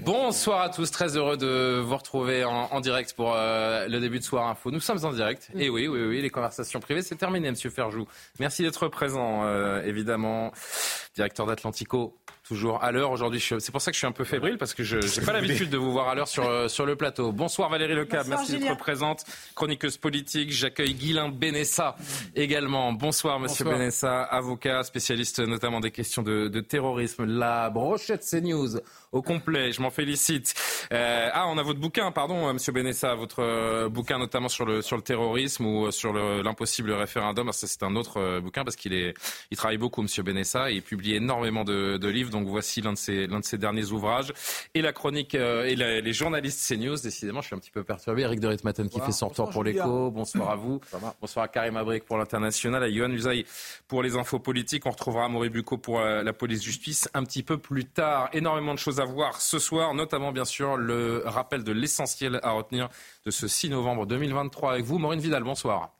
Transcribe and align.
Bonsoir 0.00 0.62
à 0.62 0.68
tous, 0.68 0.90
très 0.90 1.16
heureux 1.16 1.36
de 1.36 1.80
vous 1.80 1.96
retrouver 1.96 2.44
en, 2.44 2.68
en 2.72 2.80
direct 2.80 3.12
pour 3.14 3.34
euh, 3.36 3.86
le 3.86 4.00
début 4.00 4.18
de 4.18 4.24
Soir 4.24 4.48
Info. 4.48 4.70
Nous 4.72 4.80
sommes 4.80 5.04
en 5.04 5.12
direct, 5.12 5.48
et 5.54 5.68
oui, 5.68 5.86
oui, 5.86 6.04
oui, 6.04 6.20
les 6.20 6.30
conversations 6.30 6.80
privées, 6.80 7.02
c'est 7.02 7.14
terminé, 7.14 7.50
Monsieur 7.50 7.70
Ferjou. 7.70 8.06
Merci 8.40 8.62
d'être 8.62 8.88
présent, 8.88 9.44
euh, 9.44 9.82
évidemment, 9.84 10.52
directeur 11.14 11.46
d'Atlantico, 11.46 12.16
toujours 12.46 12.82
à 12.82 12.92
l'heure 12.92 13.10
aujourd'hui. 13.10 13.40
C'est 13.40 13.70
pour 13.72 13.80
ça 13.80 13.90
que 13.90 13.94
je 13.94 13.98
suis 13.98 14.06
un 14.06 14.12
peu 14.12 14.24
fébrile 14.24 14.58
parce 14.58 14.74
que 14.74 14.82
je 14.82 14.96
n'ai 14.98 15.26
pas 15.26 15.32
l'habitude 15.40 15.70
de 15.70 15.76
vous 15.76 15.92
voir 15.92 16.08
à 16.08 16.14
l'heure 16.14 16.28
sur, 16.28 16.48
euh, 16.48 16.68
sur 16.68 16.86
le 16.86 16.96
plateau. 16.96 17.32
Bonsoir 17.32 17.68
Valérie 17.70 17.94
Lecab, 17.94 18.26
merci 18.28 18.58
d'être 18.58 18.76
présente. 18.76 19.24
Chroniqueuse 19.54 19.96
politique, 19.96 20.52
j'accueille 20.52 20.94
Guilain 20.94 21.28
Benessa 21.28 21.96
également. 22.34 22.92
Bonsoir 22.92 23.40
Monsieur 23.40 23.64
Bonsoir. 23.64 23.78
Benessa, 23.78 24.22
avocat, 24.22 24.82
spécialiste 24.84 25.40
notamment 25.40 25.80
des 25.80 25.90
questions 25.90 26.22
de, 26.22 26.48
de 26.48 26.60
terrorisme. 26.60 27.24
La 27.24 27.70
brochette 27.70 28.24
CNews 28.28 28.78
au 29.16 29.22
complet, 29.22 29.72
je 29.72 29.80
m'en 29.82 29.90
félicite. 29.90 30.54
Euh, 30.92 31.28
ah, 31.32 31.46
on 31.48 31.58
a 31.58 31.62
votre 31.62 31.80
bouquin, 31.80 32.10
pardon, 32.12 32.46
euh, 32.48 32.52
Monsieur 32.52 32.72
Benessa, 32.72 33.14
votre 33.14 33.40
euh, 33.42 33.88
bouquin 33.88 34.18
notamment 34.18 34.48
sur 34.48 34.64
le 34.66 34.82
sur 34.82 34.96
le 34.96 35.02
terrorisme 35.02 35.64
ou 35.66 35.90
sur 35.90 36.12
le- 36.12 36.42
l'impossible 36.42 36.92
référendum. 36.92 37.50
Ça, 37.52 37.66
C'est 37.66 37.82
un 37.82 37.96
autre 37.96 38.40
bouquin 38.40 38.64
parce 38.64 38.76
qu'il 38.76 38.92
est, 38.92 39.14
il 39.50 39.56
travaille 39.56 39.78
beaucoup, 39.78 40.02
Monsieur 40.02 40.22
Benessa, 40.22 40.70
et 40.70 40.74
il 40.74 40.82
publie 40.82 41.14
énormément 41.14 41.64
de, 41.64 41.96
de 41.96 42.08
livres. 42.08 42.30
Donc 42.30 42.46
voici 42.46 42.80
l'un 42.82 42.92
de 42.92 42.98
ses 42.98 43.26
l'un 43.26 43.40
de 43.40 43.44
ses 43.44 43.58
derniers 43.58 43.90
ouvrages 43.90 44.32
et 44.74 44.82
la 44.82 44.92
chronique 44.92 45.34
euh, 45.34 45.64
et 45.64 45.76
la- 45.76 46.00
les 46.00 46.12
journalistes 46.12 46.60
CNews. 46.68 46.96
Décidément, 47.02 47.40
je 47.40 47.46
suis 47.46 47.56
un 47.56 47.58
petit 47.58 47.70
peu 47.70 47.82
perturbé. 47.84 48.22
Eric 48.22 48.40
de 48.40 48.48
Ritmaten 48.48 48.88
qui 48.88 49.00
fait 49.00 49.12
son 49.12 49.28
retour 49.28 49.50
pour 49.50 49.64
l'écho. 49.64 50.10
Bonsoir 50.10 50.50
à 50.50 50.56
vous. 50.56 50.80
Bonsoir 51.20 51.44
à 51.44 51.48
Karim 51.48 51.76
Abrik 51.76 52.04
pour 52.04 52.18
l'international, 52.18 52.82
à 52.82 52.88
Yohann 52.88 53.12
Usaï 53.12 53.44
pour 53.88 54.02
les 54.02 54.16
infos 54.16 54.38
politiques. 54.38 54.84
On 54.86 54.90
retrouvera 54.90 55.28
Maurice 55.28 55.52
Bucco 55.52 55.78
pour 55.78 56.00
euh, 56.00 56.22
la 56.22 56.32
police-justice 56.32 57.08
un 57.14 57.24
petit 57.24 57.42
peu 57.42 57.56
plus 57.58 57.84
tard. 57.86 58.28
Énormément 58.32 58.74
de 58.74 58.78
choses 58.78 59.00
à 59.00 59.04
voir 59.06 59.40
ce 59.40 59.58
soir, 59.58 59.94
notamment 59.94 60.32
bien 60.32 60.44
sûr 60.44 60.76
le 60.76 61.22
rappel 61.24 61.64
de 61.64 61.72
l'essentiel 61.72 62.40
à 62.42 62.52
retenir 62.52 62.88
de 63.24 63.30
ce 63.30 63.48
6 63.48 63.70
novembre 63.70 64.06
2023 64.06 64.72
avec 64.72 64.84
vous. 64.84 64.98
Maureen 64.98 65.20
Vidal, 65.20 65.42
bonsoir. 65.42 65.96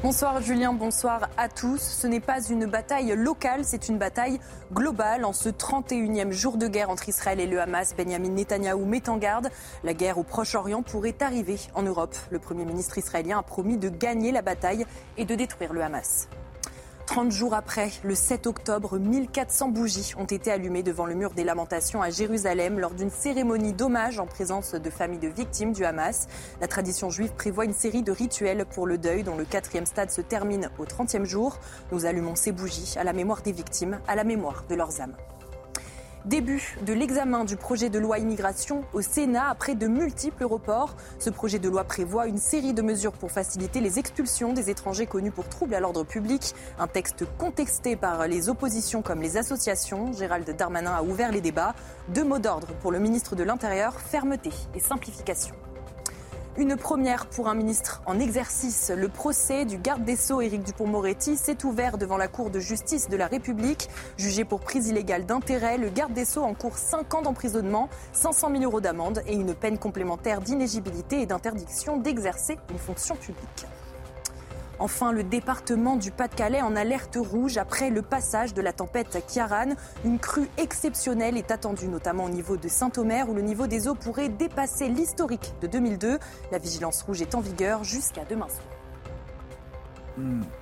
Bonsoir 0.00 0.40
Julien, 0.40 0.72
bonsoir 0.72 1.28
à 1.36 1.48
tous. 1.48 1.80
Ce 1.80 2.06
n'est 2.06 2.20
pas 2.20 2.40
une 2.40 2.66
bataille 2.66 3.12
locale, 3.16 3.64
c'est 3.64 3.88
une 3.88 3.98
bataille 3.98 4.38
globale. 4.72 5.24
En 5.24 5.32
ce 5.32 5.48
31e 5.48 6.30
jour 6.30 6.56
de 6.56 6.68
guerre 6.68 6.90
entre 6.90 7.08
Israël 7.08 7.40
et 7.40 7.48
le 7.48 7.60
Hamas, 7.60 7.96
Benjamin 7.96 8.28
Netanyahou 8.28 8.84
met 8.84 9.08
en 9.08 9.16
garde. 9.16 9.50
La 9.82 9.94
guerre 9.94 10.18
au 10.18 10.22
Proche-Orient 10.22 10.84
pourrait 10.84 11.16
arriver 11.20 11.58
en 11.74 11.82
Europe. 11.82 12.14
Le 12.30 12.38
Premier 12.38 12.64
ministre 12.64 12.96
israélien 12.96 13.40
a 13.40 13.42
promis 13.42 13.76
de 13.76 13.88
gagner 13.88 14.30
la 14.30 14.42
bataille 14.42 14.86
et 15.16 15.24
de 15.24 15.34
détruire 15.34 15.72
le 15.72 15.82
Hamas. 15.82 16.28
30 17.08 17.32
jours 17.32 17.54
après, 17.54 17.90
le 18.04 18.14
7 18.14 18.46
octobre, 18.46 18.98
1400 18.98 19.70
bougies 19.70 20.12
ont 20.18 20.26
été 20.26 20.52
allumées 20.52 20.82
devant 20.82 21.06
le 21.06 21.14
mur 21.14 21.30
des 21.30 21.42
lamentations 21.42 22.02
à 22.02 22.10
Jérusalem 22.10 22.78
lors 22.78 22.90
d'une 22.90 23.08
cérémonie 23.08 23.72
d'hommage 23.72 24.18
en 24.18 24.26
présence 24.26 24.74
de 24.74 24.90
familles 24.90 25.18
de 25.18 25.28
victimes 25.28 25.72
du 25.72 25.86
Hamas. 25.86 26.26
La 26.60 26.68
tradition 26.68 27.08
juive 27.08 27.32
prévoit 27.32 27.64
une 27.64 27.72
série 27.72 28.02
de 28.02 28.12
rituels 28.12 28.66
pour 28.66 28.86
le 28.86 28.98
deuil 28.98 29.22
dont 29.22 29.38
le 29.38 29.46
quatrième 29.46 29.86
stade 29.86 30.10
se 30.10 30.20
termine 30.20 30.68
au 30.78 30.84
30e 30.84 31.24
jour. 31.24 31.58
Nous 31.92 32.04
allumons 32.04 32.34
ces 32.34 32.52
bougies 32.52 32.96
à 32.98 33.04
la 33.04 33.14
mémoire 33.14 33.40
des 33.40 33.52
victimes, 33.52 34.00
à 34.06 34.14
la 34.14 34.24
mémoire 34.24 34.64
de 34.68 34.74
leurs 34.74 35.00
âmes. 35.00 35.16
Début 36.24 36.76
de 36.84 36.92
l'examen 36.92 37.44
du 37.44 37.56
projet 37.56 37.90
de 37.90 37.98
loi 37.98 38.18
immigration 38.18 38.84
au 38.92 39.00
Sénat 39.00 39.48
après 39.48 39.74
de 39.74 39.86
multiples 39.86 40.44
reports. 40.44 40.96
Ce 41.18 41.30
projet 41.30 41.58
de 41.58 41.68
loi 41.68 41.84
prévoit 41.84 42.26
une 42.26 42.38
série 42.38 42.74
de 42.74 42.82
mesures 42.82 43.12
pour 43.12 43.30
faciliter 43.30 43.80
les 43.80 43.98
expulsions 43.98 44.52
des 44.52 44.68
étrangers 44.68 45.06
connus 45.06 45.30
pour 45.30 45.48
troubles 45.48 45.74
à 45.74 45.80
l'ordre 45.80 46.04
public. 46.04 46.54
Un 46.78 46.88
texte 46.88 47.24
contesté 47.38 47.96
par 47.96 48.26
les 48.26 48.48
oppositions 48.48 49.00
comme 49.00 49.22
les 49.22 49.36
associations. 49.36 50.12
Gérald 50.12 50.48
Darmanin 50.56 50.92
a 50.92 51.02
ouvert 51.02 51.30
les 51.32 51.40
débats. 51.40 51.74
Deux 52.08 52.24
mots 52.24 52.38
d'ordre 52.38 52.68
pour 52.82 52.90
le 52.90 52.98
ministre 52.98 53.36
de 53.36 53.44
l'Intérieur, 53.44 53.98
fermeté 54.00 54.50
et 54.74 54.80
simplification. 54.80 55.54
Une 56.58 56.74
première 56.76 57.26
pour 57.26 57.46
un 57.46 57.54
ministre 57.54 58.02
en 58.04 58.18
exercice. 58.18 58.90
Le 58.90 59.08
procès 59.08 59.64
du 59.64 59.78
garde 59.78 60.02
des 60.02 60.16
Sceaux 60.16 60.40
Éric 60.40 60.64
Dupont-Moretti 60.64 61.36
s'est 61.36 61.64
ouvert 61.64 61.98
devant 61.98 62.16
la 62.16 62.26
Cour 62.26 62.50
de 62.50 62.58
justice 62.58 63.08
de 63.08 63.16
la 63.16 63.28
République. 63.28 63.88
Jugé 64.16 64.44
pour 64.44 64.58
prise 64.58 64.88
illégale 64.88 65.24
d'intérêt, 65.24 65.78
le 65.78 65.88
garde 65.88 66.14
des 66.14 66.24
Sceaux 66.24 66.42
encourt 66.42 66.76
5 66.76 67.14
ans 67.14 67.22
d'emprisonnement, 67.22 67.88
500 68.10 68.50
000 68.50 68.64
euros 68.64 68.80
d'amende 68.80 69.22
et 69.28 69.34
une 69.34 69.54
peine 69.54 69.78
complémentaire 69.78 70.40
d'inégibilité 70.40 71.20
et 71.20 71.26
d'interdiction 71.26 71.96
d'exercer 71.96 72.58
une 72.72 72.78
fonction 72.78 73.14
publique. 73.14 73.66
Enfin, 74.78 75.12
le 75.12 75.24
département 75.24 75.96
du 75.96 76.10
Pas-de-Calais 76.10 76.62
en 76.62 76.76
alerte 76.76 77.18
rouge 77.20 77.58
après 77.58 77.90
le 77.90 78.02
passage 78.02 78.54
de 78.54 78.62
la 78.62 78.72
tempête 78.72 79.24
Kiaran. 79.26 79.74
Une 80.04 80.18
crue 80.18 80.48
exceptionnelle 80.56 81.36
est 81.36 81.50
attendue, 81.50 81.88
notamment 81.88 82.24
au 82.24 82.30
niveau 82.30 82.56
de 82.56 82.68
Saint-Omer, 82.68 83.28
où 83.28 83.34
le 83.34 83.42
niveau 83.42 83.66
des 83.66 83.88
eaux 83.88 83.94
pourrait 83.94 84.28
dépasser 84.28 84.88
l'historique 84.88 85.54
de 85.60 85.66
2002. 85.66 86.18
La 86.52 86.58
vigilance 86.58 87.02
rouge 87.02 87.22
est 87.22 87.34
en 87.34 87.40
vigueur 87.40 87.82
jusqu'à 87.82 88.24
demain 88.24 88.48
soir. 88.48 88.77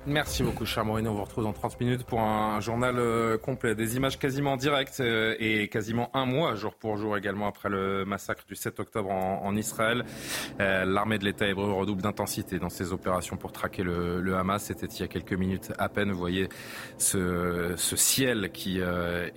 Merci 0.05 0.43
beaucoup, 0.43 0.65
cher 0.65 0.85
Maureen. 0.85 1.07
On 1.07 1.13
vous 1.13 1.23
retrouve 1.23 1.43
dans 1.43 1.53
30 1.53 1.79
minutes 1.79 2.03
pour 2.03 2.21
un 2.21 2.59
journal 2.59 2.95
euh, 2.97 3.37
complet. 3.37 3.75
Des 3.75 3.95
images 3.97 4.17
quasiment 4.19 4.53
en 4.53 4.57
direct 4.57 4.99
euh, 4.99 5.35
et 5.39 5.67
quasiment 5.67 6.09
un 6.13 6.25
mois, 6.25 6.55
jour 6.55 6.73
pour 6.75 6.97
jour 6.97 7.17
également, 7.17 7.47
après 7.47 7.69
le 7.69 8.05
massacre 8.05 8.43
du 8.47 8.55
7 8.55 8.79
octobre 8.79 9.09
en, 9.11 9.55
Israël. 9.55 10.05
Euh, 10.59 10.85
L'armée 10.85 11.17
de 11.17 11.25
l'État 11.25 11.47
hébreu 11.47 11.71
redouble 11.71 12.01
d'intensité 12.01 12.59
dans 12.59 12.69
ses 12.69 12.93
opérations 12.93 13.37
pour 13.37 13.51
traquer 13.51 13.83
le, 13.83 14.35
Hamas. 14.35 14.63
C'était 14.63 14.85
il 14.85 14.99
y 15.01 15.03
a 15.03 15.07
quelques 15.07 15.33
minutes 15.33 15.73
à 15.77 15.89
peine. 15.89 16.11
Vous 16.11 16.19
voyez 16.19 16.47
ce, 16.97 17.73
ciel 17.77 18.51
qui, 18.51 18.79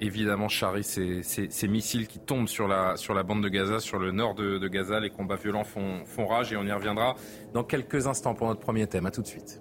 évidemment, 0.00 0.48
charrie 0.48 0.84
ces, 0.84 1.68
missiles 1.68 2.06
qui 2.06 2.18
tombent 2.18 2.48
sur 2.48 2.68
la, 2.68 2.96
sur 2.96 3.14
la 3.14 3.22
bande 3.22 3.42
de 3.42 3.48
Gaza, 3.48 3.80
sur 3.80 3.98
le 3.98 4.12
nord 4.12 4.34
de, 4.34 4.58
de 4.58 4.68
Gaza. 4.68 5.00
Les 5.00 5.10
combats 5.10 5.36
violents 5.36 5.64
font, 5.64 6.04
font 6.04 6.26
rage 6.26 6.52
et 6.52 6.56
on 6.56 6.64
y 6.64 6.72
reviendra 6.72 7.14
dans 7.54 7.64
quelques 7.64 8.06
instants 8.06 8.34
pour 8.34 8.48
notre 8.48 8.60
premier 8.60 8.86
thème. 8.86 9.06
À 9.06 9.10
tout 9.10 9.22
de 9.22 9.26
suite. 9.26 9.60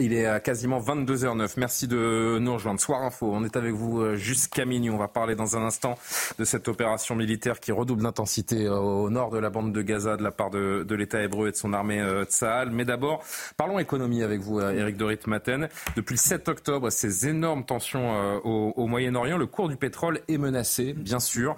Il 0.00 0.12
est 0.12 0.26
à 0.26 0.40
quasiment 0.40 0.80
22h09. 0.80 1.54
Merci 1.56 1.86
de 1.86 2.38
nous 2.40 2.54
rejoindre. 2.54 2.80
Soir 2.80 3.02
Info, 3.02 3.30
on 3.32 3.44
est 3.44 3.56
avec 3.56 3.74
vous 3.74 4.00
euh, 4.00 4.16
jusqu'à 4.16 4.64
minuit. 4.64 4.90
On 4.90 4.96
va 4.96 5.08
parler 5.08 5.34
dans 5.34 5.56
un 5.56 5.62
instant 5.62 5.98
de 6.38 6.44
cette 6.44 6.68
opération 6.68 7.14
militaire 7.14 7.60
qui 7.60 7.70
redouble 7.70 8.02
d'intensité 8.02 8.66
euh, 8.66 8.76
au 8.76 9.10
nord 9.10 9.30
de 9.30 9.38
la 9.38 9.50
bande 9.50 9.72
de 9.72 9.82
Gaza 9.82 10.16
de 10.16 10.22
la 10.22 10.30
part 10.30 10.50
de, 10.50 10.86
l'État 10.94 11.22
hébreu 11.22 11.48
et 11.48 11.50
de 11.52 11.56
son 11.56 11.72
armée 11.72 12.00
euh, 12.00 12.24
Tsahal. 12.24 12.70
Mais 12.70 12.84
d'abord, 12.84 13.22
parlons 13.56 13.78
économie 13.78 14.22
avec 14.22 14.40
vous, 14.40 14.60
euh, 14.60 14.72
Eric 14.72 14.96
Dorit 14.96 15.18
Maten. 15.26 15.68
Depuis 15.96 16.14
le 16.14 16.18
7 16.18 16.48
octobre, 16.48 16.90
ces 16.90 17.28
énormes 17.28 17.64
tensions 17.64 18.14
euh, 18.14 18.38
au, 18.44 18.86
Moyen-Orient, 18.86 19.38
le 19.38 19.46
cours 19.46 19.68
du 19.68 19.76
pétrole 19.76 20.20
est 20.28 20.38
menacé, 20.38 20.92
bien 20.92 21.20
sûr. 21.20 21.56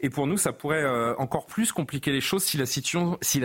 Et 0.00 0.10
pour 0.10 0.26
nous, 0.26 0.36
ça 0.36 0.52
pourrait 0.52 0.82
euh, 0.82 1.14
encore 1.18 1.46
plus 1.46 1.72
compliquer 1.72 2.12
les 2.12 2.20
choses 2.20 2.44
si 2.44 2.56
la 2.58 2.66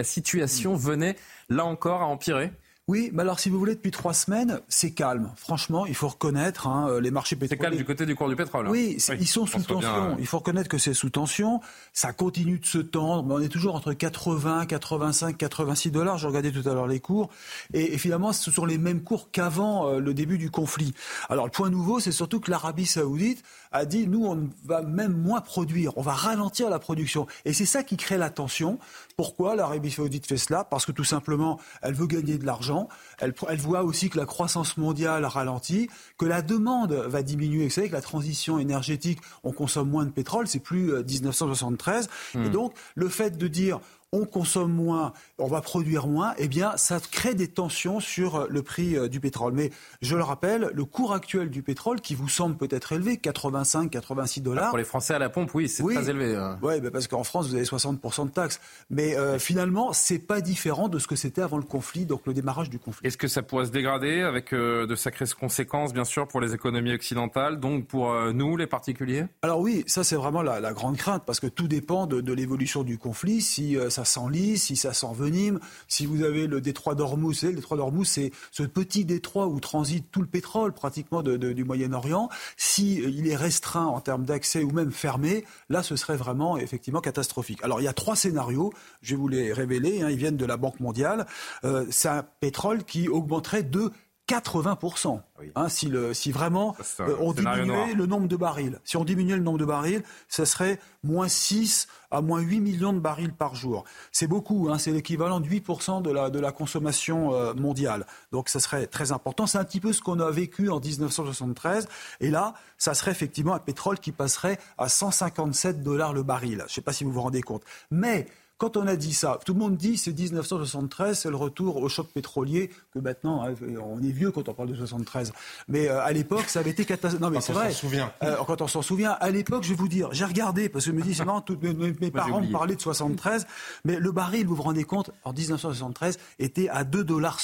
situation 0.04 0.76
venait, 0.76 1.16
là 1.50 1.66
encore, 1.66 2.02
à 2.02 2.06
empirer. 2.06 2.52
Oui, 2.88 3.10
mais 3.14 3.24
alors 3.24 3.40
si 3.40 3.50
vous 3.50 3.58
voulez, 3.58 3.74
depuis 3.74 3.90
trois 3.90 4.14
semaines, 4.14 4.60
c'est 4.68 4.92
calme. 4.92 5.32
Franchement, 5.38 5.88
il 5.88 5.96
faut 5.96 6.08
reconnaître, 6.08 6.68
hein, 6.68 6.88
euh, 6.88 7.02
les 7.02 7.10
marchés 7.10 7.36
C'est 7.36 7.40
pétroliers. 7.40 7.62
calme 7.64 7.78
du 7.78 7.84
côté 7.84 8.06
du 8.06 8.14
cours 8.16 8.30
du 8.30 8.36
pétrole. 8.36 8.68
hein. 8.68 8.70
Oui, 8.70 8.98
c'est- 9.00 9.18
ils 9.20 9.26
sont 9.28 9.48
sous 9.48 9.58
tension. 9.64 9.80
bien, 9.80 10.12
euh, 10.12 10.16
Il 10.20 10.28
faut 10.28 10.38
reconnaître 10.38 10.70
que 10.70 10.78
c'est 10.78 10.94
sous 10.94 11.10
tension. 11.10 11.62
Ça 11.94 12.14
continue 12.14 12.60
de 12.60 12.66
se 12.68 12.78
tendre. 12.78 13.24
Mais 13.24 13.34
on 13.34 13.40
est 13.40 13.50
toujours 13.50 13.74
entre 13.74 13.94
80, 13.94 14.68
85, 14.68 15.36
86 15.36 15.90
dollars. 15.90 16.20
Je 16.20 16.28
regardais 16.28 16.52
tout 16.52 16.68
à 16.70 16.76
l'heure 16.76 16.86
les 16.86 17.00
cours. 17.00 17.32
Et, 17.74 17.96
et 17.96 17.98
finalement, 17.98 18.32
ce 18.34 18.52
sont 18.52 18.66
les 18.66 18.78
mêmes 18.78 19.02
cours 19.02 19.32
qu'avant 19.32 19.88
euh, 19.90 20.00
le 20.00 20.14
début 20.14 20.38
du 20.38 20.52
conflit. 20.52 20.94
Alors, 21.30 21.46
le 21.46 21.52
point 21.52 21.72
nouveau, 21.72 22.00
c'est 22.00 22.12
surtout 22.12 22.40
que 22.40 22.52
l'Arabie 22.52 22.86
Saoudite 22.86 23.42
a 23.72 23.86
dit 23.86 24.06
nous, 24.08 24.28
on 24.28 24.48
va 24.64 24.84
même 24.84 25.14
moins 25.18 25.42
produire. 25.42 25.98
On 25.98 26.02
va 26.04 26.14
ralentir 26.14 26.70
la 26.70 26.78
production. 26.78 27.26
Et 27.46 27.54
c'est 27.54 27.66
ça 27.66 27.82
qui 27.82 27.98
crée 27.98 28.20
la 28.20 28.30
tension. 28.30 28.78
Pourquoi 29.18 29.56
l'Arabie 29.56 29.92
Saoudite 29.92 30.28
fait 30.28 30.38
cela? 30.38 30.66
Parce 30.66 30.86
que 30.86 30.92
tout 30.92 31.06
simplement, 31.06 31.58
elle 31.82 31.94
veut 31.94 32.08
gagner 32.08 32.38
de 32.38 32.46
l'argent. 32.46 32.90
Elle, 33.20 33.34
elle 33.48 33.60
voit 33.60 33.84
aussi 33.84 34.10
que 34.10 34.18
la 34.18 34.26
croissance 34.26 34.76
mondiale 34.76 35.24
ralentit, 35.24 35.90
que 36.18 36.26
la 36.26 36.42
demande 36.42 36.92
va 36.92 37.24
diminuer. 37.24 37.66
Vous 37.66 37.70
savez 37.70 37.88
que 37.88 37.94
la 37.94 38.02
transition 38.02 38.60
énergétique, 38.60 39.20
on 39.44 39.54
consomme 39.54 39.90
moins 39.90 40.06
de 40.06 40.12
pétrole, 40.12 40.48
c'est 40.48 40.60
plus 40.60 40.92
euh, 40.92 41.04
1973. 41.04 42.10
Et 42.36 42.50
donc, 42.50 42.74
le 42.96 43.08
fait 43.08 43.38
de 43.38 43.48
dire 43.48 43.80
on 44.16 44.26
consomme 44.26 44.72
moins, 44.72 45.12
on 45.38 45.48
va 45.48 45.62
produire 45.62 46.08
moins, 46.08 46.34
eh 46.38 46.48
bien, 46.48 46.78
ça 46.78 47.00
crée 47.00 47.36
des 47.36 47.50
tensions 47.50 48.00
sur 48.00 48.36
euh, 48.36 48.48
le 48.50 48.62
prix 48.62 48.98
euh, 48.98 49.10
du 49.10 49.20
pétrole. 49.20 49.54
Mais 49.54 49.72
je 50.02 50.16
le 50.16 50.24
rappelle, 50.24 50.72
le 50.74 50.86
cours 50.86 51.14
actuel 51.14 51.50
du 51.50 51.62
pétrole, 51.62 52.00
qui 52.00 52.16
vous 52.16 52.30
semble 52.30 52.56
peut-être 52.56 52.94
élevé, 52.94 53.18
85, 53.18 53.92
86 53.92 54.42
dollars. 54.42 54.70
Pour 54.70 54.78
les 54.78 54.86
Français 54.86 55.14
à 55.14 55.20
la 55.20 55.30
pompe, 55.30 55.54
oui, 55.54 55.68
c'est 55.68 55.84
très 55.84 56.10
élevé. 56.10 56.34
Hein. 56.36 56.58
Oui, 56.62 56.76
parce 56.94 57.08
qu'en 57.08 57.26
France, 57.26 57.50
vous 57.50 57.56
avez 57.56 57.66
60% 57.66 58.28
de 58.28 58.32
taxes. 58.32 58.62
Mais 58.90 59.18
euh, 59.18 59.38
finalement, 59.38 59.92
c'est 59.92 60.20
pas 60.20 60.40
différent 60.40 60.88
de 60.88 60.98
ce 60.98 61.08
que 61.08 61.18
c'était 61.18 61.42
avant 61.42 61.58
le 61.58 61.64
conflit, 61.64 62.06
donc 62.06 62.22
le 62.26 62.34
démarrage 62.34 62.70
du 62.70 62.80
conflit. 62.80 63.06
Est-ce 63.06 63.18
que 63.18 63.28
ça 63.28 63.42
pourrait 63.42 63.66
se 63.66 63.72
dégrader 63.72 64.22
avec 64.22 64.54
de 64.54 64.96
sacrées 64.96 65.26
conséquences, 65.38 65.94
bien 65.94 66.06
sûr, 66.06 66.28
pour 66.28 66.40
les 66.40 66.54
économies 66.54 66.94
occidentales, 66.94 67.60
donc 67.60 67.88
pour 67.88 68.14
nous, 68.34 68.56
les 68.56 68.68
particuliers? 68.68 69.26
Alors 69.42 69.60
oui, 69.60 69.84
ça 69.88 70.04
c'est 70.04 70.16
vraiment 70.16 70.42
la, 70.42 70.74
grande 70.74 70.98
crainte, 70.98 71.24
parce 71.26 71.40
que 71.40 71.48
tout 71.48 71.68
dépend 71.68 72.06
de, 72.06 72.22
de 72.22 72.34
l'évolution 72.34 72.84
du 72.84 72.98
conflit. 72.98 73.42
Si 73.42 73.78
ça 73.90 74.05
s'enlise, 74.06 74.64
si 74.64 74.76
ça 74.76 74.94
s'envenime, 74.94 75.60
si 75.88 76.06
vous 76.06 76.24
avez 76.24 76.48
le 76.48 76.62
détroit 76.62 76.96
d'Ormuz, 76.96 77.44
le 77.44 77.54
détroit 77.54 77.78
d'Ormuz, 77.78 78.08
c'est 78.08 78.32
ce 78.52 78.64
petit 78.64 79.06
détroit 79.06 79.48
où 79.48 79.60
transite 79.60 80.12
tout 80.12 80.22
le 80.22 80.28
pétrole 80.28 80.74
pratiquement 80.74 81.22
du 81.22 81.64
Moyen-Orient. 81.64 82.30
Si 82.58 83.02
euh, 83.02 83.10
il 83.10 83.28
est 83.28 83.36
restreint 83.36 83.86
en 83.86 84.02
termes 84.02 84.26
d'accès 84.26 84.64
ou 84.64 84.72
même 84.72 84.92
fermé, 84.92 85.46
là, 85.70 85.84
ce 85.84 85.96
serait 85.96 86.18
vraiment 86.18 86.58
effectivement 86.58 87.02
catastrophique. 87.02 87.64
Alors, 87.64 87.82
il 87.82 87.84
y 87.84 87.88
a 87.88 87.94
trois 87.94 88.16
scénarios. 88.16 88.74
Je 89.02 89.16
vais 89.16 89.22
vous 89.22 89.28
les 89.28 89.54
révéler. 89.54 90.02
Hein, 90.02 90.10
ils 90.10 90.18
viennent 90.18 90.38
de 90.38 90.46
la 90.46 90.58
Banque 90.58 90.80
mondiale. 90.80 91.26
Euh, 91.64 91.86
c'est 91.90 92.10
un 92.10 92.24
pétrole 92.40 92.84
qui 92.84 93.10
augmenterait 93.10 93.64
de 93.64 93.92
80%. 94.28 95.22
Hein, 95.56 95.70
si, 95.70 95.88
le, 95.88 96.14
si 96.14 96.32
vraiment 96.32 96.76
euh, 97.02 97.16
on 97.20 97.34
diminuait 97.34 97.94
le 97.94 98.06
nombre 98.06 98.28
de 98.28 98.36
barils. 98.36 98.80
Si 98.84 98.98
on 98.98 99.04
diminuait 99.04 99.36
le 99.36 99.44
nombre 99.44 99.60
de 99.60 99.66
barils, 99.66 100.02
ça 100.30 100.46
serait 100.46 100.80
moins 101.04 101.28
6 101.28 101.88
à 102.10 102.22
moins 102.22 102.40
8 102.40 102.60
millions 102.60 102.94
de 102.94 103.00
barils 103.00 103.34
par 103.34 103.54
jour. 103.54 103.84
C'est 104.12 104.28
beaucoup, 104.28 104.70
hein, 104.70 104.78
c'est 104.80 104.92
l'équivalent 104.92 105.40
de 105.40 105.48
8% 105.48 106.02
de 106.02 106.12
la, 106.12 106.30
de 106.30 106.40
la 106.40 106.52
consommation 106.52 107.34
euh, 107.34 107.54
mondiale. 107.54 108.08
Donc 108.32 108.50
ça 108.50 108.60
serait 108.60 108.88
très 108.88 109.12
important. 109.12 109.46
C'est 109.46 109.58
un 109.58 109.66
petit 109.66 109.82
peu 109.82 109.94
ce 109.94 110.02
qu'on 110.02 110.20
a 110.20 110.32
vécu 110.32 110.70
en 110.70 110.80
1973. 110.80 111.88
Et 112.22 112.32
là, 112.32 112.56
ça 112.78 112.94
serait 112.94 113.12
effectivement 113.12 113.54
un 113.54 113.60
pétrole 113.60 114.00
qui 114.00 114.12
passerait 114.12 114.58
à 114.78 114.90
157 114.90 115.84
dollars 115.84 116.14
le 116.14 116.24
baril. 116.24 116.60
Je 116.60 116.64
ne 116.64 116.70
sais 116.70 116.82
pas 116.82 116.94
si 116.94 117.04
vous 117.04 117.12
vous 117.12 117.22
rendez 117.22 117.42
compte. 117.42 117.64
Mais 117.92 118.28
quand 118.58 118.78
on 118.78 118.88
a 118.88 118.96
dit 118.96 119.14
ça, 119.14 119.40
tout 119.46 119.54
le 119.54 119.60
monde 119.60 119.76
dit 119.76 119.98
c'est 119.98 120.18
1973, 120.18 121.20
c'est 121.20 121.30
le 121.30 121.36
retour 121.36 121.78
au 121.78 121.90
choc 121.90 122.08
pétrolier, 122.14 122.70
que 122.94 123.00
maintenant, 123.00 123.44
hein, 123.44 123.54
on 123.84 124.02
est 124.02 124.12
vieux 124.12 124.32
quand 124.32 124.48
on 124.48 124.54
parle 124.54 124.70
de 124.70 124.76
73. 124.76 125.34
Mais 125.68 125.90
euh, 125.90 126.02
à 126.02 126.12
l'époque, 126.14 126.46
ça 126.48 126.60
avait 126.60 126.70
été 126.72 126.86
catastrophique. 126.86 127.22
Non, 127.22 127.30
mais 127.30 127.42
c'est 127.42 127.54
vrai. 127.54 127.72
Souvient. 127.72 128.14
Euh, 128.24 128.38
quand 128.48 128.62
on 128.62 128.68
s'en 128.68 128.82
souvient, 128.82 129.12
à 129.12 129.30
l'époque, 129.30 129.64
je 129.64 129.70
vais 129.70 129.76
vous 129.76 129.90
dire, 129.90 130.10
j'ai 130.14 130.26
regardé, 130.26 130.70
parce 130.70 130.86
que 130.86 130.92
je 130.92 130.96
me 130.96 131.02
dis, 131.02 131.14
c'est 131.14 131.26
marrant, 131.26 131.42
tous 131.42 131.58
mes, 131.62 132.12
parents 132.12 132.42
me 132.42 132.52
parlaient 132.52 132.76
de 132.76 132.82
73, 132.82 133.46
mais 133.84 134.00
le 134.00 134.12
baril, 134.12 134.48
vous 134.48 134.56
vous 134.56 134.64
rendez 134.64 134.86
compte, 134.86 135.12
en 135.26 135.34
1973, 135.34 136.18
était 136.40 136.70
à 136.70 136.84
2,60 136.84 137.04
dollars. 137.06 137.40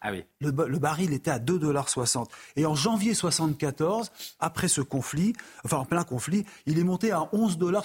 Ah 0.00 0.10
oui. 0.10 0.24
Le, 0.40 0.50
le, 0.50 0.78
baril 0.78 1.12
était 1.12 1.30
à 1.30 1.38
2,60 1.38 1.58
dollars. 1.58 1.86
Et 2.56 2.64
en 2.64 2.74
janvier 2.74 3.12
74, 3.12 4.10
après 4.38 4.68
ce 4.68 4.80
conflit, 4.80 5.34
enfin 5.64 5.78
en 5.78 5.84
plein 5.84 6.04
conflit, 6.04 6.46
il 6.66 6.78
est 6.78 6.84
monté 6.84 7.12
à 7.12 7.28
11,65 7.32 7.58
dollars. 7.58 7.84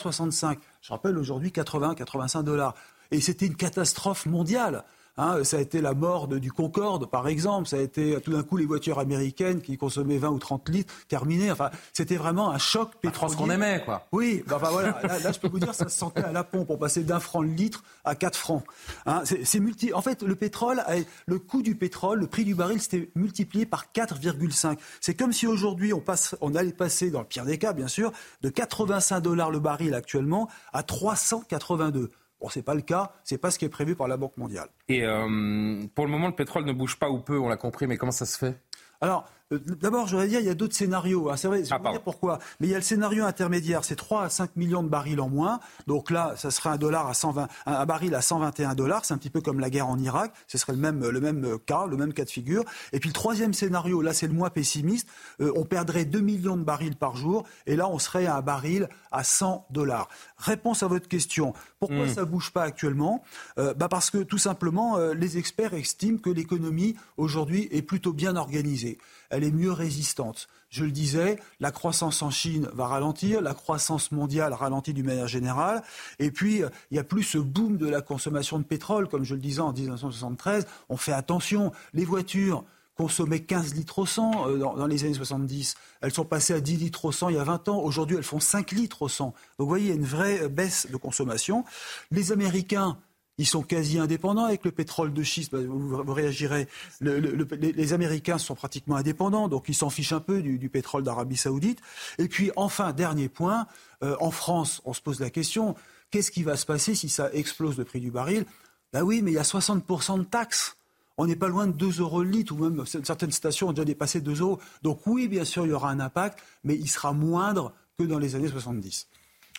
Je 0.85 0.93
rappelle 0.93 1.17
aujourd'hui 1.17 1.51
80, 1.51 1.95
85 1.95 2.43
dollars. 2.43 2.75
Et 3.09 3.19
c'était 3.19 3.47
une 3.47 3.55
catastrophe 3.55 4.27
mondiale. 4.27 4.83
Hein, 5.17 5.43
ça 5.43 5.57
a 5.57 5.61
été 5.61 5.81
la 5.81 5.93
mort 5.93 6.27
du 6.27 6.51
Concorde, 6.51 7.09
par 7.09 7.27
exemple. 7.27 7.67
Ça 7.67 7.77
a 7.77 7.81
été 7.81 8.19
tout 8.21 8.31
d'un 8.31 8.43
coup 8.43 8.57
les 8.57 8.65
voitures 8.65 8.99
américaines 8.99 9.61
qui 9.61 9.77
consommaient 9.77 10.17
20 10.17 10.29
ou 10.29 10.39
30 10.39 10.69
litres 10.69 10.93
terminées. 11.07 11.51
Enfin, 11.51 11.69
c'était 11.93 12.17
vraiment 12.17 12.51
un 12.51 12.57
choc 12.57 12.91
pétrolier. 13.01 13.15
France 13.15 13.35
qu'on 13.35 13.49
aimait, 13.49 13.81
quoi. 13.85 14.07
Oui, 14.11 14.43
bah, 14.47 14.59
bah 14.61 14.69
voilà. 14.71 14.99
Là, 15.23 15.31
je 15.31 15.39
peux 15.39 15.47
vous 15.47 15.59
dire, 15.59 15.73
ça 15.73 15.87
se 15.87 15.97
sentait 15.97 16.23
à 16.23 16.31
la 16.31 16.43
pompe. 16.43 16.69
On 16.69 16.77
passait 16.77 17.03
d'un 17.03 17.19
franc 17.19 17.41
le 17.41 17.49
litre 17.49 17.83
à 18.03 18.15
4 18.15 18.37
francs. 18.37 18.63
Hein, 19.05 19.23
c'est 19.25 19.59
multi. 19.59 19.93
En 19.93 20.01
fait, 20.01 20.21
le 20.21 20.35
pétrole, 20.35 20.83
le 21.25 21.39
coût 21.39 21.61
du 21.61 21.75
pétrole, 21.75 22.19
le 22.19 22.27
prix 22.27 22.43
du 22.43 22.55
baril, 22.55 22.81
c'était 22.81 23.09
multiplié 23.15 23.65
par 23.65 23.85
4,5. 23.93 24.77
C'est 24.99 25.13
comme 25.13 25.31
si 25.31 25.47
aujourd'hui 25.47 25.93
on 25.93 26.01
passe, 26.01 26.35
on 26.41 26.55
allait 26.55 26.73
passer, 26.73 27.09
dans 27.09 27.19
le 27.19 27.25
pire 27.25 27.45
des 27.45 27.57
cas, 27.57 27.73
bien 27.73 27.87
sûr, 27.87 28.11
de 28.41 28.49
85 28.49 29.21
dollars 29.21 29.51
le 29.51 29.59
baril 29.59 29.93
actuellement 29.93 30.49
à 30.73 30.83
382. 30.83 32.11
Bon, 32.45 32.49
ce 32.49 32.59
n'est 32.59 32.63
pas 32.63 32.75
le 32.75 32.81
cas, 32.81 33.11
ce 33.23 33.33
n'est 33.33 33.39
pas 33.39 33.49
ce 33.49 33.57
qui 33.57 33.65
est 33.65 33.69
prévu 33.69 33.95
par 33.95 34.07
la 34.07 34.17
Banque 34.17 34.37
mondiale. 34.37 34.67
Et 34.87 35.03
euh, 35.03 35.83
pour 35.95 36.05
le 36.05 36.11
moment, 36.11 36.27
le 36.27 36.35
pétrole 36.35 36.63
ne 36.63 36.73
bouge 36.73 36.99
pas 36.99 37.09
ou 37.09 37.17
peu, 37.17 37.39
on 37.39 37.49
l'a 37.49 37.57
compris, 37.57 37.87
mais 37.87 37.97
comment 37.97 38.11
ça 38.11 38.27
se 38.27 38.37
fait? 38.37 38.55
Alors, 39.01 39.25
euh, 39.53 39.59
d'abord, 39.79 40.07
j'aurais 40.07 40.27
dire, 40.27 40.39
il 40.39 40.45
y 40.47 40.49
a 40.49 40.55
d'autres 40.55 40.75
scénarios. 40.75 41.29
Hein. 41.29 41.37
C'est 41.37 41.47
vrai, 41.47 41.63
je 41.63 41.69
vais 41.69 41.75
ah, 41.83 41.91
dire 41.91 42.01
pourquoi. 42.01 42.39
Mais 42.59 42.67
il 42.67 42.71
y 42.71 42.73
a 42.73 42.77
le 42.77 42.83
scénario 42.83 43.25
intermédiaire, 43.25 43.83
c'est 43.83 43.95
3 43.95 44.23
à 44.23 44.29
5 44.29 44.55
millions 44.55 44.81
de 44.81 44.89
barils 44.89 45.21
en 45.21 45.29
moins. 45.29 45.59
Donc 45.85 46.09
là, 46.09 46.33
ça 46.35 46.49
serait 46.49 46.69
un 46.69 46.77
dollar 46.77 47.07
à 47.07 47.13
120, 47.13 47.47
un 47.67 47.85
baril 47.85 48.15
à 48.15 48.21
121 48.21 48.73
dollars. 48.73 49.05
C'est 49.05 49.13
un 49.13 49.19
petit 49.19 49.29
peu 49.29 49.41
comme 49.41 49.59
la 49.59 49.69
guerre 49.69 49.87
en 49.87 49.99
Irak. 49.99 50.33
Ce 50.47 50.57
serait 50.57 50.73
le 50.73 50.79
même, 50.79 51.07
le 51.07 51.19
même 51.19 51.59
cas, 51.59 51.85
le 51.85 51.95
même 51.95 52.11
cas 52.13 52.25
de 52.25 52.29
figure. 52.29 52.63
Et 52.91 52.99
puis 52.99 53.09
le 53.09 53.13
troisième 53.13 53.53
scénario, 53.53 54.01
là, 54.01 54.13
c'est 54.13 54.25
le 54.25 54.33
moins 54.33 54.49
pessimiste. 54.49 55.07
Euh, 55.41 55.51
on 55.55 55.63
perdrait 55.63 56.05
2 56.05 56.21
millions 56.21 56.57
de 56.57 56.63
barils 56.63 56.95
par 56.95 57.15
jour. 57.15 57.45
Et 57.67 57.75
là, 57.75 57.87
on 57.87 57.99
serait 57.99 58.25
à 58.25 58.37
un 58.37 58.41
baril 58.41 58.89
à 59.11 59.23
100 59.23 59.67
dollars. 59.69 60.09
Réponse 60.37 60.81
à 60.81 60.87
votre 60.87 61.07
question. 61.07 61.53
Pourquoi 61.79 62.07
hmm. 62.07 62.15
ça 62.15 62.21
ne 62.21 62.25
bouge 62.25 62.51
pas 62.51 62.63
actuellement? 62.63 63.23
Euh, 63.59 63.75
bah 63.75 63.89
Parce 63.89 64.09
que 64.09 64.23
tout 64.23 64.39
simplement, 64.39 64.97
les 64.97 65.37
experts 65.37 65.75
estiment 65.75 66.17
que 66.17 66.31
l'économie 66.31 66.95
aujourd'hui 67.17 67.67
est 67.71 67.83
plutôt 67.83 68.11
bien 68.11 68.35
organisée 68.37 68.97
elle 69.35 69.43
est 69.43 69.51
mieux 69.51 69.71
résistante. 69.71 70.47
Je 70.69 70.83
le 70.83 70.91
disais, 70.91 71.37
la 71.59 71.71
croissance 71.71 72.21
en 72.21 72.29
Chine 72.29 72.67
va 72.73 72.87
ralentir, 72.87 73.41
la 73.41 73.53
croissance 73.53 74.11
mondiale 74.11 74.53
ralentit 74.53 74.93
d'une 74.93 75.05
manière 75.05 75.27
générale, 75.27 75.83
et 76.19 76.31
puis 76.31 76.57
il 76.57 76.69
n'y 76.93 76.99
a 76.99 77.03
plus 77.03 77.23
ce 77.23 77.37
boom 77.37 77.77
de 77.77 77.87
la 77.87 78.01
consommation 78.01 78.59
de 78.59 78.63
pétrole, 78.63 79.07
comme 79.07 79.23
je 79.23 79.35
le 79.35 79.41
disais 79.41 79.61
en 79.61 79.73
1973. 79.73 80.67
On 80.89 80.97
fait 80.97 81.13
attention, 81.13 81.71
les 81.93 82.05
voitures 82.05 82.63
consommaient 82.95 83.41
15 83.41 83.75
litres 83.75 83.99
au 83.99 84.05
100 84.05 84.49
euh, 84.49 84.57
dans, 84.57 84.87
les 84.87 85.03
années 85.03 85.13
70. 85.13 85.75
Elles 86.01 86.13
sont 86.13 86.25
passées 86.25 86.53
à 86.53 86.61
10 86.61 86.77
litres 86.77 87.05
au 87.05 87.11
100 87.11 87.29
il 87.29 87.35
y 87.35 87.39
a 87.39 87.43
20 87.43 87.67
ans. 87.69 87.79
Aujourd'hui, 87.79 88.15
elles 88.17 88.23
font 88.23 88.39
5 88.39 88.71
litres 88.71 89.01
au 89.01 89.09
100. 89.09 89.25
Donc 89.25 89.35
vous 89.59 89.67
voyez, 89.67 89.85
il 89.85 89.89
y 89.89 89.91
a 89.91 89.95
une 89.95 90.05
vraie 90.05 90.47
baisse 90.47 90.87
de 90.89 90.97
consommation. 90.97 91.65
Les 92.11 92.31
Américains 92.31 92.97
ils 93.37 93.45
sont 93.45 93.63
quasi 93.63 93.99
indépendants 93.99 94.45
avec 94.45 94.63
le 94.63 94.71
pétrole 94.71 95.13
de 95.13 95.23
schiste. 95.23 95.51
Bah, 95.51 95.59
vous, 95.67 96.13
réagirez. 96.13 96.67
les, 97.01 97.93
Américains 97.93 98.37
sont 98.37 98.55
pratiquement 98.55 98.95
indépendants, 98.95 99.47
donc 99.47 99.65
ils 99.67 99.75
s'en 99.75 99.89
fichent 99.89 100.13
un 100.13 100.19
peu 100.19 100.41
du, 100.41 100.69
pétrole 100.69 101.03
d'Arabie 101.03 101.37
Saoudite. 101.37 101.79
Et 102.17 102.27
puis, 102.27 102.51
enfin, 102.55 102.93
dernier 102.93 103.29
point, 103.29 103.67
euh, 104.03 104.15
en 104.19 104.31
France, 104.31 104.81
on 104.85 104.93
se 104.93 105.01
pose 105.01 105.19
la 105.19 105.29
question 105.29 105.75
qu'est-ce 106.11 106.31
qui 106.31 106.43
va 106.43 106.55
se 106.55 106.65
passer 106.65 106.95
si 106.95 107.09
ça 107.09 107.29
explose 107.33 107.77
le 107.77 107.83
prix 107.83 107.99
du 107.99 108.11
baril? 108.11 108.45
Ben 108.93 109.03
oui, 109.03 109.21
mais 109.21 109.31
il 109.31 109.33
y 109.33 109.37
a 109.37 109.43
60% 109.43 110.19
de 110.19 110.23
taxes. 110.23 110.77
On 111.17 111.27
n'est 111.27 111.35
pas 111.35 111.47
loin 111.47 111.67
de 111.67 111.73
2 111.73 111.99
euros 111.99 112.23
le 112.23 112.29
litre, 112.29 112.53
ou 112.53 112.57
même 112.57 112.85
certaines 112.85 113.31
stations 113.31 113.69
ont 113.69 113.73
déjà 113.73 113.85
dépassé 113.85 114.21
2 114.21 114.41
euros. 114.41 114.59
Donc 114.81 115.01
oui, 115.05 115.27
bien 115.27 115.43
sûr, 115.43 115.65
il 115.65 115.69
y 115.69 115.73
aura 115.73 115.89
un 115.89 115.99
impact, 115.99 116.39
mais 116.63 116.75
il 116.75 116.87
sera 116.87 117.11
moindre 117.11 117.73
que 117.97 118.03
dans 118.03 118.19
les 118.19 118.35
années 118.35 118.47
70. 118.47 119.07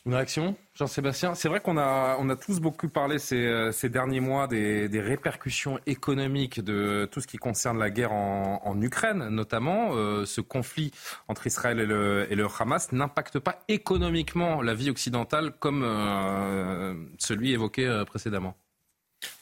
Une 0.07 0.15
réaction, 0.15 0.57
Jean-Sébastien? 0.75 1.35
C'est 1.35 1.49
vrai 1.49 1.59
qu'on 1.59 1.77
a, 1.77 2.17
on 2.21 2.31
a 2.31 2.37
tous 2.37 2.61
beaucoup 2.61 2.89
parlé 2.89 3.19
ces, 3.19 3.45
euh, 3.45 3.73
ces 3.73 3.89
derniers 3.89 4.21
mois 4.21 4.47
des, 4.47 4.89
des, 4.89 5.01
répercussions 5.01 5.81
économiques 5.85 6.61
de 6.61 7.09
tout 7.11 7.21
ce 7.21 7.27
qui 7.27 7.39
concerne 7.39 7.77
la 7.77 7.91
guerre 7.91 8.13
en, 8.13 8.63
en 8.65 8.81
Ukraine, 8.81 9.29
notamment. 9.31 9.97
Euh, 9.97 10.25
ce 10.25 10.41
conflit 10.41 10.93
entre 11.27 11.49
Israël 11.49 11.81
et 11.81 11.87
le, 11.87 12.29
et 12.31 12.37
le 12.37 12.47
Hamas 12.47 12.93
n'impacte 12.93 13.41
pas 13.41 13.65
économiquement 13.67 14.63
la 14.63 14.75
vie 14.75 14.91
occidentale 14.91 15.51
comme 15.59 15.83
euh, 15.85 16.95
celui 17.19 17.51
évoqué 17.51 18.05
précédemment. 18.07 18.57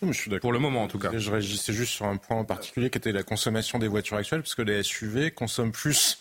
je 0.00 0.12
suis 0.12 0.30
d'accord. 0.30 0.40
Pour 0.40 0.52
le 0.54 0.60
moment, 0.60 0.84
en 0.84 0.88
tout 0.88 0.98
cas. 0.98 1.10
Je 1.14 1.30
réagissais 1.30 1.74
juste 1.74 1.92
sur 1.92 2.06
un 2.06 2.16
point 2.16 2.38
en 2.38 2.46
particulier 2.46 2.88
qui 2.88 2.96
était 2.96 3.12
la 3.12 3.22
consommation 3.22 3.78
des 3.78 3.88
voitures 3.88 4.16
actuelles, 4.16 4.40
parce 4.40 4.54
que 4.54 4.62
les 4.62 4.82
SUV 4.82 5.30
consomment 5.30 5.72
plus 5.72 6.18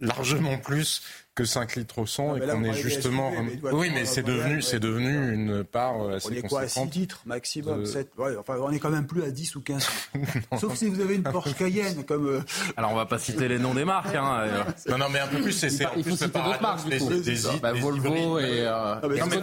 largement 0.00 0.58
plus 0.58 1.02
que 1.34 1.44
5 1.44 1.76
litres 1.76 1.98
au 1.98 2.06
100 2.06 2.36
et 2.36 2.40
qu'on 2.40 2.64
est 2.64 2.74
justement. 2.74 3.32
oui, 3.72 3.90
mais 3.92 4.04
c'est 4.04 4.22
devenu, 4.22 4.62
c'est 4.62 4.80
devenu 4.80 5.32
une 5.32 5.64
part 5.64 6.08
assez 6.10 6.28
on 6.28 6.32
est 6.32 6.48
quoi, 6.48 6.68
6 6.68 6.84
litres 6.86 7.22
maximum 7.26 7.86
7, 7.86 8.12
enfin, 8.38 8.56
On 8.60 8.70
est 8.70 8.78
quand 8.78 8.90
même 8.90 9.06
plus 9.06 9.22
à 9.22 9.30
10 9.30 9.56
ou 9.56 9.60
15. 9.60 9.88
Sauf 10.60 10.74
si 10.74 10.88
vous 10.88 11.00
avez 11.00 11.16
une 11.16 11.22
Porsche 11.22 11.54
Cayenne. 11.54 12.04
comme. 12.04 12.26
Euh, 12.28 12.40
Alors 12.76 12.92
on 12.92 12.96
va 12.96 13.06
pas 13.06 13.18
citer 13.18 13.48
les 13.48 13.58
noms 13.58 13.74
des 13.74 13.84
marques. 13.84 14.14
Hein, 14.14 14.40
euh. 14.46 14.62
non, 14.88 14.98
non, 14.98 15.06
mais 15.10 15.20
un 15.20 15.26
peu 15.26 15.40
plus. 15.40 15.52
C'est, 15.52 15.68
il 15.96 16.04
faut 16.04 16.16
citer 16.16 16.38
d'autres 16.38 16.62
marques. 16.62 16.88
Des, 16.88 16.98
des, 16.98 17.20
des, 17.20 17.58
bah, 17.60 17.72
Volvo 17.72 18.38
et. 18.38 18.60
Euh, 18.66 19.00
non, 19.02 19.26
mais, 19.26 19.40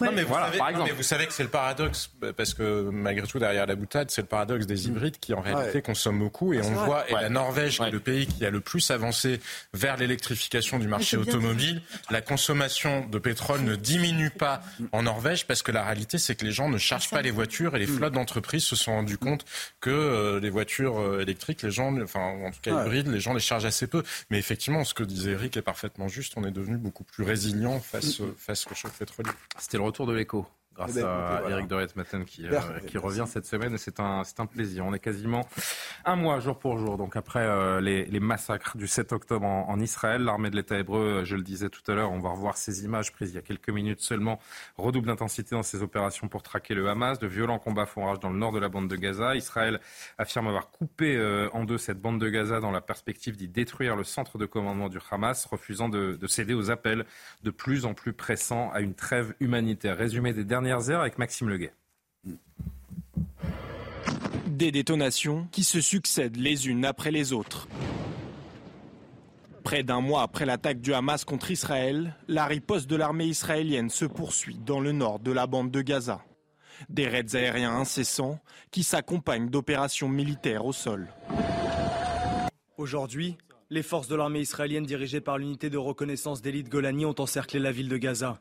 non, 0.00 0.12
mais 0.14 0.22
voilà, 0.22 0.50
par 0.56 0.70
exemple. 0.70 0.90
mais 0.90 0.96
vous 0.96 1.02
savez 1.02 1.26
que 1.26 1.32
c'est 1.32 1.42
le 1.42 1.48
paradoxe, 1.48 2.10
parce 2.36 2.54
que 2.54 2.88
malgré 2.90 3.26
tout, 3.26 3.38
derrière 3.38 3.66
la 3.66 3.74
boutade, 3.74 4.10
c'est 4.10 4.22
le 4.22 4.26
paradoxe 4.26 4.66
des 4.66 4.88
hybrides 4.88 5.18
qui 5.18 5.34
en 5.34 5.40
réalité 5.40 5.82
consomment 5.82 6.20
beaucoup. 6.20 6.52
Et 6.52 6.60
on 6.62 6.72
voit, 6.84 7.08
et 7.10 7.14
la 7.14 7.28
Norvège, 7.28 7.78
qui 7.78 7.84
est 7.84 7.90
le 7.90 8.00
pays 8.00 8.26
qui 8.26 8.44
a 8.44 8.50
le 8.50 8.60
plus 8.60 8.90
avancé 8.90 9.40
vers 9.74 9.96
l'électrification 9.96 10.78
du 10.78 10.88
marché 10.88 11.17
automobile, 11.18 11.82
la 12.10 12.20
consommation 12.20 13.06
de 13.06 13.18
pétrole 13.18 13.62
ne 13.62 13.76
diminue 13.76 14.30
pas 14.30 14.62
en 14.92 15.02
Norvège 15.02 15.46
parce 15.46 15.62
que 15.62 15.72
la 15.72 15.84
réalité, 15.84 16.18
c'est 16.18 16.34
que 16.34 16.44
les 16.44 16.52
gens 16.52 16.68
ne 16.68 16.78
chargent 16.78 17.10
pas 17.10 17.22
les 17.22 17.30
voitures 17.30 17.76
et 17.76 17.78
les 17.78 17.86
flottes 17.86 18.14
d'entreprises 18.14 18.64
se 18.64 18.76
sont 18.76 18.92
rendus 18.92 19.18
compte 19.18 19.44
que 19.80 19.90
euh, 19.90 20.40
les 20.40 20.50
voitures 20.50 20.98
euh, 20.98 21.20
électriques, 21.20 21.62
les 21.62 21.70
gens, 21.70 21.96
enfin 22.02 22.20
en 22.20 22.50
tout 22.50 22.60
cas 22.62 22.84
hybrides, 22.84 23.08
les 23.08 23.20
gens 23.20 23.34
les 23.34 23.40
chargent 23.40 23.66
assez 23.66 23.86
peu. 23.86 24.02
Mais 24.30 24.38
effectivement, 24.38 24.84
ce 24.84 24.94
que 24.94 25.02
disait 25.02 25.32
Eric 25.32 25.56
est 25.56 25.62
parfaitement 25.62 26.08
juste. 26.08 26.34
On 26.36 26.44
est 26.44 26.50
devenu 26.50 26.76
beaucoup 26.76 27.04
plus 27.04 27.24
résilient 27.24 27.80
face, 27.80 28.20
face 28.36 28.66
au 28.70 28.74
choc 28.74 28.92
pétrolier. 28.92 29.30
C'était 29.58 29.78
le 29.78 29.84
retour 29.84 30.06
de 30.06 30.12
l'écho. 30.12 30.46
Grâce 30.78 30.96
à 30.98 31.42
Eric 31.50 31.66
de 31.66 31.86
Matin 31.96 32.24
qui, 32.24 32.46
euh, 32.46 32.60
qui 32.86 32.98
revient 32.98 33.24
cette 33.26 33.46
semaine 33.46 33.74
et 33.74 33.78
c'est 33.78 34.00
un, 34.00 34.22
un 34.38 34.46
plaisir. 34.46 34.86
On 34.86 34.94
est 34.94 35.00
quasiment 35.00 35.46
un 36.04 36.16
mois 36.16 36.38
jour 36.38 36.58
pour 36.58 36.78
jour, 36.78 36.96
donc 36.96 37.16
après 37.16 37.40
euh, 37.40 37.80
les, 37.80 38.04
les, 38.04 38.20
massacres 38.20 38.76
du 38.76 38.86
7 38.86 39.12
octobre 39.12 39.44
en, 39.44 39.68
en 39.68 39.80
Israël, 39.80 40.22
l'armée 40.22 40.50
de 40.50 40.56
l'État 40.56 40.78
hébreu, 40.78 41.22
je 41.24 41.34
le 41.34 41.42
disais 41.42 41.68
tout 41.68 41.82
à 41.90 41.94
l'heure, 41.94 42.12
on 42.12 42.20
va 42.20 42.30
revoir 42.30 42.56
ces 42.56 42.84
images 42.84 43.12
prises 43.12 43.30
il 43.32 43.34
y 43.34 43.38
a 43.38 43.42
quelques 43.42 43.70
minutes 43.70 44.00
seulement, 44.00 44.38
redouble 44.76 45.08
d'intensité 45.08 45.54
dans 45.54 45.62
ses 45.62 45.82
opérations 45.82 46.28
pour 46.28 46.42
traquer 46.42 46.74
le 46.74 46.88
Hamas, 46.88 47.18
de 47.18 47.26
violents 47.26 47.58
combats 47.58 47.86
font 47.86 48.06
rage 48.06 48.20
dans 48.20 48.30
le 48.30 48.38
nord 48.38 48.52
de 48.52 48.58
la 48.58 48.68
bande 48.68 48.88
de 48.88 48.96
Gaza. 48.96 49.34
Israël 49.34 49.80
affirme 50.16 50.46
avoir 50.46 50.70
coupé 50.70 51.16
euh, 51.16 51.48
en 51.52 51.64
deux 51.64 51.78
cette 51.78 52.00
bande 52.00 52.20
de 52.20 52.28
Gaza 52.28 52.60
dans 52.60 52.70
la 52.70 52.80
perspective 52.80 53.36
d'y 53.36 53.48
détruire 53.48 53.96
le 53.96 54.04
centre 54.04 54.38
de 54.38 54.46
commandement 54.46 54.88
du 54.88 54.98
Hamas, 55.10 55.46
refusant 55.46 55.88
de, 55.88 56.16
de 56.20 56.26
céder 56.26 56.54
aux 56.54 56.70
appels 56.70 57.04
de 57.42 57.50
plus 57.50 57.84
en 57.84 57.94
plus 57.94 58.12
pressants 58.12 58.70
à 58.72 58.80
une 58.80 58.94
trêve 58.94 59.34
humanitaire. 59.40 59.96
Résumé 59.96 60.32
des 60.32 60.44
dernières 60.68 61.00
avec 61.00 61.18
Maxime 61.18 61.48
Leguet. 61.48 61.72
Des 64.46 64.72
détonations 64.72 65.48
qui 65.52 65.64
se 65.64 65.80
succèdent 65.80 66.36
les 66.36 66.68
unes 66.68 66.84
après 66.84 67.10
les 67.10 67.32
autres. 67.32 67.68
Près 69.62 69.82
d'un 69.82 70.00
mois 70.00 70.22
après 70.22 70.46
l'attaque 70.46 70.80
du 70.80 70.94
Hamas 70.94 71.24
contre 71.24 71.50
Israël, 71.50 72.16
la 72.26 72.46
riposte 72.46 72.88
de 72.88 72.96
l'armée 72.96 73.26
israélienne 73.26 73.90
se 73.90 74.04
poursuit 74.04 74.58
dans 74.64 74.80
le 74.80 74.92
nord 74.92 75.20
de 75.20 75.30
la 75.30 75.46
bande 75.46 75.70
de 75.70 75.82
Gaza. 75.82 76.22
Des 76.88 77.06
raids 77.06 77.34
aériens 77.34 77.74
incessants 77.74 78.38
qui 78.70 78.82
s'accompagnent 78.82 79.50
d'opérations 79.50 80.08
militaires 80.08 80.64
au 80.64 80.72
sol. 80.72 81.08
Aujourd'hui, 82.76 83.36
les 83.70 83.82
forces 83.82 84.08
de 84.08 84.16
l'armée 84.16 84.40
israélienne 84.40 84.86
dirigées 84.86 85.20
par 85.20 85.36
l'unité 85.36 85.68
de 85.68 85.76
reconnaissance 85.76 86.40
d'élite 86.40 86.68
Golani 86.68 87.04
ont 87.04 87.14
encerclé 87.18 87.58
la 87.58 87.70
ville 87.70 87.88
de 87.88 87.98
Gaza. 87.98 88.40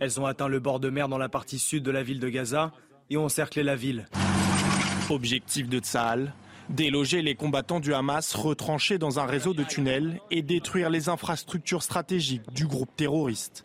Elles 0.00 0.20
ont 0.20 0.26
atteint 0.26 0.48
le 0.48 0.60
bord 0.60 0.78
de 0.78 0.90
mer 0.90 1.08
dans 1.08 1.18
la 1.18 1.28
partie 1.28 1.58
sud 1.58 1.82
de 1.82 1.90
la 1.90 2.02
ville 2.02 2.20
de 2.20 2.28
Gaza 2.28 2.72
et 3.10 3.16
ont 3.16 3.24
encerclé 3.24 3.64
la 3.64 3.74
ville. 3.74 4.08
Objectif 5.10 5.68
de 5.68 5.78
Tsahal 5.78 6.34
déloger 6.68 7.22
les 7.22 7.34
combattants 7.34 7.80
du 7.80 7.94
Hamas 7.94 8.34
retranchés 8.34 8.98
dans 8.98 9.18
un 9.18 9.24
réseau 9.24 9.54
de 9.54 9.64
tunnels 9.64 10.20
et 10.30 10.42
détruire 10.42 10.90
les 10.90 11.08
infrastructures 11.08 11.82
stratégiques 11.82 12.52
du 12.52 12.66
groupe 12.66 12.94
terroriste. 12.94 13.64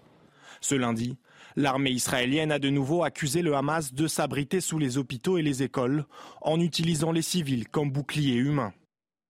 Ce 0.62 0.74
lundi, 0.74 1.18
l'armée 1.58 1.92
israélienne 1.92 2.50
a 2.50 2.60
de 2.60 2.70
nouveau 2.70 3.04
accusé 3.04 3.42
le 3.42 3.56
Hamas 3.56 3.94
de 3.94 4.08
s'abriter 4.08 4.62
sous 4.62 4.80
les 4.80 4.98
hôpitaux 4.98 5.38
et 5.38 5.42
les 5.42 5.64
écoles 5.64 6.06
en 6.42 6.62
utilisant 6.62 7.12
les 7.12 7.22
civils 7.22 7.68
comme 7.68 7.92
boucliers 7.92 8.36
humains. 8.36 8.74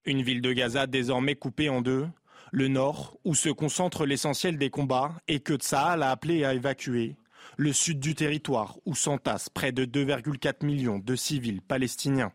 Une 0.05 0.21
ville 0.21 0.41
de 0.41 0.51
Gaza 0.51 0.85
désormais 0.85 1.35
coupée 1.35 1.69
en 1.69 1.81
deux, 1.81 2.07
le 2.51 2.67
nord, 2.67 3.17
où 3.23 3.35
se 3.35 3.47
concentre 3.47 4.05
l'essentiel 4.05 4.57
des 4.57 4.69
combats 4.69 5.13
et 5.29 5.39
que 5.39 5.55
Tsahal 5.55 6.03
a 6.03 6.11
appelé 6.11 6.43
à 6.43 6.53
évacuer, 6.53 7.15
le 7.55 7.71
sud 7.71 8.01
du 8.01 8.13
territoire, 8.13 8.77
où 8.85 8.95
s'entassent 8.95 9.47
près 9.47 9.71
de 9.71 9.85
2,4 9.85 10.65
millions 10.65 10.99
de 10.99 11.15
civils 11.15 11.61
palestiniens. 11.61 12.33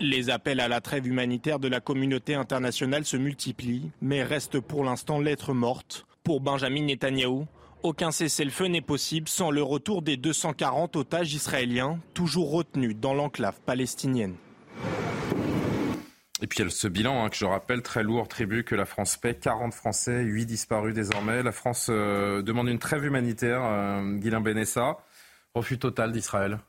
Les 0.00 0.28
appels 0.28 0.58
à 0.58 0.66
la 0.66 0.80
trêve 0.80 1.06
humanitaire 1.06 1.60
de 1.60 1.68
la 1.68 1.80
communauté 1.80 2.34
internationale 2.34 3.04
se 3.04 3.16
multiplient, 3.16 3.92
mais 4.00 4.24
restent 4.24 4.58
pour 4.58 4.82
l'instant 4.82 5.20
lettre 5.20 5.54
morte. 5.54 6.04
Pour 6.24 6.40
Benjamin 6.40 6.82
Netanyahou, 6.82 7.46
aucun 7.84 8.10
cessez-le-feu 8.10 8.66
n'est 8.66 8.80
possible 8.80 9.28
sans 9.28 9.52
le 9.52 9.62
retour 9.62 10.02
des 10.02 10.16
240 10.16 10.96
otages 10.96 11.32
israéliens, 11.32 12.00
toujours 12.12 12.50
retenus 12.50 12.96
dans 12.96 13.14
l'enclave 13.14 13.60
palestinienne. 13.64 14.34
Et 16.40 16.46
puis 16.46 16.60
il 16.60 16.64
y 16.64 16.66
a 16.66 16.70
ce 16.70 16.86
bilan 16.86 17.24
hein, 17.24 17.30
que 17.30 17.36
je 17.36 17.44
rappelle 17.44 17.82
très 17.82 18.02
lourd, 18.02 18.28
tribut 18.28 18.62
que 18.62 18.74
la 18.74 18.84
France 18.84 19.16
paie, 19.16 19.34
40 19.34 19.74
Français, 19.74 20.22
8 20.22 20.46
disparus 20.46 20.94
désormais. 20.94 21.42
La 21.42 21.52
France 21.52 21.88
euh, 21.90 22.42
demande 22.42 22.68
une 22.68 22.78
trêve 22.78 23.04
humanitaire, 23.04 23.60
euh, 23.64 24.14
Guilain 24.16 24.40
Benessa, 24.40 24.98
refus 25.54 25.78
total 25.78 26.12
d'Israël. 26.12 26.60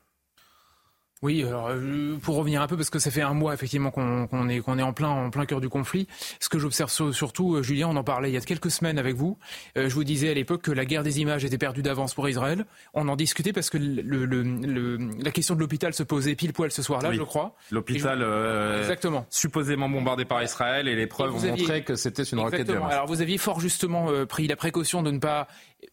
Oui, 1.22 1.44
alors, 1.44 1.68
euh, 1.68 2.16
pour 2.22 2.36
revenir 2.36 2.62
un 2.62 2.66
peu, 2.66 2.76
parce 2.76 2.88
que 2.88 2.98
ça 2.98 3.10
fait 3.10 3.20
un 3.20 3.34
mois 3.34 3.52
effectivement 3.52 3.90
qu'on 3.90 4.48
est, 4.48 4.60
qu'on 4.60 4.78
est 4.78 4.82
en 4.82 4.94
plein, 4.94 5.10
en 5.10 5.28
plein 5.28 5.44
cœur 5.44 5.60
du 5.60 5.68
conflit. 5.68 6.08
Ce 6.40 6.48
que 6.48 6.58
j'observe 6.58 6.90
surtout, 7.12 7.56
euh, 7.56 7.62
Julien, 7.62 7.88
on 7.88 7.96
en 7.96 8.04
parlait 8.04 8.30
il 8.30 8.34
y 8.34 8.38
a 8.38 8.40
quelques 8.40 8.70
semaines 8.70 8.98
avec 8.98 9.16
vous. 9.16 9.36
Euh, 9.76 9.90
je 9.90 9.94
vous 9.94 10.04
disais 10.04 10.30
à 10.30 10.34
l'époque 10.34 10.62
que 10.62 10.70
la 10.70 10.86
guerre 10.86 11.02
des 11.02 11.20
images 11.20 11.44
était 11.44 11.58
perdue 11.58 11.82
d'avance 11.82 12.14
pour 12.14 12.26
Israël. 12.26 12.64
On 12.94 13.06
en 13.08 13.16
discutait 13.16 13.52
parce 13.52 13.68
que 13.68 13.76
le, 13.76 14.24
le, 14.24 14.98
la 15.22 15.30
question 15.30 15.54
de 15.54 15.60
l'hôpital 15.60 15.92
se 15.92 16.02
posait 16.02 16.34
pile 16.36 16.54
poil 16.54 16.72
ce 16.72 16.82
soir-là, 16.82 17.12
je 17.12 17.22
crois. 17.22 17.54
L'hôpital 17.70 18.24
exactement. 18.80 19.26
supposément 19.28 19.90
bombardé 19.90 20.24
par 20.24 20.42
Israël 20.42 20.88
et 20.88 20.96
les 20.96 21.06
preuves 21.06 21.34
ont 21.34 21.48
montré 21.48 21.84
que 21.84 21.96
c'était 21.96 22.22
une 22.22 22.40
roquette 22.40 22.66
de 22.66 22.74
Alors 22.74 23.06
vous 23.06 23.20
aviez 23.20 23.36
fort 23.36 23.60
justement 23.60 24.08
pris 24.26 24.46
la 24.46 24.56
précaution 24.56 25.02
de 25.02 25.10
ne 25.10 25.18
pas 25.18 25.48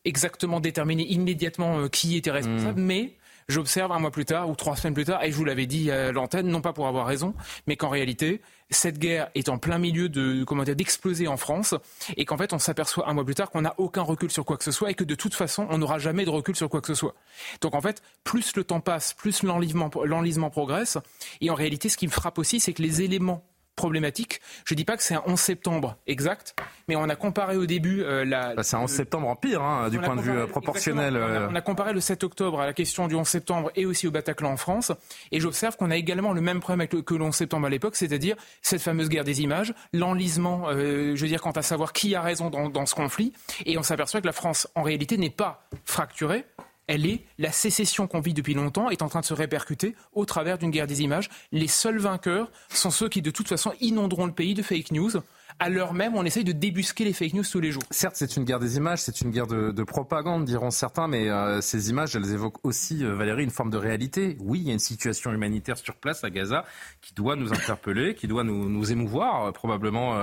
exactement 0.05 0.62
déterminer 0.62 1.03
immédiatement 1.03 1.89
qui 1.89 2.15
était 2.15 2.31
responsable, 2.31 2.79
mmh. 2.79 2.86
mais 2.86 3.13
J'observe 3.50 3.94
un 3.94 4.00
mois 4.00 4.12
plus 4.12 4.25
tard 4.25 4.50
ou 4.50 4.56
trois 4.56 4.75
semaines 4.75 4.94
plus 4.94 5.06
tard, 5.06 5.24
et 5.24 5.32
je 5.32 5.38
vous 5.38 5.46
l'avais 5.46 5.68
dit 5.68 5.89
à 5.89 6.12
l'antenne, 6.12 6.48
non 6.50 6.60
pas 6.60 6.74
pour 6.74 6.86
avoir 6.86 7.08
raison, 7.08 7.34
mais 7.66 7.77
qu'en 7.77 7.88
réalité, 7.88 8.42
cette 8.70 9.00
guerre 9.00 9.30
est 9.36 9.48
en 9.48 9.58
plein 9.58 9.77
milieu 9.77 10.10
de 10.10 10.44
comment 10.44 10.66
dire 10.66 10.75
d'exploser 10.75 11.30
en 11.30 11.38
France, 11.38 11.74
et 12.18 12.25
qu'en 12.25 12.36
fait, 12.36 12.51
on 12.51 12.60
s'aperçoit 12.60 13.08
un 13.10 13.13
mois 13.13 13.24
plus 13.24 13.36
tard 13.36 13.50
qu'on 13.50 13.62
n'a 13.62 13.74
aucun 13.77 14.01
recul 14.01 14.30
sur 14.32 14.44
quoi 14.44 14.58
que 14.58 14.66
ce 14.66 14.72
soit, 14.72 14.92
et 14.92 14.96
que 14.96 15.06
de 15.06 15.16
toute 15.16 15.34
façon, 15.34 15.66
on 15.70 15.77
n'aura 15.77 15.98
jamais 15.98 16.25
de 16.25 16.30
recul 16.30 16.58
sur 16.58 16.70
quoi 16.70 16.82
que 16.82 16.88
ce 16.88 16.94
soit. 16.94 17.16
Donc 17.62 17.74
en 17.74 17.80
fait, 17.80 18.01
plus 18.25 18.54
le 18.58 18.66
temps 18.66 18.82
passe, 18.82 19.13
plus 19.13 19.44
l'enlisement 19.44 20.50
progresse, 20.50 20.98
et 21.39 21.50
en 21.50 21.56
réalité, 21.56 21.88
ce 21.88 21.96
qui 21.96 22.08
me 22.08 22.12
frappe 22.12 22.39
aussi, 22.39 22.60
c'est 22.60 22.74
que 22.74 22.82
les 22.82 23.01
éléments 23.01 23.46
problématique. 23.77 24.41
Je 24.65 24.74
ne 24.74 24.77
dis 24.77 24.84
pas 24.84 24.98
que 24.98 25.03
c'est 25.03 25.13
un 25.13 25.24
11 25.25 25.39
septembre 25.39 25.96
exact, 26.07 26.55
mais 26.89 26.98
on 26.98 27.07
a 27.07 27.15
comparé 27.15 27.55
au 27.55 27.65
début 27.65 28.01
euh, 28.01 28.25
la. 28.25 28.55
Bah, 28.55 28.63
c'est 28.63 28.75
un 28.75 28.81
11 28.81 28.89
septembre 28.89 29.29
en 29.29 29.38
pire, 29.38 29.62
hein, 29.62 29.88
du 29.89 30.00
point 30.00 30.17
de 30.17 30.22
vue 30.22 30.38
euh, 30.38 30.48
proportionnel. 30.48 31.15
Euh. 31.15 31.48
On 31.50 31.55
a, 31.55 31.62
comparé 31.62 31.93
le 31.93 32.01
7 32.01 32.25
octobre 32.25 32.60
à 32.60 32.65
la 32.65 32.74
question 32.74 33.07
du 33.07 33.15
11 33.15 33.25
septembre 33.25 33.72
et 33.75 33.86
aussi 33.86 34.07
au 34.07 34.12
Bataclan 34.12 34.51
en 34.51 34.57
France, 34.57 34.91
et 35.31 35.39
j'observe 35.39 35.77
qu'on 35.77 35.91
a 35.91 35.96
également 35.96 36.34
le 36.34 36.41
même 36.41 36.60
problème 36.60 36.88
que 36.88 37.13
le 37.13 37.24
11 37.24 37.34
septembre 37.34 37.67
à 37.67 37.69
l'époque, 37.69 37.96
c'est-à-dire 37.96 38.36
cette 38.62 38.81
fameuse 38.81 39.07
guerre 39.07 39.24
des 39.24 39.41
images, 39.41 39.74
l'enlisement, 39.93 40.72
je 40.72 41.22
veux 41.22 41.27
dire, 41.27 41.41
quant 41.41 41.51
à 41.51 41.62
savoir 41.62 41.93
qui 41.93 42.15
a 42.15 42.22
raison 42.22 42.50
dans, 42.50 42.69
dans 42.69 42.86
ce 42.86 42.96
conflit, 42.96 43.31
et 43.65 43.77
on 43.77 43.84
s'aperçoit 43.84 44.22
que 44.22 44.25
la 44.25 44.34
France, 44.34 44.67
en 44.75 44.81
réalité, 44.81 45.17
n'est 45.17 45.29
pas 45.29 45.67
fracturée, 45.86 46.46
elle 46.88 47.06
est 47.06 47.25
la 47.38 47.51
sécession 47.51 48.08
qu'on 48.08 48.22
vit 48.22 48.34
depuis 48.34 48.53
longtemps 48.53 48.89
est 48.89 49.01
en 49.01 49.10
train 49.10 49.20
de 49.20 49.25
se 49.25 49.34
répercuter 49.34 49.96
au 50.13 50.25
travers 50.25 50.58
d'une 50.58 50.72
guerre 50.72 50.88
des 50.88 51.01
images. 51.01 51.29
Les 51.51 51.67
seuls 51.67 52.00
vainqueurs 52.00 52.50
sont 52.70 52.91
ceux 52.91 53.10
qui 53.10 53.22
de 53.22 53.32
toute 53.32 53.50
façon 53.50 53.74
inonderont 53.82 54.25
le 54.25 54.32
pays 54.32 54.53
de 54.53 54.63
fake 54.63 54.91
news 54.91 55.12
à 55.60 55.70
l'heure 55.70 55.94
même, 55.94 56.16
on 56.16 56.24
essaye 56.24 56.44
de 56.44 56.52
débusquer 56.52 57.04
les 57.04 57.14
fake 57.14 57.34
news 57.34 57.44
tous 57.50 57.60
les 57.60 57.72
jours. 57.72 57.84
Certes, 57.92 58.16
c'est 58.16 58.38
une 58.38 58.44
guerre 58.44 58.60
des 58.60 58.78
images, 58.78 59.00
c'est 59.00 59.22
une 59.22 59.32
guerre 59.32 59.48
de, 59.48 59.72
de, 59.72 59.84
propagande, 59.84 60.46
diront 60.46 60.72
certains, 60.72 61.08
mais 61.08 61.30
euh, 61.30 61.62
ces 61.62 61.90
images, 61.90 62.16
elles 62.16 62.32
évoquent 62.32 62.64
aussi, 62.64 63.04
euh, 63.04 63.16
Valérie, 63.16 63.44
une 63.44 63.50
forme 63.50 63.70
de 63.70 63.78
réalité. 63.78 64.38
Oui, 64.40 64.60
il 64.60 64.68
y 64.68 64.70
a 64.70 64.74
une 64.74 64.80
situation 64.80 65.32
humanitaire 65.32 65.78
sur 65.78 65.96
place 65.96 66.24
à 66.24 66.30
Gaza 66.30 66.66
qui 67.02 67.14
doit 67.14 67.36
nous 67.36 67.54
interpeller, 67.54 68.16
qui 68.16 68.28
doit 68.28 68.44
nous, 68.44 68.70
nous 68.70 68.92
émouvoir, 68.92 69.46
euh, 69.46 69.52
probablement 69.52 70.18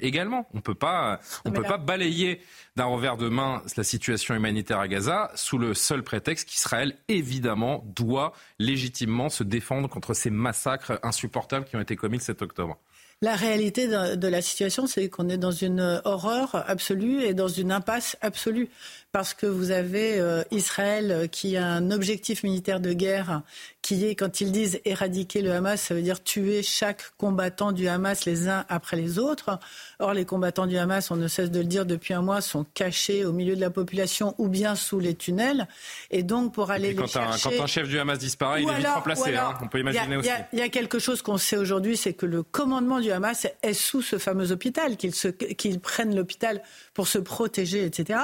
également. 0.00 0.46
On 0.54 0.60
peut 0.60 0.74
pas, 0.74 1.20
on 1.44 1.50
peut 1.50 1.62
pas 1.62 1.78
balayer 1.78 2.40
d'un 2.76 2.84
revers 2.84 3.16
de 3.16 3.28
main 3.28 3.62
la 3.76 3.84
situation 3.84 4.34
humanitaire 4.34 4.78
à 4.78 4.88
Gaza 4.88 5.30
sous 5.34 5.58
le 5.58 5.74
seul 5.74 6.02
prétexte 6.02 6.48
qu'Israël, 6.48 6.96
évidemment, 7.08 7.84
doit 7.94 8.32
légitimement 8.58 9.28
se 9.28 9.42
défendre 9.44 9.88
contre 9.88 10.14
ces 10.14 10.30
massacres 10.30 10.98
insupportables 11.02 11.66
qui 11.66 11.76
ont 11.76 11.80
été 11.80 11.96
commis 11.96 12.18
le 12.18 12.22
7 12.22 12.42
octobre. 12.42 12.78
La 13.24 13.36
réalité 13.36 13.86
de, 13.86 14.28
la 14.28 14.42
situation, 14.42 14.86
c'est 14.86 15.08
qu'on 15.08 15.30
est 15.30 15.38
dans 15.38 15.50
une 15.50 16.02
horreur 16.04 16.62
absolue 16.68 17.22
et 17.22 17.32
dans 17.32 17.48
une 17.48 17.72
impasse 17.72 18.18
absolue 18.20 18.68
parce 19.14 19.32
que 19.32 19.46
vous 19.46 19.70
avez 19.70 20.18
euh, 20.18 20.42
Israël 20.50 21.28
qui 21.30 21.56
a 21.56 21.64
un 21.64 21.92
objectif 21.92 22.42
militaire 22.42 22.80
de 22.80 22.92
guerre 22.92 23.42
qui 23.84 24.06
est, 24.06 24.14
quand 24.14 24.40
ils 24.40 24.50
disent 24.50 24.80
éradiquer 24.86 25.42
le 25.42 25.52
Hamas, 25.52 25.78
ça 25.78 25.94
veut 25.94 26.00
dire 26.00 26.24
tuer 26.24 26.62
chaque 26.62 27.02
combattant 27.18 27.70
du 27.70 27.86
Hamas 27.86 28.24
les 28.24 28.48
uns 28.48 28.64
après 28.70 28.96
les 28.96 29.18
autres. 29.18 29.58
Or, 29.98 30.14
les 30.14 30.24
combattants 30.24 30.66
du 30.66 30.78
Hamas, 30.78 31.10
on 31.10 31.16
ne 31.16 31.28
cesse 31.28 31.50
de 31.50 31.58
le 31.58 31.66
dire 31.66 31.84
depuis 31.84 32.14
un 32.14 32.22
mois, 32.22 32.40
sont 32.40 32.64
cachés 32.72 33.26
au 33.26 33.32
milieu 33.32 33.54
de 33.54 33.60
la 33.60 33.68
population 33.68 34.34
ou 34.38 34.48
bien 34.48 34.74
sous 34.74 35.00
les 35.00 35.14
tunnels. 35.14 35.68
Et 36.10 36.22
donc, 36.22 36.54
pour 36.54 36.70
aller 36.70 36.88
les 36.88 36.94
quand 36.94 37.06
chercher... 37.06 37.48
Un, 37.48 37.58
quand 37.58 37.62
un 37.62 37.66
chef 37.66 37.86
du 37.86 37.98
Hamas 37.98 38.18
disparaît, 38.18 38.62
il 38.62 38.70
est 38.70 38.78
vite 38.78 38.86
remplacé. 38.86 39.36
Hein, 39.36 39.54
on 39.60 39.68
peut 39.68 39.80
imaginer 39.80 40.16
aussi. 40.16 40.30
Il 40.54 40.58
y, 40.58 40.62
a 40.62 40.70
quelque 40.70 40.98
chose 40.98 41.20
qu'on 41.20 41.36
sait 41.36 41.58
aujourd'hui, 41.58 41.98
c'est 41.98 42.14
que 42.14 42.24
le 42.24 42.42
commandement 42.42 43.00
du 43.00 43.12
Hamas 43.12 43.46
est 43.62 43.74
sous 43.74 44.00
ce 44.00 44.16
fameux 44.16 44.50
hôpital, 44.50 44.96
qu'ils 44.96 45.80
prennent 45.80 46.16
l'hôpital 46.16 46.62
pour 46.94 47.08
se 47.08 47.18
protéger, 47.18 47.84
etc. 47.84 48.20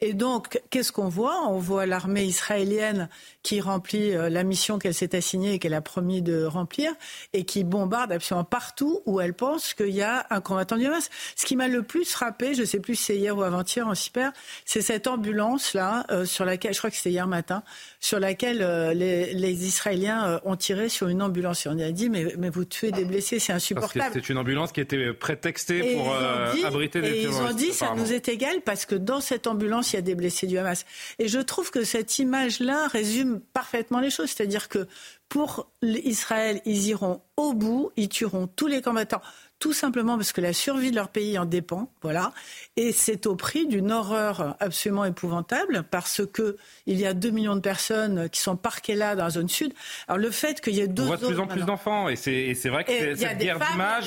Et 0.00 0.14
donc, 0.14 0.60
qu'est-ce 0.70 0.92
qu'on 0.92 1.08
voit? 1.08 1.46
On 1.46 1.58
voit 1.58 1.86
l'armée 1.86 2.24
israélienne 2.24 3.08
qui 3.42 3.60
remplit 3.60 4.14
euh, 4.14 4.30
la 4.30 4.42
mission 4.42 4.78
qu'elle 4.78 4.94
s'est 4.94 5.14
assignée 5.14 5.54
et 5.54 5.58
qu'elle 5.58 5.74
a 5.74 5.82
promis 5.82 6.22
de 6.22 6.44
remplir 6.44 6.92
et 7.34 7.44
qui 7.44 7.62
bombarde 7.62 8.10
absolument 8.10 8.44
partout 8.44 9.02
où 9.04 9.20
elle 9.20 9.34
pense 9.34 9.74
qu'il 9.74 9.90
y 9.90 10.02
a 10.02 10.26
un 10.30 10.40
combattant 10.40 10.78
du 10.78 10.86
Hamas. 10.86 11.10
Ce 11.36 11.44
qui 11.44 11.54
m'a 11.54 11.68
le 11.68 11.82
plus 11.82 12.10
frappé, 12.10 12.54
je 12.54 12.62
ne 12.62 12.66
sais 12.66 12.80
plus 12.80 12.96
si 12.96 13.04
c'est 13.04 13.16
hier 13.16 13.36
ou 13.36 13.42
avant-hier 13.42 13.86
en 13.86 13.94
cyber, 13.94 14.32
c'est 14.64 14.80
cette 14.80 15.06
ambulance-là, 15.06 16.06
euh, 16.10 16.24
sur 16.24 16.46
laquelle, 16.46 16.72
je 16.72 16.78
crois 16.78 16.90
que 16.90 16.96
c'était 16.96 17.10
hier 17.10 17.26
matin, 17.26 17.62
sur 18.00 18.18
laquelle 18.18 18.62
euh, 18.62 18.94
les, 18.94 19.66
Israéliens 19.66 20.40
ont 20.44 20.56
tiré 20.56 20.88
sur 20.88 21.08
une 21.08 21.22
ambulance. 21.22 21.66
Et 21.66 21.68
on 21.68 21.78
a 21.78 21.90
dit, 21.90 22.08
mais, 22.08 22.34
mais 22.38 22.48
vous 22.48 22.64
tuez 22.64 22.90
des 22.90 23.04
blessés, 23.04 23.38
c'est 23.38 23.52
insupportable. 23.52 24.10
C'est 24.14 24.28
une 24.30 24.38
ambulance 24.38 24.72
qui 24.72 24.80
était 24.80 25.12
prétextée 25.12 25.94
pour 25.94 26.14
abriter 26.64 27.00
des 27.02 27.22
terroristes. 27.22 27.40
Ils 27.40 27.50
ont 27.50 27.54
dit 27.54 27.72
ça 27.72 27.94
nous 27.94 28.13
est 28.14 28.28
égal 28.28 28.62
parce 28.62 28.86
que 28.86 28.94
dans 28.94 29.20
cette 29.20 29.46
ambulance, 29.46 29.92
il 29.92 29.96
y 29.96 29.98
a 29.98 30.02
des 30.02 30.14
blessés 30.14 30.46
du 30.46 30.58
Hamas. 30.58 30.84
Et 31.18 31.28
je 31.28 31.38
trouve 31.40 31.70
que 31.70 31.84
cette 31.84 32.18
image-là 32.18 32.86
résume 32.88 33.40
parfaitement 33.52 34.00
les 34.00 34.10
choses. 34.10 34.30
C'est-à-dire 34.30 34.68
que 34.68 34.86
pour 35.28 35.70
Israël, 35.82 36.60
ils 36.64 36.88
iront 36.88 37.20
au 37.36 37.54
bout, 37.54 37.90
ils 37.96 38.08
tueront 38.08 38.46
tous 38.46 38.66
les 38.66 38.82
combattants 38.82 39.22
tout 39.64 39.72
simplement 39.72 40.16
parce 40.16 40.32
que 40.32 40.42
la 40.42 40.52
survie 40.52 40.90
de 40.90 40.96
leur 40.96 41.08
pays 41.08 41.38
en 41.38 41.46
dépend, 41.46 41.88
voilà. 42.02 42.34
Et 42.76 42.92
c'est 42.92 43.26
au 43.26 43.34
prix 43.34 43.66
d'une 43.66 43.92
horreur 43.92 44.56
absolument 44.60 45.06
épouvantable 45.06 45.84
parce 45.90 46.20
que 46.30 46.58
il 46.84 47.00
y 47.00 47.06
a 47.06 47.14
2 47.14 47.30
millions 47.30 47.56
de 47.56 47.62
personnes 47.62 48.28
qui 48.28 48.40
sont 48.40 48.56
parquées 48.56 48.94
là 48.94 49.16
dans 49.16 49.24
la 49.24 49.30
zone 49.30 49.48
sud. 49.48 49.72
Alors 50.06 50.18
le 50.18 50.30
fait 50.30 50.60
qu'il 50.60 50.74
y 50.74 50.80
ait 50.80 50.86
deux 50.86 51.04
On 51.04 51.06
voit 51.06 51.16
de 51.16 51.26
plus 51.28 51.40
en 51.40 51.46
plus 51.46 51.62
d'enfants 51.62 52.10
et 52.10 52.16
c'est 52.16 52.68
vrai 52.68 52.84
que 52.84 53.14
cette 53.16 53.38
guerre 53.38 53.58
d'image, 53.58 54.04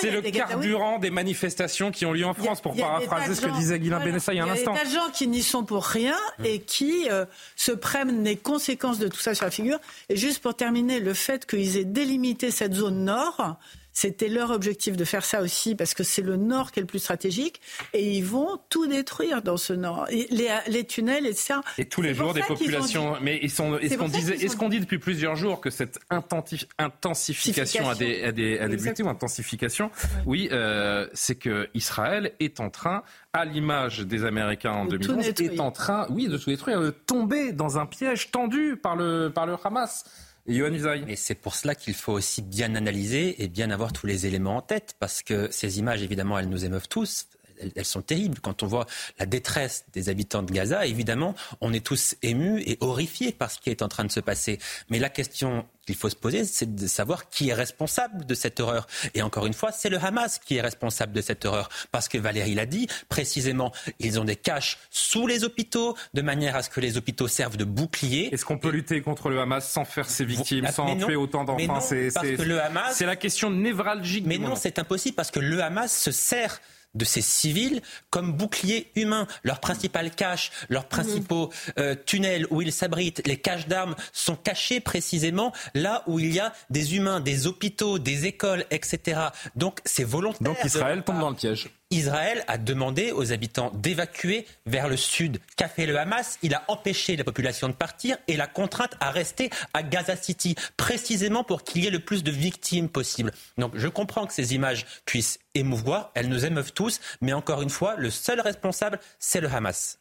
c'est 0.00 0.10
le 0.10 0.20
carburant 0.20 0.98
des 0.98 1.10
manifestations 1.10 1.92
qui 1.92 2.04
ont 2.04 2.12
lieu 2.12 2.26
en 2.26 2.34
France, 2.34 2.60
pour 2.60 2.74
paraphraser 2.74 3.36
ce 3.36 3.42
que 3.42 3.56
disait 3.56 3.78
Guilain 3.78 4.00
voilà, 4.00 4.32
il 4.32 4.36
y 4.36 4.40
a 4.40 4.44
un 4.44 4.48
instant. 4.48 4.74
Il 4.74 4.78
y 4.78 4.80
a 4.80 4.84
des 4.84 4.90
gens 4.90 5.10
qui 5.14 5.28
n'y 5.28 5.44
sont 5.44 5.62
pour 5.62 5.84
rien 5.84 6.16
et 6.42 6.58
qui 6.58 7.08
euh, 7.08 7.24
se 7.54 7.70
prennent 7.70 8.24
les 8.24 8.36
conséquences 8.36 8.98
de 8.98 9.06
tout 9.06 9.20
ça 9.20 9.36
sur 9.36 9.44
la 9.44 9.52
figure. 9.52 9.78
Et 10.08 10.16
juste 10.16 10.42
pour 10.42 10.56
terminer, 10.56 10.98
le 10.98 11.14
fait 11.14 11.46
qu'ils 11.46 11.76
aient 11.76 11.84
délimité 11.84 12.50
cette 12.50 12.74
zone 12.74 13.04
nord, 13.04 13.60
c'était 14.00 14.28
leur 14.28 14.52
objectif 14.52 14.96
de 14.96 15.04
faire 15.04 15.24
ça 15.24 15.42
aussi 15.42 15.74
parce 15.74 15.92
que 15.92 16.04
c'est 16.04 16.22
le 16.22 16.36
nord 16.36 16.70
qui 16.70 16.78
est 16.78 16.82
le 16.82 16.86
plus 16.86 17.00
stratégique 17.00 17.60
et 17.92 18.16
ils 18.16 18.24
vont 18.24 18.60
tout 18.68 18.86
détruire 18.86 19.42
dans 19.42 19.56
ce 19.56 19.72
nord. 19.72 20.06
Les, 20.08 20.48
les 20.68 20.84
tunnels, 20.84 21.26
etc. 21.26 21.54
Et 21.78 21.86
tous 21.86 22.00
les 22.00 22.14
jours 22.14 22.32
des 22.32 22.42
populations. 22.42 23.16
Mais 23.20 23.40
ils 23.42 23.50
sont, 23.50 23.76
est-ce 23.76 23.98
qu'on 23.98 24.06
disait, 24.06 24.36
est-ce 24.36 24.56
qu'on 24.56 24.68
dit 24.68 24.78
depuis 24.78 24.98
plusieurs 24.98 25.34
jours 25.34 25.60
que 25.60 25.70
cette 25.70 25.98
intensification 26.10 27.88
a 27.88 27.96
des, 27.96 28.22
a 28.22 28.30
des, 28.30 28.60
a 28.60 28.68
des 28.68 29.02
ou 29.02 29.08
intensification 29.08 29.90
Oui, 30.26 30.48
euh, 30.52 31.08
c'est 31.12 31.34
que 31.34 31.68
Israël 31.74 32.34
est 32.38 32.60
en 32.60 32.70
train 32.70 33.02
à 33.32 33.44
l'image 33.44 34.00
des 34.00 34.24
Américains 34.24 34.74
en 34.74 34.84
2011, 34.84 35.26
est 35.26 35.58
en 35.58 35.72
train, 35.72 36.06
oui, 36.10 36.28
de 36.28 36.38
tout 36.38 36.50
détruire, 36.50 36.80
de 36.80 36.90
tomber 36.90 37.50
dans 37.50 37.78
un 37.78 37.86
piège 37.86 38.30
tendu 38.30 38.76
par 38.76 38.94
le, 38.94 39.28
par 39.28 39.44
le 39.44 39.56
Hamas. 39.64 40.04
Et 40.48 41.16
c'est 41.16 41.34
pour 41.34 41.54
cela 41.54 41.74
qu'il 41.74 41.94
faut 41.94 42.12
aussi 42.12 42.40
bien 42.40 42.74
analyser 42.74 43.42
et 43.42 43.48
bien 43.48 43.70
avoir 43.70 43.92
tous 43.92 44.06
les 44.06 44.26
éléments 44.26 44.56
en 44.56 44.62
tête, 44.62 44.94
parce 44.98 45.22
que 45.22 45.48
ces 45.50 45.78
images, 45.78 46.02
évidemment, 46.02 46.38
elles 46.38 46.48
nous 46.48 46.64
émeuvent 46.64 46.88
tous 46.88 47.26
elles, 47.74 47.84
sont 47.84 48.02
terribles. 48.02 48.38
Quand 48.40 48.62
on 48.62 48.66
voit 48.66 48.86
la 49.18 49.26
détresse 49.26 49.84
des 49.92 50.08
habitants 50.08 50.42
de 50.42 50.52
Gaza, 50.52 50.86
évidemment, 50.86 51.34
on 51.60 51.72
est 51.72 51.84
tous 51.84 52.16
émus 52.22 52.62
et 52.66 52.78
horrifiés 52.80 53.32
par 53.32 53.50
ce 53.50 53.58
qui 53.58 53.70
est 53.70 53.82
en 53.82 53.88
train 53.88 54.04
de 54.04 54.12
se 54.12 54.20
passer. 54.20 54.58
Mais 54.90 54.98
la 54.98 55.08
question 55.08 55.66
qu'il 55.88 55.96
faut 55.96 56.10
se 56.10 56.16
poser, 56.16 56.44
c'est 56.44 56.74
de 56.74 56.86
savoir 56.86 57.30
qui 57.30 57.48
est 57.48 57.54
responsable 57.54 58.26
de 58.26 58.34
cette 58.34 58.60
horreur. 58.60 58.86
Et 59.14 59.22
encore 59.22 59.46
une 59.46 59.54
fois, 59.54 59.72
c'est 59.72 59.88
le 59.88 59.96
Hamas 59.96 60.38
qui 60.38 60.56
est 60.56 60.60
responsable 60.60 61.14
de 61.14 61.22
cette 61.22 61.46
horreur. 61.46 61.70
Parce 61.90 62.08
que 62.08 62.18
Valérie 62.18 62.54
l'a 62.54 62.66
dit, 62.66 62.88
précisément, 63.08 63.72
ils 63.98 64.20
ont 64.20 64.24
des 64.24 64.36
caches 64.36 64.76
sous 64.90 65.26
les 65.26 65.44
hôpitaux, 65.44 65.96
de 66.12 66.20
manière 66.20 66.56
à 66.56 66.62
ce 66.62 66.68
que 66.68 66.80
les 66.80 66.98
hôpitaux 66.98 67.26
servent 67.26 67.56
de 67.56 67.64
bouclier. 67.64 68.28
Est-ce 68.34 68.44
qu'on 68.44 68.58
peut 68.58 68.68
lutter 68.68 69.00
contre 69.00 69.30
le 69.30 69.40
Hamas 69.40 69.66
sans 69.66 69.86
faire 69.86 70.10
ses 70.10 70.26
victimes, 70.26 70.68
sans 70.70 70.94
tuer 70.96 71.16
autant 71.16 71.44
d'enfants 71.44 71.80
C'est 71.80 73.06
la 73.06 73.16
question 73.16 73.50
névralgique. 73.50 74.26
Mais 74.26 74.36
non, 74.36 74.56
c'est 74.56 74.78
impossible 74.78 75.16
parce 75.16 75.30
que 75.30 75.40
le 75.40 75.62
Hamas 75.62 75.90
se 75.90 76.10
sert 76.10 76.60
de 76.94 77.04
ces 77.04 77.22
civils 77.22 77.82
comme 78.10 78.32
boucliers 78.32 78.90
humains. 78.96 79.26
Leurs 79.42 79.60
principales 79.60 80.10
caches, 80.10 80.50
leurs 80.68 80.86
principaux 80.86 81.50
euh, 81.78 81.94
tunnels 82.06 82.46
où 82.50 82.62
ils 82.62 82.72
s'abritent, 82.72 83.26
les 83.26 83.36
caches 83.36 83.68
d'armes 83.68 83.94
sont 84.12 84.36
cachés 84.36 84.80
précisément 84.80 85.52
là 85.74 86.02
où 86.06 86.18
il 86.18 86.32
y 86.32 86.40
a 86.40 86.52
des 86.70 86.96
humains, 86.96 87.20
des 87.20 87.46
hôpitaux, 87.46 87.98
des 87.98 88.26
écoles, 88.26 88.64
etc. 88.70 89.20
Donc 89.56 89.80
c'est 89.84 90.04
volontaire. 90.04 90.42
Donc 90.42 90.58
Israël 90.64 91.02
tombe 91.02 91.20
dans 91.20 91.30
le 91.30 91.36
piège. 91.36 91.68
Israël 91.90 92.44
a 92.48 92.58
demandé 92.58 93.12
aux 93.12 93.32
habitants 93.32 93.70
d'évacuer 93.74 94.46
vers 94.66 94.88
le 94.88 94.96
sud. 94.98 95.40
Qu'a 95.56 95.68
fait 95.68 95.86
le 95.86 95.98
Hamas? 95.98 96.38
Il 96.42 96.54
a 96.54 96.64
empêché 96.68 97.16
la 97.16 97.24
population 97.24 97.66
de 97.66 97.72
partir 97.72 98.18
et 98.28 98.36
la 98.36 98.46
contrainte 98.46 98.94
à 99.00 99.10
rester 99.10 99.48
à 99.72 99.82
Gaza 99.82 100.14
City, 100.14 100.54
précisément 100.76 101.44
pour 101.44 101.64
qu'il 101.64 101.82
y 101.82 101.86
ait 101.86 101.90
le 101.90 102.00
plus 102.00 102.22
de 102.22 102.30
victimes 102.30 102.90
possible. 102.90 103.32
Donc 103.56 103.72
je 103.74 103.88
comprends 103.88 104.26
que 104.26 104.34
ces 104.34 104.54
images 104.54 104.84
puissent 105.06 105.38
émouvoir, 105.54 106.10
elles 106.14 106.28
nous 106.28 106.44
émeuvent 106.44 106.74
tous, 106.74 107.00
mais 107.22 107.32
encore 107.32 107.62
une 107.62 107.70
fois, 107.70 107.96
le 107.96 108.10
seul 108.10 108.40
responsable, 108.40 109.00
c'est 109.18 109.40
le 109.40 109.48
Hamas. 109.48 109.98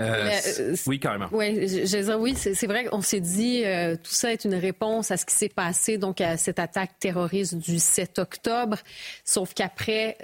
Euh, 0.00 0.30
euh, 0.58 0.76
oui, 0.86 0.98
carrément. 0.98 1.28
Je, 1.30 2.16
oui, 2.16 2.34
c'est 2.34 2.66
vrai 2.66 2.84
qu'on 2.84 3.02
s'est 3.02 3.20
dit 3.20 3.62
euh, 3.64 3.96
tout 3.96 4.12
ça 4.12 4.32
est 4.32 4.44
une 4.44 4.54
réponse 4.54 5.10
à 5.10 5.16
ce 5.16 5.26
qui 5.26 5.34
s'est 5.34 5.50
passé 5.50 5.98
donc 5.98 6.20
à 6.20 6.36
cette 6.36 6.58
attaque 6.58 6.92
terroriste 6.98 7.56
du 7.56 7.78
7 7.78 8.18
octobre. 8.18 8.78
Sauf 9.24 9.52
qu'après 9.54 10.16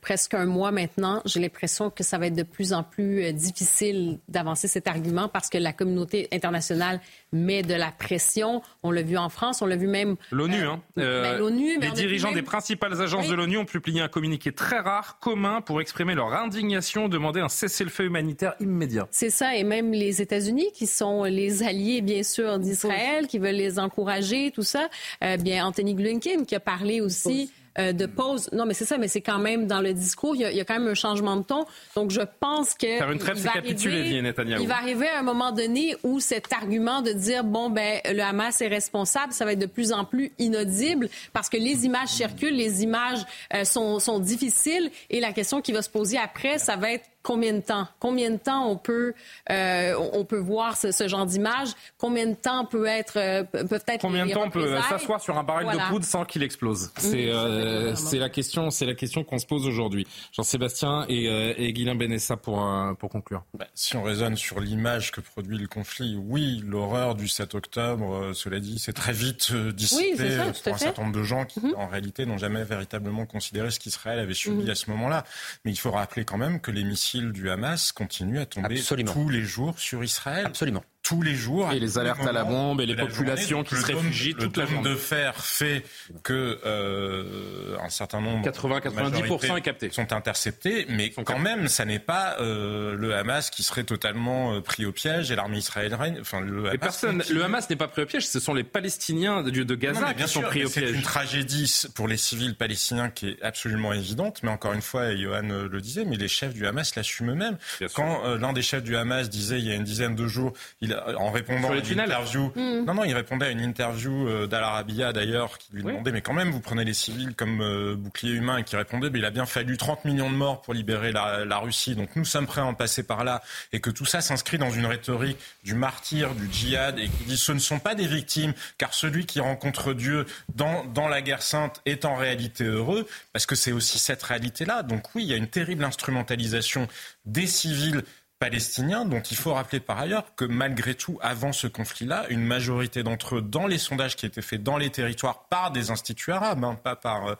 presque 0.00 0.34
un 0.34 0.46
mois 0.46 0.72
maintenant, 0.72 1.22
j'ai 1.24 1.40
l'impression 1.40 1.90
que 1.90 2.04
ça 2.04 2.18
va 2.18 2.26
être 2.26 2.34
de 2.34 2.42
plus 2.42 2.72
en 2.72 2.82
plus 2.82 3.32
difficile 3.32 4.18
d'avancer 4.28 4.68
cet 4.68 4.88
argument 4.88 5.28
parce 5.28 5.48
que 5.48 5.58
la 5.58 5.72
communauté 5.72 6.28
internationale 6.32 7.00
met 7.34 7.62
de 7.62 7.74
la 7.74 7.90
pression. 7.90 8.62
On 8.82 8.90
l'a 8.90 9.02
vu 9.02 9.18
en 9.18 9.28
France, 9.28 9.60
on 9.60 9.66
l'a 9.66 9.76
vu 9.76 9.86
même. 9.86 10.16
L'ONU, 10.30 10.66
hein. 10.66 10.80
Ben, 10.96 11.36
L'ONU. 11.36 11.78
les 11.78 11.90
dirigeants 11.90 12.32
des 12.32 12.42
principales 12.42 13.00
agences 13.02 13.28
de 13.28 13.34
l'ONU 13.34 13.58
ont 13.58 13.64
publié 13.64 14.00
un 14.00 14.08
communiqué 14.08 14.52
très 14.52 14.78
rare, 14.78 15.18
commun, 15.20 15.60
pour 15.60 15.80
exprimer 15.80 16.14
leur 16.14 16.32
indignation, 16.32 17.08
demander 17.08 17.40
un 17.40 17.48
cessez-le-feu 17.48 18.04
humanitaire 18.04 18.54
immédiat. 18.60 19.08
C'est 19.10 19.30
ça, 19.30 19.56
et 19.56 19.64
même 19.64 19.92
les 19.92 20.22
États-Unis, 20.22 20.70
qui 20.72 20.86
sont 20.86 21.24
les 21.24 21.62
alliés, 21.62 22.00
bien 22.00 22.22
sûr, 22.22 22.58
d'Israël, 22.58 23.26
qui 23.26 23.38
veulent 23.38 23.54
les 23.54 23.78
encourager, 23.78 24.50
tout 24.50 24.62
ça. 24.62 24.88
Euh, 25.22 25.36
bien, 25.36 25.66
Anthony 25.66 25.94
Blinken, 25.94 26.46
qui 26.46 26.54
a 26.54 26.60
parlé 26.60 27.00
aussi 27.00 27.50
euh, 27.78 27.92
de 27.92 28.06
pause. 28.06 28.48
Non, 28.52 28.66
mais 28.66 28.74
c'est 28.74 28.84
ça, 28.84 28.98
mais 28.98 29.08
c'est 29.08 29.20
quand 29.20 29.38
même 29.38 29.66
dans 29.66 29.80
le 29.80 29.92
discours, 29.92 30.36
il 30.36 30.42
y, 30.42 30.60
a, 30.60 30.64
quand 30.64 30.78
même 30.78 30.88
un 30.88 30.94
changement 30.94 31.36
de 31.36 31.42
ton. 31.42 31.64
Donc, 31.96 32.10
je 32.10 32.20
pense 32.40 32.74
que. 32.74 32.98
Faire 32.98 33.10
une 33.10 33.18
trêve, 33.18 33.36
c'est 33.36 33.48
capituler, 33.48 34.22
Netanyahu. 34.22 34.62
Il 34.62 34.68
va 34.68 34.76
arriver 34.76 35.08
à 35.08 35.18
un 35.18 35.22
moment 35.22 35.52
donné 35.52 35.96
où 36.02 36.20
cet 36.20 36.52
argument 36.52 37.02
de 37.02 37.12
dire, 37.12 37.44
bon, 37.44 37.70
ben, 37.70 38.00
le 38.04 38.20
Hamas 38.22 38.60
est 38.60 38.68
responsable, 38.68 39.32
ça 39.32 39.44
va 39.44 39.52
être 39.52 39.58
de 39.58 39.66
plus 39.66 39.92
en 39.92 40.04
plus 40.04 40.32
inaudible 40.38 41.08
parce 41.32 41.48
que 41.48 41.56
les 41.56 41.84
images 41.84 42.08
circulent, 42.08 42.54
les 42.54 42.82
images 42.82 43.24
euh, 43.54 43.64
sont, 43.64 43.98
sont 43.98 44.18
difficiles 44.18 44.90
et 45.10 45.20
la 45.20 45.32
question 45.32 45.60
qui 45.60 45.72
va 45.72 45.82
se 45.82 45.90
poser 45.90 46.18
après, 46.18 46.58
ça 46.58 46.76
va 46.76 46.92
être 46.92 47.04
combien 47.24 47.54
de 47.54 47.60
temps? 47.60 47.88
Combien 47.98 48.30
de 48.30 48.36
temps 48.36 48.68
on 48.68 48.76
peut, 48.76 49.14
euh, 49.50 49.94
on 50.12 50.24
peut 50.24 50.38
voir 50.38 50.76
ce, 50.76 51.08
genre 51.08 51.26
d'image? 51.26 51.70
Combien 51.98 52.26
de 52.26 52.34
temps 52.34 52.64
peut 52.64 52.86
être, 52.86 53.14
peut-être 53.50 54.00
Combien 54.00 54.26
de 54.26 54.32
temps 54.32 54.44
on 54.44 54.50
peut 54.50 54.80
s'asseoir 54.88 55.20
sur 55.20 55.36
un 55.36 55.42
baril 55.42 55.68
de 55.68 55.88
poudre 55.88 56.04
sans 56.04 56.24
qu'il 56.24 56.42
explose? 56.42 56.92
C'est, 56.98 57.30
euh, 57.30 57.94
c'est 57.94 58.18
la 58.18 58.28
question, 58.28 58.70
c'est 58.70 58.86
la 58.86 58.94
question 58.94 59.24
qu'on 59.24 59.38
se 59.38 59.46
pose 59.46 59.66
aujourd'hui. 59.66 60.06
Jean-Sébastien 60.32 61.06
et, 61.08 61.28
euh, 61.28 61.54
et 61.56 61.72
Guilain 61.72 61.94
Benessa 61.94 62.36
pour, 62.36 62.64
euh, 62.64 62.94
pour 62.94 63.10
conclure. 63.10 63.44
Bah, 63.54 63.66
si 63.74 63.96
on 63.96 64.02
raisonne 64.02 64.36
sur 64.36 64.60
l'image 64.60 65.12
que 65.12 65.20
produit 65.20 65.58
le 65.58 65.66
conflit, 65.66 66.16
oui, 66.16 66.62
l'horreur 66.64 67.14
du 67.14 67.28
7 67.28 67.54
octobre, 67.54 68.32
cela 68.34 68.60
dit, 68.60 68.78
c'est 68.78 68.92
très 68.92 69.12
vite 69.12 69.52
dissipé 69.52 70.36
pour 70.64 70.74
un 70.74 70.78
certain 70.78 71.02
nombre 71.02 71.16
de 71.16 71.22
gens 71.22 71.44
qui, 71.44 71.60
mhm. 71.60 71.74
en 71.76 71.86
réalité, 71.86 72.26
n'ont 72.26 72.38
jamais 72.38 72.64
véritablement 72.64 73.26
considéré 73.26 73.70
ce 73.70 73.80
qu'Israël 73.80 74.18
avait 74.18 74.34
subi 74.34 74.64
mhm. 74.64 74.70
à 74.70 74.74
ce 74.74 74.90
moment-là. 74.90 75.24
Mais 75.64 75.70
il 75.70 75.78
faut 75.78 75.90
rappeler 75.90 76.24
quand 76.24 76.38
même 76.38 76.60
que 76.60 76.70
les 76.70 76.84
missiles 76.84 77.13
du 77.20 77.50
Hamas 77.50 77.92
continuent 77.92 78.40
à 78.40 78.46
tomber 78.46 78.80
tous 78.80 79.28
les 79.28 79.42
jours 79.42 79.78
sur 79.78 80.02
Israël. 80.04 80.46
Absolument 80.46 80.84
tous 81.04 81.22
les 81.22 81.34
jours. 81.34 81.70
Et 81.72 81.78
les 81.78 81.98
alertes 81.98 82.26
à 82.26 82.32
la 82.32 82.42
bombe 82.42 82.80
et 82.80 82.86
les 82.86 82.96
populations 82.96 83.62
qui 83.62 83.76
se 83.76 83.86
réfugient 83.86 84.34
toute 84.34 84.56
la 84.56 84.66
journée. 84.66 84.90
de 84.90 84.96
fer 84.96 85.36
fait 85.36 85.84
que 86.24 86.58
euh, 86.64 87.76
un 87.80 87.90
certain 87.90 88.20
nombre 88.20 88.44
80-90% 88.48 89.58
est 89.58 89.60
capté. 89.60 89.90
sont 89.92 90.12
interceptés, 90.12 90.86
mais 90.88 91.10
quand 91.10 91.38
même, 91.38 91.68
ça 91.68 91.84
n'est 91.84 91.98
pas 91.98 92.36
euh, 92.40 92.96
le 92.96 93.14
Hamas 93.14 93.50
qui 93.50 93.62
serait 93.62 93.84
totalement 93.84 94.54
euh, 94.54 94.60
pris 94.60 94.86
au 94.86 94.92
piège 94.92 95.30
et 95.30 95.36
l'armée 95.36 95.58
israélienne. 95.58 96.18
Enfin, 96.20 96.40
le 96.40 96.66
Hamas, 96.66 96.78
personne, 96.78 97.22
le 97.30 97.44
Hamas 97.44 97.68
n'est 97.68 97.76
pas 97.76 97.88
pris 97.88 98.02
au 98.02 98.06
piège, 98.06 98.26
ce 98.26 98.40
sont 98.40 98.54
les 98.54 98.64
Palestiniens 98.64 99.42
de, 99.42 99.50
de 99.50 99.74
Gaza 99.74 100.14
qui 100.14 100.26
sont 100.26 100.40
pris 100.40 100.64
au 100.64 100.70
piège. 100.70 100.88
C'est 100.88 100.92
une 100.92 101.02
tragédie 101.02 101.70
pour 101.94 102.08
les 102.08 102.16
civils 102.16 102.56
palestiniens 102.56 103.10
qui 103.10 103.28
est 103.28 103.42
absolument 103.42 103.92
évidente, 103.92 104.40
mais 104.42 104.50
encore 104.50 104.72
une 104.72 104.82
fois, 104.82 105.14
Johan 105.14 105.42
le 105.42 105.80
disait, 105.80 106.04
mais 106.04 106.16
les 106.16 106.28
chefs 106.28 106.54
du 106.54 106.66
Hamas 106.66 106.94
l'assument 106.96 107.32
eux-mêmes. 107.32 107.58
Quand 107.94 108.24
euh, 108.24 108.38
l'un 108.38 108.52
des 108.52 108.62
chefs 108.62 108.82
du 108.82 108.96
Hamas 108.96 109.28
disait 109.28 109.58
il 109.58 109.66
y 109.66 109.70
a 109.70 109.74
une 109.74 109.84
dizaine 109.84 110.14
de 110.14 110.26
jours, 110.26 110.52
il 110.80 110.93
en 111.16 111.30
répondant 111.30 111.70
à 111.70 111.76
une 111.76 112.00
interview. 112.00 112.52
Mm. 112.54 112.84
Non, 112.86 112.94
non, 112.94 113.04
il 113.04 113.14
répondait 113.14 113.46
à 113.46 113.50
une 113.50 113.60
interview 113.60 114.28
euh, 114.28 114.46
d'Al 114.46 114.62
Arabiya 114.62 115.12
d'ailleurs, 115.12 115.58
qui 115.58 115.72
lui 115.72 115.82
demandait, 115.82 116.12
mais 116.12 116.20
quand 116.20 116.32
même, 116.32 116.50
vous 116.50 116.60
prenez 116.60 116.84
les 116.84 116.94
civils 116.94 117.34
comme 117.34 117.60
euh, 117.60 117.94
bouclier 117.96 118.32
humain, 118.32 118.58
et 118.58 118.64
qui 118.64 118.76
répondait, 118.76 119.10
mais 119.10 119.18
il 119.18 119.24
a 119.24 119.30
bien 119.30 119.46
fallu 119.46 119.76
30 119.76 120.04
millions 120.04 120.30
de 120.30 120.36
morts 120.36 120.62
pour 120.62 120.74
libérer 120.74 121.12
la, 121.12 121.44
la, 121.44 121.58
Russie, 121.58 121.94
donc 121.94 122.10
nous 122.16 122.24
sommes 122.24 122.46
prêts 122.46 122.60
à 122.60 122.66
en 122.66 122.74
passer 122.74 123.02
par 123.02 123.24
là, 123.24 123.42
et 123.72 123.80
que 123.80 123.90
tout 123.90 124.04
ça 124.04 124.20
s'inscrit 124.20 124.58
dans 124.58 124.70
une 124.70 124.86
rhétorique 124.86 125.38
du 125.62 125.74
martyr, 125.74 126.34
du 126.34 126.48
djihad, 126.52 126.98
et 126.98 127.08
qui 127.08 127.24
dit, 127.24 127.36
ce 127.36 127.52
ne 127.52 127.58
sont 127.58 127.78
pas 127.78 127.94
des 127.94 128.06
victimes, 128.06 128.52
car 128.78 128.94
celui 128.94 129.26
qui 129.26 129.40
rencontre 129.40 129.94
Dieu 129.94 130.26
dans, 130.54 130.84
dans 130.84 131.08
la 131.08 131.22
guerre 131.22 131.42
sainte 131.42 131.80
est 131.86 132.04
en 132.04 132.16
réalité 132.16 132.64
heureux, 132.64 133.06
parce 133.32 133.46
que 133.46 133.54
c'est 133.54 133.72
aussi 133.72 133.98
cette 133.98 134.22
réalité-là. 134.22 134.82
Donc 134.82 135.14
oui, 135.14 135.24
il 135.24 135.30
y 135.30 135.34
a 135.34 135.36
une 135.36 135.48
terrible 135.48 135.84
instrumentalisation 135.84 136.88
des 137.26 137.46
civils 137.46 138.02
palestiniens, 138.38 139.04
dont 139.04 139.20
il 139.20 139.36
faut 139.36 139.54
rappeler 139.54 139.80
par 139.80 139.98
ailleurs 139.98 140.34
que 140.34 140.44
malgré 140.44 140.94
tout, 140.94 141.18
avant 141.22 141.52
ce 141.52 141.66
conflit-là, 141.66 142.26
une 142.28 142.44
majorité 142.44 143.02
d'entre 143.02 143.36
eux, 143.36 143.42
dans 143.42 143.66
les 143.66 143.78
sondages 143.78 144.16
qui 144.16 144.26
étaient 144.26 144.42
faits 144.42 144.62
dans 144.62 144.76
les 144.76 144.90
territoires 144.90 145.46
par 145.48 145.70
des 145.70 145.90
instituts 145.90 146.32
arabes, 146.32 146.64
hein, 146.64 146.74
pas 146.74 146.96
par 146.96 147.26
euh, 147.26 147.34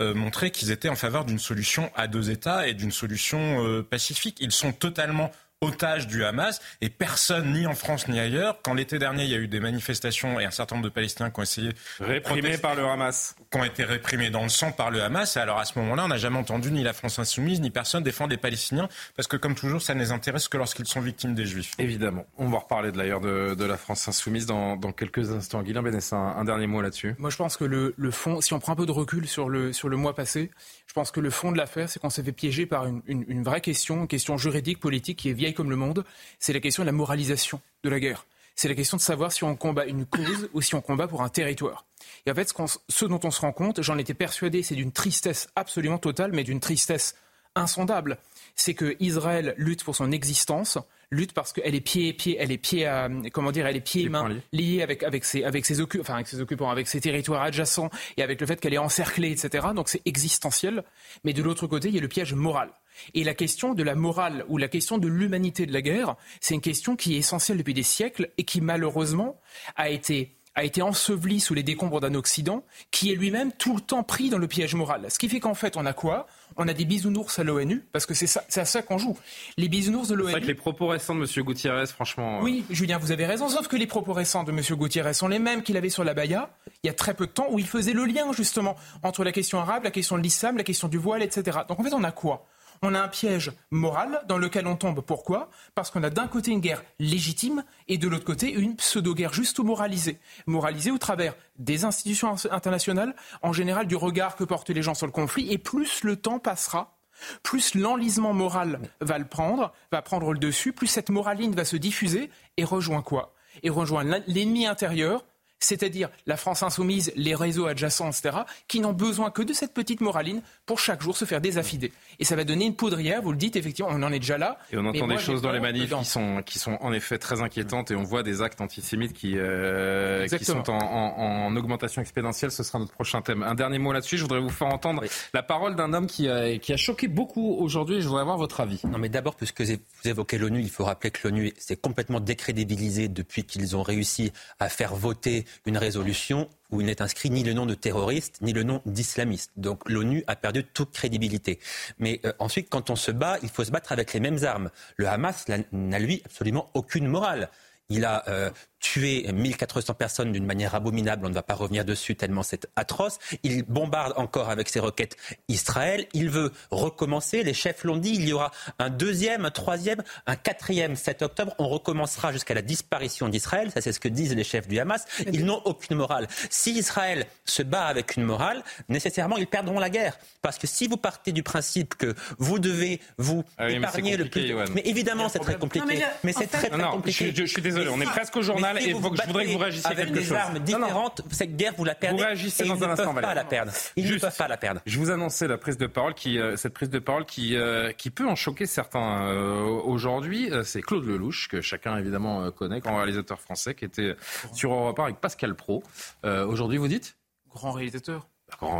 euh, 0.00 0.14
montrer 0.14 0.50
qu'ils 0.50 0.70
étaient 0.70 0.88
en 0.88 0.96
faveur 0.96 1.24
d'une 1.24 1.38
solution 1.38 1.90
à 1.94 2.06
deux 2.06 2.30
États 2.30 2.66
et 2.66 2.74
d'une 2.74 2.92
solution 2.92 3.64
euh, 3.64 3.82
pacifique. 3.82 4.38
Ils 4.40 4.52
sont 4.52 4.72
totalement 4.72 5.30
otage 5.60 6.06
du 6.06 6.24
Hamas 6.24 6.60
et 6.80 6.88
personne, 6.88 7.52
ni 7.52 7.66
en 7.66 7.74
France 7.74 8.06
ni 8.06 8.20
ailleurs, 8.20 8.60
quand 8.62 8.74
l'été 8.74 8.98
dernier 8.98 9.24
il 9.24 9.30
y 9.30 9.34
a 9.34 9.38
eu 9.38 9.48
des 9.48 9.58
manifestations 9.58 10.38
et 10.38 10.44
un 10.44 10.50
certain 10.52 10.76
nombre 10.76 10.88
de 10.88 10.92
Palestiniens 10.92 11.30
qui 11.30 11.40
ont 11.40 11.42
essayé 11.42 11.72
réprimés 11.98 12.58
par 12.58 12.76
le 12.76 12.84
Hamas, 12.84 13.34
qui 13.50 13.58
ont 13.58 13.64
été 13.64 13.82
réprimés 13.82 14.30
dans 14.30 14.44
le 14.44 14.48
sang 14.48 14.70
par 14.70 14.90
le 14.90 15.02
Hamas. 15.02 15.36
Et 15.36 15.40
alors 15.40 15.58
à 15.58 15.64
ce 15.64 15.76
moment-là, 15.80 16.04
on 16.04 16.08
n'a 16.08 16.16
jamais 16.16 16.38
entendu 16.38 16.70
ni 16.70 16.84
la 16.84 16.92
France 16.92 17.18
insoumise 17.18 17.60
ni 17.60 17.70
personne 17.70 18.04
défendre 18.04 18.30
les 18.30 18.36
Palestiniens 18.36 18.88
parce 19.16 19.26
que 19.26 19.36
comme 19.36 19.56
toujours, 19.56 19.82
ça 19.82 19.94
ne 19.94 20.00
les 20.00 20.12
intéresse 20.12 20.46
que 20.46 20.56
lorsqu'ils 20.56 20.86
sont 20.86 21.00
victimes 21.00 21.34
des 21.34 21.44
Juifs. 21.44 21.74
Évidemment, 21.78 22.24
on 22.36 22.48
va 22.48 22.58
reparler 22.58 22.92
d'ailleurs 22.92 23.20
de, 23.20 23.54
de, 23.54 23.64
la 23.64 23.76
France 23.76 24.06
insoumise 24.06 24.46
dans, 24.46 24.76
dans 24.76 24.92
quelques 24.92 25.32
instants. 25.32 25.62
Guillaume 25.62 25.84
Bénès, 25.84 26.12
un, 26.12 26.16
un, 26.16 26.44
dernier 26.44 26.68
mot 26.68 26.80
là-dessus. 26.82 27.16
Moi, 27.18 27.30
je 27.30 27.36
pense 27.36 27.56
que 27.56 27.64
le, 27.64 27.94
le 27.96 28.10
fond, 28.12 28.40
si 28.40 28.54
on 28.54 28.60
prend 28.60 28.72
un 28.72 28.76
peu 28.76 28.86
de 28.86 28.92
recul 28.92 29.26
sur 29.26 29.48
le 29.48 29.72
sur 29.72 29.88
le 29.88 29.96
mois 29.96 30.14
passé, 30.14 30.50
je 30.86 30.92
pense 30.92 31.10
que 31.10 31.20
le 31.20 31.30
fond 31.30 31.52
de 31.52 31.56
l'affaire, 31.56 31.88
c'est 31.88 32.00
qu'on 32.00 32.10
s'est 32.10 32.22
fait 32.22 32.32
piéger 32.32 32.66
par 32.66 32.86
une, 32.86 33.02
une, 33.06 33.24
une 33.28 33.42
vraie 33.42 33.60
question, 33.60 34.02
une 34.02 34.08
question 34.08 34.36
juridique, 34.36 34.78
politique 34.78 35.18
qui 35.18 35.30
est 35.30 35.34
vieille 35.34 35.47
comme 35.52 35.70
le 35.70 35.76
monde, 35.76 36.04
c'est 36.38 36.52
la 36.52 36.60
question 36.60 36.82
de 36.82 36.86
la 36.86 36.92
moralisation 36.92 37.60
de 37.84 37.90
la 37.90 38.00
guerre. 38.00 38.26
C'est 38.54 38.68
la 38.68 38.74
question 38.74 38.96
de 38.96 39.02
savoir 39.02 39.30
si 39.30 39.44
on 39.44 39.54
combat 39.54 39.86
une 39.86 40.04
cause 40.04 40.48
ou 40.52 40.60
si 40.62 40.74
on 40.74 40.80
combat 40.80 41.06
pour 41.06 41.22
un 41.22 41.28
territoire. 41.28 41.84
Et 42.26 42.30
en 42.32 42.34
fait, 42.34 42.48
ce, 42.48 42.78
ce 42.88 43.04
dont 43.04 43.20
on 43.22 43.30
se 43.30 43.40
rend 43.40 43.52
compte, 43.52 43.82
j'en 43.82 43.98
étais 43.98 44.14
persuadé, 44.14 44.64
c'est 44.64 44.74
d'une 44.74 44.90
tristesse 44.90 45.48
absolument 45.54 45.98
totale, 45.98 46.32
mais 46.32 46.42
d'une 46.42 46.58
tristesse 46.58 47.14
insondable. 47.54 48.18
C'est 48.56 48.74
que 48.74 48.96
Israël 48.98 49.54
lutte 49.56 49.84
pour 49.84 49.94
son 49.94 50.10
existence, 50.10 50.78
lutte 51.10 51.32
parce 51.32 51.52
qu'elle 51.52 51.74
est 51.74 51.80
pied 51.80 52.12
pied, 52.12 52.36
elle 52.40 52.50
est 52.50 52.58
pied 52.58 52.86
à, 52.86 53.08
comment 53.32 53.52
dire, 53.52 53.66
elle 53.66 53.76
est 53.76 53.80
pied 53.80 54.02
et 54.02 54.08
main 54.08 54.28
liée 54.52 54.82
avec 54.82 55.02
avec 55.02 55.24
ses 55.24 55.44
avec 55.44 55.64
ses 55.64 55.80
enfin 55.80 56.14
avec 56.14 56.26
ses 56.26 56.40
occupants, 56.40 56.70
avec 56.70 56.88
ses 56.88 57.00
territoires 57.00 57.42
adjacents 57.42 57.90
et 58.16 58.22
avec 58.22 58.40
le 58.40 58.46
fait 58.46 58.60
qu'elle 58.60 58.74
est 58.74 58.78
encerclée, 58.78 59.30
etc. 59.30 59.68
Donc 59.74 59.88
c'est 59.88 60.02
existentiel. 60.04 60.82
Mais 61.24 61.32
de 61.32 61.42
l'autre 61.42 61.66
côté, 61.66 61.88
il 61.88 61.94
y 61.94 61.98
a 61.98 62.00
le 62.00 62.08
piège 62.08 62.34
moral. 62.34 62.70
Et 63.14 63.24
la 63.24 63.34
question 63.34 63.74
de 63.74 63.82
la 63.82 63.94
morale 63.94 64.44
ou 64.48 64.58
la 64.58 64.68
question 64.68 64.98
de 64.98 65.08
l'humanité 65.08 65.66
de 65.66 65.72
la 65.72 65.82
guerre, 65.82 66.16
c'est 66.40 66.54
une 66.54 66.60
question 66.60 66.96
qui 66.96 67.14
est 67.14 67.18
essentielle 67.18 67.58
depuis 67.58 67.74
des 67.74 67.82
siècles 67.82 68.30
et 68.38 68.44
qui 68.44 68.60
malheureusement 68.60 69.40
a 69.76 69.88
été 69.88 70.38
a 70.58 70.64
été 70.64 70.82
enseveli 70.82 71.38
sous 71.38 71.54
les 71.54 71.62
décombres 71.62 72.00
d'un 72.00 72.14
Occident 72.14 72.64
qui 72.90 73.12
est 73.12 73.14
lui-même 73.14 73.52
tout 73.52 73.76
le 73.76 73.80
temps 73.80 74.02
pris 74.02 74.28
dans 74.28 74.38
le 74.38 74.48
piège 74.48 74.74
moral. 74.74 75.06
Ce 75.08 75.16
qui 75.18 75.28
fait 75.28 75.38
qu'en 75.38 75.54
fait, 75.54 75.76
on 75.76 75.86
a 75.86 75.92
quoi? 75.92 76.26
On 76.56 76.66
a 76.66 76.74
des 76.74 76.84
bisounours 76.84 77.38
à 77.38 77.44
l'ONU, 77.44 77.84
parce 77.92 78.06
que 78.06 78.14
c'est 78.14 78.26
ça, 78.26 78.42
à 78.56 78.64
ça 78.64 78.82
qu'on 78.82 78.98
joue. 78.98 79.16
Les 79.56 79.68
bisounours 79.68 80.08
de 80.08 80.16
l'ONU. 80.16 80.32
C'est 80.32 80.38
vrai 80.38 80.40
que 80.40 80.46
les 80.48 80.54
propos 80.54 80.88
récents 80.88 81.14
de 81.14 81.20
M. 81.20 81.44
Gutiérrez, 81.44 81.86
franchement. 81.86 82.38
Euh, 82.38 82.42
oui, 82.42 82.64
Julien, 82.70 82.98
vous 82.98 83.12
avez 83.12 83.24
raison, 83.24 83.48
sauf 83.48 83.68
que 83.68 83.76
les 83.76 83.86
propos 83.86 84.12
récents 84.12 84.42
de 84.42 84.50
M. 84.50 84.60
Gutiérrez 84.76 85.14
sont 85.14 85.28
les 85.28 85.38
mêmes 85.38 85.62
qu'il 85.62 85.76
avait 85.76 85.90
sur 85.90 86.02
la 86.02 86.12
Baïa, 86.14 86.50
il 86.82 86.88
y 86.88 86.90
a 86.90 86.94
très 86.94 87.14
peu 87.14 87.26
de 87.26 87.32
temps, 87.32 87.46
où 87.52 87.60
il 87.60 87.66
faisait 87.66 87.92
le 87.92 88.04
lien, 88.04 88.32
justement, 88.32 88.74
entre 89.04 89.22
la 89.22 89.30
question 89.30 89.60
arabe, 89.60 89.84
la 89.84 89.92
question 89.92 90.18
de 90.18 90.22
l'islam, 90.22 90.56
la 90.56 90.64
question 90.64 90.88
du 90.88 90.98
voile, 90.98 91.22
etc. 91.22 91.58
Donc 91.68 91.78
en 91.78 91.84
fait, 91.84 91.94
on 91.94 92.02
a 92.02 92.10
quoi? 92.10 92.48
On 92.82 92.94
a 92.94 93.00
un 93.00 93.08
piège 93.08 93.52
moral 93.70 94.22
dans 94.28 94.38
lequel 94.38 94.66
on 94.66 94.76
tombe. 94.76 95.00
Pourquoi? 95.00 95.50
Parce 95.74 95.90
qu'on 95.90 96.02
a 96.02 96.10
d'un 96.10 96.28
côté 96.28 96.50
une 96.50 96.60
guerre 96.60 96.82
légitime 96.98 97.64
et 97.86 97.98
de 97.98 98.08
l'autre 98.08 98.24
côté 98.24 98.50
une 98.50 98.76
pseudo-guerre 98.76 99.32
juste 99.32 99.58
moralisée. 99.60 100.18
Moralisée 100.46 100.90
au 100.90 100.98
travers 100.98 101.34
des 101.58 101.84
institutions 101.84 102.34
internationales, 102.50 103.14
en 103.42 103.52
général 103.52 103.86
du 103.86 103.96
regard 103.96 104.36
que 104.36 104.44
portent 104.44 104.70
les 104.70 104.82
gens 104.82 104.94
sur 104.94 105.06
le 105.06 105.12
conflit, 105.12 105.52
et 105.52 105.58
plus 105.58 106.04
le 106.04 106.16
temps 106.16 106.38
passera, 106.38 106.98
plus 107.42 107.74
l'enlisement 107.74 108.32
moral 108.32 108.80
va 109.00 109.18
le 109.18 109.26
prendre, 109.26 109.72
va 109.90 110.02
prendre 110.02 110.32
le 110.32 110.38
dessus, 110.38 110.72
plus 110.72 110.86
cette 110.86 111.10
moraline 111.10 111.54
va 111.54 111.64
se 111.64 111.76
diffuser 111.76 112.30
et 112.56 112.64
rejoint 112.64 113.02
quoi? 113.02 113.34
Et 113.62 113.70
rejoint 113.70 114.04
l'ennemi 114.04 114.66
intérieur, 114.66 115.24
c'est-à-dire 115.58 116.10
la 116.26 116.36
France 116.36 116.62
insoumise, 116.62 117.12
les 117.16 117.34
réseaux 117.34 117.66
adjacents, 117.66 118.08
etc., 118.08 118.38
qui 118.68 118.78
n'ont 118.80 118.92
besoin 118.92 119.30
que 119.30 119.42
de 119.42 119.52
cette 119.52 119.74
petite 119.74 120.00
moraline 120.00 120.42
pour 120.68 120.78
chaque 120.78 121.02
jour 121.02 121.16
se 121.16 121.24
faire 121.24 121.40
désaffider. 121.40 121.92
Et 122.18 122.24
ça 122.24 122.36
va 122.36 122.44
donner 122.44 122.66
une 122.66 122.76
poudrière, 122.76 123.22
vous 123.22 123.32
le 123.32 123.38
dites, 123.38 123.56
effectivement, 123.56 123.90
on 123.90 124.02
en 124.02 124.12
est 124.12 124.18
déjà 124.18 124.36
là. 124.36 124.58
Et 124.70 124.76
on 124.76 124.84
entend 124.84 125.08
des 125.08 125.18
choses 125.18 125.40
dans 125.40 125.50
les 125.50 125.60
manifs 125.60 125.90
qui 125.90 126.04
sont, 126.04 126.42
qui 126.44 126.58
sont 126.58 126.76
en 126.82 126.92
effet 126.92 127.16
très 127.16 127.40
inquiétantes 127.40 127.90
et 127.90 127.96
on 127.96 128.02
voit 128.02 128.22
des 128.22 128.42
actes 128.42 128.60
antisémites 128.60 129.14
qui, 129.14 129.32
euh, 129.38 130.26
qui 130.28 130.44
sont 130.44 130.68
en, 130.68 130.76
en, 130.76 131.56
augmentation 131.56 132.02
exponentielle. 132.02 132.50
Ce 132.50 132.62
sera 132.62 132.78
notre 132.78 132.92
prochain 132.92 133.22
thème. 133.22 133.42
Un 133.42 133.54
dernier 133.54 133.78
mot 133.78 133.94
là-dessus, 133.94 134.18
je 134.18 134.22
voudrais 134.22 134.40
vous 134.40 134.50
faire 134.50 134.68
entendre 134.68 135.02
la 135.32 135.42
parole 135.42 135.74
d'un 135.74 135.94
homme 135.94 136.06
qui 136.06 136.28
a, 136.28 136.58
qui 136.58 136.74
a 136.74 136.76
choqué 136.76 137.08
beaucoup 137.08 137.56
aujourd'hui. 137.58 138.02
Je 138.02 138.06
voudrais 138.06 138.22
avoir 138.22 138.36
votre 138.36 138.60
avis. 138.60 138.82
Non, 138.84 138.98
mais 138.98 139.08
d'abord, 139.08 139.36
puisque 139.36 139.62
vous 139.62 139.78
évoquez 140.04 140.36
l'ONU, 140.36 140.60
il 140.60 140.68
faut 140.68 140.84
rappeler 140.84 141.10
que 141.10 141.26
l'ONU 141.26 141.54
s'est 141.56 141.76
complètement 141.76 142.20
décrédibilisé 142.20 143.08
depuis 143.08 143.44
qu'ils 143.44 143.74
ont 143.74 143.82
réussi 143.82 144.32
à 144.60 144.68
faire 144.68 144.94
voter 144.94 145.46
une 145.64 145.78
résolution 145.78 146.50
où 146.70 146.80
il 146.80 146.86
n'est 146.86 147.02
inscrit 147.02 147.30
ni 147.30 147.42
le 147.42 147.52
nom 147.52 147.66
de 147.66 147.74
terroriste, 147.74 148.38
ni 148.42 148.52
le 148.52 148.62
nom 148.62 148.82
d'islamiste. 148.86 149.52
Donc 149.56 149.88
l'ONU 149.88 150.24
a 150.26 150.36
perdu 150.36 150.64
toute 150.64 150.92
crédibilité. 150.92 151.58
Mais 151.98 152.20
euh, 152.24 152.32
ensuite, 152.38 152.68
quand 152.68 152.90
on 152.90 152.96
se 152.96 153.10
bat, 153.10 153.38
il 153.42 153.48
faut 153.48 153.64
se 153.64 153.70
battre 153.70 153.92
avec 153.92 154.12
les 154.12 154.20
mêmes 154.20 154.44
armes. 154.44 154.70
Le 154.96 155.08
Hamas 155.08 155.46
n'a, 155.72 155.98
lui, 155.98 156.22
absolument 156.24 156.70
aucune 156.74 157.06
morale. 157.06 157.50
Il 157.88 158.04
a 158.04 158.28
euh, 158.28 158.50
tuer 158.80 159.30
1400 159.32 159.94
personnes 159.94 160.32
d'une 160.32 160.46
manière 160.46 160.74
abominable. 160.74 161.26
On 161.26 161.28
ne 161.28 161.34
va 161.34 161.42
pas 161.42 161.54
revenir 161.54 161.84
dessus 161.84 162.14
tellement 162.14 162.42
c'est 162.42 162.68
atroce. 162.76 163.18
Il 163.42 163.64
bombarde 163.64 164.14
encore 164.16 164.50
avec 164.50 164.68
ses 164.68 164.80
roquettes 164.80 165.16
Israël. 165.48 166.06
Il 166.12 166.30
veut 166.30 166.52
recommencer. 166.70 167.42
Les 167.42 167.54
chefs 167.54 167.84
l'ont 167.84 167.96
dit. 167.96 168.14
Il 168.14 168.28
y 168.28 168.32
aura 168.32 168.50
un 168.78 168.90
deuxième, 168.90 169.44
un 169.44 169.50
troisième, 169.50 170.02
un 170.26 170.36
quatrième 170.36 170.96
7 170.96 171.22
octobre. 171.22 171.54
On 171.58 171.68
recommencera 171.68 172.32
jusqu'à 172.32 172.54
la 172.54 172.62
disparition 172.62 173.28
d'Israël. 173.28 173.70
Ça, 173.70 173.80
c'est 173.80 173.92
ce 173.92 174.00
que 174.00 174.08
disent 174.08 174.34
les 174.34 174.44
chefs 174.44 174.68
du 174.68 174.78
Hamas. 174.78 175.04
Ils 175.32 175.44
n'ont 175.44 175.62
aucune 175.64 175.96
morale. 175.96 176.28
Si 176.50 176.72
Israël 176.72 177.26
se 177.44 177.62
bat 177.62 177.86
avec 177.86 178.16
une 178.16 178.24
morale, 178.24 178.62
nécessairement, 178.88 179.36
ils 179.36 179.46
perdront 179.46 179.78
la 179.78 179.90
guerre. 179.90 180.18
Parce 180.42 180.58
que 180.58 180.66
si 180.66 180.86
vous 180.86 180.96
partez 180.96 181.32
du 181.32 181.42
principe 181.42 181.94
que 181.96 182.14
vous 182.38 182.58
devez 182.58 183.00
vous 183.16 183.44
ah 183.56 183.70
épargner 183.70 184.16
le 184.16 184.28
plus... 184.28 184.54
Mais 184.74 184.82
évidemment, 184.84 185.28
c'est 185.28 185.38
très 185.38 185.58
compliqué. 185.58 186.04
mais, 186.22 186.32
c'est 186.32 186.46
très, 186.46 186.68
très 186.68 186.90
compliqué. 186.90 187.32
Je, 187.34 187.42
je, 187.42 187.46
suis 187.46 187.62
désolé. 187.62 187.88
On 187.88 188.00
est 188.00 188.04
presque 188.04 188.36
au 188.36 188.42
journal 188.42 188.67
et 188.76 188.92
vous 188.92 189.14
je 189.14 189.26
voudrais 189.26 189.46
que 189.46 189.50
vous 189.50 189.58
réagissiez 189.58 189.90
avec 189.90 190.12
des 190.12 190.32
armes 190.32 190.58
différentes. 190.58 191.22
Cette 191.30 191.56
guerre, 191.56 191.74
vous 191.76 191.84
la 191.84 191.94
perdez. 191.94 192.18
Vous 192.18 192.24
réagissez 192.24 192.64
dans 192.64 192.82
un 192.82 192.90
instant, 192.90 193.14
pas 193.14 193.34
la 193.34 193.44
perdre. 193.44 193.72
Ils 193.96 194.06
Juste, 194.06 194.24
ne 194.24 194.28
peuvent 194.28 194.36
pas 194.36 194.48
la 194.48 194.56
perdre. 194.56 194.80
Je 194.86 194.98
vous 194.98 195.10
annonçais 195.10 195.48
la 195.48 195.58
prise 195.58 195.76
de 195.76 195.86
parole 195.86 196.14
qui, 196.14 196.38
euh, 196.38 196.56
cette 196.56 196.74
prise 196.74 196.90
de 196.90 196.98
parole 196.98 197.24
qui, 197.24 197.56
euh, 197.56 197.92
qui 197.92 198.10
peut 198.10 198.26
en 198.26 198.36
choquer 198.36 198.66
certains 198.66 199.28
euh, 199.28 199.64
aujourd'hui. 199.64 200.50
C'est 200.64 200.82
Claude 200.82 201.04
Lelouch 201.04 201.48
que 201.48 201.60
chacun 201.60 201.96
évidemment 201.96 202.50
connaît, 202.50 202.80
grand 202.80 202.96
réalisateur 202.96 203.40
français, 203.40 203.74
qui 203.74 203.84
était 203.84 204.16
sur 204.52 204.72
Europe 204.72 204.98
1 204.98 205.04
avec 205.04 205.20
Pascal 205.20 205.54
Pro. 205.54 205.82
aujourd'hui, 206.24 206.78
vous 206.78 206.88
dites? 206.88 207.16
Grand 207.50 207.72
réalisateur. 207.72 208.26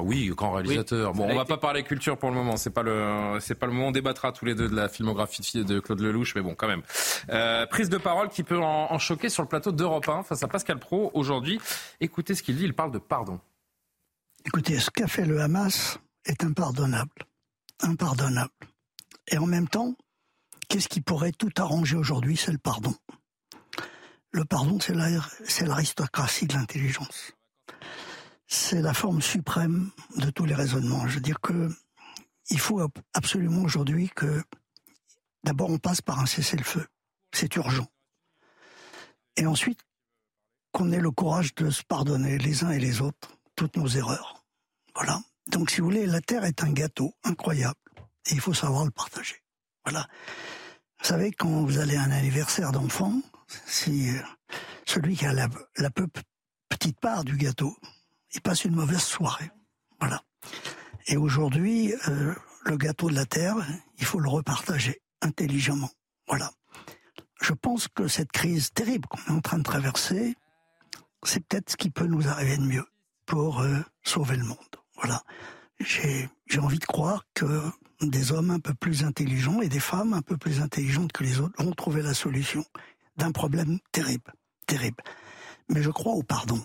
Oui, 0.03 0.29
grand 0.35 0.53
réalisateur. 0.53 1.13
bon, 1.13 1.29
on 1.31 1.37
va 1.37 1.45
pas 1.45 1.57
parler 1.57 1.83
culture 1.83 2.19
pour 2.19 2.31
le 2.31 2.35
moment. 2.35 2.57
C'est 2.57 2.71
pas 2.71 2.83
le, 2.83 3.39
c'est 3.41 3.55
pas 3.55 3.67
le 3.67 3.73
moment. 3.73 3.89
On 3.89 3.93
débattra 3.93 4.33
tous 4.33 4.45
les 4.45 4.55
deux 4.55 4.69
de 4.69 4.75
la 4.75 4.89
filmographie 4.89 5.65
de 5.65 5.79
Claude 5.79 6.01
Lelouch, 6.01 6.35
mais 6.35 6.43
bon, 6.43 6.55
quand 6.55 6.67
même. 6.67 6.83
Euh, 7.31 7.67
prise 7.67 7.89
de 7.89 7.99
parole 7.99 8.29
qui 8.29 8.43
peut 8.43 8.59
en, 8.59 8.99
choquer 8.99 9.29
sur 9.29 9.43
le 9.43 9.49
plateau 9.49 9.71
d'Europe 9.71 10.09
1 10.09 10.25
face 10.25 10.43
à 10.43 10.49
Pascal 10.49 10.79
Pro 10.79 11.11
aujourd'hui. 11.15 11.61
Écoutez 12.01 12.35
ce 12.35 12.43
qu'il 12.43 12.57
dit. 12.57 12.65
Il 12.65 12.75
parle 12.75 12.91
de 12.91 12.99
pardon. 12.99 13.41
Écoutez, 14.47 14.79
ce 14.79 14.91
qu'a 14.91 15.07
fait 15.07 15.25
le 15.25 15.41
Hamas 15.41 15.99
est 16.25 16.43
impardonnable, 16.43 17.27
impardonnable. 17.81 18.51
Et 19.31 19.39
en 19.39 19.47
même 19.47 19.69
temps, 19.69 19.95
qu'est-ce 20.69 20.89
qui 20.89 21.01
pourrait 21.01 21.33
tout 21.33 21.53
arranger 21.59 21.97
aujourd'hui 21.97 22.37
C'est 22.37 22.53
le 22.53 22.59
pardon. 22.59 22.95
Le 24.33 24.45
pardon, 24.45 24.79
c'est 24.81 25.67
l'aristocratie 25.67 26.47
de 26.47 26.55
l'intelligence 26.55 27.33
c'est 28.49 28.81
la 28.81 28.95
forme 28.95 29.21
suprême 29.21 29.91
de 30.17 30.31
tous 30.31 30.47
les 30.47 30.55
raisonnements. 30.55 31.07
Je 31.07 31.17
veux 31.17 31.21
dire 31.21 31.41
que 31.41 31.71
il 32.51 32.59
faut 32.59 32.81
absolument 33.13 33.63
aujourd'hui 33.63 34.09
que 34.09 34.43
d'abord 35.45 35.71
on 35.71 35.79
passe 35.79 36.01
par 36.01 36.19
un 36.19 36.27
cessez-le-feu. 36.27 36.87
C'est 37.33 37.55
urgent. 37.57 37.87
Et 39.37 39.47
ensuite, 39.47 39.81
qu'on 40.73 40.91
ait 40.93 41.01
le 41.01 41.11
courage 41.11 41.55
de 41.55 41.71
se 41.71 41.83
pardonner 41.83 42.39
les 42.39 42.65
uns 42.65 42.71
et 42.71 42.79
les 42.79 43.03
autres 43.03 43.29
toutes 43.55 43.77
nos 43.77 43.87
erreurs. 43.87 44.45
Voilà. 44.95 45.21
Donc, 45.49 45.71
si 45.71 45.81
vous 45.81 45.87
voulez, 45.87 46.07
la 46.07 46.21
Terre 46.21 46.45
est 46.45 46.63
un 46.63 46.73
gâteau 46.73 47.15
incroyable 47.25 47.79
et 48.27 48.33
il 48.33 48.41
faut 48.41 48.55
savoir 48.55 48.85
le 48.85 48.91
partager. 48.91 49.43
Voilà. 49.85 50.09
Vous 51.01 51.07
savez, 51.07 51.33
quand 51.33 51.65
vous 51.65 51.79
allez 51.79 51.97
à 51.97 52.03
un 52.03 52.11
anniversaire 52.11 52.73
d'enfant, 52.73 53.21
si 53.67 54.11
euh, 54.11 54.21
celui 54.87 55.17
qui 55.17 55.27
a 55.27 55.33
la, 55.33 55.49
la 55.77 55.91
petite 56.69 56.99
part 56.99 57.25
du 57.25 57.37
gâteau, 57.37 57.77
il 58.33 58.41
passe 58.41 58.65
une 58.65 58.75
mauvaise 58.75 59.03
soirée. 59.03 59.51
Voilà. 60.01 60.23
Et 61.07 61.17
aujourd'hui, 61.17 61.95
euh, 62.09 62.35
le 62.65 62.77
gâteau 62.77 63.09
de 63.09 63.15
la 63.15 63.27
terre, 63.27 63.57
il 63.99 64.05
faut 64.05 64.21
le 64.21 64.29
repartager 64.29 65.01
intelligemment. 65.23 65.91
Voilà. 66.27 66.51
Je 67.41 67.53
pense 67.53 67.89
que 67.89 68.09
cette 68.09 68.33
crise 68.33 68.73
terrible 68.73 69.09
qu'on 69.09 69.33
est 69.33 69.37
en 69.37 69.41
train 69.41 69.59
de 69.59 69.63
traverser, 69.63 70.37
c'est 71.23 71.41
peut-être 71.47 71.71
ce 71.71 71.77
qui 71.77 71.91
peut 71.91 72.07
nous 72.07 72.29
arriver 72.29 72.57
de 72.57 72.63
mieux 72.63 72.87
pour 73.27 73.61
euh, 73.61 73.79
sauver 74.03 74.37
le 74.37 74.45
monde. 74.45 74.59
Voilà. 74.97 75.23
J'ai 75.81 76.29
envie 76.59 76.79
de 76.79 76.85
croire 76.85 77.25
que 77.35 77.63
des 78.01 78.33
hommes 78.33 78.51
un 78.51 78.59
peu 78.59 78.75
plus 78.75 79.05
intelligents 79.05 79.61
et 79.61 79.69
des 79.69 79.81
femmes 79.81 80.13
un 80.13 80.23
peu 80.23 80.37
plus 80.37 80.61
intelligentes 80.61 81.13
que 81.13 81.23
les 81.23 81.41
autres 81.41 81.63
vont 81.63 81.73
trouver 81.73 82.03
la 82.03 82.15
solution 82.15 82.65
d'un 83.17 83.33
problème 83.33 83.79
terrible, 83.93 84.33
terrible. 84.67 85.03
Mais 85.69 85.83
je 85.83 85.91
crois 85.91 86.13
au 86.13 86.23
pardon. 86.23 86.61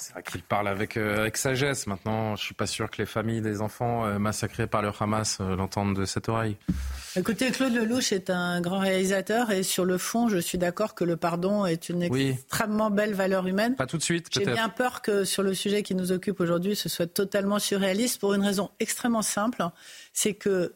C'est 0.00 0.12
vrai 0.12 0.22
qu'il 0.22 0.42
parle 0.42 0.68
avec, 0.68 0.96
euh, 0.96 1.20
avec 1.20 1.36
sagesse. 1.36 1.86
Maintenant, 1.86 2.36
je 2.36 2.44
suis 2.44 2.54
pas 2.54 2.66
sûr 2.66 2.90
que 2.90 2.98
les 2.98 3.06
familles 3.06 3.40
des 3.40 3.60
enfants 3.60 4.06
euh, 4.06 4.18
massacrés 4.18 4.66
par 4.66 4.82
le 4.82 4.90
Hamas 4.98 5.38
euh, 5.40 5.56
l'entendent 5.56 5.96
de 5.96 6.04
cette 6.04 6.28
oreille. 6.28 6.56
Écoutez, 7.16 7.50
Claude 7.50 7.72
Lelouch 7.72 8.12
est 8.12 8.30
un 8.30 8.60
grand 8.60 8.78
réalisateur 8.78 9.50
et 9.50 9.62
sur 9.62 9.84
le 9.84 9.98
fond, 9.98 10.28
je 10.28 10.38
suis 10.38 10.58
d'accord 10.58 10.94
que 10.94 11.04
le 11.04 11.16
pardon 11.16 11.66
est 11.66 11.88
une 11.88 12.02
extrêmement 12.02 12.90
belle 12.90 13.14
valeur 13.14 13.46
humaine. 13.46 13.74
Pas 13.76 13.86
tout 13.86 13.98
de 13.98 14.02
suite, 14.02 14.28
J'ai 14.30 14.44
bien 14.44 14.68
peur 14.68 15.02
que 15.02 15.24
sur 15.24 15.42
le 15.42 15.54
sujet 15.54 15.82
qui 15.82 15.94
nous 15.94 16.12
occupe 16.12 16.40
aujourd'hui, 16.40 16.76
ce 16.76 16.88
soit 16.88 17.06
totalement 17.06 17.58
surréaliste 17.58 18.20
pour 18.20 18.34
une 18.34 18.42
raison 18.42 18.70
extrêmement 18.80 19.22
simple. 19.22 19.64
C'est 20.12 20.34
que 20.34 20.74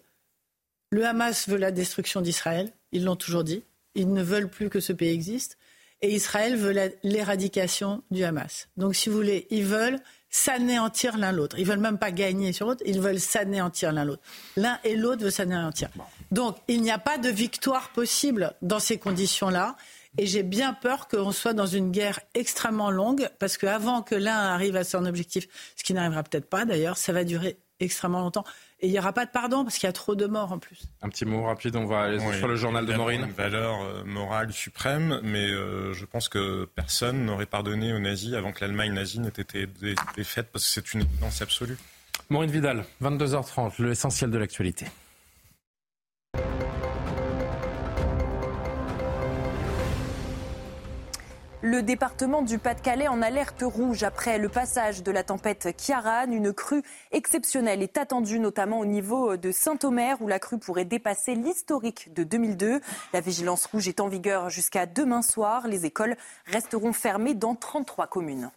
le 0.91 1.07
Hamas 1.07 1.49
veut 1.49 1.59
la 1.59 1.71
destruction 1.71 2.21
d'Israël. 2.21 2.73
Ils 2.93 3.05
l'ont 3.05 3.17
toujours 3.17 3.45
dit. 3.45 3.63
Ils 3.95 4.13
ne 4.13 4.23
veulent 4.23 4.49
plus 4.49 4.69
que 4.71 4.81
ce 4.81 4.93
pays 4.93 5.11
existe 5.11 5.59
et 6.03 6.15
Israël 6.15 6.57
veut 6.57 6.75
l'éradication 7.03 8.03
du 8.11 8.25
Hamas. 8.25 8.69
Donc, 8.77 8.95
si 8.95 9.09
vous 9.09 9.17
voulez, 9.17 9.47
ils 9.51 9.65
veulent 9.65 9.99
s'anéantir 10.29 11.17
l'un 11.19 11.31
l'autre. 11.31 11.59
Ils 11.59 11.67
veulent 11.67 11.79
même 11.79 11.99
pas 11.99 12.11
gagner 12.11 12.53
sur 12.53 12.67
l'autre, 12.67 12.83
ils 12.87 13.01
veulent 13.01 13.21
s'anéantir 13.21 13.93
l'un 13.93 14.05
l'autre. 14.05 14.23
L'un 14.57 14.79
et 14.83 14.97
l'autre 14.97 15.23
veulent 15.23 15.33
s'anéantir. 15.33 15.91
Donc, 16.31 16.57
il 16.69 16.83
n'y 16.83 16.91
a 16.91 16.99
pas 16.99 17.19
de 17.19 17.29
victoire 17.29 17.91
possible 17.91 18.53
dans 18.63 18.79
ces 18.79 18.99
conditions-là. 18.99 19.77
Et 20.19 20.27
j'ai 20.27 20.43
bien 20.43 20.75
peur 20.75 21.09
qu'on 21.09 21.33
soit 21.33 21.55
dans 21.55 21.67
une 21.67 21.91
guerre 21.91 22.21
extrêmement 22.35 22.91
longue, 22.91 23.31
parce 23.39 23.57
qu'avant 23.57 24.03
que 24.03 24.15
l'un 24.15 24.37
arrive 24.37 24.77
à 24.77 24.85
son 24.85 25.07
objectif, 25.07 25.47
ce 25.77 25.85
qui 25.85 25.95
n'arrivera 25.95 26.23
peut-être 26.23 26.49
pas 26.51 26.67
d'ailleurs, 26.67 26.99
ça 26.99 27.13
va 27.13 27.25
durer 27.25 27.57
extrêmement 27.81 28.21
longtemps. 28.21 28.45
Et 28.83 28.89
il 28.89 28.91
n'y 28.91 28.99
aura 28.99 29.13
pas 29.13 29.25
de 29.25 29.31
pardon 29.31 29.63
parce 29.63 29.79
qu'il 29.79 29.87
y 29.87 29.91
a 29.91 29.93
trop 29.93 30.17
de 30.17 30.27
morts 30.27 30.51
en 30.51 30.59
plus. 30.59 30.83
Un 31.03 31.09
petit 31.09 31.25
mot 31.25 31.45
rapide, 31.45 31.77
on 31.77 31.87
va 31.87 32.01
aller 32.03 32.19
sur 32.19 32.49
le 32.49 32.57
journal 32.57 32.85
de 32.85 32.93
Maureen. 32.95 33.23
Une 33.23 33.31
valeur 33.31 33.81
euh, 33.81 34.03
morale 34.05 34.53
suprême, 34.53 35.21
mais 35.23 35.49
euh, 35.49 35.93
je 35.93 36.05
pense 36.05 36.29
que 36.29 36.65
personne 36.75 37.25
n'aurait 37.25 37.47
pardonné 37.47 37.93
aux 37.93 38.01
nazis 38.01 38.35
avant 38.35 38.51
que 38.51 38.61
l'Allemagne 38.61 38.93
nazie 38.93 39.21
n'ait 39.21 39.29
été 39.29 39.69
défaite 40.17 40.49
parce 40.53 40.65
que 40.65 40.71
c'est 40.71 40.95
une 40.95 41.03
évidence 41.03 41.41
absolue. 41.43 41.79
Maureen 42.29 42.51
Vidal, 42.51 42.85
22h30, 43.01 43.81
l'essentiel 43.83 44.31
de 44.31 44.39
l'actualité. 44.39 44.87
Le 51.65 51.81
département 51.81 52.43
du 52.43 52.59
Pas-de-Calais 52.59 53.07
en 53.07 53.23
alerte 53.23 53.63
rouge 53.65 54.03
après 54.03 54.37
le 54.39 54.49
passage 54.49 55.05
de 55.05 55.13
la 55.13 55.23
tempête 55.23 55.69
Kiaran. 55.77 56.33
Une 56.33 56.53
crue 56.53 56.83
exceptionnelle 57.13 57.85
est 57.85 57.99
attendue 57.99 58.41
notamment 58.41 58.81
au 58.81 58.85
niveau 58.85 59.37
de 59.37 59.53
Saint-Omer 59.53 60.21
où 60.21 60.27
la 60.27 60.41
crue 60.41 60.59
pourrait 60.59 60.85
dépasser 60.85 61.37
l'historique 61.37 62.13
de 62.15 62.25
2002. 62.25 62.81
La 63.13 63.21
vigilance 63.21 63.67
rouge 63.67 63.87
est 63.87 64.01
en 64.01 64.09
vigueur 64.09 64.51
jusqu'à 64.51 64.87
demain 64.87 65.23
soir. 65.23 65.69
Les 65.69 65.87
écoles 65.87 66.17
resteront 66.47 66.93
fermées 66.93 67.35
dans 67.35 67.55
33 67.55 68.09
communes. 68.09 68.51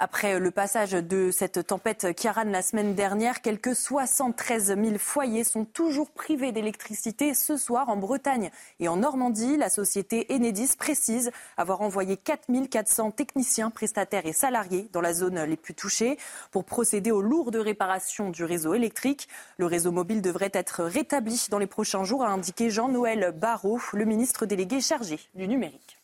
Après 0.00 0.40
le 0.40 0.50
passage 0.50 0.90
de 0.90 1.30
cette 1.30 1.68
tempête 1.68 2.16
Kiaran 2.16 2.50
la 2.50 2.62
semaine 2.62 2.96
dernière, 2.96 3.40
quelques 3.40 3.76
73 3.76 4.74
000 4.76 4.98
foyers 4.98 5.44
sont 5.44 5.64
toujours 5.64 6.10
privés 6.10 6.50
d'électricité 6.50 7.32
ce 7.32 7.56
soir 7.56 7.88
en 7.88 7.96
Bretagne 7.96 8.50
et 8.80 8.88
en 8.88 8.96
Normandie. 8.96 9.56
La 9.56 9.70
société 9.70 10.26
Enedis 10.30 10.74
précise 10.76 11.30
avoir 11.56 11.80
envoyé 11.80 12.16
4 12.16 12.68
400 12.68 13.12
techniciens, 13.12 13.70
prestataires 13.70 14.26
et 14.26 14.32
salariés 14.32 14.88
dans 14.92 15.00
la 15.00 15.14
zone 15.14 15.40
les 15.44 15.56
plus 15.56 15.74
touchées 15.74 16.18
pour 16.50 16.64
procéder 16.64 17.12
aux 17.12 17.22
lourdes 17.22 17.54
réparations 17.54 18.30
du 18.30 18.42
réseau 18.42 18.74
électrique. 18.74 19.28
Le 19.58 19.66
réseau 19.66 19.92
mobile 19.92 20.22
devrait 20.22 20.50
être 20.54 20.82
rétabli 20.82 21.46
dans 21.50 21.60
les 21.60 21.68
prochains 21.68 22.02
jours, 22.02 22.24
a 22.24 22.30
indiqué 22.30 22.68
Jean-Noël 22.68 23.32
Barrot, 23.32 23.78
le 23.92 24.04
ministre 24.04 24.44
délégué 24.44 24.80
chargé 24.80 25.20
du 25.36 25.46
numérique. 25.46 26.03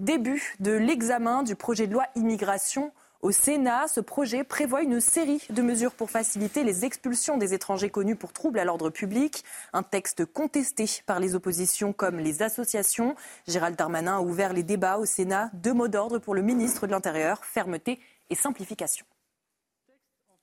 Début 0.00 0.54
de 0.60 0.72
l'examen 0.72 1.42
du 1.42 1.54
projet 1.54 1.86
de 1.86 1.92
loi 1.92 2.06
immigration 2.16 2.92
au 3.22 3.30
Sénat. 3.30 3.86
Ce 3.88 4.00
projet 4.00 4.44
prévoit 4.44 4.82
une 4.82 5.00
série 5.00 5.40
de 5.50 5.62
mesures 5.62 5.94
pour 5.94 6.10
faciliter 6.10 6.64
les 6.64 6.84
expulsions 6.84 7.38
des 7.38 7.54
étrangers 7.54 7.90
connus 7.90 8.16
pour 8.16 8.32
troubles 8.32 8.58
à 8.58 8.64
l'ordre 8.64 8.90
public. 8.90 9.44
Un 9.72 9.82
texte 9.82 10.24
contesté 10.26 10.86
par 11.06 11.20
les 11.20 11.34
oppositions 11.34 11.92
comme 11.92 12.18
les 12.18 12.42
associations. 12.42 13.14
Gérald 13.46 13.76
Darmanin 13.76 14.18
a 14.18 14.20
ouvert 14.20 14.52
les 14.52 14.62
débats 14.62 14.98
au 14.98 15.04
Sénat. 15.04 15.50
Deux 15.54 15.72
mots 15.72 15.88
d'ordre 15.88 16.18
pour 16.18 16.34
le 16.34 16.42
ministre 16.42 16.86
de 16.86 16.92
l'Intérieur, 16.92 17.44
fermeté 17.44 18.00
et 18.30 18.34
simplification. 18.34 19.06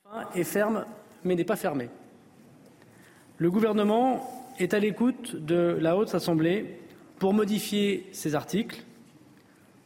Enfin, 0.05 0.27
est 0.33 0.43
ferme, 0.43 0.85
mais 1.23 1.35
n'est 1.35 1.43
pas 1.43 1.55
fermé. 1.55 1.89
Le 3.37 3.51
gouvernement 3.51 4.49
est 4.59 4.73
à 4.73 4.79
l'écoute 4.79 5.35
de 5.35 5.77
la 5.79 5.97
Haute 5.97 6.15
Assemblée 6.15 6.79
pour 7.19 7.33
modifier 7.33 8.09
ces 8.11 8.33
articles 8.33 8.83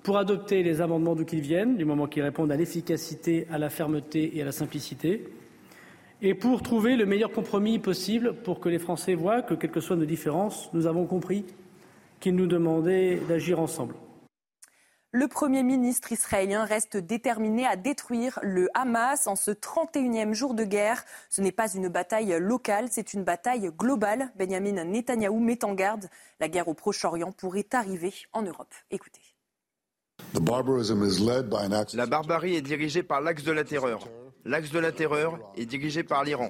pour 0.05 0.19
adopter 0.19 0.61
les 0.61 0.81
amendements 0.81 1.15
d'où 1.15 1.25
qu'ils 1.25 1.41
viennent, 1.41 1.77
du 1.77 1.83
moment 1.83 2.05
qu'ils 2.05 2.21
répondent 2.21 2.51
à 2.51 2.55
l'efficacité, 2.55 3.47
à 3.51 3.57
la 3.57 3.71
fermeté 3.71 4.37
et 4.37 4.43
à 4.43 4.45
la 4.45 4.51
simplicité, 4.51 5.27
et 6.21 6.35
pour 6.35 6.61
trouver 6.61 6.95
le 6.95 7.07
meilleur 7.07 7.31
compromis 7.31 7.79
possible 7.79 8.35
pour 8.43 8.59
que 8.59 8.69
les 8.69 8.77
Français 8.77 9.15
voient 9.15 9.41
que, 9.41 9.55
quelles 9.55 9.71
que 9.71 9.79
soient 9.79 9.95
nos 9.95 10.05
différences, 10.05 10.69
nous 10.73 10.85
avons 10.85 11.07
compris 11.07 11.43
qu'ils 12.19 12.35
nous 12.35 12.45
demandaient 12.45 13.19
d'agir 13.27 13.59
ensemble. 13.59 13.95
Le 15.11 15.27
Premier 15.27 15.63
ministre 15.63 16.11
israélien 16.11 16.65
reste 16.65 16.97
déterminé 16.97 17.65
à 17.65 17.75
détruire 17.75 18.37
le 18.43 18.69
Hamas 18.75 19.25
en 19.25 19.35
ce 19.35 19.49
31e 19.49 20.33
jour 20.33 20.53
de 20.53 20.65
guerre. 20.65 21.03
Ce 21.31 21.41
n'est 21.41 21.51
pas 21.51 21.73
une 21.73 21.87
bataille 21.87 22.37
locale, 22.39 22.89
c'est 22.91 23.13
une 23.13 23.23
bataille 23.23 23.71
globale. 23.75 24.31
Benjamin 24.35 24.83
Netanyahou 24.83 25.39
met 25.39 25.65
en 25.65 25.73
garde. 25.73 26.09
La 26.39 26.47
guerre 26.47 26.67
au 26.67 26.75
Proche-Orient 26.75 27.31
pourrait 27.31 27.67
arriver 27.71 28.13
en 28.33 28.43
Europe. 28.43 28.73
Écoutez. 28.91 29.34
La 31.93 32.05
barbarie 32.05 32.55
est 32.55 32.61
dirigée 32.61 33.03
par 33.03 33.21
l'axe 33.21 33.43
de 33.43 33.51
la 33.51 33.63
terreur. 33.63 34.07
L'axe 34.43 34.69
de 34.71 34.79
la 34.79 34.91
terreur 34.91 35.39
est 35.55 35.65
dirigé 35.65 36.03
par 36.03 36.23
l'Iran. 36.23 36.49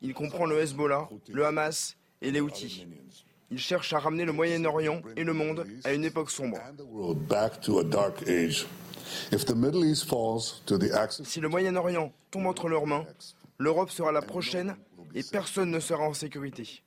Il 0.00 0.14
comprend 0.14 0.46
le 0.46 0.58
Hezbollah, 0.58 1.08
le 1.28 1.44
Hamas 1.44 1.96
et 2.22 2.30
les 2.30 2.40
Houthis. 2.40 2.86
Il 3.50 3.58
cherche 3.58 3.92
à 3.92 3.98
ramener 3.98 4.24
le 4.24 4.32
Moyen-Orient 4.32 5.02
et 5.16 5.24
le 5.24 5.32
monde 5.32 5.66
à 5.84 5.92
une 5.92 6.04
époque 6.04 6.30
sombre. 6.30 6.58
Si 11.24 11.40
le 11.40 11.48
Moyen-Orient 11.48 12.12
tombe 12.30 12.46
entre 12.46 12.68
leurs 12.68 12.86
mains, 12.86 13.04
l'Europe 13.58 13.90
sera 13.90 14.12
la 14.12 14.22
prochaine 14.22 14.76
et 15.14 15.22
personne 15.22 15.70
ne 15.70 15.80
sera 15.80 16.04
en 16.04 16.14
sécurité. 16.14 16.82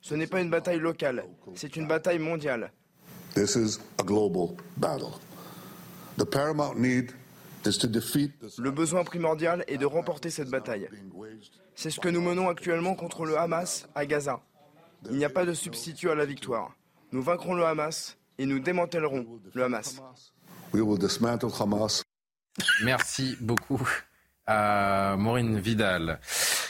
Ce 0.00 0.14
n'est 0.14 0.26
pas 0.26 0.40
une 0.40 0.50
bataille 0.50 0.80
locale, 0.80 1.24
c'est 1.54 1.76
une 1.76 1.86
bataille 1.86 2.18
mondiale. 2.18 2.72
Le 8.58 8.70
besoin 8.70 9.04
primordial 9.04 9.64
est 9.68 9.78
de 9.78 9.86
remporter 9.86 10.30
cette 10.30 10.50
bataille. 10.50 10.88
C'est 11.74 11.90
ce 11.90 12.00
que 12.00 12.08
nous 12.08 12.20
menons 12.20 12.48
actuellement 12.48 12.94
contre 12.94 13.24
le 13.24 13.38
Hamas 13.38 13.88
à 13.94 14.04
Gaza. 14.04 14.40
Il 15.10 15.16
n'y 15.16 15.24
a 15.24 15.30
pas 15.30 15.44
de 15.44 15.54
substitut 15.54 16.10
à 16.10 16.14
la 16.14 16.24
victoire. 16.24 16.72
Nous 17.12 17.22
vaincrons 17.22 17.54
le 17.54 17.64
Hamas 17.64 18.16
et 18.38 18.46
nous 18.46 18.58
démantèlerons 18.60 19.26
le 19.52 19.64
Hamas. 19.64 20.00
Merci 22.84 23.36
beaucoup 23.40 23.88
à 24.46 25.16
Maureen 25.18 25.58
Vidal. 25.58 26.20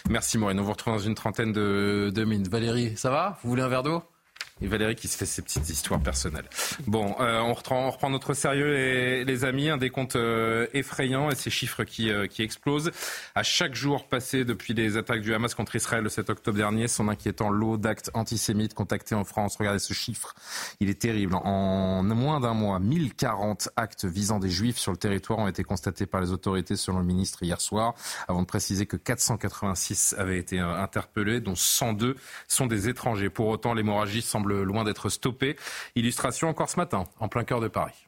Merci 0.09 0.39
Maureen. 0.39 0.61
On 0.61 0.63
vous 0.63 0.73
retrouve 0.73 0.95
dans 0.95 0.99
une 0.99 1.15
trentaine 1.15 1.53
de, 1.53 2.11
de 2.15 2.25
minutes. 2.25 2.49
Valérie, 2.49 2.97
ça 2.97 3.11
va? 3.11 3.39
Vous 3.43 3.51
voulez 3.51 3.63
un 3.63 3.69
verre 3.69 3.83
d'eau? 3.83 4.03
Et 4.63 4.67
Valérie 4.67 4.95
qui 4.95 5.09
se 5.09 5.17
fait 5.17 5.27
ses 5.27 5.43
petites 5.43 5.69
histoires 5.69 6.01
personnelles. 6.01 6.49
Bon, 6.87 7.17
euh, 7.21 7.41
on, 7.41 7.53
reprend, 7.55 8.11
notre 8.11 8.35
sérieux, 8.35 8.73
les, 8.73 9.25
les 9.25 9.45
amis. 9.45 9.69
Un 9.69 9.77
décompte 9.77 10.17
euh, 10.17 10.67
effrayant 10.73 11.31
et 11.31 11.35
ces 11.35 11.51
chiffres 11.51 11.85
qui, 11.85 12.11
euh, 12.11 12.27
qui, 12.27 12.43
explosent. 12.43 12.93
À 13.35 13.43
chaque 13.43 13.75
jour 13.75 14.07
passé 14.09 14.45
depuis 14.45 14.75
les 14.75 14.97
attaques 14.97 15.21
du 15.21 15.35
Hamas 15.35 15.55
contre 15.55 15.77
Israël 15.77 16.05
le 16.05 16.09
7 16.09 16.31
octobre 16.31 16.57
dernier, 16.57 16.89
son 16.89 17.09
inquiétant 17.09 17.51
lot 17.51 17.77
d'actes 17.77 18.11
antisémites 18.15 18.75
contactés 18.75 19.15
en 19.15 19.25
France. 19.25 19.57
Regardez 19.59 19.79
ce 19.79 19.95
chiffre, 19.95 20.35
il 20.81 20.89
est 20.89 21.01
terrible. 21.01 21.35
En 21.35 22.03
moins 22.03 22.41
d'un 22.41 22.55
mois, 22.55 22.79
1040 22.79 23.71
actes 23.77 24.05
visant 24.05 24.39
des 24.39 24.51
juifs 24.51 24.79
sur 24.79 24.93
le 24.93 24.99
territoire 24.99 25.39
ont 25.39 25.49
été 25.49 25.65
constatés 25.65 26.07
par 26.07 26.21
les 26.21 26.31
autorités 26.31 26.77
selon 26.77 26.99
le 26.99 27.05
ministre 27.05 27.43
hier 27.43 27.61
soir, 27.61 27.95
avant 28.29 28.43
de 28.43 28.47
préciser 28.47 28.87
que 28.87 28.97
486 28.97 30.15
avaient 30.19 30.39
été 30.39 30.59
interpellés, 30.59 31.41
dont 31.41 31.55
102 31.57 32.17
sont 32.49 32.67
des 32.67 32.89
étrangers. 32.89 33.31
Pour 33.31 33.49
autant, 33.49 33.75
l'hémorragie 33.75 34.23
semble 34.23 34.52
loin 34.53 34.85
d'être 34.85 35.09
stoppé. 35.09 35.57
Illustration 35.95 36.49
encore 36.49 36.69
ce 36.69 36.77
matin, 36.77 37.05
en 37.21 37.29
plein 37.29 37.45
cœur 37.45 37.61
de 37.61 37.69
Paris. 37.69 38.07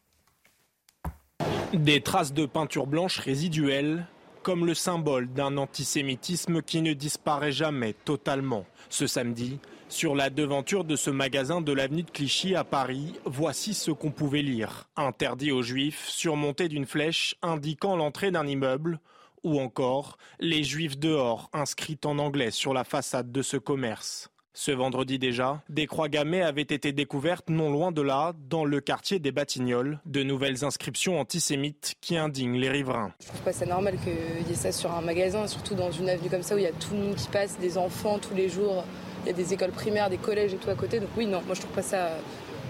Des 1.72 2.00
traces 2.00 2.32
de 2.32 2.46
peinture 2.46 2.86
blanche 2.86 3.18
résiduelles, 3.18 4.06
comme 4.42 4.66
le 4.66 4.74
symbole 4.74 5.32
d'un 5.32 5.56
antisémitisme 5.56 6.62
qui 6.62 6.82
ne 6.82 6.92
disparaît 6.92 7.50
jamais 7.50 7.94
totalement. 7.94 8.66
Ce 8.90 9.06
samedi, 9.06 9.58
sur 9.88 10.14
la 10.14 10.28
devanture 10.28 10.84
de 10.84 10.96
ce 10.96 11.10
magasin 11.10 11.60
de 11.60 11.72
l'avenue 11.72 12.02
de 12.02 12.10
Clichy 12.10 12.54
à 12.54 12.64
Paris, 12.64 13.14
voici 13.24 13.74
ce 13.74 13.90
qu'on 13.90 14.10
pouvait 14.10 14.42
lire. 14.42 14.88
Interdit 14.96 15.50
aux 15.50 15.62
juifs, 15.62 16.06
surmonté 16.08 16.68
d'une 16.68 16.86
flèche 16.86 17.36
indiquant 17.42 17.96
l'entrée 17.96 18.30
d'un 18.30 18.46
immeuble 18.46 19.00
ou 19.44 19.60
encore 19.60 20.18
les 20.40 20.64
juifs 20.64 20.98
dehors 20.98 21.48
inscrites 21.52 22.06
en 22.06 22.18
anglais 22.18 22.50
sur 22.50 22.74
la 22.74 22.84
façade 22.84 23.30
de 23.30 23.42
ce 23.42 23.56
commerce. 23.56 24.30
Ce 24.56 24.70
vendredi 24.70 25.18
déjà, 25.18 25.60
des 25.68 25.88
croix 25.88 26.08
gammées 26.08 26.40
avaient 26.40 26.62
été 26.62 26.92
découvertes 26.92 27.50
non 27.50 27.72
loin 27.72 27.90
de 27.90 28.00
là, 28.00 28.34
dans 28.48 28.64
le 28.64 28.80
quartier 28.80 29.18
des 29.18 29.32
Batignolles, 29.32 29.98
de 30.06 30.22
nouvelles 30.22 30.64
inscriptions 30.64 31.18
antisémites 31.18 31.96
qui 32.00 32.16
indignent 32.16 32.56
les 32.56 32.70
riverains. 32.70 33.12
Je 33.20 33.26
trouve 33.26 33.40
pas 33.40 33.52
ça 33.52 33.66
normal 33.66 33.98
qu'il 34.04 34.48
y 34.48 34.52
ait 34.52 34.54
ça 34.54 34.70
sur 34.70 34.92
un 34.92 35.00
magasin, 35.00 35.48
surtout 35.48 35.74
dans 35.74 35.90
une 35.90 36.08
avenue 36.08 36.30
comme 36.30 36.44
ça 36.44 36.54
où 36.54 36.58
il 36.58 36.64
y 36.64 36.68
a 36.68 36.72
tout 36.72 36.94
le 36.94 37.00
monde 37.00 37.16
qui 37.16 37.26
passe, 37.26 37.58
des 37.58 37.76
enfants 37.76 38.20
tous 38.20 38.34
les 38.34 38.48
jours, 38.48 38.84
il 39.24 39.26
y 39.26 39.30
a 39.30 39.32
des 39.32 39.52
écoles 39.52 39.72
primaires, 39.72 40.08
des 40.08 40.18
collèges 40.18 40.54
et 40.54 40.56
tout 40.56 40.70
à 40.70 40.76
côté. 40.76 41.00
Donc 41.00 41.10
oui, 41.16 41.26
non, 41.26 41.42
moi 41.46 41.56
je 41.56 41.60
trouve 41.60 41.74
pas 41.74 41.82
ça, 41.82 42.10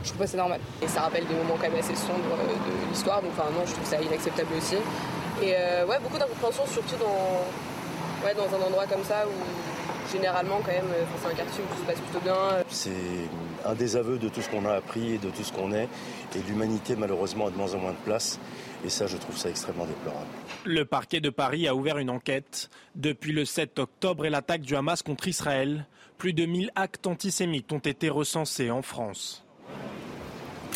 je 0.03 0.09
trouve 0.09 0.21
pas 0.21 0.27
ça 0.27 0.39
normal. 0.39 0.61
Et 0.81 0.89
ça 0.89 1.03
rappelle 1.03 1.27
des 1.27 1.35
moments 1.35 1.57
quand 1.57 1.69
même 1.69 1.79
assez 1.79 1.95
sombres 1.95 2.33
euh, 2.33 2.87
de 2.87 2.91
l'histoire, 2.91 3.21
donc 3.21 3.33
enfin 3.37 3.51
non, 3.51 3.67
je 3.67 3.73
trouve 3.75 3.87
ça 3.87 4.01
inacceptable 4.01 4.55
aussi. 4.57 4.77
Et 5.43 5.53
euh, 5.55 5.85
ouais, 5.85 5.99
beaucoup 6.03 6.17
d'incompréhension, 6.17 6.65
surtout 6.67 6.97
dans, 6.97 8.27
ouais, 8.27 8.35
dans 8.35 8.57
un 8.57 8.67
endroit 8.67 8.87
comme 8.87 9.05
ça 9.05 9.27
où 9.27 9.74
généralement, 10.15 10.61
quand 10.65 10.73
même, 10.73 10.91
euh, 10.93 11.05
c'est 11.21 11.29
un 11.29 11.35
quartier 11.35 11.65
où 11.65 11.75
tout 11.75 11.81
se 11.81 11.87
passe 11.87 12.01
plutôt 12.01 12.21
bien. 12.21 12.35
C'est 12.69 12.91
un 13.65 13.75
désaveu 13.75 14.19
de 14.19 14.29
tout 14.29 14.41
ce 14.41 14.49
qu'on 14.49 14.65
a 14.65 14.75
appris 14.75 15.15
et 15.15 15.19
de 15.19 15.31
tout 15.31 15.43
ce 15.43 15.53
qu'on 15.53 15.73
est. 15.73 15.89
Et 16.37 16.43
l'humanité, 16.49 16.97
malheureusement, 16.97 17.47
a 17.47 17.51
de 17.51 17.57
moins 17.57 17.75
en 17.75 17.79
moins 17.79 17.93
de 17.93 18.05
place. 18.05 18.39
Et 18.85 18.89
ça, 18.89 19.07
je 19.07 19.17
trouve 19.17 19.37
ça 19.37 19.51
extrêmement 19.51 19.87
déplorable. 19.87 20.27
Le 20.65 20.85
parquet 20.85 21.21
de 21.21 21.31
Paris 21.31 21.67
a 21.67 21.75
ouvert 21.75 21.99
une 21.99 22.11
enquête. 22.11 22.71
Depuis 22.95 23.33
le 23.33 23.45
7 23.45 23.79
octobre 23.79 24.27
et 24.27 24.31
l'attaque 24.31 24.61
du 24.61 24.77
Hamas 24.77 25.03
contre 25.03 25.29
Israël, 25.29 25.87
plus 26.19 26.33
de 26.33 26.47
1000 26.47 26.71
actes 26.75 27.07
antisémites 27.07 27.73
ont 27.73 27.79
été 27.79 28.09
recensés 28.09 28.71
en 28.71 28.83
France. 28.83 29.44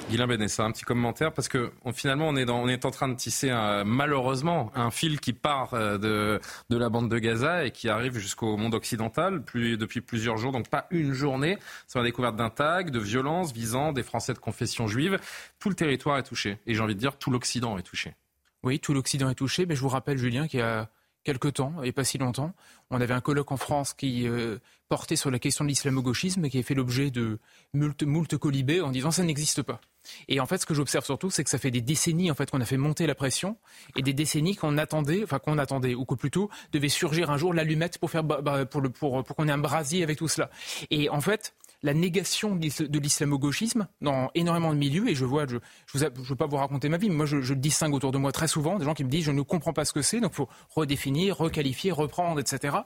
Guilain 0.09 0.27
Benessa, 0.27 0.65
un 0.65 0.71
petit 0.73 0.85
commentaire 0.85 1.33
parce 1.33 1.49
que 1.49 1.71
finalement 1.93 2.29
on 2.29 2.37
est, 2.37 2.45
dans, 2.45 2.59
on 2.59 2.69
est 2.69 2.85
en 2.85 2.91
train 2.91 3.09
de 3.09 3.15
tisser 3.15 3.51
malheureusement 3.85 4.71
un 4.75 4.91
fil 4.91 5.21
qui 5.21 5.33
part 5.33 5.75
euh, 5.75 5.99
de, 5.99 6.41
de 6.71 6.77
la 6.77 6.89
bande 6.89 7.11
de 7.11 7.19
Gaza 7.19 7.65
et 7.65 7.71
qui 7.71 7.89
arrive 7.89 8.19
jusqu'au 8.19 8.57
monde 8.57 8.75
occidental 8.75 9.43
plus, 9.43 9.77
depuis 9.77 10.01
plusieurs 10.01 10.39
jours, 10.39 10.53
donc 10.53 10.69
pas 10.69 10.87
une 10.91 11.13
journée. 11.13 11.59
C'est 11.87 11.99
la 11.99 12.05
découverte 12.05 12.37
d'un 12.37 12.51
tag, 12.51 12.91
de 12.91 12.99
violence 12.99 13.53
visant 13.53 13.93
des 13.93 14.03
Français 14.03 14.33
de 14.33 14.39
confession 14.39 14.87
juive. 14.87 15.19
Tout 15.59 15.69
le 15.69 15.75
territoire 15.75 16.19
est 16.19 16.23
touché 16.23 16.59
et 16.67 16.75
j'ai 16.75 16.81
envie 16.81 16.95
de 16.95 17.01
dire 17.01 17.19
tout 17.19 17.31
l'Occident 17.31 17.77
est 17.79 17.83
touché. 17.83 18.15
Oui, 18.63 18.81
tout 18.81 18.93
l'Occident 18.93 19.31
est 19.31 19.35
touché, 19.35 19.67
mais 19.67 19.77
je 19.77 19.81
vous 19.81 19.89
rappelle 19.89 20.19
Julien 20.19 20.49
qu'il 20.49 20.61
y 20.61 20.63
a 20.63 20.89
quelque 21.25 21.49
temps, 21.49 21.83
et 21.83 21.93
pas 21.93 22.05
si 22.05 22.19
longtemps, 22.19 22.55
on 22.91 23.01
avait 23.01 23.15
un 23.15 23.21
colloque 23.21 23.53
en 23.53 23.57
France 23.57 23.93
qui 23.93 24.27
euh, 24.27 24.59
portait 24.89 25.17
sur 25.17 25.31
la 25.31 25.39
question 25.39 25.65
de 25.65 25.69
l'islamo-gauchisme 25.69 26.45
et 26.45 26.51
qui 26.51 26.59
a 26.59 26.63
fait 26.63 26.75
l'objet 26.75 27.11
de 27.11 27.39
moult, 27.75 28.39
colibés 28.39 28.81
en 28.81 28.91
disant 28.91 29.11
ça 29.11 29.23
n'existe 29.23 29.63
pas. 29.63 29.81
Et 30.29 30.41
en 30.41 30.47
fait, 30.47 30.59
ce 30.59 30.67
que 30.67 30.75
j'observe 30.75 31.05
surtout, 31.05 31.31
c'est 31.31 31.45
que 31.45 31.51
ça 31.51 31.59
fait 31.59 31.71
des 31.71 31.83
décennies 31.83 32.31
en 32.31 32.35
fait 32.35 32.51
qu'on 32.51 32.61
a 32.61 32.65
fait 32.65 32.79
monter 32.79 33.07
la 33.07 33.15
pression 33.15 33.59
et 33.97 34.03
des 34.03 34.15
décennies 34.15 34.57
qu'on 34.57 34.79
attendait, 34.79 35.23
enfin 35.23 35.39
qu'on 35.39 35.59
attendait, 35.59 35.95
ou 35.95 36.05
que 36.05 36.15
plutôt 36.15 36.49
devait 36.73 36.89
surgir 36.89 37.31
un 37.31 37.37
jour 37.37 37.53
l'allumette 37.53 37.99
pour 37.99 38.11
faire 38.11 38.25
pour 38.25 38.83
pour 38.93 39.25
pour 39.25 39.37
qu'on 39.37 39.49
ait 39.49 39.53
un 39.53 39.59
brasier 39.59 40.03
avec 40.03 40.19
tout 40.19 40.29
cela. 40.29 40.51
Et 40.91 41.11
en 41.11 41.21
fait, 41.21 41.55
la 41.83 41.95
négation 41.95 42.57
de 42.57 42.99
l'islamo-gauchisme 42.99 43.87
dans 44.01 44.31
énormément 44.35 44.73
de 44.73 44.79
milieux. 44.79 45.09
Et 45.09 45.15
je 45.15 45.25
vois, 45.25 45.47
je 45.47 45.57
ne 45.57 46.25
veux 46.29 46.37
pas 46.37 46.47
vous 46.47 46.57
raconter 46.57 46.89
ma 46.89 46.97
vie, 46.97 47.09
mais 47.09 47.17
moi, 47.17 47.27
je, 47.27 47.41
je, 47.41 47.55
le 47.55 47.61
distingue 47.61 47.95
autour 47.95 48.13
de 48.13 48.19
moi 48.19 48.33
très 48.33 48.49
souvent, 48.49 48.79
des 48.79 48.85
gens 48.85 48.95
qui 48.95 49.05
me 49.05 49.11
disent 49.11 49.25
je 49.25 49.33
ne 49.33 49.43
comprends 49.43 49.73
pas 49.73 49.85
ce 49.85 49.93
que 49.93 50.03
c'est, 50.03 50.21
donc 50.21 50.33
il 50.33 50.37
faut 50.37 50.49
redéfinir, 50.75 51.37
requalifier, 51.37 51.93
reprendre, 51.93 52.41
etc. 52.41 52.77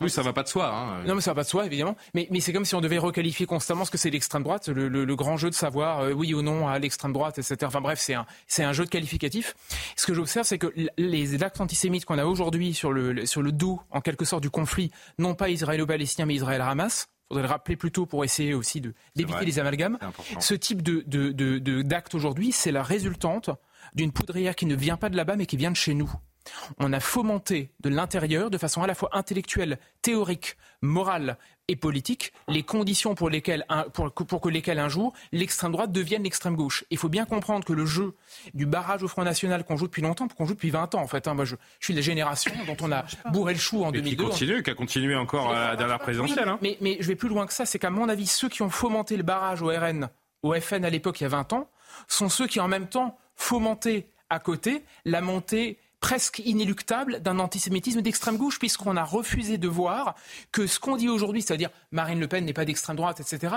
Oui, 0.00 0.10
ça 0.10 0.22
va 0.22 0.32
pas 0.32 0.42
de 0.42 0.48
soi. 0.48 0.72
Hein. 0.72 1.04
Non, 1.06 1.14
mais 1.14 1.20
ça 1.20 1.32
va 1.32 1.36
pas 1.36 1.44
de 1.44 1.48
soi, 1.48 1.66
évidemment. 1.66 1.96
Mais, 2.14 2.28
mais 2.30 2.40
c'est 2.40 2.52
comme 2.52 2.64
si 2.64 2.74
on 2.74 2.80
devait 2.80 2.98
requalifier 2.98 3.46
constamment 3.46 3.84
ce 3.84 3.90
que 3.90 3.98
c'est 3.98 4.10
l'extrême 4.10 4.42
droite, 4.42 4.68
le, 4.68 4.88
le, 4.88 5.04
le, 5.04 5.16
grand 5.16 5.36
jeu 5.36 5.50
de 5.50 5.54
savoir 5.54 6.00
euh, 6.00 6.12
oui 6.12 6.34
ou 6.34 6.42
non 6.42 6.68
à 6.68 6.78
l'extrême 6.78 7.12
droite, 7.12 7.38
etc. 7.38 7.56
Enfin 7.64 7.80
bref, 7.80 7.98
c'est 8.00 8.14
un, 8.14 8.26
c'est 8.46 8.64
un 8.64 8.72
jeu 8.72 8.84
de 8.84 8.90
qualificatif. 8.90 9.54
Ce 9.96 10.06
que 10.06 10.14
j'observe, 10.14 10.46
c'est 10.46 10.58
que 10.58 10.72
les 10.96 11.42
actes 11.42 11.60
antisémites 11.60 12.04
qu'on 12.04 12.18
a 12.18 12.24
aujourd'hui 12.24 12.74
sur 12.74 12.92
le, 12.92 13.26
sur 13.26 13.42
le 13.42 13.52
dos, 13.52 13.80
en 13.90 14.00
quelque 14.00 14.24
sorte, 14.24 14.42
du 14.42 14.50
conflit, 14.50 14.90
non 15.18 15.34
pas 15.34 15.50
israélo-palestinien, 15.50 16.26
mais 16.26 16.34
Israël-Hamas, 16.34 17.08
faudrait 17.30 17.42
le 17.44 17.48
rappeler 17.48 17.76
plus 17.76 17.92
tôt 17.92 18.06
pour 18.06 18.24
essayer 18.24 18.54
aussi 18.54 18.80
d'éviter 19.14 19.44
les 19.44 19.58
amalgames. 19.58 19.98
Ce 20.40 20.54
type 20.54 20.82
de, 20.82 21.04
de, 21.06 21.30
de, 21.30 21.82
d'acte 21.82 22.14
aujourd'hui, 22.14 22.50
c'est 22.52 22.72
la 22.72 22.82
résultante 22.82 23.50
d'une 23.94 24.12
poudrière 24.12 24.56
qui 24.56 24.66
ne 24.66 24.74
vient 24.74 24.96
pas 24.96 25.08
de 25.08 25.16
là-bas, 25.16 25.36
mais 25.36 25.46
qui 25.46 25.56
vient 25.56 25.70
de 25.70 25.76
chez 25.76 25.94
nous. 25.94 26.12
On 26.78 26.92
a 26.92 27.00
fomenté 27.00 27.70
de 27.80 27.88
l'intérieur, 27.88 28.50
de 28.50 28.58
façon 28.58 28.82
à 28.82 28.86
la 28.86 28.94
fois 28.94 29.10
intellectuelle, 29.12 29.78
théorique, 30.02 30.56
morale 30.82 31.36
et 31.68 31.76
politique, 31.76 32.32
les 32.48 32.64
conditions 32.64 33.14
pour, 33.14 33.30
lesquelles, 33.30 33.64
pour, 33.92 34.12
pour 34.12 34.40
que 34.40 34.48
lesquelles 34.48 34.80
un 34.80 34.88
jour 34.88 35.12
l'extrême 35.30 35.70
droite 35.70 35.92
devienne 35.92 36.24
l'extrême 36.24 36.56
gauche. 36.56 36.84
Il 36.90 36.98
faut 36.98 37.08
bien 37.08 37.26
comprendre 37.26 37.64
que 37.64 37.72
le 37.72 37.86
jeu 37.86 38.14
du 38.54 38.66
barrage 38.66 39.04
au 39.04 39.08
Front 39.08 39.22
National 39.22 39.64
qu'on 39.64 39.76
joue 39.76 39.86
depuis 39.86 40.02
longtemps, 40.02 40.26
qu'on 40.26 40.46
joue 40.46 40.54
depuis 40.54 40.70
20 40.70 40.96
ans 40.96 41.00
en 41.00 41.06
fait. 41.06 41.28
Hein, 41.28 41.34
moi, 41.34 41.44
je, 41.44 41.54
suis 41.78 41.94
de 41.94 41.98
la 41.98 42.02
génération 42.02 42.52
dont 42.66 42.76
on 42.80 42.90
a 42.90 43.04
bourré 43.30 43.52
le 43.52 43.60
chou 43.60 43.84
en 43.84 43.92
2002. 43.92 44.24
Qui 44.24 44.30
continue, 44.30 44.62
qui 44.62 44.70
a 44.70 44.74
continué 44.74 45.14
encore 45.14 45.52
à 45.52 45.68
la 45.68 45.76
dernière 45.76 46.00
présidentielle. 46.00 46.48
Hein. 46.48 46.58
mais, 46.60 46.76
mais 46.80 46.96
je 46.98 47.06
vais 47.06 47.16
plus 47.16 47.28
loin 47.28 47.46
que 47.46 47.52
ça, 47.52 47.66
c'est 47.66 47.78
qu'à 47.78 47.90
mon 47.90 48.08
avis, 48.08 48.26
ceux 48.26 48.48
qui 48.48 48.62
ont 48.62 48.70
fomenté 48.70 49.16
le 49.16 49.22
barrage 49.22 49.62
au 49.62 49.68
RN, 49.68 50.08
au 50.42 50.54
FN 50.54 50.84
à 50.84 50.90
l'époque 50.90 51.20
il 51.20 51.24
y 51.24 51.26
a 51.26 51.30
20 51.30 51.52
ans, 51.52 51.70
sont 52.08 52.28
ceux 52.28 52.48
qui 52.48 52.58
en 52.58 52.68
même 52.68 52.88
temps 52.88 53.16
fomentaient 53.36 54.08
à 54.28 54.38
côté 54.38 54.82
la 55.04 55.20
montée 55.20 55.78
presque 56.00 56.40
inéluctable 56.40 57.20
d'un 57.20 57.38
antisémitisme 57.38 58.00
d'extrême 58.00 58.36
gauche, 58.36 58.58
puisqu'on 58.58 58.96
a 58.96 59.04
refusé 59.04 59.58
de 59.58 59.68
voir 59.68 60.14
que 60.52 60.66
ce 60.66 60.80
qu'on 60.80 60.96
dit 60.96 61.08
aujourd'hui, 61.08 61.42
c'est-à-dire 61.42 61.70
Marine 61.92 62.20
Le 62.20 62.28
Pen 62.28 62.44
n'est 62.44 62.52
pas 62.52 62.64
d'extrême 62.64 62.96
droite, 62.96 63.20
etc., 63.20 63.56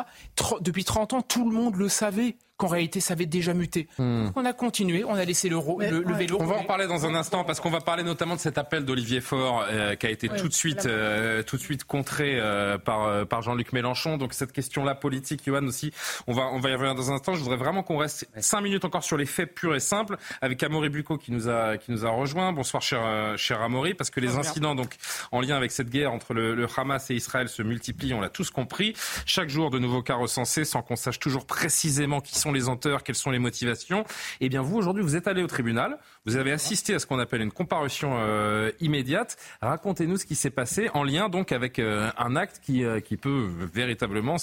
depuis 0.62 0.84
30 0.84 1.14
ans, 1.14 1.22
tout 1.22 1.50
le 1.50 1.56
monde 1.56 1.76
le 1.76 1.90
savait 1.90 2.36
qu'en 2.58 2.68
réalité 2.68 3.00
ça 3.00 3.14
avait 3.14 3.26
déjà 3.26 3.54
muté. 3.54 3.88
Hmm. 3.98 4.28
On 4.36 4.46
a 4.46 4.54
continué, 4.54 5.04
on 5.04 5.16
a 5.16 5.26
laissé 5.26 5.50
le, 5.50 5.58
le, 5.58 6.14
vélo. 6.14 6.38
On 6.40 6.46
va 6.46 6.56
en 6.56 6.64
parler 6.64 6.88
dans 6.88 7.06
un 7.06 7.16
instant 7.16 7.44
parce 7.44 7.60
qu'on 7.60 7.70
va 7.70 7.82
parler 7.82 8.04
notamment 8.04 8.36
de 8.36 8.40
cet 8.40 8.58
appel 8.58 8.86
d'Olivier 8.86 9.22
Faure 9.22 9.66
euh, 9.70 9.96
qui 9.96 10.06
a 10.06 10.10
été 10.10 10.30
tout 10.30 10.48
de 10.48 10.54
suite, 10.54 10.86
euh, 10.86 11.42
tout 11.44 11.58
de 11.58 11.62
suite 11.62 11.84
contré 11.84 12.40
euh, 12.40 12.78
par, 12.78 13.26
par 13.26 13.42
Jean-Luc 13.42 13.74
Mélenchon. 13.74 14.18
Donc 14.18 14.34
cette 14.34 14.52
question-là 14.52 14.96
politique, 14.96 15.42
Johan 15.46 15.66
aussi, 15.66 15.92
on 16.28 16.34
va, 16.34 16.44
on 16.54 16.60
va 16.60 16.70
y 16.70 16.74
revenir 16.74 16.96
dans 16.96 17.12
un 17.12 17.16
instant. 17.16 17.34
Je 17.34 17.40
voudrais 17.40 17.58
vraiment 17.58 17.82
qu'on 17.82 17.98
reste 17.98 18.28
cinq 18.38 18.62
minutes 18.62 18.86
encore 18.86 19.04
sur 19.04 19.18
les 19.18 19.26
faits 19.26 19.56
purs 19.56 19.76
et 19.76 19.80
simples 19.80 20.18
avec 20.42 20.62
Amaury 20.62 20.90
Bucco 20.90 21.18
qui 21.18 21.32
nous 21.32 21.50
a, 21.50 21.78
qui 21.78 21.92
nous 21.92 22.06
a 22.06 22.10
rejoint. 22.10 22.54
Bonsoir 22.54 22.84
cher, 22.84 23.34
cher 23.38 23.62
Amaury, 23.62 23.94
parce 23.94 24.10
que 24.10 24.20
les 24.20 24.38
incidents 24.38 24.76
donc 24.76 24.96
en 25.32 25.42
lien 25.42 25.58
avec 25.58 25.72
cette 25.72 25.90
guerre 25.90 26.14
entre 26.14 26.34
le, 26.34 26.54
le 26.54 26.68
Hamas 26.78 27.10
et 27.10 27.16
Israël 27.16 27.50
se 27.50 27.64
multiplient, 27.64 28.14
on 28.14 28.22
l'a 28.22 28.30
tous 28.30 28.52
compris. 28.52 28.94
Chaque 29.26 29.50
jour 29.50 29.70
de 29.72 29.80
nouveaux 29.80 30.04
cas 30.04 30.16
recensés 30.16 30.66
sans 30.66 30.82
qu'on 30.82 30.96
sache 30.96 31.20
toujours 31.20 31.46
précisément 31.46 32.22
qui 32.22 32.38
sont 32.44 32.52
les 32.52 32.68
auteurs, 32.68 33.04
quelles 33.04 33.16
sont 33.16 33.32
les 33.32 33.40
motivations. 33.40 34.04
Eh 34.42 34.50
bien, 34.50 34.62
vous, 34.62 34.78
aujourd'hui, 34.78 35.04
vous 35.04 35.16
êtes 35.16 35.28
allé 35.28 35.42
au 35.42 35.48
tribunal. 35.48 35.98
Vous 36.26 36.38
avez 36.38 36.54
assisté 36.54 36.94
à 36.94 37.00
ce 37.00 37.06
qu'on 37.06 37.20
appelle 37.20 37.42
une 37.42 37.52
comparution 37.52 38.16
euh, 38.18 38.72
immédiate. 38.80 39.36
Racontez-nous 39.62 40.16
ce 40.16 40.26
qui 40.26 40.36
s'est 40.36 40.52
passé 40.52 40.90
en 40.94 41.04
lien 41.04 41.28
donc 41.28 41.52
avec 41.52 41.80
euh, 41.80 42.10
un 42.18 42.38
acte 42.38 42.62
qui, 42.64 42.86
euh, 42.86 43.02
qui 43.02 43.18
peut 43.18 43.50
véritablement 43.74 44.38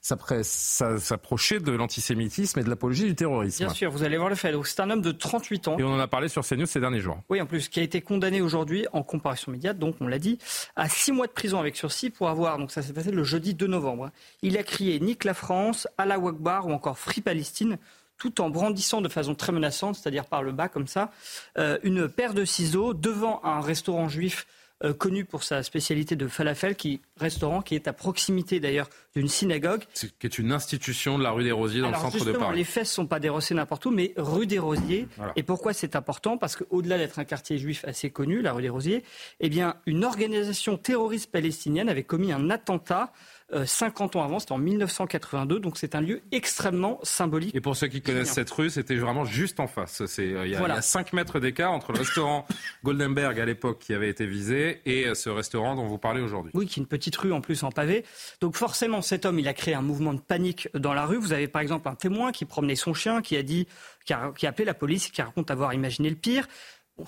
s'approcher 0.00 1.60
de 1.60 1.70
l'antisémitisme 1.70 2.58
et 2.58 2.64
de 2.64 2.68
l'apologie 2.68 3.04
du 3.04 3.14
terrorisme. 3.14 3.64
Bien 3.64 3.72
sûr, 3.72 3.92
vous 3.92 4.02
allez 4.02 4.16
voir 4.16 4.28
le 4.28 4.34
fait. 4.34 4.52
C'est 4.64 4.80
un 4.80 4.90
homme 4.90 5.02
de 5.02 5.12
38 5.12 5.68
ans. 5.68 5.78
Et 5.78 5.84
on 5.84 5.94
en 5.94 6.00
a 6.00 6.08
parlé 6.08 6.26
sur 6.26 6.44
CNews 6.44 6.66
ces 6.66 6.80
derniers 6.80 6.98
jours. 6.98 7.20
Oui, 7.28 7.40
en 7.40 7.46
plus, 7.46 7.68
qui 7.68 7.78
a 7.78 7.84
été 7.84 8.00
condamné 8.00 8.40
aujourd'hui 8.40 8.88
en 8.92 9.04
comparution 9.04 9.52
immédiate, 9.52 9.78
donc 9.78 9.94
on 10.00 10.08
l'a 10.08 10.18
dit, 10.18 10.38
à 10.74 10.88
6 10.88 11.12
mois 11.12 11.28
de 11.28 11.32
prison 11.32 11.60
avec 11.60 11.76
sursis 11.76 12.10
pour 12.10 12.28
avoir, 12.28 12.58
donc 12.58 12.72
ça 12.72 12.82
s'est 12.82 12.92
passé 12.92 13.12
le 13.12 13.22
jeudi 13.22 13.54
2 13.54 13.68
novembre. 13.68 14.10
Il 14.42 14.58
a 14.58 14.64
crié 14.64 14.98
Nique 14.98 15.22
la 15.22 15.34
France, 15.34 15.86
Allah 15.96 16.18
Wakbar 16.18 16.66
ou 16.66 16.72
encore 16.72 16.98
Free 16.98 17.20
Palestine 17.20 17.78
tout 18.24 18.40
en 18.40 18.48
brandissant 18.48 19.02
de 19.02 19.10
façon 19.10 19.34
très 19.34 19.52
menaçante, 19.52 19.96
c'est-à-dire 19.96 20.24
par 20.24 20.42
le 20.42 20.52
bas 20.52 20.70
comme 20.70 20.86
ça, 20.86 21.10
euh, 21.58 21.76
une 21.82 22.08
paire 22.08 22.32
de 22.32 22.46
ciseaux 22.46 22.94
devant 22.94 23.44
un 23.44 23.60
restaurant 23.60 24.08
juif 24.08 24.46
euh, 24.82 24.94
connu 24.94 25.26
pour 25.26 25.42
sa 25.42 25.62
spécialité 25.62 26.16
de 26.16 26.26
falafel, 26.26 26.74
qui 26.74 27.02
restaurant 27.18 27.60
qui 27.60 27.74
est 27.74 27.86
à 27.86 27.92
proximité 27.92 28.60
d'ailleurs 28.60 28.88
d'une 29.14 29.28
synagogue. 29.28 29.82
Qui 29.94 30.26
est 30.26 30.38
une 30.38 30.52
institution 30.52 31.18
de 31.18 31.22
la 31.22 31.32
rue 31.32 31.44
des 31.44 31.52
Rosiers 31.52 31.82
dans 31.82 31.90
le 31.90 31.96
centre 31.96 32.24
de 32.24 32.32
Paris. 32.32 32.56
Les 32.56 32.64
fesses 32.64 32.90
ne 32.90 32.94
sont 32.94 33.06
pas 33.06 33.20
dérossées 33.20 33.54
n'importe 33.54 33.84
où, 33.84 33.90
mais 33.90 34.14
rue 34.16 34.46
des 34.46 34.58
Rosiers. 34.58 35.06
Et 35.36 35.42
pourquoi 35.42 35.74
c'est 35.74 35.96
important? 35.96 36.38
Parce 36.38 36.56
qu'au-delà 36.56 36.96
d'être 36.96 37.18
un 37.18 37.24
quartier 37.24 37.58
juif 37.58 37.84
assez 37.86 38.08
connu, 38.08 38.40
la 38.40 38.54
rue 38.54 38.62
des 38.62 38.70
Rosiers, 38.70 39.04
eh 39.40 39.50
bien, 39.50 39.76
une 39.84 40.02
organisation 40.02 40.78
terroriste 40.78 41.30
palestinienne 41.30 41.90
avait 41.90 42.04
commis 42.04 42.32
un 42.32 42.48
attentat 42.48 43.12
50 43.52 44.16
euh, 44.16 44.18
ans 44.18 44.24
avant, 44.24 44.38
c'était 44.38 44.52
en 44.52 44.58
1982, 44.58 45.60
donc 45.60 45.76
c'est 45.76 45.94
un 45.94 46.00
lieu 46.00 46.22
extrêmement 46.32 46.98
symbolique. 47.02 47.54
Et 47.54 47.60
pour 47.60 47.76
ceux 47.76 47.88
qui 47.88 48.00
connaissent 48.00 48.32
cette 48.32 48.50
rue, 48.50 48.70
c'était 48.70 48.96
vraiment 48.96 49.24
juste 49.24 49.60
en 49.60 49.66
face. 49.66 50.00
Euh, 50.18 50.42
il 50.46 50.50
y, 50.50 50.56
a 50.56 50.82
5 50.82 51.12
mètres 51.12 51.40
d'écart 51.40 51.72
entre 51.72 51.92
le 51.92 51.98
restaurant 51.98 52.46
Goldenberg 52.84 53.38
à 53.38 53.44
l'époque 53.44 53.80
qui 53.80 53.92
avait 53.92 54.08
été 54.08 54.26
visé 54.26 54.80
et 54.86 55.06
euh, 55.06 55.14
ce 55.14 55.28
restaurant 55.28 55.74
dont 55.74 55.86
vous 55.86 55.98
parlez 55.98 56.22
aujourd'hui. 56.22 56.52
Oui, 56.54 56.66
qui 56.66 56.80
est 56.80 56.82
une 56.82 56.88
petite 56.88 57.16
rue 57.16 57.32
en 57.32 57.42
plus 57.42 57.62
en 57.64 57.70
pavé. 57.70 58.04
Donc 58.40 58.56
forcément, 58.56 59.02
cet 59.02 59.26
homme, 59.26 59.38
il 59.38 59.46
a 59.46 59.54
créé 59.54 59.74
un 59.74 59.82
mouvement 59.82 60.14
de 60.14 60.20
panique 60.20 60.68
dans 60.74 60.94
la 60.94 61.04
rue. 61.04 61.18
Vous 61.18 61.32
avez 61.32 61.48
par 61.48 61.60
exemple 61.60 61.88
un 61.88 61.94
témoin 61.94 62.32
qui 62.32 62.46
promenait 62.46 62.76
son 62.76 62.94
chien, 62.94 63.20
qui 63.20 63.36
a 63.36 63.42
dit, 63.42 63.68
qui 64.06 64.14
a, 64.14 64.32
qui 64.36 64.46
a 64.46 64.50
appelé 64.50 64.64
la 64.64 64.74
police, 64.74 65.10
qui 65.10 65.20
raconte 65.20 65.50
avoir 65.50 65.74
imaginé 65.74 66.08
le 66.08 66.16
pire. 66.16 66.48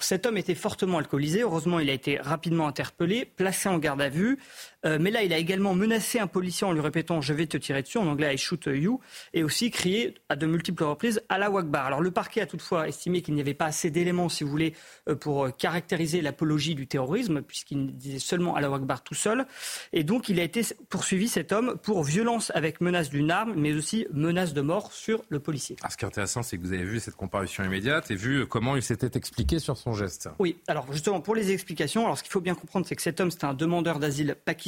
cet 0.01 0.27
homme 0.27 0.37
était 0.37 0.55
fortement 0.55 0.99
alcoolisé. 0.99 1.43
Heureusement, 1.43 1.81
il 1.81 1.89
a 1.89 1.95
été 1.95 2.19
rapidement 2.19 2.69
interpellé, 2.69 3.25
placé 3.25 3.71
en 3.71 3.79
garde 3.79 4.03
à 4.03 4.11
vue. 4.11 4.39
Euh, 4.85 4.99
mais 5.01 5.11
là, 5.11 5.23
il 5.23 5.33
a 5.33 5.39
également 5.39 5.75
menacé 5.75 6.19
un 6.19 6.27
policier 6.27 6.67
en 6.67 6.73
lui 6.73 6.81
répétant 6.81 7.21
Je 7.21 7.33
vais 7.33 7.47
te 7.47 7.57
tirer 7.57 7.83
dessus, 7.83 7.99
en 7.99 8.07
anglais 8.07 8.35
I 8.35 8.39
shoot 8.39 8.67
you, 8.67 9.01
et 9.33 9.43
aussi 9.43 9.71
crié 9.71 10.15
à 10.29 10.37
de 10.37 10.47
multiples 10.47 10.85
reprises 10.85 11.21
à 11.29 11.39
la 11.39 11.51
Wakbar. 11.51 11.87
Alors 11.87 12.01
le 12.01 12.11
parquet 12.11 12.41
a 12.41 12.47
toutefois 12.47 12.89
estimé 12.89 13.23
qu'il 13.23 13.35
n'y 13.35 13.41
avait 13.41 13.55
pas 13.55 13.67
assez 13.67 13.91
d'éléments, 13.91 14.29
si 14.29 14.45
vous 14.45 14.51
voulez, 14.51 14.75
euh, 15.09 15.15
pour 15.15 15.47
euh, 15.47 15.51
caractériser 15.51 16.21
l'apologie 16.21 16.75
du 16.75 16.87
terrorisme, 16.87 17.43
puisqu'il 17.43 17.97
disait 17.97 18.19
seulement 18.19 18.55
à 18.55 18.61
la 18.61 18.71
Wakbar 18.71 19.03
tout 19.03 19.15
seul. 19.15 19.47
Et 19.93 20.05
donc 20.05 20.29
il 20.29 20.39
a 20.41 20.43
été 20.43 20.63
poursuivi, 20.89 21.29
cet 21.29 21.53
homme, 21.53 21.77
pour 21.83 22.05
violence 22.05 22.53
avec 22.55 22.81
menace 22.81 23.11
d'une 23.11 23.31
arme, 23.31 23.55
mais 23.57 23.73
aussi 23.73 24.07
menace 24.13 24.53
de 24.53 24.61
mort 24.61 24.93
sur 24.93 25.23
le 25.29 25.41
policier. 25.41 25.77
Ah, 25.83 25.91
ce 25.91 25.97
qui 25.97 26.05
est 26.05 26.09
intéressant, 26.09 26.43
c'est 26.43 26.59
que 26.59 26.63
vous 26.63 26.73
avez 26.73 26.85
vu 26.85 27.01
cette 27.01 27.17
comparution 27.17 27.65
immédiate 27.65 28.11
et 28.11 28.15
vu 28.15 28.47
comment 28.47 28.77
il 28.77 28.83
s'était 28.83 29.17
expliqué 29.17 29.59
sur 29.59 29.77
son 29.77 29.95
geste. 29.95 30.29
Oui, 30.39 30.59
alors 30.69 30.93
justement, 30.93 31.21
pour 31.21 31.35
les 31.35 31.51
explications, 31.53 32.05
alors 32.05 32.19
ce 32.19 32.23
qu'il 32.23 32.33
faut 32.33 32.41
bien 32.41 32.55
comprendre, 32.55 32.87
c'est 32.87 32.97
que 32.97 33.03
cet 33.03 33.21
homme, 33.21 33.31
c'était 33.31 33.47
un 33.47 33.55
demandeur 33.55 33.99
d'asile 33.99 34.37
pakistanais 34.45 34.66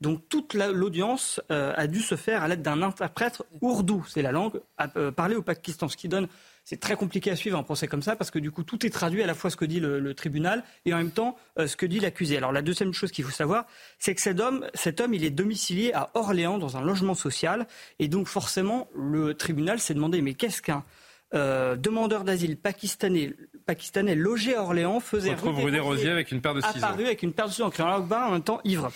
donc 0.00 0.28
toute 0.28 0.54
l'audience 0.54 1.40
euh, 1.50 1.72
a 1.76 1.86
dû 1.86 2.00
se 2.00 2.16
faire 2.16 2.42
à 2.42 2.48
l'aide 2.48 2.62
d'un 2.62 2.82
interprète 2.82 3.42
ourdou, 3.60 4.04
c'est 4.08 4.22
la 4.22 4.32
langue 4.32 4.60
euh, 4.96 5.10
parlée 5.10 5.36
au 5.36 5.42
Pakistan, 5.42 5.88
ce 5.88 5.96
qui 5.96 6.08
donne 6.08 6.28
c'est 6.64 6.78
très 6.78 6.94
compliqué 6.94 7.30
à 7.30 7.36
suivre 7.36 7.58
un 7.58 7.62
procès 7.62 7.88
comme 7.88 8.02
ça 8.02 8.16
parce 8.16 8.30
que 8.30 8.38
du 8.38 8.50
coup 8.50 8.62
tout 8.62 8.84
est 8.86 8.90
traduit 8.90 9.22
à 9.22 9.26
la 9.26 9.34
fois 9.34 9.50
ce 9.50 9.56
que 9.56 9.64
dit 9.64 9.80
le, 9.80 10.14
tribunal 10.14 10.62
et 10.84 10.94
en 10.94 10.98
même 10.98 11.10
temps 11.10 11.36
euh, 11.58 11.66
ce 11.66 11.76
que 11.76 11.86
dit 11.86 11.98
l'accusé. 11.98 12.36
Alors 12.36 12.52
la 12.52 12.62
deuxième 12.62 12.92
chose 12.92 13.10
qu'il 13.10 13.24
faut 13.24 13.30
savoir, 13.30 13.66
c'est 13.98 14.14
que 14.14 14.20
cet 14.20 14.38
homme, 14.38 14.66
cet 14.74 15.00
homme, 15.00 15.14
il 15.14 15.24
est 15.24 15.30
domicilié 15.30 15.92
à 15.94 16.10
Orléans 16.14 16.58
dans 16.58 16.76
un 16.76 16.82
logement 16.82 17.14
social. 17.14 17.66
Et 17.98 18.08
donc 18.08 18.28
forcément 18.28 18.88
le 18.94 19.34
tribunal 19.34 19.80
s'est 19.80 19.94
demandé 19.94 20.22
mais 20.22 20.34
qu'est-ce 20.34 20.62
qu'un 20.62 20.84
demandeur 21.32 22.24
d'asile 22.24 22.56
pakistanais, 22.56 23.32
pakistanais 23.70 24.16
logé 24.16 24.56
à 24.56 24.62
Orléans 24.62 24.98
faisait 24.98 25.34
rue 25.34 25.70
des 25.70 25.78
Rosiers 25.78 26.10
avec 26.10 26.32
une 26.32 26.40
paire 26.40 26.54
de 26.54 26.60
ciseaux. 26.60 26.84
Apparu 26.84 27.04
avec 27.06 27.22
une 27.22 27.32
paire 27.32 27.46
de 27.46 27.52
ciseaux 27.52 27.66
en 27.66 27.70
criant 27.70 28.04
en 28.10 28.30
même 28.32 28.42
temps 28.42 28.60
ivre 28.64 28.90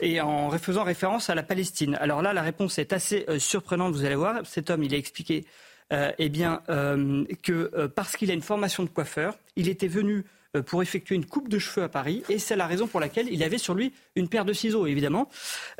et 0.00 0.20
en 0.20 0.50
faisant 0.58 0.82
référence 0.82 1.30
à 1.30 1.36
la 1.36 1.44
Palestine. 1.44 1.96
Alors 2.00 2.22
là, 2.22 2.32
la 2.32 2.42
réponse 2.42 2.80
est 2.80 2.92
assez 2.92 3.24
euh, 3.28 3.38
surprenante, 3.38 3.94
vous 3.94 4.04
allez 4.04 4.16
voir. 4.16 4.40
Cet 4.44 4.70
homme, 4.70 4.82
il 4.82 4.92
a 4.92 4.96
expliqué 4.96 5.44
euh, 5.92 6.10
eh 6.18 6.28
bien, 6.28 6.60
euh, 6.70 7.24
que 7.44 7.86
parce 7.86 8.16
qu'il 8.16 8.28
a 8.32 8.34
une 8.34 8.42
formation 8.42 8.82
de 8.82 8.88
coiffeur, 8.88 9.38
il 9.54 9.68
était 9.68 9.86
venu 9.86 10.24
pour 10.62 10.82
effectuer 10.82 11.14
une 11.14 11.26
coupe 11.26 11.48
de 11.48 11.58
cheveux 11.58 11.84
à 11.84 11.88
Paris, 11.88 12.22
et 12.28 12.38
c'est 12.38 12.56
la 12.56 12.66
raison 12.66 12.86
pour 12.86 13.00
laquelle 13.00 13.28
il 13.30 13.42
avait 13.42 13.58
sur 13.58 13.74
lui 13.74 13.92
une 14.14 14.28
paire 14.28 14.44
de 14.44 14.52
ciseaux, 14.52 14.86
évidemment. 14.86 15.28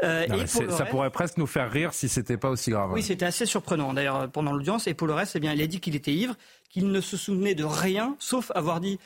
ça 0.01 0.85
pourrait 0.91 1.11
presque 1.11 1.39
nous 1.39 1.47
faire 1.47 1.70
rire 1.70 1.95
si 1.95 2.09
c'était 2.09 2.37
pas 2.37 2.51
aussi 2.51 2.70
grave. 2.70 2.93
Oui, 2.93 3.03
c'était 3.03 3.27
assez 3.27 3.47
surprenant, 3.47 3.95
d'ailleurs, 3.95 4.31
pendant 4.31 4.53
l'audience. 4.53 4.87
Et 4.87 4.95
pour 4.95 5.07
le 5.07 5.14
reste, 5.14 5.37
eh 5.37 5.41
bien, 5.41 5.53
il 5.53 5.62
a 5.62 5.66
dit 5.66 5.81
qu'il 5.81 5.97
était 5.97 6.12
ivre, 6.12 6.35
qu'il 6.70 6.91
ne 6.91 7.01
se 7.01 7.16
souvenait 7.16 7.55
de 7.55 7.64
rien, 7.64 8.16
sauf 8.18 8.51
avoir 8.55 8.81
dit 8.81 8.99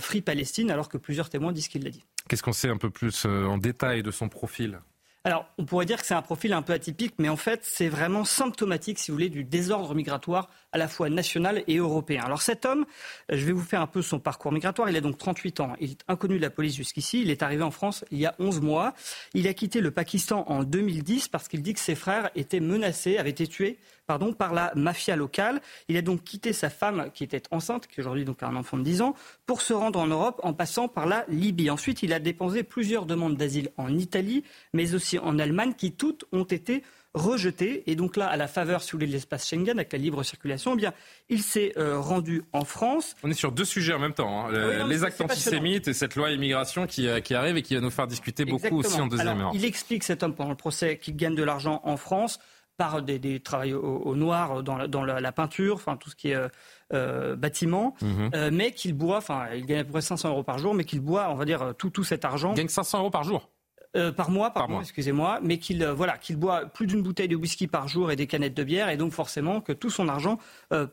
Free 0.00 0.20
Palestine, 0.20 0.70
alors 0.70 0.88
que 0.88 0.98
plusieurs 0.98 1.28
témoins 1.28 1.52
disent 1.52 1.68
qu'il 1.68 1.84
l'a 1.84 1.90
dit. 1.90 2.04
Qu'est-ce 2.28 2.42
qu'on 2.42 2.52
sait 2.52 2.70
un 2.70 2.78
peu 2.78 2.90
plus 2.90 3.26
euh, 3.26 3.44
en 3.44 3.58
détail 3.58 4.02
de 4.02 4.10
son 4.10 4.28
profil? 4.28 4.80
Alors, 5.24 5.46
on 5.56 5.64
pourrait 5.64 5.86
dire 5.86 6.00
que 6.00 6.06
c'est 6.06 6.14
un 6.14 6.22
profil 6.22 6.52
un 6.52 6.62
peu 6.62 6.72
atypique, 6.72 7.14
mais 7.18 7.28
en 7.28 7.36
fait, 7.36 7.60
c'est 7.62 7.88
vraiment 7.88 8.24
symptomatique, 8.24 8.98
si 8.98 9.10
vous 9.10 9.16
voulez, 9.16 9.30
du 9.30 9.44
désordre 9.44 9.94
migratoire 9.94 10.50
à 10.74 10.78
la 10.78 10.88
fois 10.88 11.08
national 11.08 11.62
et 11.68 11.76
européen. 11.76 12.22
Alors, 12.24 12.42
cet 12.42 12.66
homme, 12.66 12.84
euh, 13.32 13.36
je 13.38 13.46
vais 13.46 13.52
vous 13.52 13.62
faire 13.62 13.80
un 13.80 13.86
peu 13.86 14.02
son 14.02 14.18
parcours 14.18 14.52
migratoire. 14.52 14.90
Il 14.90 14.96
a 14.96 15.00
donc 15.00 15.16
38 15.16 15.60
ans. 15.60 15.72
Il 15.80 15.92
est 15.92 16.00
inconnu 16.08 16.36
de 16.36 16.42
la 16.42 16.50
police 16.50 16.74
jusqu'ici. 16.74 17.22
Il 17.22 17.30
est 17.30 17.42
arrivé 17.42 17.62
en 17.62 17.70
France 17.70 18.04
il 18.10 18.18
y 18.18 18.26
a 18.26 18.34
11 18.40 18.60
mois. 18.60 18.92
Il 19.34 19.46
a 19.46 19.54
quitté 19.54 19.80
le 19.80 19.92
Pakistan 19.92 20.44
en 20.48 20.64
2010 20.64 21.28
parce 21.28 21.48
qu'il 21.48 21.62
dit 21.62 21.74
que 21.74 21.80
ses 21.80 21.94
frères 21.94 22.30
étaient 22.34 22.60
menacés, 22.60 23.18
avaient 23.18 23.30
été 23.30 23.46
tués 23.46 23.78
pardon, 24.06 24.32
par 24.32 24.52
la 24.52 24.72
mafia 24.74 25.16
locale. 25.16 25.60
Il 25.88 25.96
a 25.96 26.02
donc 26.02 26.24
quitté 26.24 26.52
sa 26.52 26.70
femme 26.70 27.10
qui 27.14 27.24
était 27.24 27.42
enceinte, 27.50 27.86
qui 27.86 28.00
aujourd'hui 28.00 28.24
donc 28.24 28.42
a 28.42 28.48
un 28.48 28.56
enfant 28.56 28.76
de 28.76 28.82
10 28.82 29.02
ans, 29.02 29.14
pour 29.46 29.62
se 29.62 29.72
rendre 29.72 29.98
en 29.98 30.06
Europe 30.06 30.40
en 30.42 30.52
passant 30.52 30.88
par 30.88 31.06
la 31.06 31.24
Libye. 31.28 31.70
Ensuite, 31.70 32.02
il 32.02 32.12
a 32.12 32.18
déposé 32.18 32.62
plusieurs 32.62 33.06
demandes 33.06 33.36
d'asile 33.36 33.70
en 33.76 33.96
Italie, 33.96 34.44
mais 34.72 34.94
aussi 34.94 35.18
en 35.18 35.38
Allemagne, 35.38 35.74
qui 35.76 35.92
toutes 35.92 36.24
ont 36.32 36.44
été 36.44 36.82
rejetées. 37.14 37.84
Et 37.86 37.94
donc 37.96 38.16
là, 38.16 38.26
à 38.26 38.36
la 38.36 38.48
faveur, 38.48 38.82
si 38.82 38.92
vous 38.92 38.98
voulez, 38.98 39.06
de 39.06 39.12
l'espace 39.12 39.48
Schengen, 39.48 39.78
avec 39.78 39.92
la 39.92 39.98
libre 39.98 40.22
circulation, 40.22 40.72
eh 40.74 40.76
bien, 40.76 40.92
il 41.28 41.42
s'est 41.42 41.72
euh, 41.78 41.98
rendu 41.98 42.42
en 42.52 42.64
France. 42.64 43.14
On 43.22 43.30
est 43.30 43.34
sur 43.34 43.52
deux 43.52 43.64
sujets 43.64 43.94
en 43.94 43.98
même 43.98 44.14
temps. 44.14 44.46
Hein. 44.46 44.86
les 44.88 45.04
actes 45.04 45.20
antisémites 45.20 45.88
et 45.88 45.94
cette 45.94 46.16
loi 46.16 46.30
immigration 46.30 46.86
qui, 46.86 47.08
euh, 47.08 47.20
qui, 47.20 47.34
arrive 47.34 47.56
et 47.56 47.62
qui 47.62 47.74
va 47.74 47.80
nous 47.80 47.90
faire 47.90 48.06
discuter 48.06 48.44
beaucoup 48.44 48.78
aussi 48.78 49.00
en 49.00 49.06
deuxième 49.06 49.40
heure. 49.40 49.52
Il 49.54 49.64
explique, 49.64 50.04
cet 50.04 50.22
homme, 50.22 50.34
pendant 50.34 50.50
le 50.50 50.56
procès, 50.56 50.98
qu'il 50.98 51.16
gagne 51.16 51.34
de 51.34 51.44
l'argent 51.44 51.80
en 51.84 51.96
France 51.96 52.38
par 52.76 53.02
des, 53.02 53.18
des 53.18 53.40
travaux 53.40 53.76
au, 53.76 54.16
noir 54.16 54.62
dans, 54.62 54.76
la, 54.76 54.88
dans 54.88 55.04
la, 55.04 55.32
peinture, 55.32 55.76
enfin 55.76 55.96
tout 55.96 56.10
ce 56.10 56.16
qui 56.16 56.30
est 56.30 56.34
euh, 56.34 56.48
euh 56.92 57.36
bâtiment, 57.36 57.94
mhm. 58.02 58.30
euh, 58.34 58.50
mais 58.52 58.72
qu'il 58.72 58.94
boit, 58.94 59.18
enfin 59.18 59.46
il 59.54 59.64
gagne 59.66 59.78
à 59.80 59.84
peu 59.84 59.92
près 59.92 60.00
500 60.00 60.30
euros 60.30 60.42
par 60.42 60.58
jour, 60.58 60.74
mais 60.74 60.84
qu'il 60.84 61.00
boit, 61.00 61.30
on 61.30 61.36
va 61.36 61.44
dire, 61.44 61.74
tout, 61.78 61.90
tout 61.90 62.02
cet 62.04 62.24
argent. 62.24 62.52
Il 62.54 62.56
gagne 62.56 62.68
500 62.68 62.98
euros 62.98 63.10
par 63.10 63.22
jour 63.22 63.48
euh, 63.96 64.12
par 64.12 64.30
mois, 64.30 64.50
par, 64.50 64.68
mois, 64.68 64.80
excusez-moi, 64.80 65.40
mais 65.42 65.58
qu'il 65.58 65.84
voilà, 65.86 66.18
qu'il 66.18 66.36
boit 66.36 66.66
plus 66.66 66.86
d'une 66.86 67.02
bouteille 67.02 67.28
de 67.28 67.36
whisky 67.36 67.66
par 67.66 67.88
jour 67.88 68.10
et 68.10 68.16
des 68.16 68.26
canettes 68.26 68.54
de 68.54 68.64
bière, 68.64 68.88
et 68.88 68.96
donc 68.96 69.12
forcément 69.12 69.60
que 69.60 69.72
tout 69.72 69.90
son 69.90 70.08
argent 70.08 70.38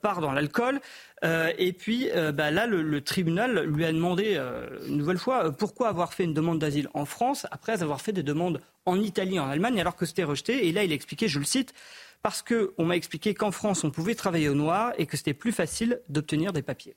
part 0.02 0.22
dans 0.22 0.32
l'alcool. 0.32 0.80
et 1.24 1.74
puis 1.74 2.10
bah, 2.34 2.52
là, 2.52 2.68
le, 2.68 2.82
le, 2.82 3.02
tribunal 3.02 3.64
lui 3.66 3.86
a 3.86 3.92
demandé 3.92 4.40
une 4.88 4.98
nouvelle 4.98 5.18
fois 5.18 5.52
pourquoi 5.52 5.90
avoir 5.90 6.14
fait 6.14 6.24
une 6.24 6.34
demande 6.34 6.60
d'asile 6.60 6.90
en 6.94 7.06
France 7.06 7.48
après 7.52 7.84
avoir 7.84 8.02
fait 8.02 8.12
des 8.12 8.24
demandes 8.24 8.62
en 8.86 9.00
Italie, 9.00 9.40
en 9.40 9.50
Allemagne, 9.50 9.80
alors 9.80 9.96
que 9.96 10.06
c'était 10.06 10.24
rejeté. 10.24 10.68
Et 10.68 10.72
là, 10.72 10.84
il 10.84 10.92
a 10.92 10.96
expliqué, 10.96 11.28
je 11.28 11.40
le 11.40 11.46
cite, 11.46 11.74
parce 12.22 12.44
qu'on 12.44 12.86
m'a 12.86 12.96
expliqué 12.96 13.34
qu'en 13.34 13.52
France, 13.52 13.84
on 13.84 13.92
pouvait 13.92 14.16
travailler 14.16 14.50
au 14.50 14.56
noir 14.56 14.94
et 14.98 15.06
que 15.06 15.18
c'était 15.18 15.34
plus 15.34 15.52
facile 15.52 16.02
d'obtenir 16.10 16.54
des 16.54 16.62
papiers. 16.62 16.96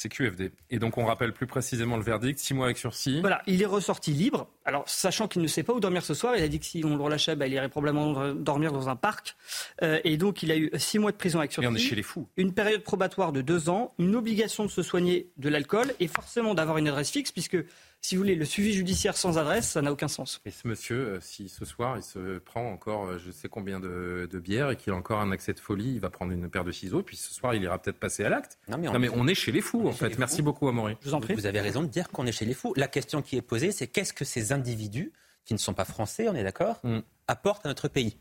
C'est 0.00 0.08
QFD. 0.08 0.52
Et 0.70 0.78
donc 0.78 0.96
on 0.96 1.04
rappelle 1.04 1.32
plus 1.32 1.48
précisément 1.48 1.96
le 1.96 2.04
verdict, 2.04 2.38
six 2.38 2.54
mois 2.54 2.66
avec 2.66 2.78
sursis. 2.78 3.20
Voilà, 3.20 3.42
il 3.48 3.60
est 3.60 3.66
ressorti 3.66 4.12
libre. 4.12 4.46
Alors 4.64 4.88
sachant 4.88 5.26
qu'il 5.26 5.42
ne 5.42 5.48
sait 5.48 5.64
pas 5.64 5.72
où 5.72 5.80
dormir 5.80 6.04
ce 6.04 6.14
soir, 6.14 6.36
il 6.36 6.42
a 6.44 6.46
dit 6.46 6.60
que 6.60 6.66
si 6.66 6.84
on 6.84 6.96
le 6.96 7.02
relâchait, 7.02 7.34
bah, 7.34 7.48
il 7.48 7.52
irait 7.52 7.68
probablement 7.68 8.32
dormir 8.32 8.70
dans 8.70 8.88
un 8.88 8.94
parc. 8.94 9.34
Euh, 9.82 9.98
et 10.04 10.16
donc 10.16 10.44
il 10.44 10.52
a 10.52 10.56
eu 10.56 10.70
six 10.76 11.00
mois 11.00 11.10
de 11.10 11.16
prison 11.16 11.40
avec 11.40 11.50
sursis. 11.50 11.66
Et 11.66 11.68
on 11.68 11.74
est 11.74 11.80
chez 11.80 11.96
les 11.96 12.04
fous. 12.04 12.28
Une 12.36 12.54
période 12.54 12.84
probatoire 12.84 13.32
de 13.32 13.40
deux 13.40 13.70
ans, 13.70 13.92
une 13.98 14.14
obligation 14.14 14.64
de 14.64 14.70
se 14.70 14.84
soigner 14.84 15.30
de 15.36 15.48
l'alcool 15.48 15.92
et 15.98 16.06
forcément 16.06 16.54
d'avoir 16.54 16.78
une 16.78 16.86
adresse 16.86 17.10
fixe 17.10 17.32
puisque 17.32 17.58
si 18.00 18.14
vous 18.14 18.22
voulez, 18.22 18.36
le 18.36 18.44
suivi 18.44 18.72
judiciaire 18.72 19.16
sans 19.16 19.38
adresse, 19.38 19.70
ça 19.70 19.82
n'a 19.82 19.92
aucun 19.92 20.08
sens. 20.08 20.40
Et 20.44 20.50
ce 20.50 20.68
monsieur, 20.68 20.96
euh, 20.96 21.20
si 21.20 21.48
ce 21.48 21.64
soir 21.64 21.96
il 21.96 22.02
se 22.02 22.38
prend 22.38 22.70
encore 22.70 23.06
euh, 23.06 23.18
je 23.18 23.30
sais 23.30 23.48
combien 23.48 23.80
de, 23.80 24.28
de 24.30 24.38
bières 24.38 24.70
et 24.70 24.76
qu'il 24.76 24.92
a 24.92 24.96
encore 24.96 25.20
un 25.20 25.32
accès 25.32 25.52
de 25.52 25.60
folie, 25.60 25.94
il 25.94 26.00
va 26.00 26.10
prendre 26.10 26.32
une 26.32 26.48
paire 26.48 26.64
de 26.64 26.72
ciseaux, 26.72 27.02
puis 27.02 27.16
ce 27.16 27.34
soir 27.34 27.54
il 27.54 27.62
ira 27.62 27.78
peut-être 27.80 27.98
passer 27.98 28.24
à 28.24 28.28
l'acte. 28.28 28.58
Non, 28.68 28.78
mais, 28.78 29.08
on... 29.08 29.26
est 29.26 29.34
chez 29.34 29.52
les 29.52 29.60
fous 29.60 29.88
en 29.88 29.92
fait. 29.92 30.18
Merci 30.18 30.42
beaucoup 30.42 30.68
Amaury. 30.68 30.96
Je 31.00 31.08
vous 31.08 31.14
en 31.14 31.20
prie. 31.20 31.34
Vous 31.34 31.46
avez 31.46 31.60
raison 31.60 31.82
de 31.82 31.88
dire 31.88 32.08
qu'on 32.08 32.26
est 32.26 32.32
chez 32.32 32.44
les 32.44 32.54
fous. 32.54 32.72
La 32.76 32.88
question 32.88 33.20
qui 33.20 33.36
est 33.36 33.42
posée, 33.42 33.72
c'est 33.72 33.88
qu'est-ce 33.88 34.12
que 34.12 34.24
ces 34.24 34.52
individus, 34.52 35.12
qui 35.44 35.54
ne 35.54 35.58
sont 35.58 35.74
pas 35.74 35.84
français, 35.84 36.28
on 36.28 36.34
est 36.34 36.44
d'accord, 36.44 36.80
mm. 36.84 37.00
apportent 37.26 37.66
à 37.66 37.68
notre 37.68 37.88
pays? 37.88 38.16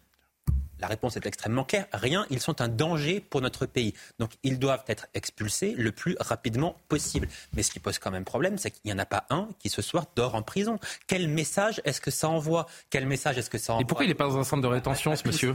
La 0.79 0.87
réponse 0.87 1.17
est 1.17 1.25
extrêmement 1.25 1.63
claire. 1.63 1.85
Rien, 1.93 2.25
ils 2.29 2.39
sont 2.39 2.61
un 2.61 2.67
danger 2.67 3.19
pour 3.19 3.41
notre 3.41 3.65
pays. 3.65 3.93
Donc 4.19 4.31
ils 4.43 4.59
doivent 4.59 4.83
être 4.87 5.07
expulsés 5.13 5.73
le 5.77 5.91
plus 5.91 6.15
rapidement 6.19 6.75
possible. 6.87 7.27
Mais 7.53 7.63
ce 7.63 7.71
qui 7.71 7.79
pose 7.79 7.99
quand 7.99 8.11
même 8.11 8.25
problème, 8.25 8.57
c'est 8.57 8.71
qu'il 8.71 8.81
n'y 8.85 8.93
en 8.93 8.99
a 8.99 9.05
pas 9.05 9.25
un 9.29 9.49
qui 9.59 9.69
ce 9.69 9.81
soir 9.81 10.05
dort 10.15 10.35
en 10.35 10.41
prison. 10.41 10.79
Quel 11.07 11.27
message 11.27 11.81
est-ce 11.85 12.01
que 12.01 12.11
ça 12.11 12.29
envoie? 12.29 12.67
Quel 12.89 13.05
message 13.05 13.37
est-ce 13.37 13.49
que 13.49 13.57
ça 13.57 13.73
envoie 13.73 13.81
Et 13.81 13.85
pourquoi 13.85 14.05
il 14.05 14.09
n'est 14.09 14.15
pas 14.15 14.27
dans 14.27 14.37
un 14.37 14.43
centre 14.43 14.61
de 14.61 14.67
rétention, 14.67 15.15
ce 15.15 15.27
monsieur? 15.27 15.53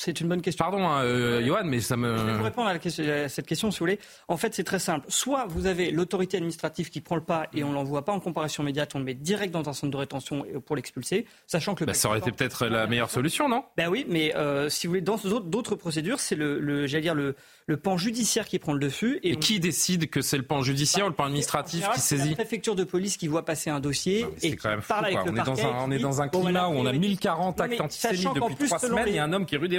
C'est 0.00 0.20
une 0.20 0.28
bonne 0.28 0.40
question. 0.40 0.64
Pardon, 0.64 0.88
hein, 0.88 1.04
euh, 1.04 1.44
Johan, 1.44 1.64
mais 1.64 1.80
ça 1.80 1.94
me. 1.94 2.16
Je 2.16 2.24
vais 2.24 2.32
vous 2.32 2.42
répondre 2.42 2.68
à, 2.68 3.28
cette 3.28 3.46
question, 3.46 3.70
si 3.70 3.78
vous 3.78 3.84
voulez. 3.84 3.98
En 4.28 4.38
fait, 4.38 4.54
c'est 4.54 4.64
très 4.64 4.78
simple. 4.78 5.04
Soit 5.08 5.44
vous 5.46 5.66
avez 5.66 5.90
l'autorité 5.90 6.38
administrative 6.38 6.88
qui 6.88 7.02
prend 7.02 7.16
le 7.16 7.22
pas 7.22 7.48
et 7.52 7.64
on 7.64 7.72
l'envoie 7.72 8.04
pas 8.04 8.12
en 8.12 8.20
comparaison 8.20 8.62
immédiate, 8.62 8.94
on 8.94 8.98
le 8.98 9.04
met 9.04 9.14
direct 9.14 9.52
dans 9.52 9.68
un 9.68 9.74
centre 9.74 9.92
de 9.92 9.96
rétention 9.98 10.46
pour 10.64 10.74
l'expulser, 10.74 11.26
sachant 11.46 11.74
que 11.74 11.84
le. 11.84 11.88
Bah, 11.88 11.94
ça 11.94 12.08
aurait 12.08 12.20
été 12.20 12.32
peut-être 12.32 12.66
la 12.66 12.86
meilleure 12.86 13.10
solution, 13.10 13.46
non? 13.46 13.64
Ben 13.76 13.88
oui, 13.88 14.06
mais 14.08 14.34
euh, 14.36 14.70
si 14.70 14.86
vous 14.86 14.92
voulez, 14.92 15.02
dans 15.02 15.16
d'autres 15.16 15.74
procédures, 15.74 16.18
c'est 16.18 16.36
le, 16.36 16.58
le 16.58 16.86
j'allais 16.86 17.02
dire 17.02 17.14
le, 17.14 17.36
le 17.66 17.76
pan 17.76 17.96
judiciaire 17.96 18.46
qui 18.48 18.58
prend 18.58 18.72
le 18.72 18.80
dessus. 18.80 19.20
Et, 19.22 19.36
qui 19.36 19.60
décide 19.60 20.08
que 20.10 20.22
c'est 20.22 20.36
le 20.36 20.42
pan 20.42 20.62
judiciaire 20.62 21.06
ou 21.06 21.08
le 21.08 21.14
pan 21.14 21.26
administratif 21.26 21.88
qui 21.94 22.00
saisit 22.00 22.30
La 22.30 22.36
préfecture 22.36 22.74
de 22.74 22.84
police 22.84 23.16
qui 23.16 23.28
voit 23.28 23.44
passer 23.44 23.70
un 23.70 23.80
dossier 23.80 24.26
et 24.42 24.56
quand 24.56 24.70
même 24.70 24.82
parle 24.82 25.06
avec 25.06 25.24
le 25.24 25.30
on 25.30 25.36
Est 25.36 25.44
dans 25.44 25.66
un, 25.66 25.84
on 25.84 25.90
est 25.90 25.98
dans 25.98 26.22
un 26.22 26.28
climat 26.28 26.68
où 26.68 26.72
on 26.72 26.86
a 26.86 26.92
1040 26.92 27.60
actes 27.60 27.80
antisémites 27.80 28.28
depuis 28.34 28.66
trois 28.66 28.78
semaines. 28.78 29.04
Il 29.08 29.14
y 29.14 29.18
a 29.18 29.24
un 29.24 29.32
homme 29.32 29.46
qui 29.46 29.54
est 29.54 29.58
rue 29.58 29.68
des 29.68 29.78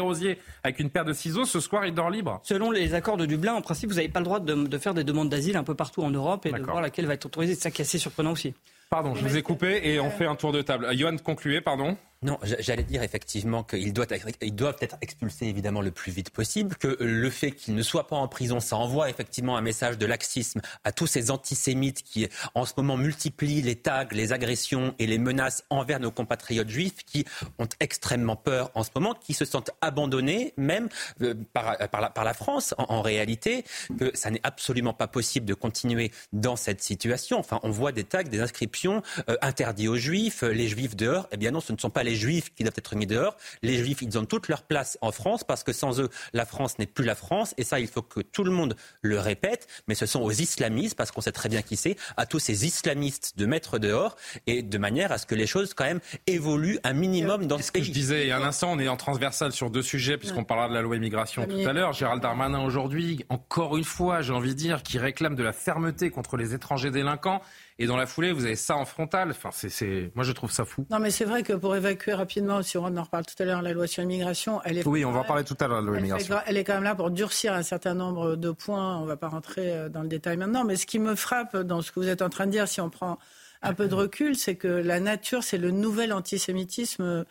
Avec 0.64 0.80
une 0.80 0.90
paire 0.90 1.06
de 1.06 1.14
ciseaux. 1.14 1.46
Ce 1.46 1.60
soir, 1.60 1.86
il 1.86 1.94
dort 1.94 2.10
libre. 2.10 2.40
Selon 2.44 2.72
les 2.72 2.94
accords 2.94 3.18
de 3.18 3.26
Dublin, 3.26 3.54
en 3.54 3.62
principe, 3.62 3.90
vous 3.90 3.96
n'avez 3.96 4.10
pas 4.10 4.20
le 4.20 4.26
droit 4.26 4.40
de, 4.40 4.78
faire 4.78 4.94
des 4.94 5.04
demandes 5.04 5.30
d'asile 5.30 5.58
un 5.58 5.64
peu 5.64 5.76
partout 5.76 6.04
en 6.04 6.12
Europe 6.12 6.46
et 6.46 6.52
de 6.52 6.62
voir 6.62 6.82
laquelle 6.82 7.06
va 7.06 7.14
être 7.14 7.26
autorisée. 7.26 7.56
C'est 7.56 7.62
ça 7.62 7.72
qui 7.72 7.82
est 7.82 7.86
assez 7.86 7.98
surprenant 7.98 8.32
aussi. 8.32 8.54
Pardon, 8.90 9.16
je 9.16 9.26
vous 9.26 9.38
ai 9.38 9.42
coupé 9.42 9.82
et 9.84 10.00
on 10.00 10.10
fait 10.10 10.26
un 10.26 10.36
tour 10.36 10.52
de 10.52 10.62
table. 10.62 10.88
Johan, 10.94 11.16
concluez, 11.24 11.62
pardon. 11.62 11.98
Non, 12.24 12.38
j'allais 12.44 12.84
dire 12.84 13.02
effectivement 13.02 13.64
qu'ils 13.64 13.94
doivent, 13.94 14.12
être 14.12 14.98
expulsés 15.02 15.48
évidemment 15.48 15.82
le 15.82 15.90
plus 15.90 16.12
vite 16.12 16.30
possible, 16.30 16.76
que 16.76 16.96
le 17.00 17.30
fait 17.32 17.50
qu'ils 17.50 17.74
ne 17.74 17.82
soient 17.82 18.06
pas 18.06 18.16
en 18.16 18.28
prison, 18.28 18.60
ça 18.60 18.78
envoie 18.78 19.10
effectivement 19.10 19.58
un 19.58 19.62
message 19.62 19.98
de 19.98 20.06
laxisme 20.06 20.62
à 20.84 20.92
tous 20.92 21.08
ces 21.08 21.32
antisémites 21.32 22.04
qui 22.04 22.30
en 22.54 22.66
ce 22.66 22.74
moment 22.78 22.96
multiplient 22.96 23.64
les 23.64 23.76
tags, 23.76 24.08
les 24.12 24.34
agressions 24.34 24.94
et 25.00 25.08
les 25.08 25.18
menaces 25.18 25.64
envers 25.72 26.00
nos 26.00 26.12
compatriotes 26.12 26.70
juifs 26.70 27.04
qui 27.08 27.26
ont 27.58 27.68
extrêmement 27.80 28.36
peur 28.36 28.70
en 28.76 28.84
ce 28.84 28.92
moment, 28.94 29.16
qui 29.16 29.34
se 29.34 29.44
sentent 29.44 29.72
abandonnés 29.82 30.54
même 30.58 30.90
euh, 31.24 31.34
par, 31.54 31.76
la, 32.24 32.34
France 32.36 32.76
en, 32.78 33.02
réalité, 33.02 33.66
que 33.98 34.16
ça 34.16 34.30
n'est 34.30 34.42
absolument 34.44 34.94
pas 34.94 35.08
possible 35.08 35.48
de 35.48 35.56
continuer 35.56 36.12
dans 36.34 36.56
cette 36.56 36.84
situation. 36.84 37.40
Enfin, 37.40 37.60
on 37.64 37.72
voit 37.72 37.92
des 37.92 38.04
tags, 38.04 38.22
des 38.22 38.42
inscriptions 38.42 39.02
euh, 39.28 39.38
interdits 39.42 39.88
aux 39.88 39.98
juifs, 39.98 40.44
les 40.44 40.68
juifs 40.68 40.96
dehors. 40.96 41.28
Eh 41.32 41.38
bien 41.38 41.50
non, 41.50 41.62
ce 41.62 41.74
ne 41.74 41.80
sont 41.80 41.90
pas 41.90 42.04
les 42.04 42.11
les 42.12 42.18
juifs 42.18 42.54
qui 42.54 42.64
doivent 42.64 42.74
être 42.78 42.96
mis 42.96 43.08
dehors. 43.08 43.38
Les 43.62 43.78
juifs, 43.78 44.02
ils 44.02 44.18
ont 44.18 44.26
toute 44.26 44.50
leur 44.50 44.64
place 44.64 44.98
en 45.02 45.12
France 45.12 45.44
parce 45.46 45.64
que 45.64 45.72
sans 45.72 46.02
eux, 46.02 46.10
la 46.34 46.46
France 46.46 46.78
n'est 46.78 46.86
plus 46.86 47.06
la 47.06 47.16
France. 47.16 47.54
Et 47.58 47.64
ça, 47.64 47.80
il 47.80 47.88
faut 47.88 48.02
que 48.02 48.20
tout 48.20 48.44
le 48.44 48.52
monde 48.52 48.76
le 49.02 49.18
répète. 49.18 49.68
Mais 49.88 49.96
ce 49.96 50.06
sont 50.06 50.22
aux 50.22 50.32
islamistes, 50.32 50.96
parce 50.96 51.12
qu'on 51.12 51.22
sait 51.22 51.32
très 51.32 51.48
bien 51.48 51.62
qui 51.62 51.78
c'est, 51.78 51.96
à 52.18 52.26
tous 52.26 52.40
ces 52.40 52.66
islamistes 52.66 53.38
de 53.38 53.46
mettre 53.46 53.80
dehors 53.80 54.18
et 54.46 54.62
de 54.62 54.78
manière 54.78 55.12
à 55.12 55.18
ce 55.18 55.26
que 55.26 55.36
les 55.36 55.48
choses 55.48 55.74
quand 55.74 55.86
même 55.86 56.02
évoluent 56.28 56.80
un 56.84 56.94
minimum 56.94 57.48
dans 57.48 57.58
ce 57.60 57.72
pays. 57.72 57.82
Que 57.82 57.88
je 57.88 57.94
disais 57.94 58.24
il 58.24 58.28
y 58.28 58.32
a 58.32 58.38
un 58.38 58.44
instant, 58.44 58.74
on 58.74 58.80
est 58.80 58.90
en 58.90 58.98
transversal 58.98 59.54
sur 59.54 59.70
deux 59.70 59.82
sujets 59.82 60.18
puisqu'on 60.18 60.44
parlera 60.44 60.68
de 60.68 60.74
la 60.74 60.82
loi 60.82 60.98
immigration 60.98 61.46
tout 61.46 61.68
à 61.68 61.72
l'heure. 61.72 61.94
Gérald 61.94 62.22
Darmanin 62.22 62.64
aujourd'hui, 62.64 63.26
encore 63.30 63.78
une 63.78 63.84
fois, 63.84 64.22
j'ai 64.22 64.34
envie 64.34 64.50
de 64.50 64.60
dire, 64.60 64.84
qui 64.84 65.00
réclame 65.00 65.36
de 65.36 65.44
la 65.44 65.54
fermeté 65.54 66.10
contre 66.10 66.36
les 66.36 66.54
étrangers 66.54 66.92
délinquants. 66.92 67.42
Et 67.82 67.88
dans 67.88 67.98
la 67.98 68.06
foulée, 68.06 68.32
vous 68.32 68.46
avez 68.46 68.56
ça 68.56 68.78
en 68.78 68.86
frontal. 68.86 69.32
Enfin, 69.32 69.50
c'est, 69.52 70.12
moi, 70.14 70.24
je 70.24 70.32
trouve 70.34 70.52
ça 70.52 70.66
fou. 70.66 70.86
Non, 70.92 71.00
mais 71.00 71.10
c'est 71.10 71.26
vrai 71.26 71.42
que 71.42 71.54
pour 71.54 71.76
évacuer 71.76 72.14
rapidement, 72.14 72.62
si 72.62 72.78
on 72.78 72.86
en 72.86 73.02
reparle 73.02 73.26
tout 73.26 73.42
à 73.42 73.44
l'heure, 73.44 73.64
la 73.64 73.74
loi 73.74 73.88
sur 73.88 74.04
l'immigration, 74.04 74.62
elle 74.64 74.78
est. 74.78 74.88
Oui, 74.88 75.04
on 75.04 75.12
va 75.12 75.22
en 75.22 75.24
parler 75.24 75.44
tout 75.44 75.58
à 75.60 75.68
l'heure 75.68 75.82
la 75.82 75.88
loi 75.88 75.98
immigration. 75.98 76.36
Elle 76.46 76.58
est 76.58 76.64
quand 76.64 76.76
même 76.76 76.84
là 76.84 76.94
pour 76.94 77.10
durcir 77.10 77.54
un 77.54 77.64
certain 77.64 77.96
nombre 77.96 78.36
de 78.36 78.52
points. 78.52 78.98
On 78.98 79.02
ne 79.02 79.08
va 79.08 79.18
pas 79.18 79.30
rentrer 79.30 79.72
euh, 79.72 79.90
dans 79.90 80.04
le 80.04 80.08
détail 80.08 80.38
maintenant. 80.38 80.64
Mais 80.64 80.76
ce 80.76 80.86
qui 80.86 81.00
me 81.00 81.16
frappe 81.16 81.58
dans 81.58 81.82
ce 81.82 81.92
que 81.92 82.00
vous 82.00 82.08
êtes 82.08 82.22
en 82.22 82.30
train 82.30 82.46
de 82.46 82.52
dire, 82.52 82.68
si 82.68 82.82
on 82.82 82.92
prend 82.92 83.18
un 83.64 83.74
peu 83.74 83.88
de 83.88 83.96
recul, 83.96 84.36
c'est 84.36 84.56
que 84.56 84.68
la 84.68 85.00
nature, 85.00 85.44
c'est 85.44 85.58
le 85.58 85.72
nouvel 85.72 86.14
antisémitisme 86.14 87.26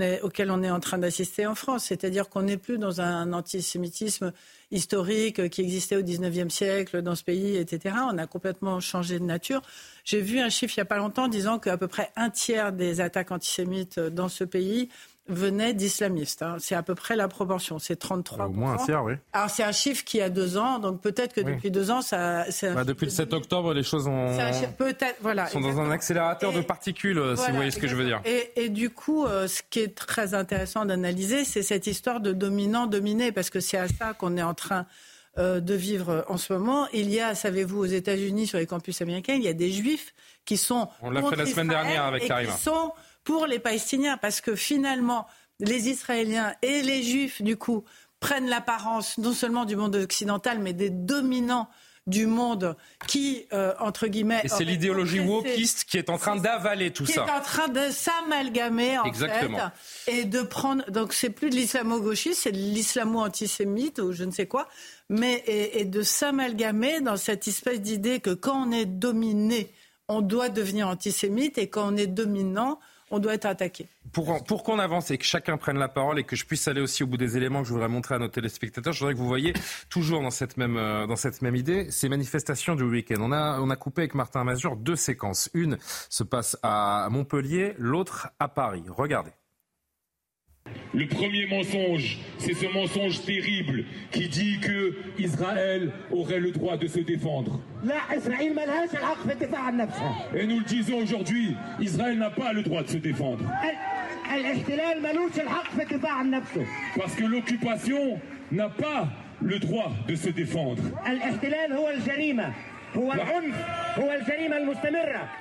est, 0.00 0.20
auquel 0.22 0.50
on 0.50 0.62
est 0.62 0.70
en 0.70 0.80
train 0.80 0.98
d'assister 0.98 1.46
en 1.46 1.54
France. 1.54 1.84
C'est-à-dire 1.84 2.28
qu'on 2.28 2.42
n'est 2.42 2.56
plus 2.56 2.78
dans 2.78 3.00
un 3.00 3.32
antisémitisme 3.32 4.32
historique 4.70 5.48
qui 5.50 5.62
existait 5.62 5.96
au 5.96 6.02
XIXe 6.02 6.52
siècle 6.52 7.02
dans 7.02 7.14
ce 7.14 7.24
pays, 7.24 7.56
etc. 7.56 7.96
On 8.10 8.18
a 8.18 8.26
complètement 8.26 8.80
changé 8.80 9.18
de 9.18 9.24
nature. 9.24 9.62
J'ai 10.04 10.20
vu 10.20 10.38
un 10.40 10.48
chiffre 10.48 10.74
il 10.76 10.80
n'y 10.80 10.82
a 10.82 10.86
pas 10.86 10.98
longtemps 10.98 11.28
disant 11.28 11.58
qu'à 11.58 11.76
peu 11.76 11.88
près 11.88 12.10
un 12.16 12.30
tiers 12.30 12.72
des 12.72 13.00
attaques 13.00 13.32
antisémites 13.32 13.98
dans 13.98 14.28
ce 14.28 14.44
pays 14.44 14.88
venait 15.30 15.74
d'islamistes. 15.74 16.42
Hein. 16.42 16.56
C'est 16.58 16.74
à 16.74 16.82
peu 16.82 16.94
près 16.94 17.16
la 17.16 17.28
proportion. 17.28 17.78
C'est 17.78 17.96
33 17.96 18.46
Au 18.46 18.50
moins 18.50 18.74
un 18.74 18.84
tiers, 18.84 19.04
oui. 19.04 19.14
Alors 19.32 19.50
c'est 19.50 19.62
un 19.62 19.72
chiffre 19.72 20.04
qui 20.04 20.20
a 20.20 20.28
deux 20.28 20.56
ans, 20.56 20.78
donc 20.78 21.00
peut-être 21.00 21.34
que 21.34 21.40
depuis 21.40 21.70
deux 21.70 21.90
ans, 21.90 22.02
ça. 22.02 22.44
Bah, 22.74 22.84
depuis 22.84 23.06
le 23.06 23.10
7 23.10 23.32
octobre, 23.32 23.72
les 23.72 23.82
choses 23.82 24.06
ont. 24.06 24.36
Peut-être, 24.78 25.16
voilà. 25.20 25.46
Sont 25.46 25.60
dans 25.60 25.80
un 25.80 25.90
accélérateur 25.90 26.52
de 26.52 26.60
particules, 26.60 27.22
si 27.36 27.50
vous 27.50 27.56
voyez 27.56 27.70
ce 27.70 27.78
que 27.78 27.88
je 27.88 27.96
veux 27.96 28.04
dire. 28.04 28.20
Et, 28.24 28.52
et 28.56 28.68
du 28.68 28.90
coup, 28.90 29.24
euh, 29.24 29.46
ce 29.46 29.62
qui 29.68 29.80
est 29.80 29.94
très 29.94 30.34
intéressant 30.34 30.84
d'analyser, 30.84 31.44
c'est 31.44 31.62
cette 31.62 31.86
histoire 31.86 32.20
de 32.20 32.32
dominant-dominé, 32.32 33.32
parce 33.32 33.50
que 33.50 33.60
c'est 33.60 33.78
à 33.78 33.88
ça 33.88 34.14
qu'on 34.14 34.36
est 34.36 34.42
en 34.42 34.54
train 34.54 34.86
euh, 35.38 35.60
de 35.60 35.74
vivre 35.74 36.24
en 36.28 36.36
ce 36.36 36.52
moment. 36.52 36.88
Il 36.92 37.08
y 37.10 37.20
a, 37.20 37.34
savez-vous, 37.34 37.78
aux 37.78 37.86
États-Unis, 37.86 38.48
sur 38.48 38.58
les 38.58 38.66
campus 38.66 39.00
américains, 39.00 39.34
il 39.34 39.42
y 39.42 39.48
a 39.48 39.52
des 39.52 39.70
juifs 39.70 40.12
qui 40.44 40.56
sont. 40.56 40.88
On 41.02 41.10
l'a 41.10 41.22
fait 41.22 41.36
la 41.36 41.46
semaine 41.46 41.68
dernière 41.68 42.04
avec 42.04 42.26
Karima. 42.26 42.52
Qui 42.52 42.60
sont 42.60 42.92
pour 43.30 43.46
les 43.46 43.60
Palestiniens, 43.60 44.16
parce 44.16 44.40
que 44.40 44.56
finalement, 44.56 45.24
les 45.60 45.88
Israéliens 45.88 46.52
et 46.62 46.82
les 46.82 47.04
Juifs, 47.04 47.42
du 47.42 47.56
coup, 47.56 47.84
prennent 48.18 48.48
l'apparence 48.48 49.18
non 49.18 49.32
seulement 49.32 49.64
du 49.64 49.76
monde 49.76 49.94
occidental, 49.94 50.58
mais 50.58 50.72
des 50.72 50.90
dominants 50.90 51.68
du 52.08 52.26
monde 52.26 52.76
qui, 53.06 53.46
euh, 53.52 53.72
entre 53.78 54.08
guillemets... 54.08 54.40
Et 54.42 54.48
c'est 54.48 54.64
l'idéologie 54.64 55.20
wokiste 55.20 55.84
qui 55.84 55.96
est 55.96 56.10
en 56.10 56.18
train 56.18 56.34
d'avaler 56.34 56.92
tout 56.92 57.06
ça. 57.06 57.12
Qui 57.12 57.18
est 57.20 57.32
en 57.32 57.40
train 57.40 57.68
de 57.68 57.88
s'amalgamer, 57.90 58.98
en 58.98 59.04
Exactement. 59.04 59.70
fait. 59.84 60.22
Et 60.22 60.24
de 60.24 60.42
prendre... 60.42 60.90
Donc 60.90 61.12
c'est 61.12 61.30
plus 61.30 61.50
de 61.50 61.54
l'islamo-gauchisme, 61.54 62.40
c'est 62.42 62.52
de 62.52 62.58
l'islamo-antisémite 62.58 64.00
ou 64.00 64.10
je 64.10 64.24
ne 64.24 64.32
sais 64.32 64.46
quoi. 64.46 64.66
Mais 65.08 65.44
et 65.46 65.84
de 65.84 66.02
s'amalgamer 66.02 67.00
dans 67.00 67.16
cette 67.16 67.46
espèce 67.46 67.80
d'idée 67.80 68.18
que 68.18 68.30
quand 68.30 68.66
on 68.66 68.72
est 68.72 68.86
dominé, 68.86 69.72
on 70.08 70.20
doit 70.20 70.48
devenir 70.48 70.88
antisémite 70.88 71.58
et 71.58 71.68
quand 71.68 71.92
on 71.92 71.96
est 71.96 72.08
dominant, 72.08 72.80
on 73.10 73.18
doit 73.18 73.34
être 73.34 73.46
attaqué. 73.46 73.86
Pour, 74.12 74.42
pour 74.44 74.62
qu'on 74.62 74.78
avance 74.78 75.10
et 75.10 75.18
que 75.18 75.24
chacun 75.24 75.56
prenne 75.56 75.78
la 75.78 75.88
parole 75.88 76.18
et 76.18 76.24
que 76.24 76.36
je 76.36 76.44
puisse 76.44 76.66
aller 76.68 76.80
aussi 76.80 77.02
au 77.02 77.06
bout 77.06 77.16
des 77.16 77.36
éléments 77.36 77.62
que 77.62 77.68
je 77.68 77.72
voudrais 77.72 77.88
montrer 77.88 78.14
à 78.14 78.18
nos 78.18 78.28
téléspectateurs, 78.28 78.92
je 78.92 79.00
voudrais 79.00 79.14
que 79.14 79.18
vous 79.18 79.28
voyez 79.28 79.52
toujours 79.88 80.22
dans 80.22 80.30
cette 80.30 80.56
même, 80.56 80.76
euh, 80.76 81.06
dans 81.06 81.16
cette 81.16 81.42
même 81.42 81.56
idée 81.56 81.90
ces 81.90 82.08
manifestations 82.08 82.74
du 82.74 82.84
week-end. 82.84 83.16
On 83.20 83.32
a, 83.32 83.60
on 83.60 83.70
a 83.70 83.76
coupé 83.76 84.02
avec 84.02 84.14
Martin 84.14 84.44
Mazur 84.44 84.76
deux 84.76 84.96
séquences. 84.96 85.50
Une 85.54 85.78
se 86.08 86.22
passe 86.24 86.56
à 86.62 87.08
Montpellier, 87.10 87.74
l'autre 87.78 88.28
à 88.38 88.48
Paris. 88.48 88.84
Regardez. 88.88 89.30
Le 90.92 91.06
premier 91.06 91.46
mensonge, 91.46 92.18
c'est 92.38 92.54
ce 92.54 92.66
mensonge 92.66 93.22
terrible 93.24 93.84
qui 94.10 94.28
dit 94.28 94.58
que 94.58 94.96
Israël 95.18 95.92
aurait 96.10 96.40
le 96.40 96.50
droit 96.50 96.76
de 96.76 96.88
se 96.88 96.98
défendre. 96.98 97.60
Et 100.34 100.46
nous 100.46 100.58
le 100.58 100.64
disons 100.64 100.98
aujourd'hui, 100.98 101.54
Israël 101.80 102.18
n'a 102.18 102.30
pas 102.30 102.52
le 102.52 102.62
droit 102.62 102.82
de 102.82 102.88
se 102.88 102.96
défendre. 102.96 103.44
Parce 106.96 107.14
que 107.14 107.24
l'occupation 107.24 108.20
n'a 108.50 108.68
pas 108.68 109.08
le 109.40 109.60
droit 109.60 109.92
de 110.08 110.14
se 110.16 110.28
défendre. 110.30 110.82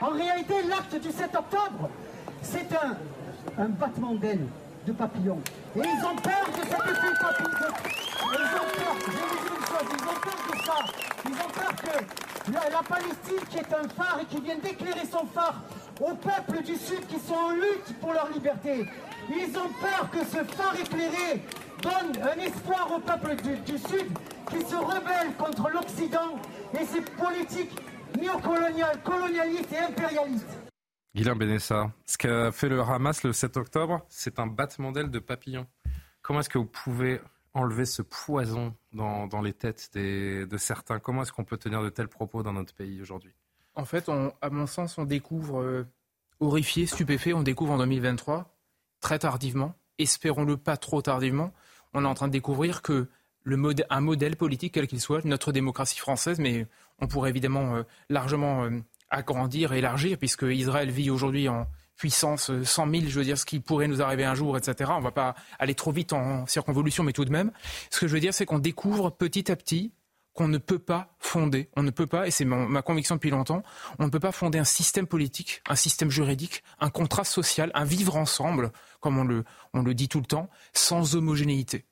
En 0.01 0.09
réalité, 0.09 0.53
l'acte 0.69 1.01
du 1.01 1.09
7 1.11 1.35
octobre, 1.35 1.89
c'est 2.43 2.71
un, 2.73 2.97
un 3.57 3.69
battement 3.69 4.13
d'aile 4.13 4.45
de 4.85 4.91
papillons. 4.91 5.39
Et 5.75 5.79
ils 5.79 6.05
ont 6.05 6.15
peur 6.15 6.45
de 6.47 6.61
cet 6.61 6.79
effet 6.79 7.13
papillon. 7.21 7.67
Ils 8.31 8.55
ont 8.55 8.69
peur, 8.75 8.95
je 8.99 9.05
vous 9.05 9.11
dire 9.11 9.53
une 9.57 9.65
chose, 9.65 9.87
ils 9.97 10.07
ont 10.07 10.19
peur 10.21 10.39
de 10.49 10.65
ça. 10.65 10.77
Ils 11.25 11.33
ont 11.33 11.51
peur 11.53 11.75
que 11.75 12.19
la, 12.51 12.81
Palestine, 12.87 13.45
qui 13.49 13.57
est 13.57 13.73
un 13.73 13.87
phare 13.89 14.19
et 14.21 14.25
qui 14.25 14.41
vient 14.41 14.57
d'éclairer 14.57 15.05
son 15.11 15.25
phare 15.27 15.61
aux 16.01 16.15
peuples 16.15 16.63
du 16.63 16.75
Sud 16.75 17.05
qui 17.07 17.19
sont 17.19 17.35
en 17.35 17.49
lutte 17.51 17.99
pour 17.99 18.13
leur 18.13 18.29
liberté, 18.31 18.85
ils 19.29 19.57
ont 19.57 19.69
peur 19.81 20.09
que 20.11 20.19
ce 20.19 20.43
phare 20.55 20.75
éclairé 20.79 21.43
donne 21.81 22.23
un 22.23 22.39
espoir 22.41 22.89
aux 22.95 22.99
peuples 22.99 23.35
du, 23.35 23.77
Sud 23.77 24.07
qui 24.49 24.65
se 24.65 24.75
rebellent 24.75 25.35
contre 25.37 25.69
l'Occident 25.69 26.39
et 26.73 26.85
ses 26.85 27.01
politiques 27.01 27.75
néocoloniales, 28.19 28.99
colonialistes 29.03 29.71
et 29.73 29.79
impérialistes. 29.79 30.58
Guilain 31.19 31.35
Benessa, 31.35 31.91
ce 32.05 32.17
qu'a 32.17 32.49
fait 32.53 32.69
le 32.69 32.79
Hamas 32.79 33.23
le 33.23 33.33
7 33.33 33.57
octobre, 33.57 34.05
c'est 34.07 34.39
un 34.39 34.47
battement 34.47 34.93
d'aile 34.93 35.11
de 35.11 35.19
papillon. 35.19 35.67
Comment 36.21 36.39
est-ce 36.39 36.47
que 36.47 36.57
vous 36.57 36.63
pouvez 36.63 37.19
enlever 37.53 37.83
ce 37.83 38.01
poison 38.01 38.73
dans, 38.93 39.41
les 39.41 39.51
têtes 39.51 39.89
de 39.95 40.57
certains? 40.57 40.99
Comment 40.99 41.23
est-ce 41.23 41.33
qu'on 41.33 41.43
peut 41.43 41.57
tenir 41.57 41.83
de 41.83 41.89
tels 41.89 42.07
propos 42.07 42.41
dans 42.41 42.53
notre 42.53 42.73
pays 42.73 43.01
aujourd'hui? 43.01 43.33
En 43.75 43.83
fait, 43.83 44.07
à 44.07 44.49
mon 44.49 44.65
sens, 44.65 44.97
on 44.97 45.03
découvre, 45.03 45.59
euh, 45.59 45.85
horrifié, 46.39 46.85
stupéfait, 46.85 47.33
on 47.33 47.43
découvre 47.43 47.73
en 47.73 47.79
2023, 47.79 48.55
très 49.01 49.19
tardivement, 49.19 49.75
espérons-le 49.97 50.55
pas 50.55 50.77
trop 50.77 51.01
tardivement, 51.01 51.51
on 51.93 52.05
est 52.05 52.07
en 52.07 52.13
train 52.13 52.27
de 52.29 52.31
découvrir 52.31 52.81
que 52.81 53.09
un 53.89 53.99
modèle 53.99 54.37
politique, 54.37 54.73
quel 54.73 54.87
qu'il 54.87 55.01
soit, 55.01 55.25
notre 55.25 55.51
démocratie 55.51 55.99
française, 55.99 56.39
mais 56.39 56.65
on 56.99 57.07
pourrait 57.07 57.29
évidemment 57.29 57.75
euh, 57.75 57.83
largement 58.07 58.63
euh, 58.63 58.69
agrandir, 59.09 59.73
élargir, 59.73 60.17
puisque 60.17 60.43
Israël 60.43 60.89
vit 60.91 61.09
aujourd'hui 61.09 61.49
en 61.49 61.67
puissance 61.95 62.51
100 62.63 62.87
euh, 62.87 62.91
000, 62.91 63.03
je 63.09 63.19
veux 63.19 63.25
dire, 63.25 63.37
ce 63.37 63.45
qui 63.45 63.59
pourrait 63.59 63.87
nous 63.87 64.01
arriver 64.01 64.23
un 64.23 64.35
jour, 64.35 64.57
etc. 64.57 64.91
On 64.93 64.99
ne 64.99 65.03
va 65.03 65.11
pas 65.11 65.35
aller 65.59 65.75
trop 65.75 65.91
vite 65.91 66.13
en 66.13 66.47
circonvolution, 66.47 67.03
mais 67.03 67.13
tout 67.13 67.25
de 67.25 67.31
même. 67.31 67.51
Ce 67.89 67.99
que 67.99 68.07
je 68.07 68.13
veux 68.13 68.21
dire, 68.21 68.33
c'est 68.33 68.45
qu'on 68.45 68.59
découvre 68.59 69.09
petit 69.09 69.51
à 69.51 69.55
petit 69.55 69.91
qu'on 70.33 70.47
ne 70.47 70.57
peut 70.57 70.79
pas 70.79 71.15
fonder, 71.19 71.69
on 71.75 71.83
ne 71.83 71.89
peut 71.89 72.07
pas, 72.07 72.25
et 72.25 72.31
c'est 72.31 72.45
ma 72.45 72.81
conviction 72.81 73.15
depuis 73.15 73.31
longtemps, 73.31 73.61
on 73.97 74.05
ne 74.05 74.09
peut 74.09 74.21
pas 74.21 74.31
fonder 74.31 74.57
un 74.57 74.63
système 74.63 75.05
politique, 75.05 75.61
un 75.67 75.75
système 75.75 76.09
juridique, 76.09 76.63
un 76.79 76.89
contrat 76.89 77.25
social, 77.25 77.71
un 77.73 77.83
vivre 77.83 78.15
ensemble, 78.15 78.71
comme 79.01 79.17
on 79.17 79.25
le, 79.25 79.43
on 79.73 79.81
le 79.81 79.93
dit 79.93 80.07
tout 80.07 80.19
le 80.19 80.25
temps, 80.25 80.49
sans 80.71 81.15
homogénéité 81.15 81.88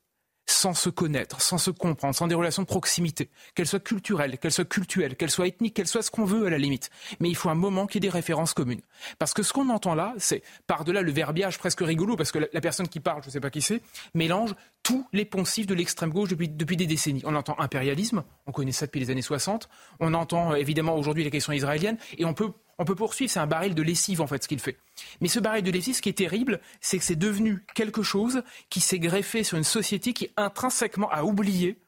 sans 0.50 0.74
se 0.74 0.88
connaître, 0.88 1.40
sans 1.40 1.58
se 1.58 1.70
comprendre, 1.70 2.14
sans 2.14 2.26
des 2.26 2.34
relations 2.34 2.62
de 2.62 2.66
proximité, 2.66 3.30
qu'elles 3.54 3.66
soient 3.66 3.80
culturelles, 3.80 4.38
qu'elles 4.38 4.52
soient 4.52 4.64
cultuelles, 4.64 5.16
qu'elles 5.16 5.30
soient 5.30 5.46
ethniques, 5.46 5.74
qu'elles 5.74 5.86
soient 5.86 6.02
ce 6.02 6.10
qu'on 6.10 6.24
veut 6.24 6.46
à 6.46 6.50
la 6.50 6.58
limite. 6.58 6.90
Mais 7.20 7.28
il 7.28 7.36
faut 7.36 7.50
un 7.50 7.54
moment 7.54 7.86
qui 7.86 7.98
ait 7.98 8.00
des 8.00 8.08
références 8.08 8.54
communes. 8.54 8.80
Parce 9.18 9.34
que 9.34 9.42
ce 9.42 9.52
qu'on 9.52 9.68
entend 9.68 9.94
là, 9.94 10.14
c'est 10.16 10.42
par-delà 10.66 11.02
le 11.02 11.12
verbiage 11.12 11.58
presque 11.58 11.80
rigolo, 11.80 12.16
parce 12.16 12.32
que 12.32 12.38
la, 12.52 12.60
personne 12.60 12.88
qui 12.88 13.00
parle, 13.00 13.22
je 13.22 13.28
ne 13.28 13.32
sais 13.32 13.40
pas 13.40 13.50
qui 13.50 13.60
c'est, 13.60 13.82
mélange 14.14 14.54
tous 14.82 15.06
les 15.12 15.24
poncifs 15.26 15.66
de 15.66 15.74
l'extrême 15.74 16.10
gauche 16.10 16.30
depuis, 16.30 16.48
depuis 16.48 16.76
des 16.76 16.86
décennies. 16.86 17.22
On 17.24 17.34
entend 17.34 17.58
impérialisme, 17.58 18.24
on 18.46 18.52
connaît 18.52 18.72
ça 18.72 18.86
depuis 18.86 19.00
les 19.00 19.10
années 19.10 19.22
60, 19.22 19.68
on 20.00 20.14
entend 20.14 20.52
euh, 20.52 20.56
évidemment 20.56 20.96
aujourd'hui 20.96 21.24
la 21.24 21.30
question 21.30 21.52
israélienne, 21.52 21.98
et 22.16 22.24
on 22.24 22.32
peut 22.32 22.52
On 22.78 22.84
peut 22.84 22.94
poursuivre, 22.94 23.30
c'est 23.30 23.40
un 23.40 23.46
baril 23.46 23.74
de 23.74 23.82
lessive 23.82 24.20
en 24.20 24.26
fait 24.26 24.42
ce 24.42 24.48
qu'il 24.48 24.60
fait. 24.60 24.78
Mais 25.20 25.28
ce 25.28 25.40
baril 25.40 25.64
de 25.64 25.70
lessive, 25.70 25.96
ce 25.96 26.02
qui 26.02 26.08
est 26.08 26.18
terrible, 26.18 26.60
c'est 26.80 26.98
que 26.98 27.04
c'est 27.04 27.16
devenu 27.16 27.64
quelque 27.74 28.02
chose 28.02 28.42
qui 28.70 28.80
s'est 28.80 29.00
greffé 29.00 29.42
sur 29.42 29.58
une 29.58 29.64
société 29.64 30.12
qui 30.12 30.30
intrinsèquement 30.36 31.10
a 31.10 31.24
oublié 31.24 31.78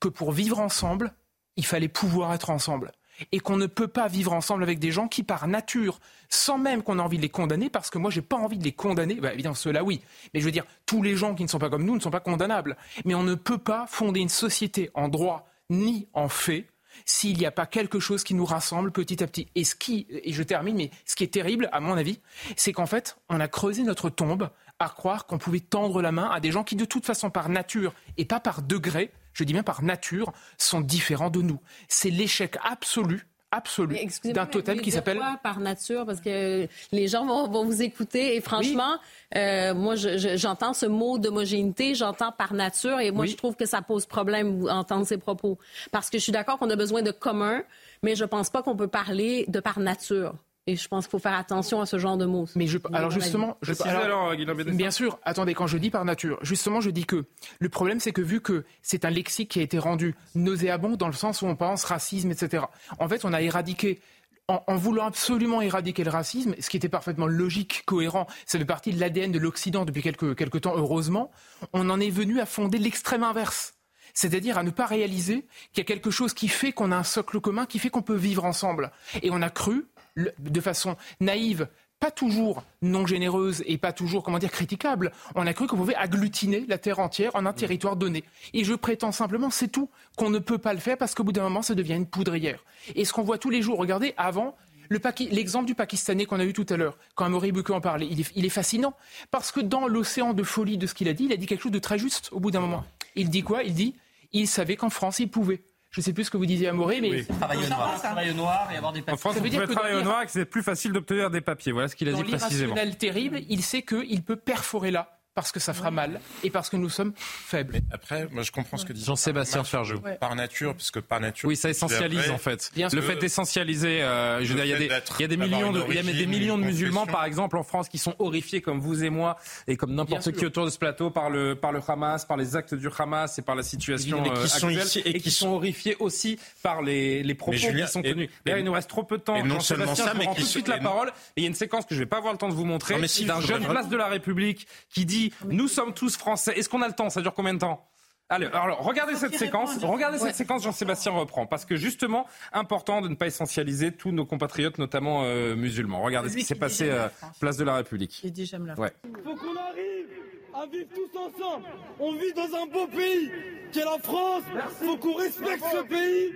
que 0.00 0.08
pour 0.08 0.32
vivre 0.32 0.60
ensemble, 0.60 1.14
il 1.56 1.64
fallait 1.64 1.88
pouvoir 1.88 2.34
être 2.34 2.50
ensemble 2.50 2.92
et 3.32 3.40
qu'on 3.40 3.56
ne 3.56 3.66
peut 3.66 3.88
pas 3.88 4.08
vivre 4.08 4.32
ensemble 4.32 4.62
avec 4.62 4.78
des 4.78 4.90
gens 4.90 5.08
qui, 5.08 5.22
par 5.22 5.46
nature, 5.46 6.00
sans 6.28 6.58
même 6.58 6.82
qu'on 6.82 6.98
ait 6.98 7.02
envie 7.02 7.16
de 7.16 7.22
les 7.22 7.28
condamner, 7.28 7.70
parce 7.70 7.90
que 7.90 7.98
moi, 7.98 8.10
j'ai 8.10 8.22
pas 8.22 8.36
envie 8.36 8.58
de 8.58 8.64
les 8.64 8.72
condamner, 8.72 9.14
bah, 9.14 9.32
évidemment, 9.32 9.54
ceux-là, 9.54 9.84
oui, 9.84 10.00
mais 10.32 10.40
je 10.40 10.44
veux 10.44 10.50
dire, 10.50 10.64
tous 10.86 11.02
les 11.02 11.16
gens 11.16 11.34
qui 11.34 11.44
ne 11.44 11.48
sont 11.48 11.58
pas 11.58 11.70
comme 11.70 11.84
nous 11.84 11.94
ne 11.94 12.00
sont 12.00 12.10
pas 12.10 12.20
condamnables. 12.20 12.76
Mais 13.04 13.14
on 13.14 13.22
ne 13.22 13.34
peut 13.34 13.58
pas 13.58 13.86
fonder 13.86 14.20
une 14.20 14.28
société 14.28 14.90
en 14.94 15.08
droit 15.08 15.48
ni 15.70 16.08
en 16.12 16.28
fait 16.28 16.66
s'il 17.04 17.38
n'y 17.38 17.46
a 17.46 17.50
pas 17.50 17.66
quelque 17.66 18.00
chose 18.00 18.24
qui 18.24 18.34
nous 18.34 18.44
rassemble 18.44 18.92
petit 18.92 19.22
à 19.22 19.26
petit. 19.26 19.48
Et 19.54 19.64
ce 19.64 19.74
qui, 19.74 20.06
et 20.10 20.32
je 20.32 20.42
termine, 20.42 20.76
mais 20.76 20.90
ce 21.04 21.16
qui 21.16 21.24
est 21.24 21.32
terrible, 21.32 21.68
à 21.72 21.80
mon 21.80 21.96
avis, 21.96 22.20
c'est 22.56 22.72
qu'en 22.72 22.86
fait, 22.86 23.16
on 23.28 23.40
a 23.40 23.48
creusé 23.48 23.82
notre 23.82 24.10
tombe 24.10 24.50
à 24.78 24.88
croire 24.88 25.26
qu'on 25.26 25.38
pouvait 25.38 25.60
tendre 25.60 26.02
la 26.02 26.12
main 26.12 26.28
à 26.30 26.40
des 26.40 26.50
gens 26.50 26.64
qui, 26.64 26.76
de 26.76 26.84
toute 26.84 27.06
façon, 27.06 27.30
par 27.30 27.48
nature 27.48 27.94
et 28.16 28.24
pas 28.24 28.40
par 28.40 28.62
degré, 28.62 29.12
je 29.32 29.44
dis 29.44 29.52
bien 29.52 29.62
par 29.62 29.82
nature, 29.82 30.32
sont 30.58 30.80
différents 30.80 31.30
de 31.30 31.42
nous. 31.42 31.60
C'est 31.88 32.10
l'échec 32.10 32.56
absolu 32.62 33.26
absolu 33.54 33.96
d'un 34.24 34.46
totem 34.46 34.80
qui 34.80 34.90
s'appelle 34.90 35.20
par 35.42 35.60
nature? 35.60 36.06
Parce 36.06 36.20
que 36.20 36.66
les 36.92 37.08
gens 37.08 37.24
vont, 37.24 37.64
vous 37.64 37.82
écouter 37.82 38.36
et 38.36 38.40
franchement 38.40 38.96
euh, 39.36 39.74
moi 39.74 39.94
j'entends 39.96 40.74
ce 40.74 40.86
mot 40.86 41.18
d'homogénéité 41.18 41.94
j'entends 41.94 42.32
par 42.32 42.52
nature 42.52 43.00
et 43.00 43.10
moi 43.10 43.26
je 43.26 43.36
trouve 43.36 43.56
que 43.56 43.66
ça 43.66 43.82
pose 43.82 44.06
problème 44.06 44.68
entendre 44.68 45.06
ces 45.06 45.18
propos. 45.18 45.58
Parce 45.90 46.10
que 46.10 46.18
je 46.18 46.22
suis 46.22 46.32
d'accord 46.32 46.58
qu'on 46.58 46.70
a 46.70 46.76
besoin 46.76 47.02
de 47.02 47.10
commun 47.10 47.62
mais 48.02 48.16
je 48.16 48.24
pense 48.24 48.50
pas 48.50 48.62
qu'on 48.62 48.76
peut 48.76 48.88
parler 48.88 49.44
de 49.48 49.60
par 49.60 49.78
nature 49.78 50.34
et 50.66 50.76
je 50.76 50.88
pense 50.88 51.04
qu'il 51.04 51.10
faut 51.10 51.18
faire 51.18 51.34
attention 51.34 51.80
à 51.80 51.86
ce 51.86 51.98
genre 51.98 52.16
de 52.16 52.24
mots. 52.24 52.46
Mais 52.54 52.66
je, 52.66 52.78
alors 52.92 53.10
justement, 53.10 53.58
je, 53.60 53.72
alors, 53.84 54.34
bien 54.72 54.90
sûr, 54.90 55.18
attendez, 55.24 55.54
quand 55.54 55.66
je 55.66 55.76
dis 55.76 55.90
par 55.90 56.04
nature, 56.04 56.38
justement, 56.42 56.80
je 56.80 56.90
dis 56.90 57.04
que 57.04 57.24
le 57.58 57.68
problème, 57.68 58.00
c'est 58.00 58.12
que 58.12 58.22
vu 58.22 58.40
que 58.40 58.64
c'est 58.82 59.04
un 59.04 59.10
lexique 59.10 59.50
qui 59.50 59.60
a 59.60 59.62
été 59.62 59.78
rendu 59.78 60.14
nauséabond 60.34 60.96
dans 60.96 61.08
le 61.08 61.12
sens 61.12 61.42
où 61.42 61.46
on 61.46 61.56
pense 61.56 61.84
racisme, 61.84 62.30
etc. 62.30 62.64
En 62.98 63.08
fait, 63.08 63.24
on 63.24 63.32
a 63.32 63.42
éradiqué 63.42 64.00
en, 64.48 64.76
voulant 64.76 65.06
absolument 65.06 65.62
éradiquer 65.62 66.04
le 66.04 66.10
racisme, 66.10 66.54
ce 66.58 66.68
qui 66.68 66.76
était 66.76 66.88
parfaitement 66.88 67.26
logique, 67.26 67.82
cohérent, 67.86 68.26
ça 68.44 68.58
fait 68.58 68.64
partie 68.64 68.92
de 68.92 69.00
l'ADN 69.00 69.32
de 69.32 69.38
l'Occident 69.38 69.84
depuis 69.84 70.02
quelques, 70.02 70.36
quelques 70.36 70.62
temps, 70.62 70.74
heureusement, 70.76 71.30
on 71.72 71.88
en 71.88 71.98
est 71.98 72.10
venu 72.10 72.40
à 72.40 72.46
fonder 72.46 72.78
l'extrême 72.78 73.22
inverse. 73.22 73.74
C'est-à-dire 74.12 74.58
à 74.58 74.62
ne 74.62 74.70
pas 74.70 74.86
réaliser 74.86 75.46
qu'il 75.72 75.78
y 75.78 75.80
a 75.80 75.84
quelque 75.84 76.10
chose 76.10 76.34
qui 76.34 76.48
fait 76.48 76.72
qu'on 76.72 76.92
a 76.92 76.96
un 76.96 77.02
socle 77.02 77.40
commun, 77.40 77.66
qui 77.66 77.78
fait 77.78 77.90
qu'on 77.90 78.02
peut 78.02 78.14
vivre 78.14 78.44
ensemble. 78.44 78.92
Et 79.22 79.30
on 79.32 79.42
a 79.42 79.50
cru, 79.50 79.86
de 80.16 80.60
façon 80.60 80.96
naïve, 81.20 81.68
pas 82.00 82.10
toujours 82.10 82.64
non 82.82 83.06
généreuse 83.06 83.62
et 83.66 83.78
pas 83.78 83.92
toujours, 83.92 84.22
comment 84.22 84.38
dire, 84.38 84.50
critiquable. 84.50 85.12
On 85.34 85.46
a 85.46 85.54
cru 85.54 85.66
qu'on 85.66 85.76
pouvait 85.76 85.94
agglutiner 85.94 86.64
la 86.68 86.78
terre 86.78 86.98
entière 86.98 87.34
en 87.34 87.46
un 87.46 87.52
territoire 87.52 87.96
donné. 87.96 88.24
Et 88.52 88.64
je 88.64 88.74
prétends 88.74 89.12
simplement, 89.12 89.50
c'est 89.50 89.68
tout, 89.68 89.88
qu'on 90.16 90.30
ne 90.30 90.38
peut 90.38 90.58
pas 90.58 90.74
le 90.74 90.80
faire 90.80 90.98
parce 90.98 91.14
qu'au 91.14 91.24
bout 91.24 91.32
d'un 91.32 91.42
moment, 91.42 91.62
ça 91.62 91.74
devient 91.74 91.94
une 91.94 92.06
poudrière. 92.06 92.64
Et 92.94 93.04
ce 93.04 93.12
qu'on 93.12 93.22
voit 93.22 93.38
tous 93.38 93.50
les 93.50 93.62
jours, 93.62 93.78
regardez, 93.78 94.14
avant, 94.16 94.56
L'exemple 94.90 95.64
du 95.64 95.74
Pakistanais 95.74 96.26
qu'on 96.26 96.38
a 96.38 96.44
eu 96.44 96.52
tout 96.52 96.66
à 96.68 96.76
l'heure, 96.76 96.98
quand 97.14 97.24
Amaury 97.24 97.52
Bucke 97.52 97.70
en 97.70 97.80
parlait, 97.80 98.06
il 98.08 98.20
est, 98.20 98.30
il 98.36 98.44
est 98.44 98.50
fascinant. 98.50 98.94
Parce 99.30 99.50
que 99.50 99.60
dans 99.60 99.88
l'océan 99.88 100.34
de 100.34 100.42
folie 100.42 100.76
de 100.76 100.86
ce 100.86 100.92
qu'il 100.92 101.08
a 101.08 101.14
dit, 101.14 101.24
il 101.24 101.32
a 101.32 101.36
dit 101.36 101.46
quelque 101.46 101.62
chose 101.62 101.72
de 101.72 101.78
très 101.78 101.98
juste 101.98 102.28
au 102.32 102.38
bout 102.38 102.50
d'un 102.50 102.60
moment. 102.60 102.84
Il 103.16 103.30
dit 103.30 103.42
quoi? 103.42 103.62
Il 103.62 103.72
dit 103.72 103.94
il 104.34 104.48
savait 104.48 104.76
qu'en 104.76 104.90
France, 104.90 105.20
il 105.20 105.30
pouvait. 105.30 105.62
Je 105.94 106.00
ne 106.00 106.02
sais 106.06 106.12
plus 106.12 106.24
ce 106.24 106.30
que 106.32 106.36
vous 106.36 106.44
disiez 106.44 106.66
à 106.66 106.72
Moré, 106.72 107.00
mais. 107.00 107.22
Travailler 107.22 107.66
au 107.66 107.68
noir. 107.68 108.02
Travailler 108.02 108.30
au 108.32 108.34
noir 108.34 108.68
et 108.72 108.76
avoir 108.76 108.92
des 108.92 109.00
papiers. 109.00 109.14
En 109.14 109.16
France, 109.16 109.36
vous 109.36 109.48
pouvez 109.48 109.68
travailler 109.68 109.94
au 109.94 110.02
noir 110.02 110.22
et 110.22 110.26
que 110.26 110.32
c'est 110.32 110.44
plus 110.44 110.64
facile 110.64 110.92
d'obtenir 110.92 111.30
des 111.30 111.40
papiers. 111.40 111.70
Voilà 111.70 111.86
ce 111.86 111.94
qu'il 111.94 112.08
a 112.08 112.12
dit 112.12 112.24
précisément. 112.24 112.74
Dans 112.74 112.94
terrible, 112.96 113.42
il 113.48 113.62
sait 113.62 113.82
qu'il 113.82 114.24
peut 114.24 114.34
perforer 114.34 114.90
là 114.90 115.13
parce 115.34 115.50
que 115.50 115.58
ça 115.58 115.74
fera 115.74 115.90
mal 115.90 116.20
et 116.44 116.50
parce 116.50 116.70
que 116.70 116.76
nous 116.76 116.88
sommes 116.88 117.12
faibles. 117.16 117.80
après, 117.90 118.28
moi 118.30 118.42
je 118.42 118.52
comprends 118.52 118.76
ce 118.76 118.84
que 118.84 118.92
dit 118.92 119.04
Jean-Sébastien 119.04 119.64
Ferjou. 119.64 120.00
Par 120.20 120.34
nature, 120.36 120.74
puisque 120.74 121.00
par 121.00 121.20
nature. 121.20 121.48
Oui, 121.48 121.56
ça 121.56 121.70
essentialise 121.70 122.30
en 122.30 122.38
fait. 122.38 122.70
le 122.76 123.00
fait 123.00 123.16
d'essentialiser, 123.16 124.02
euh, 124.02 124.38
il 124.42 124.56
y 124.56 124.72
a 124.72 124.78
des, 124.78 124.86
il 124.86 125.22
y 125.22 125.24
a 125.24 125.28
des 125.28 125.36
millions 125.36 125.72
de, 125.72 125.84
il 125.88 125.94
y 125.94 125.98
a 125.98 126.02
des 126.02 126.26
millions 126.26 126.58
de 126.58 126.64
musulmans, 126.64 127.06
par 127.06 127.24
exemple, 127.24 127.56
en 127.56 127.64
France, 127.64 127.88
qui 127.88 127.98
sont 127.98 128.14
horrifiés 128.18 128.60
comme 128.60 128.80
vous 128.80 129.02
et 129.02 129.10
moi 129.10 129.36
et 129.66 129.76
comme 129.76 129.94
n'importe 129.94 130.32
qui 130.32 130.46
autour 130.46 130.66
de 130.66 130.70
ce 130.70 130.78
plateau 130.78 131.10
par 131.10 131.30
le 131.30 131.54
par 131.54 131.72
le 131.72 131.80
Hamas, 131.86 132.24
par 132.24 132.36
les 132.36 132.56
actes 132.56 132.74
du 132.74 132.88
Hamas 132.96 133.38
et 133.38 133.42
par 133.42 133.56
la 133.56 133.62
situation 133.62 134.22
qui 134.22 134.30
euh, 134.30 134.46
sont 134.46 134.68
actuelle, 134.68 135.02
et, 135.06 135.20
qui, 135.20 135.30
sont 135.30 135.48
horrifiés 135.48 135.96
aussi 135.98 136.38
par 136.62 136.82
les 136.82 137.22
les 137.22 137.34
propos 137.34 137.56
qui 137.56 137.86
sont 137.88 138.02
tenus. 138.02 138.30
Là, 138.46 138.58
il 138.58 138.64
nous 138.64 138.72
reste 138.72 138.88
trop 138.88 139.02
peu 139.02 139.18
de 139.18 139.22
temps. 139.22 139.36
Et 139.36 139.42
non 139.42 139.60
seulement 139.60 139.94
ça, 139.94 140.14
mais 140.14 140.26
tout 140.26 140.42
de 140.42 140.46
suite 140.46 140.68
la 140.68 140.78
parole. 140.78 141.08
Et 141.36 141.40
il 141.40 141.42
y 141.42 141.46
a 141.46 141.48
une 141.48 141.54
séquence 141.54 141.86
que 141.86 141.94
je 141.94 142.00
vais 142.00 142.06
pas 142.06 142.18
avoir 142.18 142.32
le 142.32 142.38
temps 142.38 142.48
de 142.48 142.54
vous 142.54 142.64
montrer 142.64 142.94
d'un 142.94 143.40
jeune 143.40 143.64
place 143.64 143.88
de 143.88 143.96
la 143.96 144.06
République 144.06 144.66
qui 144.90 145.04
dit 145.04 145.23
nous 145.48 145.68
sommes 145.68 145.94
tous 145.94 146.16
français. 146.16 146.52
Est-ce 146.58 146.68
qu'on 146.68 146.82
a 146.82 146.88
le 146.88 146.94
temps? 146.94 147.10
Ça 147.10 147.20
dure 147.20 147.34
combien 147.34 147.54
de 147.54 147.58
temps? 147.58 147.86
Allez, 148.30 148.46
alors 148.46 148.82
regardez 148.82 149.16
cette 149.16 149.36
séquence. 149.36 149.76
Regardez 149.84 150.18
cette 150.18 150.34
séquence. 150.34 150.62
Jean-Sébastien 150.62 151.12
reprend 151.12 151.46
parce 151.46 151.66
que 151.66 151.76
justement 151.76 152.26
important 152.52 153.02
de 153.02 153.08
ne 153.08 153.14
pas 153.14 153.26
essentialiser 153.26 153.92
tous 153.92 154.12
nos 154.12 154.24
compatriotes, 154.24 154.78
notamment 154.78 155.22
euh, 155.24 155.54
musulmans. 155.54 156.02
Regardez 156.02 156.30
ce 156.30 156.36
qui 156.36 156.44
s'est 156.44 156.54
passé 156.54 156.88
euh, 156.88 157.08
place 157.38 157.58
de 157.58 157.64
la 157.64 157.76
République. 157.76 158.20
Il 158.24 158.32
dit 158.32 158.46
j'aime 158.46 158.66
la. 158.66 158.74
Ouais. 158.78 158.92
Faut 159.22 159.34
qu'on 159.34 159.56
arrive 159.56 160.08
à 160.54 160.66
vivre 160.66 160.88
tous 160.94 161.18
ensemble. 161.18 161.66
On 162.00 162.12
vit 162.14 162.32
dans 162.32 162.56
un 162.56 162.66
beau 162.66 162.86
pays 162.86 163.30
qui 163.72 163.80
est 163.80 163.84
la 163.84 163.98
France. 164.02 164.42
Faut 164.82 164.96
qu'on 164.96 165.14
respecte 165.16 165.64
ce 165.70 165.82
pays. 165.82 166.32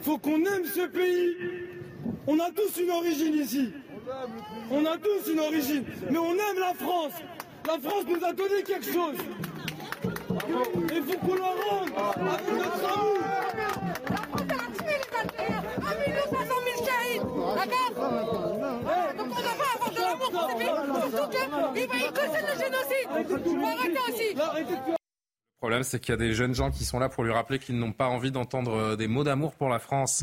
Faut 0.00 0.18
qu'on 0.18 0.38
aime 0.38 0.64
ce 0.64 0.86
pays. 0.86 1.36
On 2.26 2.40
a 2.40 2.50
tous 2.50 2.80
une 2.80 2.90
origine 2.90 3.34
ici. 3.34 3.72
On 4.70 4.84
a 4.86 4.96
tous 4.96 5.30
une 5.30 5.40
origine, 5.40 5.84
mais 6.10 6.18
on 6.18 6.32
aime 6.32 6.58
la 6.60 6.74
France. 6.74 7.12
La 7.66 7.78
France 7.80 8.04
nous 8.08 8.24
a 8.24 8.32
donné 8.32 8.62
quelque 8.62 8.92
chose. 8.92 9.16
Il 10.94 11.02
faut 11.02 11.18
qu'on 11.18 11.34
la 11.34 11.46
rende 11.46 11.90
avec 12.16 12.48
notre 12.52 12.84
amour. 12.92 13.18
La 14.08 14.16
France 14.16 14.40
a 14.40 14.82
tué 14.82 14.94
les 15.02 15.18
Algériens. 15.18 15.64
1 15.78 16.30
500 16.30 16.54
000 16.76 16.86
caïds. 16.86 17.20
D'accord 17.56 18.10
Donc 19.16 19.26
on 19.26 19.40
doit 19.42 19.56
pas 19.58 19.70
avoir 19.74 19.90
de 19.90 20.00
l'amour 20.00 20.30
pour 20.30 20.44
ces 20.48 20.56
pays. 20.56 20.74
Surtout 21.10 21.38
qu'il 21.74 21.88
va 21.88 21.96
y 21.96 22.12
cautionner 22.12 22.52
le 22.52 22.58
génocide. 22.64 23.08
Il 23.46 23.58
faut 23.58 23.66
arrêter 23.66 24.02
aussi. 24.08 24.28
Le 24.86 25.58
problème, 25.58 25.82
c'est 25.82 25.98
qu'il 25.98 26.10
y 26.10 26.14
a 26.14 26.16
des 26.18 26.34
jeunes 26.34 26.54
gens 26.54 26.70
qui 26.70 26.84
sont 26.84 27.00
là 27.00 27.08
pour 27.08 27.24
lui 27.24 27.32
rappeler 27.32 27.58
qu'ils 27.58 27.78
n'ont 27.78 27.92
pas 27.92 28.06
envie 28.06 28.30
d'entendre 28.30 28.72
euh, 28.74 28.96
des 28.96 29.08
mots 29.08 29.24
d'amour 29.24 29.54
pour 29.54 29.68
la 29.68 29.80
France. 29.80 30.22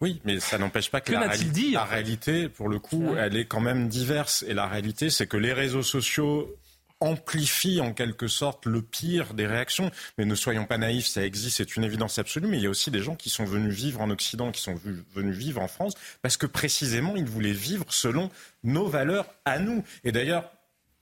Oui, 0.00 0.20
mais 0.24 0.40
ça 0.40 0.58
n'empêche 0.58 0.90
pas 0.90 1.00
que, 1.00 1.12
la, 1.12 1.28
la 1.28 1.84
réalité, 1.84 2.48
pour 2.48 2.68
le 2.68 2.78
coup, 2.78 3.14
elle 3.16 3.36
est 3.36 3.46
quand 3.46 3.60
même 3.60 3.88
diverse. 3.88 4.44
Et 4.46 4.54
la 4.54 4.66
réalité, 4.66 5.08
c'est 5.08 5.26
que 5.26 5.36
les 5.36 5.52
réseaux 5.52 5.82
sociaux 5.82 6.54
amplifient 7.00 7.80
en 7.80 7.92
quelque 7.92 8.28
sorte 8.28 8.66
le 8.66 8.82
pire 8.82 9.34
des 9.34 9.46
réactions. 9.46 9.90
Mais 10.18 10.24
ne 10.24 10.34
soyons 10.34 10.64
pas 10.64 10.78
naïfs, 10.78 11.06
ça 11.06 11.24
existe, 11.24 11.58
c'est 11.58 11.76
une 11.76 11.84
évidence 11.84 12.18
absolue. 12.18 12.48
Mais 12.48 12.58
il 12.58 12.62
y 12.62 12.66
a 12.66 12.70
aussi 12.70 12.90
des 12.90 13.02
gens 13.02 13.14
qui 13.14 13.30
sont 13.30 13.44
venus 13.44 13.74
vivre 13.74 14.00
en 14.00 14.10
Occident, 14.10 14.50
qui 14.52 14.62
sont 14.62 14.74
venus 15.14 15.36
vivre 15.36 15.60
en 15.60 15.68
France, 15.68 15.94
parce 16.22 16.36
que 16.36 16.46
précisément, 16.46 17.16
ils 17.16 17.26
voulaient 17.26 17.52
vivre 17.52 17.86
selon 17.88 18.30
nos 18.62 18.86
valeurs 18.86 19.26
à 19.44 19.58
nous. 19.58 19.84
Et 20.04 20.12
d'ailleurs, 20.12 20.50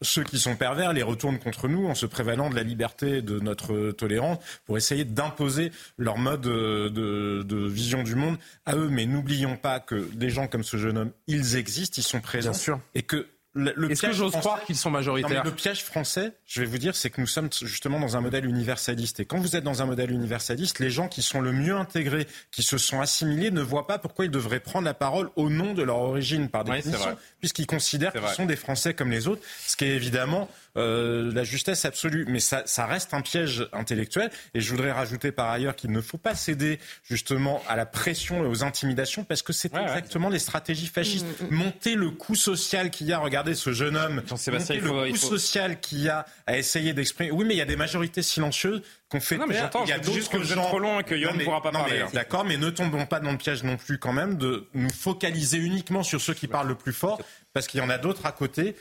ceux 0.02 0.24
qui 0.24 0.38
sont 0.38 0.56
pervers 0.56 0.92
les 0.92 1.02
retournent 1.02 1.38
contre 1.38 1.68
nous 1.68 1.86
en 1.86 1.94
se 1.94 2.06
prévalant 2.06 2.50
de 2.50 2.54
la 2.54 2.62
liberté 2.62 3.22
de 3.22 3.40
notre 3.40 3.92
tolérance 3.92 4.38
pour 4.66 4.76
essayer 4.76 5.04
d'imposer 5.04 5.72
leur 5.98 6.18
mode 6.18 6.42
de, 6.42 7.68
vision 7.68 8.02
du 8.02 8.14
monde 8.14 8.36
à 8.66 8.76
eux. 8.76 8.88
Mais 8.88 9.06
n'oublions 9.06 9.56
pas 9.56 9.80
que 9.80 10.08
des 10.14 10.30
gens 10.30 10.46
comme 10.46 10.64
ce 10.64 10.76
jeune 10.76 10.98
homme, 10.98 11.12
ils 11.26 11.56
existent, 11.56 11.94
ils 11.98 12.04
sont 12.04 12.20
présents. 12.20 12.52
sûr. 12.52 12.80
Et 12.94 13.02
que 13.02 13.26
est-ce 13.54 14.02
que 14.02 14.12
j'ose 14.12 14.32
croire 14.32 14.62
qu'ils 14.64 14.76
sont 14.76 14.90
majoritaires 14.90 15.44
Le 15.44 15.50
piège 15.50 15.84
français, 15.84 16.32
je 16.46 16.60
vais 16.60 16.66
vous 16.66 16.78
dire, 16.78 16.96
c'est 16.96 17.10
que 17.10 17.20
nous 17.20 17.26
sommes 17.26 17.50
justement 17.62 18.00
dans 18.00 18.16
un 18.16 18.20
modèle 18.20 18.46
universaliste. 18.46 19.20
Et 19.20 19.24
quand 19.24 19.38
vous 19.38 19.56
êtes 19.56 19.64
dans 19.64 19.82
un 19.82 19.86
modèle 19.86 20.10
universaliste, 20.10 20.78
les 20.78 20.90
gens 20.90 21.08
qui 21.08 21.22
sont 21.22 21.40
le 21.40 21.52
mieux 21.52 21.76
intégrés, 21.76 22.26
qui 22.50 22.62
se 22.62 22.78
sont 22.78 23.00
assimilés, 23.00 23.50
ne 23.50 23.60
voient 23.60 23.86
pas 23.86 23.98
pourquoi 23.98 24.24
ils 24.24 24.30
devraient 24.30 24.60
prendre 24.60 24.86
la 24.86 24.94
parole 24.94 25.28
au 25.36 25.50
nom 25.50 25.74
de 25.74 25.82
leur 25.82 25.98
origine, 25.98 26.48
par 26.48 26.64
définition, 26.64 27.16
puisqu'ils 27.40 27.66
considèrent 27.66 28.12
qu'ils 28.12 28.28
sont 28.28 28.46
des 28.46 28.56
Français 28.56 28.94
comme 28.94 29.10
les 29.10 29.28
autres, 29.28 29.42
ce 29.66 29.76
qui 29.76 29.84
est 29.84 29.94
évidemment 29.94 30.48
euh, 30.76 31.30
la 31.32 31.44
justesse 31.44 31.84
absolue. 31.84 32.24
Mais 32.28 32.40
ça, 32.40 32.62
ça, 32.66 32.86
reste 32.86 33.14
un 33.14 33.20
piège 33.20 33.68
intellectuel. 33.72 34.30
Et 34.54 34.60
je 34.60 34.70
voudrais 34.70 34.92
rajouter 34.92 35.32
par 35.32 35.50
ailleurs 35.50 35.76
qu'il 35.76 35.90
ne 35.90 36.00
faut 36.00 36.18
pas 36.18 36.34
céder 36.34 36.78
justement 37.04 37.62
à 37.68 37.76
la 37.76 37.86
pression 37.86 38.44
et 38.44 38.46
aux 38.46 38.64
intimidations 38.64 39.24
parce 39.24 39.42
que 39.42 39.52
c'est 39.52 39.74
exactement 39.74 40.28
les 40.28 40.38
stratégies 40.38 40.86
fascistes. 40.86 41.26
Mm, 41.40 41.46
mm. 41.46 41.54
Monter 41.54 41.94
le 41.94 42.10
coût 42.10 42.34
social 42.34 42.90
qu'il 42.90 43.06
y 43.06 43.12
a, 43.12 43.18
regardez 43.18 43.54
ce 43.54 43.72
jeune 43.72 43.96
homme, 43.96 44.22
monter 44.30 44.80
le 44.80 45.10
coût 45.10 45.16
social 45.16 45.80
qu'il 45.80 46.02
y 46.02 46.08
a 46.08 46.26
à 46.46 46.56
essayer 46.56 46.92
d'exprimer. 46.92 47.30
Oui, 47.30 47.44
mais 47.46 47.54
il 47.54 47.58
y 47.58 47.62
a 47.62 47.66
des 47.66 47.76
majorités 47.76 48.22
silencieuses 48.22 48.82
qu'on 49.12 49.20
fait 49.20 49.36
non, 49.36 49.46
mais 49.46 49.54
j'entends, 49.54 49.84
il 49.84 49.90
y 49.90 49.92
a 49.92 50.00
juste 50.00 50.32
que 50.32 50.38
vous 50.38 50.52
êtes 50.52 50.58
trop 50.58 50.78
long 50.78 51.00
et 51.00 51.04
que 51.04 51.14
Yoann 51.14 51.36
ne 51.36 51.44
pourra 51.44 51.62
pas 51.62 51.70
parler. 51.70 52.02
D'accord, 52.14 52.44
mais 52.44 52.56
ne 52.56 52.70
tombons 52.70 53.04
pas 53.04 53.20
dans 53.20 53.30
le 53.30 53.36
piège 53.36 53.62
non 53.62 53.76
plus 53.76 53.98
quand 53.98 54.12
même 54.12 54.36
de 54.36 54.66
nous 54.72 54.90
focaliser 54.90 55.58
uniquement 55.58 56.02
sur 56.02 56.20
ceux 56.20 56.34
qui 56.34 56.48
parlent 56.48 56.68
le 56.68 56.74
plus 56.74 56.94
fort 56.94 57.20
parce 57.52 57.66
qu'il 57.66 57.80
y 57.80 57.82
en 57.82 57.90
a 57.90 57.98
d'autres 57.98 58.24
à 58.24 58.32
côté 58.32 58.74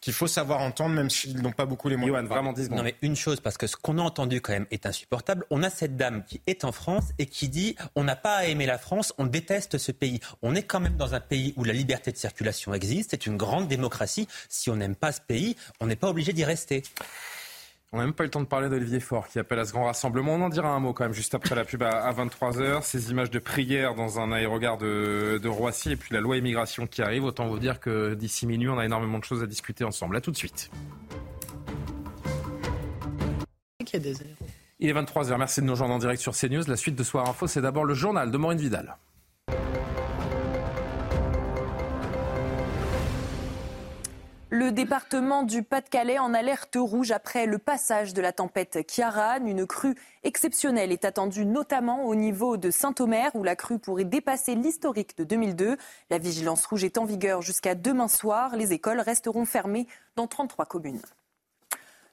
qu'il 0.00 0.12
faut 0.12 0.28
savoir 0.28 0.60
entendre, 0.60 0.94
même 0.94 1.10
si 1.10 1.30
ils 1.30 1.42
n'ont 1.42 1.50
pas 1.50 1.66
beaucoup 1.66 1.88
les 1.88 1.96
moyens. 1.96 2.28
vraiment 2.28 2.52
10 2.52 2.70
Non, 2.70 2.84
mais 2.84 2.94
une 3.02 3.16
chose, 3.16 3.40
parce 3.40 3.58
que 3.58 3.66
ce 3.66 3.76
qu'on 3.76 3.98
a 3.98 4.02
entendu 4.02 4.40
quand 4.40 4.52
même 4.52 4.66
est 4.70 4.86
insupportable. 4.86 5.44
On 5.50 5.64
a 5.64 5.70
cette 5.70 5.96
dame 5.96 6.24
qui 6.24 6.40
est 6.46 6.64
en 6.64 6.70
France 6.70 7.06
et 7.18 7.26
qui 7.26 7.48
dit 7.48 7.74
on 7.96 8.04
n'a 8.04 8.14
pas 8.14 8.36
à 8.36 8.44
aimer 8.44 8.66
la 8.66 8.78
France, 8.78 9.12
on 9.18 9.26
déteste 9.26 9.78
ce 9.78 9.90
pays. 9.90 10.20
On 10.42 10.54
est 10.54 10.62
quand 10.62 10.78
même 10.78 10.96
dans 10.96 11.14
un 11.14 11.20
pays 11.20 11.54
où 11.56 11.64
la 11.64 11.72
liberté 11.72 12.12
de 12.12 12.16
circulation 12.16 12.72
existe, 12.72 13.10
c'est 13.10 13.26
une 13.26 13.36
grande 13.36 13.66
démocratie. 13.66 14.28
Si 14.48 14.70
on 14.70 14.76
n'aime 14.76 14.94
pas 14.94 15.10
ce 15.10 15.20
pays, 15.20 15.56
on 15.80 15.86
n'est 15.86 15.96
pas 15.96 16.08
obligé 16.08 16.32
d'y 16.32 16.44
rester. 16.44 16.84
On 17.94 17.98
n'a 17.98 18.06
même 18.06 18.12
pas 18.12 18.24
eu 18.24 18.26
le 18.26 18.30
temps 18.32 18.40
de 18.40 18.46
parler 18.46 18.68
d'Olivier 18.68 18.98
Faure 18.98 19.28
qui 19.28 19.38
appelle 19.38 19.60
à 19.60 19.64
ce 19.64 19.70
grand 19.70 19.84
rassemblement. 19.84 20.34
On 20.34 20.40
en 20.40 20.48
dira 20.48 20.68
un 20.68 20.80
mot 20.80 20.92
quand 20.92 21.04
même 21.04 21.12
juste 21.12 21.36
après 21.36 21.54
la 21.54 21.64
pub 21.64 21.84
à 21.84 22.12
23h. 22.12 22.82
Ces 22.82 23.12
images 23.12 23.30
de 23.30 23.38
prière 23.38 23.94
dans 23.94 24.18
un 24.18 24.32
aérogare 24.32 24.78
de, 24.78 25.38
de 25.40 25.48
Roissy 25.48 25.92
et 25.92 25.96
puis 25.96 26.12
la 26.12 26.20
loi 26.20 26.36
immigration 26.36 26.88
qui 26.88 27.02
arrive. 27.02 27.22
Autant 27.22 27.46
vous 27.46 27.60
dire 27.60 27.78
que 27.78 28.14
d'ici 28.14 28.48
minuit, 28.48 28.68
on 28.68 28.78
a 28.78 28.84
énormément 28.84 29.20
de 29.20 29.24
choses 29.24 29.44
à 29.44 29.46
discuter 29.46 29.84
ensemble. 29.84 30.16
À 30.16 30.20
tout 30.20 30.32
de 30.32 30.36
suite. 30.36 30.72
Il 34.80 34.88
est 34.88 34.92
23h. 34.92 35.38
Merci 35.38 35.60
de 35.60 35.66
nous 35.66 35.74
rejoindre 35.74 35.94
en 35.94 35.98
direct 35.98 36.20
sur 36.20 36.32
CNews. 36.32 36.64
La 36.66 36.76
suite 36.76 36.96
de 36.96 37.04
Soir 37.04 37.28
Info, 37.28 37.46
c'est 37.46 37.62
d'abord 37.62 37.84
le 37.84 37.94
journal 37.94 38.32
de 38.32 38.36
Maureen 38.36 38.58
Vidal. 38.58 38.96
Le 44.56 44.70
département 44.70 45.42
du 45.42 45.64
Pas-de-Calais 45.64 46.20
en 46.20 46.32
alerte 46.32 46.76
rouge 46.78 47.10
après 47.10 47.46
le 47.46 47.58
passage 47.58 48.14
de 48.14 48.22
la 48.22 48.32
tempête 48.32 48.86
Kiaran. 48.86 49.44
Une 49.44 49.66
crue 49.66 49.96
exceptionnelle 50.22 50.92
est 50.92 51.04
attendue 51.04 51.44
notamment 51.44 52.04
au 52.04 52.14
niveau 52.14 52.56
de 52.56 52.70
Saint-Omer 52.70 53.32
où 53.34 53.42
la 53.42 53.56
crue 53.56 53.80
pourrait 53.80 54.04
dépasser 54.04 54.54
l'historique 54.54 55.18
de 55.18 55.24
2002. 55.24 55.76
La 56.08 56.18
vigilance 56.18 56.66
rouge 56.66 56.84
est 56.84 56.98
en 56.98 57.04
vigueur 57.04 57.42
jusqu'à 57.42 57.74
demain 57.74 58.06
soir. 58.06 58.54
Les 58.54 58.72
écoles 58.72 59.00
resteront 59.00 59.44
fermées 59.44 59.88
dans 60.14 60.28
33 60.28 60.66
communes. 60.66 61.02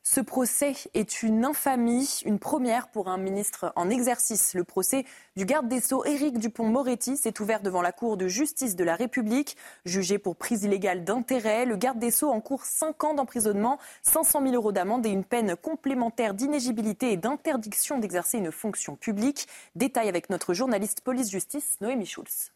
Ce 0.03 0.19
procès 0.19 0.73
est 0.95 1.21
une 1.21 1.45
infamie, 1.45 2.21
une 2.25 2.39
première 2.39 2.87
pour 2.87 3.07
un 3.07 3.19
ministre 3.19 3.71
en 3.75 3.87
exercice. 3.91 4.55
Le 4.55 4.63
procès 4.63 5.05
du 5.35 5.45
garde 5.45 5.67
des 5.67 5.79
Sceaux 5.79 6.03
Éric 6.05 6.39
Dupont-Moretti 6.39 7.17
s'est 7.17 7.39
ouvert 7.39 7.61
devant 7.61 7.83
la 7.83 7.91
Cour 7.91 8.17
de 8.17 8.27
justice 8.27 8.75
de 8.75 8.83
la 8.83 8.95
République. 8.95 9.57
Jugé 9.85 10.17
pour 10.17 10.35
prise 10.35 10.63
illégale 10.63 11.03
d'intérêt, 11.03 11.65
le 11.65 11.77
garde 11.77 11.99
des 11.99 12.09
Sceaux 12.09 12.31
encourt 12.31 12.65
5 12.65 13.03
ans 13.03 13.13
d'emprisonnement, 13.13 13.77
500 14.01 14.41
000 14.41 14.55
euros 14.55 14.71
d'amende 14.71 15.05
et 15.05 15.09
une 15.09 15.23
peine 15.23 15.55
complémentaire 15.55 16.33
d'inégibilité 16.33 17.11
et 17.11 17.17
d'interdiction 17.17 17.99
d'exercer 17.99 18.39
une 18.39 18.51
fonction 18.51 18.95
publique. 18.95 19.47
Détail 19.75 20.09
avec 20.09 20.31
notre 20.31 20.55
journaliste 20.55 21.01
police-justice, 21.01 21.77
Noémie 21.79 22.07
Schulz. 22.07 22.51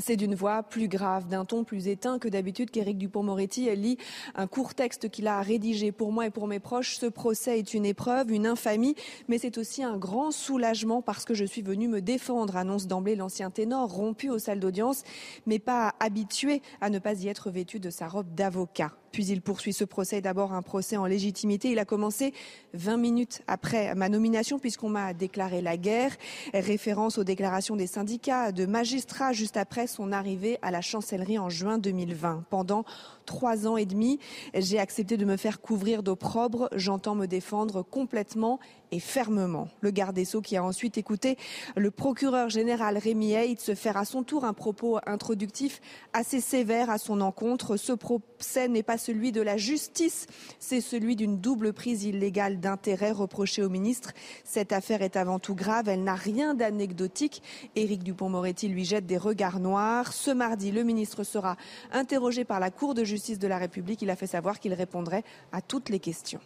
C'est 0.00 0.16
d'une 0.16 0.34
voix 0.34 0.62
plus 0.62 0.88
grave, 0.88 1.28
d'un 1.28 1.44
ton 1.44 1.62
plus 1.62 1.86
éteint 1.88 2.18
que 2.18 2.28
d'habitude 2.28 2.70
qu'Éric 2.70 2.98
Dupont-Moretti 2.98 3.74
lit 3.76 3.98
un 4.34 4.46
court 4.46 4.74
texte 4.74 5.10
qu'il 5.10 5.26
a 5.26 5.40
rédigé 5.42 5.92
pour 5.92 6.10
moi 6.10 6.26
et 6.26 6.30
pour 6.30 6.46
mes 6.46 6.58
proches. 6.58 6.96
Ce 6.96 7.06
procès 7.06 7.58
est 7.58 7.74
une 7.74 7.84
épreuve, 7.84 8.32
une 8.32 8.46
infamie, 8.46 8.94
mais 9.28 9.38
c'est 9.38 9.58
aussi 9.58 9.82
un 9.82 9.98
grand 9.98 10.30
soulagement 10.30 11.02
parce 11.02 11.24
que 11.24 11.34
je 11.34 11.44
suis 11.44 11.62
venu 11.62 11.86
me 11.86 12.00
défendre, 12.00 12.56
annonce 12.56 12.86
d'emblée 12.86 13.14
l'ancien 13.14 13.50
ténor, 13.50 13.92
rompu 13.92 14.30
aux 14.30 14.38
salles 14.38 14.60
d'audience, 14.60 15.02
mais 15.46 15.58
pas 15.58 15.94
habitué 16.00 16.62
à 16.80 16.90
ne 16.90 16.98
pas 16.98 17.14
y 17.22 17.28
être 17.28 17.50
vêtu 17.50 17.78
de 17.78 17.90
sa 17.90 18.08
robe 18.08 18.34
d'avocat. 18.34 18.92
Puis 19.12 19.26
il 19.26 19.40
poursuit 19.42 19.72
ce 19.72 19.84
procès, 19.84 20.20
d'abord 20.20 20.52
un 20.52 20.62
procès 20.62 20.96
en 20.96 21.06
légitimité. 21.06 21.70
Il 21.70 21.78
a 21.78 21.84
commencé 21.84 22.32
20 22.74 22.96
minutes 22.96 23.42
après 23.46 23.94
ma 23.94 24.08
nomination 24.08 24.58
puisqu'on 24.58 24.88
m'a 24.88 25.12
déclaré 25.14 25.60
la 25.60 25.76
guerre. 25.76 26.16
Référence 26.54 27.18
aux 27.18 27.24
déclarations 27.24 27.76
des 27.76 27.86
syndicats, 27.86 28.52
de 28.52 28.66
magistrats 28.66 29.32
juste 29.32 29.56
après 29.56 29.86
son 29.86 30.12
arrivée 30.12 30.58
à 30.62 30.70
la 30.70 30.80
chancellerie 30.80 31.38
en 31.38 31.48
juin 31.48 31.78
2020. 31.78 32.44
Pendant 32.50 32.84
trois 33.26 33.66
ans 33.66 33.76
et 33.76 33.86
demi, 33.86 34.18
j'ai 34.54 34.78
accepté 34.78 35.16
de 35.16 35.24
me 35.24 35.36
faire 35.36 35.60
couvrir 35.60 36.02
d'opprobre. 36.02 36.68
J'entends 36.74 37.14
me 37.14 37.26
défendre 37.26 37.82
complètement 37.82 38.58
et 38.92 39.00
fermement. 39.00 39.68
Le 39.80 39.90
garde 39.90 40.14
des 40.14 40.24
Sceaux 40.24 40.40
qui 40.40 40.56
a 40.56 40.64
ensuite 40.64 40.98
écouté 40.98 41.36
le 41.76 41.90
procureur 41.90 42.48
général 42.48 42.98
Rémi 42.98 43.32
Haid 43.32 43.60
se 43.60 43.74
faire 43.74 43.96
à 43.96 44.04
son 44.04 44.22
tour 44.22 44.44
un 44.44 44.52
propos 44.52 44.98
introductif 45.06 45.80
assez 46.12 46.40
sévère 46.40 46.90
à 46.90 46.98
son 46.98 47.20
encontre. 47.20 47.76
Ce 47.76 47.92
procès 47.92 48.68
n'est 48.68 48.82
pas 48.82 48.98
celui 48.98 49.32
de 49.32 49.40
la 49.40 49.56
justice, 49.56 50.26
c'est 50.58 50.80
celui 50.80 51.16
d'une 51.16 51.38
double 51.38 51.72
prise 51.72 52.04
illégale 52.04 52.60
d'intérêt 52.60 53.12
reprochée 53.12 53.62
au 53.62 53.68
ministre. 53.68 54.12
Cette 54.44 54.72
affaire 54.72 55.02
est 55.02 55.16
avant 55.16 55.38
tout 55.38 55.54
grave, 55.54 55.88
elle 55.88 56.04
n'a 56.04 56.14
rien 56.14 56.54
d'anecdotique. 56.54 57.42
Éric 57.76 58.02
Dupont-Moretti 58.02 58.68
lui 58.68 58.84
jette 58.84 59.06
des 59.06 59.18
regards 59.18 59.60
noirs. 59.60 60.12
Ce 60.12 60.30
mardi, 60.30 60.72
le 60.72 60.82
ministre 60.82 61.24
sera 61.24 61.56
interrogé 61.92 62.44
par 62.44 62.60
la 62.60 62.70
Cour 62.70 62.94
de 62.94 63.04
justice 63.04 63.38
de 63.38 63.48
la 63.48 63.58
République. 63.58 64.02
Il 64.02 64.10
a 64.10 64.16
fait 64.16 64.26
savoir 64.26 64.58
qu'il 64.58 64.74
répondrait 64.74 65.24
à 65.52 65.60
toutes 65.60 65.88
les 65.88 66.00
questions. 66.00 66.40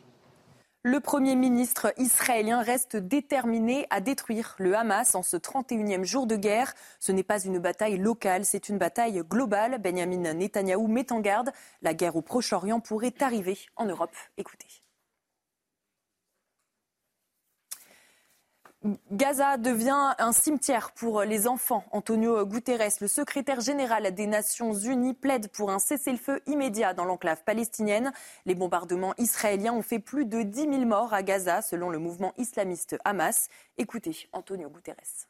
Le 0.86 1.00
Premier 1.00 1.34
ministre 1.34 1.94
israélien 1.96 2.60
reste 2.60 2.98
déterminé 2.98 3.86
à 3.88 4.02
détruire 4.02 4.54
le 4.58 4.76
Hamas 4.76 5.14
en 5.14 5.22
ce 5.22 5.38
31e 5.38 6.04
jour 6.04 6.26
de 6.26 6.36
guerre. 6.36 6.74
Ce 7.00 7.10
n'est 7.10 7.22
pas 7.22 7.42
une 7.42 7.58
bataille 7.58 7.96
locale, 7.96 8.44
c'est 8.44 8.68
une 8.68 8.76
bataille 8.76 9.22
globale. 9.26 9.78
Benjamin 9.80 10.34
Netanyahou 10.34 10.86
met 10.86 11.10
en 11.10 11.20
garde. 11.20 11.52
La 11.80 11.94
guerre 11.94 12.16
au 12.16 12.20
Proche-Orient 12.20 12.80
pourrait 12.80 13.14
arriver 13.20 13.56
en 13.76 13.86
Europe. 13.86 14.14
Écoutez. 14.36 14.83
Gaza 19.10 19.56
devient 19.56 20.14
un 20.18 20.32
cimetière 20.32 20.92
pour 20.92 21.22
les 21.22 21.46
enfants. 21.46 21.84
Antonio 21.90 22.44
Guterres, 22.44 22.90
le 23.00 23.08
secrétaire 23.08 23.60
général 23.60 24.14
des 24.14 24.26
Nations 24.26 24.74
Unies, 24.74 25.14
plaide 25.14 25.48
pour 25.48 25.70
un 25.70 25.78
cessez-le-feu 25.78 26.40
immédiat 26.46 26.92
dans 26.92 27.06
l'enclave 27.06 27.42
palestinienne. 27.44 28.12
Les 28.44 28.54
bombardements 28.54 29.14
israéliens 29.16 29.72
ont 29.72 29.82
fait 29.82 30.00
plus 30.00 30.26
de 30.26 30.42
10 30.42 30.60
000 30.60 30.84
morts 30.84 31.14
à 31.14 31.22
Gaza, 31.22 31.62
selon 31.62 31.88
le 31.88 31.98
mouvement 31.98 32.34
islamiste 32.36 32.98
Hamas. 33.04 33.48
Écoutez 33.78 34.28
Antonio 34.32 34.68
Guterres. 34.68 35.28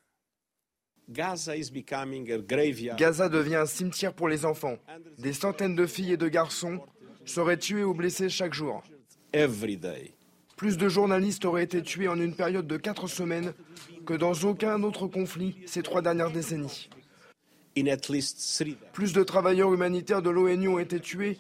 Gaza 2.97 3.29
devient 3.29 3.57
un 3.57 3.67
cimetière 3.67 4.15
pour 4.15 4.29
les 4.29 4.45
enfants. 4.47 4.79
Des 5.19 5.33
centaines 5.33 5.77
de 5.77 5.87
filles 5.87 6.15
et 6.15 6.17
de 6.17 6.29
garçons 6.29 6.81
seraient 7.25 7.59
tués 7.59 7.85
ou 7.85 7.95
blessés 7.95 8.29
chaque 8.31 8.55
jour. 8.55 8.83
Plus 10.57 10.77
de 10.77 10.89
journalistes 10.89 11.45
auraient 11.45 11.65
été 11.65 11.83
tués 11.83 12.09
en 12.09 12.19
une 12.19 12.35
période 12.35 12.67
de 12.67 12.77
quatre 12.77 13.09
semaines 13.09 13.53
que 14.07 14.15
dans 14.15 14.35
aucun 14.45 14.83
autre 14.83 15.07
conflit 15.07 15.57
ces 15.67 15.83
trois 15.83 16.03
dernières 16.03 16.31
décennies. 16.31 16.89
Plus 18.93 19.13
de 19.13 19.23
travailleurs 19.25 19.73
humanitaires 19.73 20.23
de 20.23 20.31
l'ONU 20.31 20.69
ont 20.69 20.79
été 20.79 21.01
tués 21.01 21.39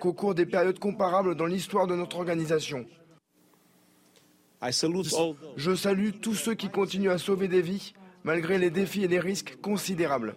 qu'au 0.00 0.12
cours 0.14 0.34
des 0.34 0.46
périodes 0.46 0.78
comparables 0.78 1.34
dans 1.34 1.46
l'histoire 1.46 1.86
de 1.86 1.94
notre 1.94 2.16
organisation. 2.16 2.86
Je 5.56 5.74
salue 5.74 6.10
tous 6.20 6.34
ceux 6.34 6.54
qui 6.54 6.70
continuent 6.70 7.10
à 7.10 7.18
sauver 7.18 7.48
des 7.48 7.62
vies 7.62 7.92
malgré 8.24 8.58
les 8.58 8.70
défis 8.70 9.04
et 9.04 9.08
les 9.08 9.20
risques 9.20 9.56
considérables. 9.60 10.36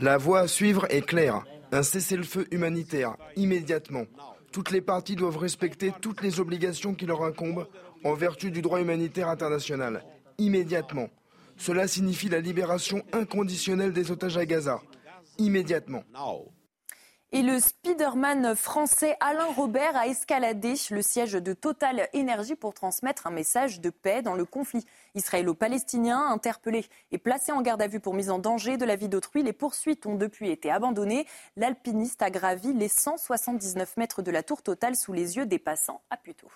La 0.00 0.16
voie 0.16 0.40
à 0.40 0.48
suivre 0.48 0.86
est 0.90 1.02
claire. 1.02 1.44
Un 1.72 1.82
cessez-le-feu 1.82 2.46
humanitaire, 2.50 3.16
immédiatement. 3.34 4.04
Toutes 4.52 4.70
les 4.70 4.82
parties 4.82 5.16
doivent 5.16 5.38
respecter 5.38 5.90
toutes 6.02 6.20
les 6.20 6.38
obligations 6.38 6.94
qui 6.94 7.06
leur 7.06 7.24
incombent 7.24 7.66
en 8.04 8.12
vertu 8.12 8.50
du 8.50 8.60
droit 8.60 8.82
humanitaire 8.82 9.28
international, 9.28 10.04
immédiatement. 10.36 11.08
Cela 11.56 11.88
signifie 11.88 12.28
la 12.28 12.40
libération 12.40 13.02
inconditionnelle 13.12 13.94
des 13.94 14.10
otages 14.10 14.36
à 14.36 14.44
Gaza, 14.44 14.82
immédiatement. 15.38 16.04
Et 17.34 17.40
le 17.40 17.60
Spider-Man 17.60 18.54
français 18.54 19.16
Alain 19.20 19.46
Robert 19.46 19.96
a 19.96 20.06
escaladé 20.06 20.74
le 20.90 21.00
siège 21.00 21.32
de 21.32 21.54
Total 21.54 22.06
Énergie 22.12 22.56
pour 22.56 22.74
transmettre 22.74 23.26
un 23.26 23.30
message 23.30 23.80
de 23.80 23.88
paix 23.88 24.20
dans 24.20 24.34
le 24.34 24.44
conflit 24.44 24.84
israélo-palestinien. 25.14 26.26
Interpellé 26.28 26.84
et 27.10 27.16
placé 27.16 27.50
en 27.50 27.62
garde 27.62 27.80
à 27.80 27.86
vue 27.86 28.00
pour 28.00 28.12
mise 28.12 28.28
en 28.28 28.38
danger 28.38 28.76
de 28.76 28.84
la 28.84 28.96
vie 28.96 29.08
d'autrui, 29.08 29.42
les 29.42 29.54
poursuites 29.54 30.04
ont 30.04 30.16
depuis 30.16 30.50
été 30.50 30.70
abandonnées. 30.70 31.26
L'alpiniste 31.56 32.20
a 32.20 32.28
gravi 32.28 32.74
les 32.74 32.88
179 32.88 33.96
mètres 33.96 34.20
de 34.20 34.30
la 34.30 34.42
tour 34.42 34.60
Total 34.60 34.94
sous 34.94 35.14
les 35.14 35.38
yeux 35.38 35.46
des 35.46 35.58
passants 35.58 36.02
à 36.10 36.18
Puteaux. 36.18 36.52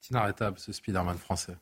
C'est 0.00 0.10
inarrêtable 0.10 0.60
ce 0.60 0.72
Spider-Man 0.72 1.18
français. 1.18 1.56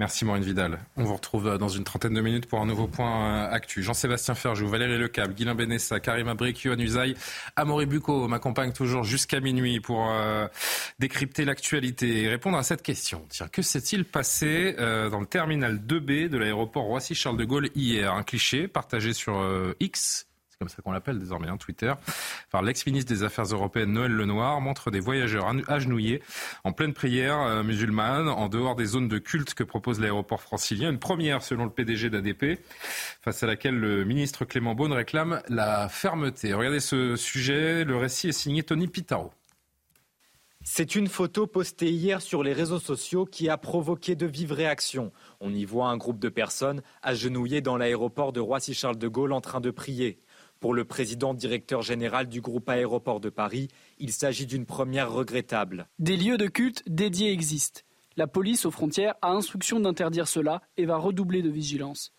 Merci 0.00 0.24
Maureen 0.24 0.42
Vidal. 0.42 0.78
On 0.96 1.04
vous 1.04 1.12
retrouve 1.12 1.46
euh, 1.46 1.58
dans 1.58 1.68
une 1.68 1.84
trentaine 1.84 2.14
de 2.14 2.22
minutes 2.22 2.46
pour 2.46 2.58
un 2.58 2.64
nouveau 2.64 2.86
point 2.86 3.44
euh, 3.44 3.50
actu. 3.50 3.82
Jean-Sébastien 3.82 4.34
Ferjou, 4.34 4.66
Valérie 4.66 4.96
Lecable, 4.96 5.34
Guilain 5.34 5.54
Benessa, 5.54 6.00
Karim 6.00 6.26
Abrik, 6.26 6.62
Yohann 6.64 6.80
Usaï, 6.80 7.14
Amaury 7.54 7.84
Bucco 7.84 8.26
m'accompagne 8.26 8.72
toujours 8.72 9.04
jusqu'à 9.04 9.40
minuit 9.40 9.78
pour 9.78 10.10
euh, 10.10 10.48
décrypter 11.00 11.44
l'actualité 11.44 12.22
et 12.22 12.28
répondre 12.30 12.56
à 12.56 12.62
cette 12.62 12.80
question. 12.80 13.26
Tiens, 13.28 13.48
que 13.48 13.60
s'est-il 13.60 14.06
passé 14.06 14.74
dans 14.78 15.20
le 15.20 15.26
terminal 15.26 15.76
2B 15.76 16.30
de 16.30 16.38
l'aéroport 16.38 16.84
Roissy-Charles 16.84 17.36
de 17.36 17.44
Gaulle 17.44 17.68
hier? 17.74 18.14
Un 18.14 18.22
cliché 18.22 18.68
partagé 18.68 19.12
sur 19.12 19.44
X? 19.80 20.29
Comme 20.60 20.68
ça 20.68 20.82
qu'on 20.82 20.92
l'appelle 20.92 21.18
désormais, 21.18 21.48
hein, 21.48 21.56
Twitter, 21.56 21.94
par 22.50 22.60
l'ex-ministre 22.60 23.10
des 23.10 23.22
Affaires 23.22 23.46
européennes 23.46 23.92
Noël 23.92 24.12
Lenoir, 24.12 24.60
montre 24.60 24.90
des 24.90 25.00
voyageurs 25.00 25.50
agenouillés 25.68 26.22
en 26.64 26.72
pleine 26.72 26.92
prière 26.92 27.40
euh, 27.40 27.62
musulmane, 27.62 28.28
en 28.28 28.50
dehors 28.50 28.76
des 28.76 28.84
zones 28.84 29.08
de 29.08 29.16
culte 29.16 29.54
que 29.54 29.64
propose 29.64 30.00
l'aéroport 30.00 30.42
francilien. 30.42 30.90
Une 30.90 30.98
première 30.98 31.42
selon 31.42 31.64
le 31.64 31.70
PDG 31.70 32.10
d'ADP, 32.10 32.60
face 33.22 33.42
à 33.42 33.46
laquelle 33.46 33.74
le 33.74 34.04
ministre 34.04 34.44
Clément 34.44 34.74
Beaune 34.74 34.92
réclame 34.92 35.40
la 35.48 35.88
fermeté. 35.88 36.52
Regardez 36.52 36.80
ce 36.80 37.16
sujet, 37.16 37.84
le 37.84 37.96
récit 37.96 38.28
est 38.28 38.32
signé 38.32 38.62
Tony 38.62 38.86
Pitaro. 38.86 39.32
C'est 40.62 40.94
une 40.94 41.08
photo 41.08 41.46
postée 41.46 41.90
hier 41.90 42.20
sur 42.20 42.42
les 42.42 42.52
réseaux 42.52 42.78
sociaux 42.78 43.24
qui 43.24 43.48
a 43.48 43.56
provoqué 43.56 44.14
de 44.14 44.26
vives 44.26 44.52
réactions. 44.52 45.10
On 45.40 45.54
y 45.54 45.64
voit 45.64 45.88
un 45.88 45.96
groupe 45.96 46.18
de 46.18 46.28
personnes 46.28 46.82
agenouillées 47.00 47.62
dans 47.62 47.78
l'aéroport 47.78 48.34
de 48.34 48.40
Roissy-Charles 48.40 48.98
de 48.98 49.08
Gaulle 49.08 49.32
en 49.32 49.40
train 49.40 49.60
de 49.60 49.70
prier. 49.70 50.20
Pour 50.60 50.74
le 50.74 50.84
président 50.84 51.32
directeur 51.32 51.80
général 51.80 52.28
du 52.28 52.42
groupe 52.42 52.68
aéroport 52.68 53.18
de 53.18 53.30
Paris, 53.30 53.68
il 53.98 54.12
s'agit 54.12 54.44
d'une 54.44 54.66
première 54.66 55.10
regrettable. 55.10 55.88
Des 55.98 56.18
lieux 56.18 56.36
de 56.36 56.48
culte 56.48 56.82
dédiés 56.86 57.32
existent. 57.32 57.80
La 58.18 58.26
police 58.26 58.66
aux 58.66 58.70
frontières 58.70 59.14
a 59.22 59.30
instruction 59.30 59.80
d'interdire 59.80 60.28
cela 60.28 60.60
et 60.76 60.84
va 60.84 60.98
redoubler 60.98 61.40
de 61.40 61.48
vigilance. 61.48 62.12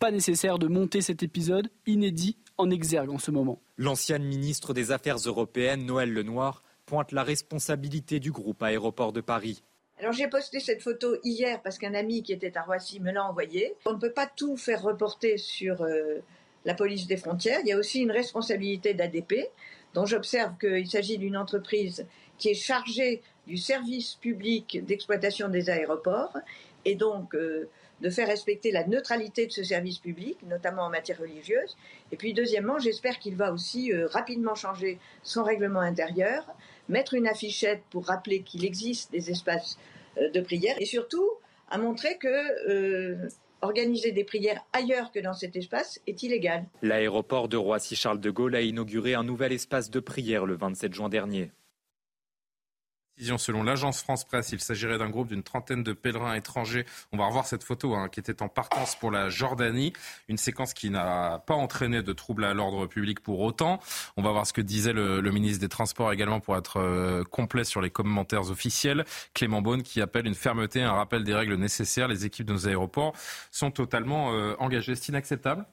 Pas 0.00 0.10
nécessaire 0.10 0.58
de 0.58 0.66
monter 0.66 1.02
cet 1.02 1.22
épisode 1.22 1.70
inédit 1.86 2.36
en 2.58 2.68
exergue 2.68 3.10
en 3.10 3.18
ce 3.18 3.30
moment. 3.30 3.62
L'ancienne 3.76 4.24
ministre 4.24 4.74
des 4.74 4.90
Affaires 4.90 5.18
européennes, 5.18 5.86
Noël 5.86 6.12
Lenoir, 6.12 6.64
pointe 6.86 7.12
la 7.12 7.22
responsabilité 7.22 8.18
du 8.18 8.32
groupe 8.32 8.60
Aéroport 8.64 9.12
de 9.12 9.20
Paris. 9.20 9.62
Alors 10.00 10.12
j'ai 10.12 10.26
posté 10.26 10.58
cette 10.58 10.82
photo 10.82 11.14
hier 11.22 11.62
parce 11.62 11.78
qu'un 11.78 11.94
ami 11.94 12.24
qui 12.24 12.32
était 12.32 12.56
à 12.56 12.62
Roissy 12.62 12.98
me 12.98 13.12
l'a 13.12 13.24
envoyée. 13.24 13.76
On 13.86 13.92
ne 13.92 14.00
peut 14.00 14.12
pas 14.12 14.26
tout 14.26 14.56
faire 14.56 14.82
reporter 14.82 15.38
sur 15.38 15.82
euh, 15.82 16.18
la 16.64 16.74
police 16.74 17.06
des 17.06 17.16
frontières. 17.16 17.60
Il 17.62 17.68
y 17.68 17.72
a 17.72 17.78
aussi 17.78 18.00
une 18.00 18.10
responsabilité 18.10 18.94
d'ADP, 18.94 19.50
dont 19.94 20.06
j'observe 20.06 20.56
qu'il 20.58 20.88
s'agit 20.88 21.18
d'une 21.18 21.36
entreprise 21.36 22.06
qui 22.38 22.48
est 22.48 22.54
chargée 22.54 23.22
du 23.46 23.56
service 23.56 24.14
public 24.14 24.84
d'exploitation 24.84 25.48
des 25.48 25.70
aéroports 25.70 26.36
et 26.84 26.94
donc 26.94 27.34
euh, 27.34 27.68
de 28.00 28.10
faire 28.10 28.26
respecter 28.26 28.72
la 28.72 28.86
neutralité 28.86 29.46
de 29.46 29.52
ce 29.52 29.62
service 29.62 29.98
public, 29.98 30.38
notamment 30.46 30.82
en 30.82 30.90
matière 30.90 31.18
religieuse. 31.18 31.76
Et 32.10 32.16
puis 32.16 32.32
deuxièmement, 32.32 32.78
j'espère 32.78 33.18
qu'il 33.18 33.36
va 33.36 33.52
aussi 33.52 33.92
euh, 33.92 34.06
rapidement 34.08 34.54
changer 34.54 34.98
son 35.22 35.44
règlement 35.44 35.80
intérieur 35.80 36.44
mettre 36.88 37.14
une 37.14 37.26
affichette 37.26 37.82
pour 37.90 38.06
rappeler 38.06 38.42
qu'il 38.42 38.64
existe 38.64 39.10
des 39.12 39.30
espaces 39.30 39.78
euh, 40.18 40.30
de 40.30 40.40
prière 40.40 40.76
et 40.78 40.86
surtout 40.86 41.30
à 41.70 41.78
montrer 41.78 42.18
que 42.18 43.28
organiser 43.64 44.12
des 44.12 44.24
prières 44.24 44.64
ailleurs 44.72 45.10
que 45.10 45.20
dans 45.20 45.32
cet 45.32 45.56
espace 45.56 46.00
est 46.06 46.22
illégal. 46.22 46.66
L'aéroport 46.82 47.48
de 47.48 47.56
Roissy-Charles 47.56 48.20
de 48.20 48.30
Gaulle 48.30 48.54
a 48.54 48.60
inauguré 48.60 49.14
un 49.14 49.24
nouvel 49.24 49.52
espace 49.52 49.90
de 49.90 50.00
prière 50.00 50.46
le 50.46 50.54
27 50.54 50.94
juin 50.94 51.08
dernier. 51.08 51.50
Selon 53.38 53.62
l'agence 53.62 54.02
France 54.02 54.24
Presse, 54.24 54.50
il 54.52 54.60
s'agirait 54.60 54.98
d'un 54.98 55.08
groupe 55.08 55.28
d'une 55.28 55.42
trentaine 55.42 55.82
de 55.82 55.92
pèlerins 55.92 56.34
étrangers. 56.34 56.84
On 57.12 57.16
va 57.16 57.26
revoir 57.26 57.46
cette 57.46 57.62
photo 57.62 57.94
hein, 57.94 58.08
qui 58.08 58.18
était 58.18 58.42
en 58.42 58.48
partance 58.48 58.96
pour 58.96 59.10
la 59.10 59.28
Jordanie. 59.28 59.92
Une 60.28 60.36
séquence 60.36 60.74
qui 60.74 60.90
n'a 60.90 61.42
pas 61.46 61.54
entraîné 61.54 62.02
de 62.02 62.12
troubles 62.12 62.44
à 62.44 62.54
l'ordre 62.54 62.86
public 62.86 63.20
pour 63.20 63.40
autant. 63.40 63.80
On 64.16 64.22
va 64.22 64.32
voir 64.32 64.46
ce 64.46 64.52
que 64.52 64.60
disait 64.60 64.92
le, 64.92 65.20
ministre 65.30 65.60
des 65.60 65.68
Transports 65.68 66.12
également 66.12 66.40
pour 66.40 66.56
être 66.56 66.78
euh, 66.78 67.24
complet 67.24 67.64
sur 67.64 67.80
les 67.80 67.90
commentaires 67.90 68.50
officiels. 68.50 69.04
Clément 69.32 69.62
Beaune 69.62 69.82
qui 69.82 70.00
appelle 70.00 70.26
une 70.26 70.34
fermeté, 70.34 70.82
un 70.82 70.92
rappel 70.92 71.24
des 71.24 71.34
règles 71.34 71.54
nécessaires. 71.54 72.08
Les 72.08 72.24
équipes 72.24 72.46
de 72.46 72.52
nos 72.52 72.68
aéroports 72.68 73.14
sont 73.50 73.70
totalement 73.70 74.32
euh, 74.32 74.54
engagées. 74.58 74.94
C'est 74.96 75.08
inacceptable? 75.08 75.64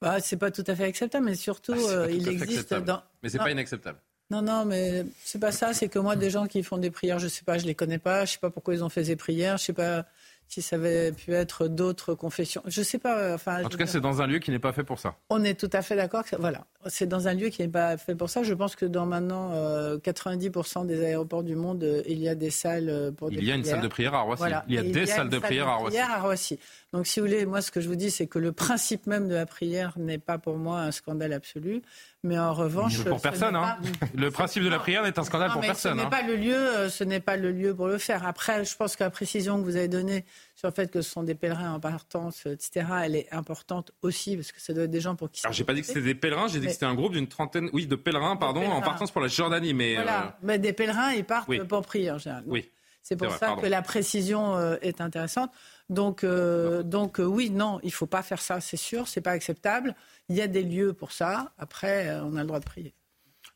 Bah, 0.00 0.20
C'est 0.20 0.36
pas 0.36 0.50
tout 0.50 0.64
à 0.66 0.74
fait 0.74 0.84
acceptable, 0.84 1.26
mais 1.26 1.34
surtout, 1.34 1.74
ah, 1.74 1.90
euh, 1.90 2.10
il 2.10 2.28
existe 2.28 2.72
dans. 2.74 3.02
Mais 3.22 3.28
c'est 3.28 3.38
pas 3.38 3.50
inacceptable. 3.50 3.98
Non, 4.30 4.42
non, 4.42 4.64
mais 4.64 5.06
c'est 5.24 5.38
pas 5.38 5.52
ça. 5.52 5.72
C'est 5.72 5.88
que 5.88 5.98
moi, 5.98 6.16
des 6.16 6.30
gens 6.30 6.46
qui 6.46 6.62
font 6.62 6.78
des 6.78 6.90
prières, 6.90 7.18
je 7.18 7.28
sais 7.28 7.44
pas, 7.44 7.58
je 7.58 7.66
les 7.66 7.74
connais 7.74 7.98
pas. 7.98 8.24
Je 8.24 8.32
sais 8.32 8.38
pas 8.38 8.50
pourquoi 8.50 8.74
ils 8.74 8.84
ont 8.84 8.88
fait 8.88 9.04
des 9.04 9.16
prières. 9.16 9.56
Je 9.56 9.64
sais 9.64 9.72
pas 9.72 10.04
si 10.48 10.62
ça 10.62 10.76
avait 10.76 11.12
pu 11.12 11.32
être 11.34 11.68
d'autres 11.68 12.14
confessions. 12.14 12.62
Je 12.66 12.82
sais 12.82 12.98
pas. 12.98 13.34
Enfin, 13.34 13.62
en 13.62 13.68
tout 13.68 13.76
cas, 13.76 13.86
c'est 13.86 14.00
dans 14.00 14.22
un 14.22 14.26
lieu 14.26 14.38
qui 14.38 14.50
n'est 14.50 14.58
pas 14.58 14.72
fait 14.72 14.82
pour 14.82 14.98
ça. 14.98 15.14
On 15.28 15.44
est 15.44 15.58
tout 15.58 15.68
à 15.72 15.82
fait 15.82 15.94
d'accord. 15.94 16.24
Voilà, 16.38 16.64
c'est 16.86 17.06
dans 17.06 17.28
un 17.28 17.34
lieu 17.34 17.50
qui 17.50 17.62
n'est 17.62 17.68
pas 17.68 17.98
fait 17.98 18.14
pour 18.14 18.30
ça. 18.30 18.42
Je 18.42 18.54
pense 18.54 18.74
que 18.74 18.86
dans 18.86 19.04
maintenant 19.04 19.52
90% 19.52 20.82
euh, 20.82 20.84
des 20.86 21.04
aéroports 21.04 21.42
du 21.42 21.54
monde, 21.54 21.84
euh, 21.84 22.02
il 22.06 22.18
y 22.18 22.28
a 22.28 22.34
des 22.34 22.50
salles 22.50 22.88
euh, 22.88 23.10
pour. 23.12 23.30
Il 23.30 23.44
y 23.44 23.52
a 23.52 23.54
une 23.54 23.64
salle 23.64 23.82
de 23.82 23.88
prière 23.88 24.14
à 24.14 24.22
Roissy. 24.22 24.44
il 24.68 24.74
y 24.74 24.78
a 24.78 24.82
des 24.82 25.06
salles 25.06 25.28
de 25.28 25.38
prière, 25.38 25.68
à 25.68 26.20
Roissy. 26.20 26.58
Donc, 26.94 27.06
si 27.06 27.20
vous 27.20 27.26
voulez, 27.26 27.44
moi, 27.44 27.60
ce 27.60 27.70
que 27.70 27.82
je 27.82 27.88
vous 27.88 27.96
dis, 27.96 28.10
c'est 28.10 28.26
que 28.26 28.38
le 28.38 28.52
principe 28.52 29.06
même 29.06 29.28
de 29.28 29.34
la 29.34 29.44
prière 29.44 29.92
n'est 29.98 30.18
pas 30.18 30.38
pour 30.38 30.56
moi 30.56 30.80
un 30.80 30.90
scandale 30.90 31.34
absolu. 31.34 31.82
Mais 32.24 32.36
en 32.36 32.52
revanche, 32.52 33.04
pour 33.04 33.20
personne. 33.20 33.54
Hein. 33.54 33.78
Le 34.14 34.32
principe 34.32 34.64
de 34.64 34.68
la 34.68 34.80
prière 34.80 35.04
n'est 35.04 35.16
un 35.18 35.22
scandale 35.22 35.52
pour 35.52 35.60
personne. 35.60 35.92
Ce 35.92 35.96
n'est 35.96 36.02
hein. 36.02 36.10
pas 36.10 36.22
le 36.22 36.34
lieu. 36.34 36.88
Ce 36.88 37.04
n'est 37.04 37.20
pas 37.20 37.36
le 37.36 37.52
lieu 37.52 37.76
pour 37.76 37.86
le 37.86 37.98
faire. 37.98 38.26
Après, 38.26 38.64
je 38.64 38.74
pense 38.74 38.96
que 38.96 39.04
la 39.04 39.10
précision 39.10 39.58
que 39.58 39.64
vous 39.64 39.76
avez 39.76 39.86
donnée 39.86 40.24
sur 40.56 40.66
le 40.66 40.74
fait 40.74 40.90
que 40.90 41.00
ce 41.00 41.10
sont 41.10 41.22
des 41.22 41.36
pèlerins 41.36 41.74
en 41.74 41.80
partance, 41.80 42.46
etc., 42.46 42.86
elle 43.04 43.14
est 43.14 43.32
importante 43.32 43.92
aussi 44.02 44.34
parce 44.34 44.50
que 44.50 44.60
ça 44.60 44.72
doit 44.72 44.84
être 44.84 44.90
des 44.90 45.00
gens 45.00 45.14
pour 45.14 45.30
qui. 45.30 45.42
Alors, 45.44 45.52
j'ai 45.52 45.62
pas 45.62 45.74
dit 45.74 45.82
que 45.82 45.86
c'était 45.86 46.02
des 46.02 46.16
pèlerins. 46.16 46.48
J'ai 46.48 46.58
dit 46.58 46.66
que 46.66 46.72
c'était 46.72 46.86
un 46.86 46.94
groupe 46.96 47.12
d'une 47.12 47.28
trentaine, 47.28 47.70
oui, 47.72 47.86
de 47.86 47.94
pèlerins, 47.94 48.36
pardon, 48.36 48.68
en 48.68 48.80
partance 48.80 49.12
pour 49.12 49.20
la 49.20 49.28
Jordanie. 49.28 49.72
Mais 49.72 49.94
voilà. 49.94 50.24
Euh, 50.24 50.30
mais 50.42 50.58
des 50.58 50.72
pèlerins, 50.72 51.12
ils 51.12 51.24
partent 51.24 51.56
pour 51.68 51.82
prier 51.82 52.10
en 52.10 52.18
général. 52.18 52.42
Oui. 52.46 52.68
C'est 53.08 53.16
pour 53.16 53.32
ça 53.32 53.56
que 53.60 53.66
la 53.66 53.80
précision 53.80 54.56
euh, 54.56 54.76
est 54.82 55.00
intéressante. 55.00 55.50
Donc, 55.90 56.22
euh, 56.24 56.82
donc 56.82 57.18
oui, 57.18 57.50
non, 57.50 57.80
il 57.82 57.86
ne 57.86 57.92
faut 57.92 58.06
pas 58.06 58.22
faire 58.22 58.40
ça, 58.40 58.60
c'est 58.60 58.76
sûr, 58.76 59.08
c'est 59.08 59.20
pas 59.20 59.32
acceptable. 59.32 59.94
Il 60.28 60.36
y 60.36 60.42
a 60.42 60.46
des 60.46 60.62
lieux 60.62 60.92
pour 60.92 61.12
ça. 61.12 61.52
Après, 61.58 62.18
on 62.20 62.36
a 62.36 62.40
le 62.40 62.46
droit 62.46 62.60
de 62.60 62.64
prier. 62.64 62.94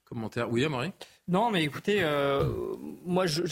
Commentaire, 0.04 0.50
oui, 0.50 0.66
Marie 0.68 0.92
Non, 1.28 1.50
mais 1.50 1.62
écoutez, 1.62 2.02
moi, 3.04 3.26
je, 3.26 3.42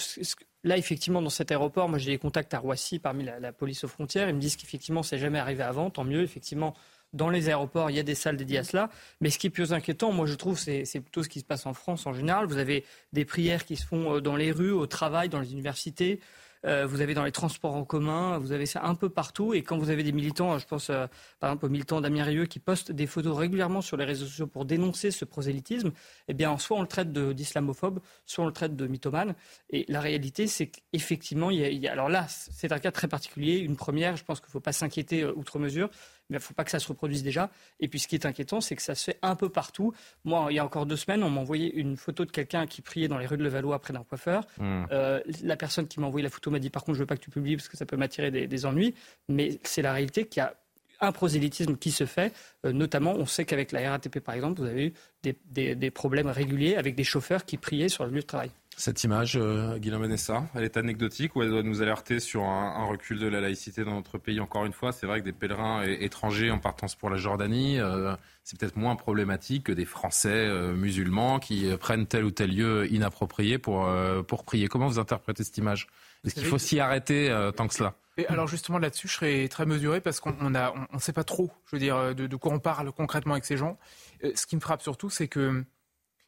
là, 0.65 0.77
effectivement, 0.77 1.23
dans 1.23 1.31
cet 1.31 1.51
aéroport, 1.51 1.89
moi, 1.89 1.99
j'ai 1.99 2.13
des 2.13 2.19
contacts 2.19 2.55
à 2.55 2.59
Roissy 2.59 2.99
parmi 2.99 3.25
la, 3.25 3.39
la 3.39 3.53
police 3.53 3.85
aux 3.85 3.89
frontières. 3.89 4.29
Ils 4.29 4.35
me 4.35 4.41
disent 4.41 4.57
qu'effectivement, 4.57 5.03
c'est 5.03 5.19
jamais 5.19 5.39
arrivé 5.39 5.63
avant. 5.63 5.91
Tant 5.91 6.05
mieux, 6.05 6.23
effectivement 6.23 6.75
dans 7.13 7.29
les 7.29 7.49
aéroports, 7.49 7.91
il 7.91 7.97
y 7.97 7.99
a 7.99 8.03
des 8.03 8.15
salles 8.15 8.37
dédiées 8.37 8.59
à 8.59 8.65
cela. 8.65 8.91
Mais 9.21 9.31
ce 9.31 9.39
qui 9.39 9.49
est 9.49 9.51
plus 9.51 9.73
inquiétant, 9.73 10.13
moi 10.13 10.27
je 10.27 10.35
trouve, 10.35 10.59
c'est 10.59 10.85
plutôt 11.01 11.23
ce 11.23 11.29
qui 11.29 11.41
se 11.41 11.45
passe 11.45 11.67
en 11.67 11.75
France 11.75 12.07
en 12.07 12.13
général. 12.13 12.47
Vous 12.47 12.59
avez 12.59 12.85
des 13.13 13.25
prières 13.25 13.65
qui 13.65 13.77
se 13.77 13.87
font 13.87 14.17
euh, 14.17 14.21
dans 14.21 14.37
les 14.37 14.53
rues, 14.53 14.73
au 14.73 14.87
travail, 14.87 15.29
dans 15.29 15.41
les 15.41 15.53
universités. 15.53 16.21
Euh, 16.67 16.87
vous 16.87 17.01
avez 17.01 17.15
dans 17.15 17.25
les 17.25 17.33
transports 17.33 17.75
en 17.75 17.85
commun, 17.85 18.39
vous 18.39 18.53
avez 18.53 18.67
ça 18.67 18.85
un 18.85 18.95
peu 18.95 19.09
partout. 19.09 19.55
Et 19.55 19.63
quand 19.63 19.79
vous 19.79 19.91
avez 19.91 20.03
des 20.03 20.13
militants, 20.13 20.59
je 20.59 20.67
pense 20.67 20.91
euh, 20.91 21.07
par 21.39 21.51
exemple 21.51 21.67
aux 21.67 21.69
militants 21.69 22.01
d'Amir 22.01 22.27
Rieu 22.27 22.47
qui 22.47 22.59
postent 22.59 22.93
des 22.93 23.07
photos 23.07 23.37
régulièrement 23.37 23.81
sur 23.81 23.97
les 23.97 24.05
réseaux 24.05 24.27
sociaux 24.27 24.47
pour 24.47 24.65
dénoncer 24.65 25.11
ce 25.11 25.25
prosélytisme, 25.25 25.93
eh 26.29 26.35
bien 26.35 26.57
soit 26.59 26.77
on 26.77 26.83
le 26.83 26.89
traite 26.89 27.13
d'islamophobe, 27.13 28.01
soit 28.27 28.45
on 28.45 28.47
le 28.47 28.53
traite 28.53 28.77
de 28.77 28.87
mythomane. 28.87 29.35
Et 29.71 29.85
la 29.89 30.01
réalité, 30.01 30.47
c'est 30.47 30.69
qu'effectivement, 30.69 31.51
il 31.51 31.61
y, 31.61 31.89
a, 31.89 31.93
alors 31.93 32.09
là, 32.09 32.27
c'est 32.29 32.73
un 32.73 32.79
cas 32.79 32.93
très 32.93 33.09
particulier. 33.09 33.59
Une 33.59 33.77
première, 33.77 34.17
je 34.17 34.25
pense 34.25 34.41
qu'il 34.41 34.49
ne 34.49 34.53
faut 34.53 34.61
pas 34.61 34.73
s'inquiéter 34.73 35.25
outre 35.25 35.59
mesure 35.59 35.91
mais 36.31 36.37
il 36.37 36.41
ne 36.41 36.45
faut 36.45 36.55
pas 36.55 36.65
que 36.65 36.71
ça 36.71 36.79
se 36.79 36.89
reproduise 36.89 37.23
déjà. 37.23 37.51
Et 37.81 37.89
puis 37.89 37.99
ce 37.99 38.09
qui 38.09 38.15
est 38.15 38.25
inquiétant, 38.25 38.61
c'est 38.61 38.77
que 38.77 38.83
ça 38.83 38.95
se 38.95 39.05
fait 39.05 39.19
un 39.23 39.35
peu 39.35 39.49
partout. 39.49 39.93
Moi, 40.25 40.47
il 40.51 40.55
y 40.55 40.59
a 40.59 40.65
encore 40.65 40.87
deux 40.87 40.97
semaines, 40.97 41.23
on 41.23 41.31
m'a 41.31 41.41
envoyé 41.41 41.75
une 41.75 41.97
photo 41.97 42.25
de 42.25 42.31
quelqu'un 42.31 42.67
qui 42.67 42.81
priait 42.83 43.09
dans 43.09 43.19
les 43.19 43.27
rues 43.27 43.37
de 43.37 43.43
Levallois 43.43 43.79
près 43.81 43.93
d'un 43.93 44.05
coiffeur. 44.05 44.47
Hmm. 44.59 44.85
Euh, 44.93 45.21
la 45.43 45.57
personne 45.57 45.87
qui 45.87 46.01
m'a 46.01 46.07
envoyé 46.07 46.23
la 46.23 46.31
photo 46.31 46.51
m'a 46.51 46.59
dit 46.59 46.71
par 46.71 46.85
contre, 46.85 46.97
je 46.97 47.03
veux 47.03 47.07
pas 47.07 47.17
que 47.17 47.23
tu 47.23 47.31
publies 47.31 47.57
parce 47.57 47.69
que 47.69 47.77
ça 47.77 47.87
peut 47.87 47.97
m'attirer 47.97 48.31
des, 48.31 48.67
ennuis. 48.67 48.95
Mais 49.29 49.59
c'est 49.65 49.83
la 49.83 49.93
réalité 49.93 50.27
qu'il 50.27 50.41
y 50.41 50.45
a 50.45 50.55
un 51.01 51.13
prosélytisme 51.13 51.77
qui 51.77 51.91
se 51.91 52.05
fait. 52.05 52.33
Euh, 52.65 52.73
notamment, 52.73 53.13
on 53.13 53.27
sait 53.27 53.45
qu'avec 53.45 53.73
la 53.73 53.91
RATP, 53.91 54.21
par 54.21 54.35
exemple, 54.35 54.61
vous 54.61 54.69
avez 54.69 54.87
eu 54.87 54.95
des, 55.23 55.75
des 55.75 55.91
problèmes 55.91 56.29
réguliers 56.29 56.77
avec 56.77 56.95
des 56.95 57.05
chauffeurs 57.05 57.45
qui 57.45 57.57
priaient 57.57 57.89
sur 57.89 58.05
le 58.05 58.11
lieu 58.11 58.21
de 58.21 58.27
travail. 58.27 58.51
Cette 58.81 59.05
image, 59.05 59.37
euh, 59.37 59.77
Guillaume 59.77 60.01
Vanessa, 60.01 60.45
elle 60.55 60.65
est 60.65 60.79
anecdotique 60.79 61.37
ou 61.37 61.43
elle 61.43 61.51
doit 61.51 61.63
nous 61.63 61.83
alerter 61.83 62.19
sur 62.19 62.45
un, 62.45 62.87
recul 62.87 63.19
de 63.19 63.27
la 63.27 63.43
laïcité 63.43 63.85
dans 63.85 63.93
notre 63.93 64.17
pays 64.17 64.41
Encore 64.41 64.65
une 64.65 64.73
fois, 64.73 64.91
c'est 64.91 65.07
vrai 65.07 65.21
que 65.21 65.25
des 65.27 65.35
pèlerins 65.35 65.83
étrangers 65.83 66.51
en 66.51 66.59
partance 66.59 66.95
pour 66.95 67.11
la 67.11 67.19
Jordanie, 67.19 67.79
euh, 67.79 68.17
c'est 68.43 68.59
peut-être 68.59 68.77
moins 68.77 68.97
problématique 68.97 69.65
que 69.65 69.73
des 69.73 69.85
Français 69.85 70.31
euh, 70.31 70.73
musulmans 70.73 71.41
qui 71.41 71.71
prennent 71.79 72.07
tel 72.07 72.25
ou 72.25 72.31
tel 72.31 72.57
lieu 72.57 72.91
inapproprié 72.91 73.59
pour, 73.59 73.87
pour 74.27 74.45
prier. 74.45 74.69
Comment 74.69 74.89
vous 74.89 74.99
interprétez 74.99 75.45
cette 75.45 75.59
image? 75.59 75.87
Est-ce 76.25 76.35
qu'il 76.35 76.47
faut 76.47 76.57
s'y 76.57 76.81
arrêter 76.81 77.29
tant 77.57 77.69
que 77.69 77.75
cela? 77.75 77.97
Et 78.17 78.27
alors 78.29 78.49
justement 78.49 78.79
là-dessus, 78.79 79.09
je 79.09 79.13
serais 79.13 79.49
très 79.49 79.67
mesuré 79.67 80.01
parce 80.01 80.21
qu'on 80.21 80.33
ne 80.33 80.59
on, 80.91 80.99
sait 80.99 81.13
pas 81.13 81.25
trop, 81.25 81.51
je 81.67 81.77
veux 81.77 81.81
dire, 81.81 82.15
de, 82.15 82.27
de, 82.27 82.37
quoi 82.37 82.55
on 82.55 82.61
parle 82.61 82.91
concrètement 82.93 83.35
avec 83.35 83.45
ces 83.45 83.59
gens. 83.59 83.79
ce 84.23 84.47
qui 84.47 84.57
me 84.57 84.61
frappe 84.63 84.81
surtout, 84.81 85.11
c'est 85.11 85.29
que 85.29 85.51
ne 85.51 85.65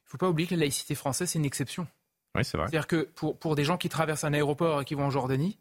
faut 0.05 0.19
pas 0.19 0.29
oublier 0.29 0.47
que 0.47 0.55
la 0.55 0.61
laïcité 0.61 0.95
française, 0.95 1.31
c'est 1.31 1.39
une 1.39 1.47
exception. 1.47 1.87
C'est 2.41 2.57
vrai. 2.57 2.67
C'est-à-dire 2.69 2.87
que 2.87 3.09
pour, 3.15 3.39
pour 3.39 3.55
des 3.55 3.65
gens 3.65 3.77
qui 3.77 3.89
traversent 3.89 4.25
un 4.25 4.33
aéroport 4.33 4.81
et 4.81 4.85
qui 4.85 4.95
vont 4.95 5.05
en 5.05 5.11
Jordanie, 5.11 5.59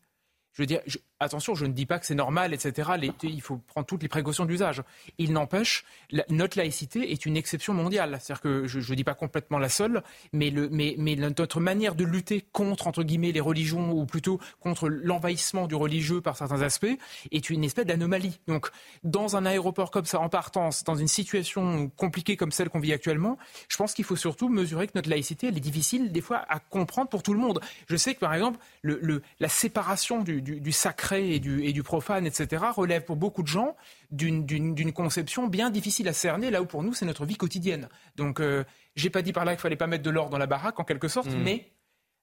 je 0.54 0.62
veux 0.62 0.66
dire, 0.66 0.82
attention, 1.20 1.56
je 1.56 1.66
ne 1.66 1.72
dis 1.72 1.86
pas 1.86 2.00
que 2.00 2.06
c'est 2.06 2.16
normal, 2.16 2.54
etc. 2.54 2.92
il 3.24 3.42
faut 3.42 3.58
prendre 3.58 3.88
toutes 3.88 4.02
les 4.02 4.10
précautions 4.10 4.46
d'usage. 4.46 4.84
Il 5.18 5.32
n'empêche, 5.32 5.86
notre 6.30 6.58
laïcité 6.58 7.12
est 7.12 7.26
une 7.26 7.38
exception 7.38 7.74
mondiale. 7.74 8.18
C'est-à-dire 8.20 8.42
que 8.42 8.68
je 8.68 8.80
ne 8.80 8.96
dis 8.96 9.04
pas 9.04 9.14
complètement 9.14 9.60
la 9.60 9.70
seule, 9.70 10.04
mais, 10.34 10.52
notre 10.52 11.60
manière 11.60 11.96
de 11.96 12.04
lutter 12.04 12.42
contre, 12.52 12.88
entre 12.88 13.04
guillemets, 13.04 13.32
les 13.32 13.40
religions, 13.40 13.92
ou 13.92 14.06
plutôt 14.06 14.40
contre 14.60 14.90
l'envahissement 14.90 15.68
du 15.68 15.76
religieux 15.76 16.22
par 16.22 16.36
certains 16.36 16.62
aspects, 16.62 16.98
est 17.32 17.50
une 17.50 17.64
espèce 17.64 17.86
d'anomalie. 17.86 18.40
Donc, 18.48 18.70
dans 19.04 19.38
un 19.38 19.46
aéroport 19.46 19.92
comme 19.92 20.06
ça, 20.06 20.20
en 20.20 20.30
partance, 20.30 20.84
dans 20.84 20.96
une 20.96 21.08
situation 21.08 21.90
compliquée 21.96 22.36
comme 22.36 22.52
celle 22.52 22.70
qu'on 22.70 22.80
vit 22.80 22.94
actuellement, 22.94 23.38
je 23.70 23.78
pense 23.78 23.94
qu'il 23.94 24.06
faut 24.06 24.16
surtout 24.16 24.50
mesurer 24.50 24.88
que 24.88 24.94
notre 24.96 25.10
laïcité, 25.10 25.48
elle 25.48 25.58
est 25.58 25.62
difficile 25.62 26.12
des 26.12 26.22
fois 26.22 26.44
à 26.50 26.60
comprendre 26.60 27.10
pour 27.10 27.24
tout 27.24 27.34
le 27.34 27.40
monde. 27.40 27.62
Je 27.88 27.96
sais 27.96 28.16
que, 28.16 28.20
par 28.20 28.34
exemple, 28.34 28.60
le, 28.82 29.00
le, 29.02 29.22
la 29.40 29.50
séparation 29.50 30.22
du, 30.24 30.41
du, 30.42 30.60
du 30.60 30.72
sacré 30.72 31.34
et 31.34 31.40
du, 31.40 31.64
et 31.64 31.74
du 31.74 31.84
profane, 31.84 32.26
etc., 32.26 32.64
relève 32.76 33.04
pour 33.04 33.16
beaucoup 33.16 33.44
de 33.44 33.48
gens 33.48 33.76
d'une 34.12 34.94
conception 34.94 35.48
bien 35.48 35.70
difficile 35.70 36.08
à 36.08 36.14
cerner, 36.14 36.52
là 36.52 36.62
où 36.62 36.66
pour 36.66 36.84
nous, 36.84 36.94
c'est 36.94 37.06
notre 37.06 37.26
vie 37.26 37.36
quotidienne. 37.36 37.90
Donc, 38.16 38.40
euh, 38.40 38.64
j'ai 38.96 39.10
pas 39.10 39.22
dit 39.22 39.34
par 39.34 39.46
là 39.46 39.54
qu'il 39.54 39.62
fallait 39.62 39.76
pas 39.76 39.88
mettre 39.88 40.04
de 40.04 40.10
l'ordre 40.10 40.32
dans 40.32 40.38
la 40.38 40.48
baraque, 40.48 40.80
en 40.80 40.84
quelque 40.84 41.08
sorte, 41.08 41.30
hmm. 41.30 41.44
mais 41.44 41.72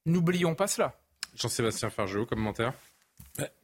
n'oublions 0.06 0.54
pas 0.54 0.66
cela. 0.66 0.94
Jean-Sébastien 1.34 1.90
Fargeau, 1.90 2.26
commentaire 2.26 2.72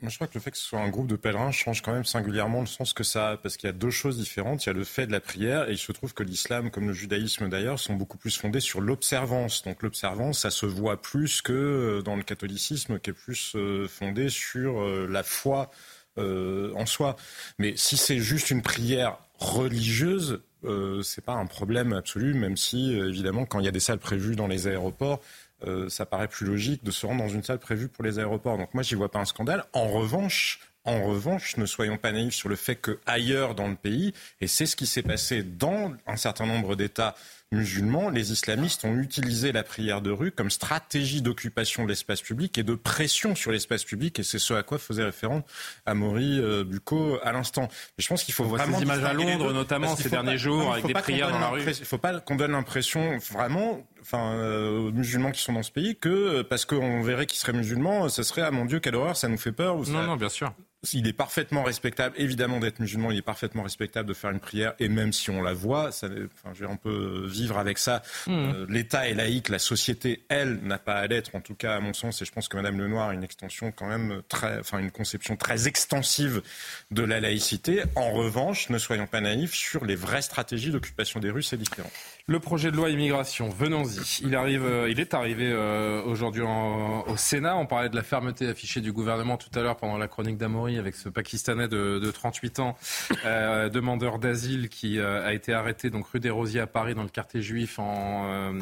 je 0.03 0.15
crois 0.15 0.27
que 0.27 0.35
le 0.35 0.41
fait 0.41 0.51
que 0.51 0.57
ce 0.57 0.65
soit 0.65 0.81
un 0.81 0.89
groupe 0.89 1.09
de 1.09 1.17
pèlerins 1.17 1.51
change 1.51 1.83
quand 1.83 1.93
même 1.93 2.05
singulièrement 2.05 2.61
le 2.61 2.67
sens 2.67 2.93
que 2.93 3.03
ça 3.03 3.31
a, 3.31 3.37
parce 3.37 3.57
qu'il 3.57 3.67
y 3.67 3.71
a 3.71 3.73
deux 3.73 3.91
choses 3.91 4.19
différentes. 4.19 4.65
Il 4.65 4.69
y 4.69 4.71
a 4.71 4.73
le 4.73 4.85
fait 4.85 5.07
de 5.07 5.13
la 5.13 5.21
prière, 5.21 5.69
et 5.69 5.73
il 5.73 5.79
se 5.79 5.93
trouve 5.93 6.15
que 6.15 6.23
l'islam, 6.23 6.71
comme 6.71 6.87
le 6.87 6.93
judaïsme 6.93 7.49
d'ailleurs, 7.49 7.79
sont 7.79 7.95
beaucoup 7.95 8.19
plus 8.19 8.37
fondés 8.37 8.61
sur 8.61 8.81
l'observance. 8.81 9.63
Donc 9.65 9.83
l'observance, 9.83 10.41
ça 10.41 10.51
se 10.51 10.67
voit 10.67 11.01
plus 11.01 11.43
que 11.43 11.53
euh, 11.53 12.03
dans 12.03 12.17
le 12.17 12.23
catholicisme, 12.23 12.99
qui 12.99 13.11
est 13.11 13.15
plus 13.15 13.55
euh, 13.57 13.89
fondé 13.89 14.29
sur 14.29 14.81
euh, 14.81 15.09
la 15.11 15.23
foi 15.23 15.71
en 16.17 16.87
soi. 16.87 17.17
Mais 17.59 17.77
si 17.77 17.97
c'est 17.97 18.21
juste 18.21 18.53
une 18.53 18.63
prière 18.63 19.19
religieuse, 19.41 20.43
euh, 20.65 21.03
c'est 21.03 21.25
pas 21.25 21.33
un 21.33 21.47
problème 21.47 21.93
absolu, 21.93 22.35
même 22.35 22.57
si 22.57 22.93
évidemment, 22.93 23.45
quand 23.47 23.59
il 23.59 23.65
y 23.65 23.69
a 23.69 23.73
des 23.73 23.81
salles 23.81 23.99
prévues 23.99 24.37
dans 24.37 24.47
les 24.47 24.69
aéroports, 24.69 25.21
euh, 25.67 25.89
ça 25.89 26.07
paraît 26.07 26.29
plus 26.29 26.47
logique 26.47 26.85
de 26.85 26.91
se 26.91 27.07
rendre 27.07 27.23
dans 27.23 27.29
une 27.29 27.43
salle 27.43 27.59
prévue 27.59 27.89
pour 27.89 28.05
les 28.05 28.19
aéroports. 28.19 28.59
Donc 28.59 28.75
moi, 28.75 28.83
j'y 28.83 28.95
vois 28.95 29.11
pas 29.11 29.21
un 29.21 29.25
scandale. 29.25 29.65
En 29.73 29.89
revanche, 29.89 30.61
en 30.85 31.03
revanche, 31.05 31.57
ne 31.57 31.65
soyons 31.65 31.97
pas 31.97 32.13
naïfs 32.13 32.35
sur 32.35 32.49
le 32.49 32.57
fait 32.57 32.77
qu'ailleurs 32.77 33.55
dans 33.55 33.69
le 33.69 33.77
pays, 33.77 34.13
et 34.41 34.47
c'est 34.47 34.67
ce 34.67 34.77
qui 34.77 34.87
s'est 34.87 35.03
passé 35.03 35.43
dans 35.43 35.95
un 36.07 36.17
certain 36.17 36.47
nombre 36.47 36.77
d'États 36.77 37.15
musulmans, 37.53 38.11
les 38.11 38.33
islamistes 38.33 38.85
ont 38.85 38.97
utilisé 38.97 39.53
la 39.53 39.63
prière 39.63 40.01
de 40.01 40.11
rue 40.11 40.33
comme 40.33 40.51
stratégie 40.51 41.23
d'occupation 41.23 41.85
de 41.85 41.89
l'espace 41.89 42.21
public 42.21 42.59
et 42.59 42.63
de 42.63 42.75
pression 42.75 43.35
sur 43.35 43.53
l'espace 43.53 43.85
public, 43.85 44.19
et 44.19 44.23
c'est 44.23 44.39
ce 44.39 44.55
à 44.55 44.63
quoi 44.63 44.79
faisait 44.79 45.05
référence 45.05 45.45
Amaury 45.87 46.41
euh, 46.41 46.65
Bucco 46.65 47.19
à 47.23 47.33
l'instant. 47.33 47.69
Je 47.99 48.07
pense 48.09 48.25
qu'il 48.25 48.35
faut 48.35 48.45
voir 48.45 48.65
ces 48.67 48.83
images 48.83 49.05
à 49.05 49.13
Londres, 49.13 49.53
notamment 49.53 49.97
ces 49.97 50.11
derniers 50.11 50.39
jours, 50.39 50.73
avec 50.73 50.87
des 50.87 50.95
prières 50.95 51.31
dans 51.31 51.39
la 51.39 51.49
rue. 51.49 51.63
Il 51.63 51.69
ne 51.69 51.73
faut 51.73 51.99
pas 51.99 52.21
qu'on 52.21 52.37
donne 52.37 52.53
l'impression 52.53 53.19
vraiment 53.19 53.87
enfin, 54.01 54.35
euh, 54.35 54.89
aux 54.89 54.93
musulmans 54.93 55.31
qui 55.31 55.43
sont 55.43 55.53
dans 55.53 55.63
ce 55.63 55.71
pays 55.73 55.97
que 55.97 56.09
euh, 56.09 56.45
parce 56.45 56.65
qu'on 56.65 57.03
verrait 57.03 57.27
qu'ils 57.27 57.39
seraient 57.39 57.53
musulmans, 57.53 58.09
ce 58.09 58.23
serait 58.23 58.43
ah 58.43 58.51
mon 58.51 58.65
Dieu 58.65 58.81
quelle 58.81 58.97
horreur, 58.97 59.17
ça 59.17 59.29
nous 59.29 59.39
fait 59.39 59.53
peur. 59.53 59.77
Ou 59.77 59.85
ça... 59.85 59.93
Non, 59.93 60.03
non, 60.03 60.17
bien 60.17 60.29
sûr 60.29 60.53
il 60.93 61.09
est 61.09 61.13
parfaitement 61.13 61.63
respectable, 61.63 62.15
évidemment, 62.19 62.61
d'être 62.61 62.81
musulman, 62.81 63.11
il 63.11 63.19
est 63.19 63.23
parfaitement 63.23 63.63
respectable 63.63 64.09
de 64.09 64.15
faire 64.15 64.31
une 64.31 64.41
prière, 64.41 64.75
et 64.79 64.89
même 64.89 65.13
si 65.13 65.31
on 65.31 65.43
la 65.43 65.55
voit, 65.55 65.93
ça, 65.93 66.09
enfin, 66.47 66.67
on 66.69 66.77
peut 66.77 67.27
vivre 67.27 67.59
avec 67.59 67.79
ça. 67.79 68.03
Mmh. 68.27 68.33
Euh, 68.33 68.67
L'État 68.69 69.09
est 69.09 69.15
laïque, 69.15 69.49
la 69.49 69.59
société, 69.59 70.25
elle, 70.29 70.61
n'a 70.63 70.79
pas 70.79 70.95
à 70.95 71.07
l'être, 71.07 71.35
en 71.35 71.41
tout 71.41 71.55
cas, 71.55 71.77
à 71.77 71.81
mon 71.81 71.93
sens, 71.93 72.21
et 72.23 72.25
je 72.25 72.33
pense 72.33 72.49
que 72.49 72.57
Madame 72.57 72.79
Lenoir 72.79 73.11
a 73.11 73.15
une 73.15 73.25
extension 73.25 73.73
quand 73.73 73.87
même 73.87 74.23
très, 74.29 74.59
enfin, 74.59 74.79
une 74.79 74.91
conception 74.91 75.37
très 75.37 75.69
extensive 75.69 76.43
de 76.91 77.03
la 77.03 77.21
laïcité. 77.21 77.83
En 77.95 78.13
revanche, 78.13 78.71
ne 78.71 78.79
soyons 78.79 79.07
pas 79.07 79.21
naïfs 79.21 79.55
sur 79.55 79.85
les 79.85 79.97
vraies 79.97 80.23
stratégies 80.23 80.71
d'occupation 80.71 81.21
des 81.21 81.31
rues, 81.31 81.43
c'est 81.43 81.57
différent. 81.57 81.91
Le 82.27 82.41
projet 82.41 82.71
de 82.71 82.77
loi 82.77 82.89
immigration, 82.89 83.51
venons-y. 83.51 84.23
Il 84.23 84.35
arrive, 84.35 84.65
euh, 84.65 84.91
il 84.91 84.99
est 84.99 85.13
arrivé 85.13 85.51
euh, 85.53 86.03
aujourd'hui 86.05 86.41
au 86.43 87.17
Sénat. 87.19 87.57
On 87.57 87.67
parlait 87.67 87.91
de 87.91 87.97
la 87.97 88.03
fermeté 88.03 88.49
affichée 88.49 88.81
du 88.81 88.93
gouvernement 88.93 89.37
tout 89.37 89.51
à 89.55 89.61
l'heure 89.61 89.77
pendant 89.77 89.99
la 89.99 90.09
chronique 90.09 90.39
avec 90.79 90.95
ce 90.95 91.09
Pakistanais 91.09 91.69
de, 91.69 91.99
de 91.99 92.11
38 92.11 92.61
ans, 92.61 92.77
euh, 93.25 93.69
demandeur 93.69 94.19
d'asile 94.19 94.69
qui 94.69 94.99
euh, 94.99 95.27
a 95.27 95.33
été 95.33 95.53
arrêté 95.53 95.91
donc 95.91 96.07
rue 96.07 96.21
des 96.21 96.31
Rosiers 96.31 96.61
à 96.61 96.67
Paris 96.67 96.95
dans 96.95 97.03
le 97.03 97.09
quartier 97.09 97.43
juif 97.43 97.79
en 97.79 98.53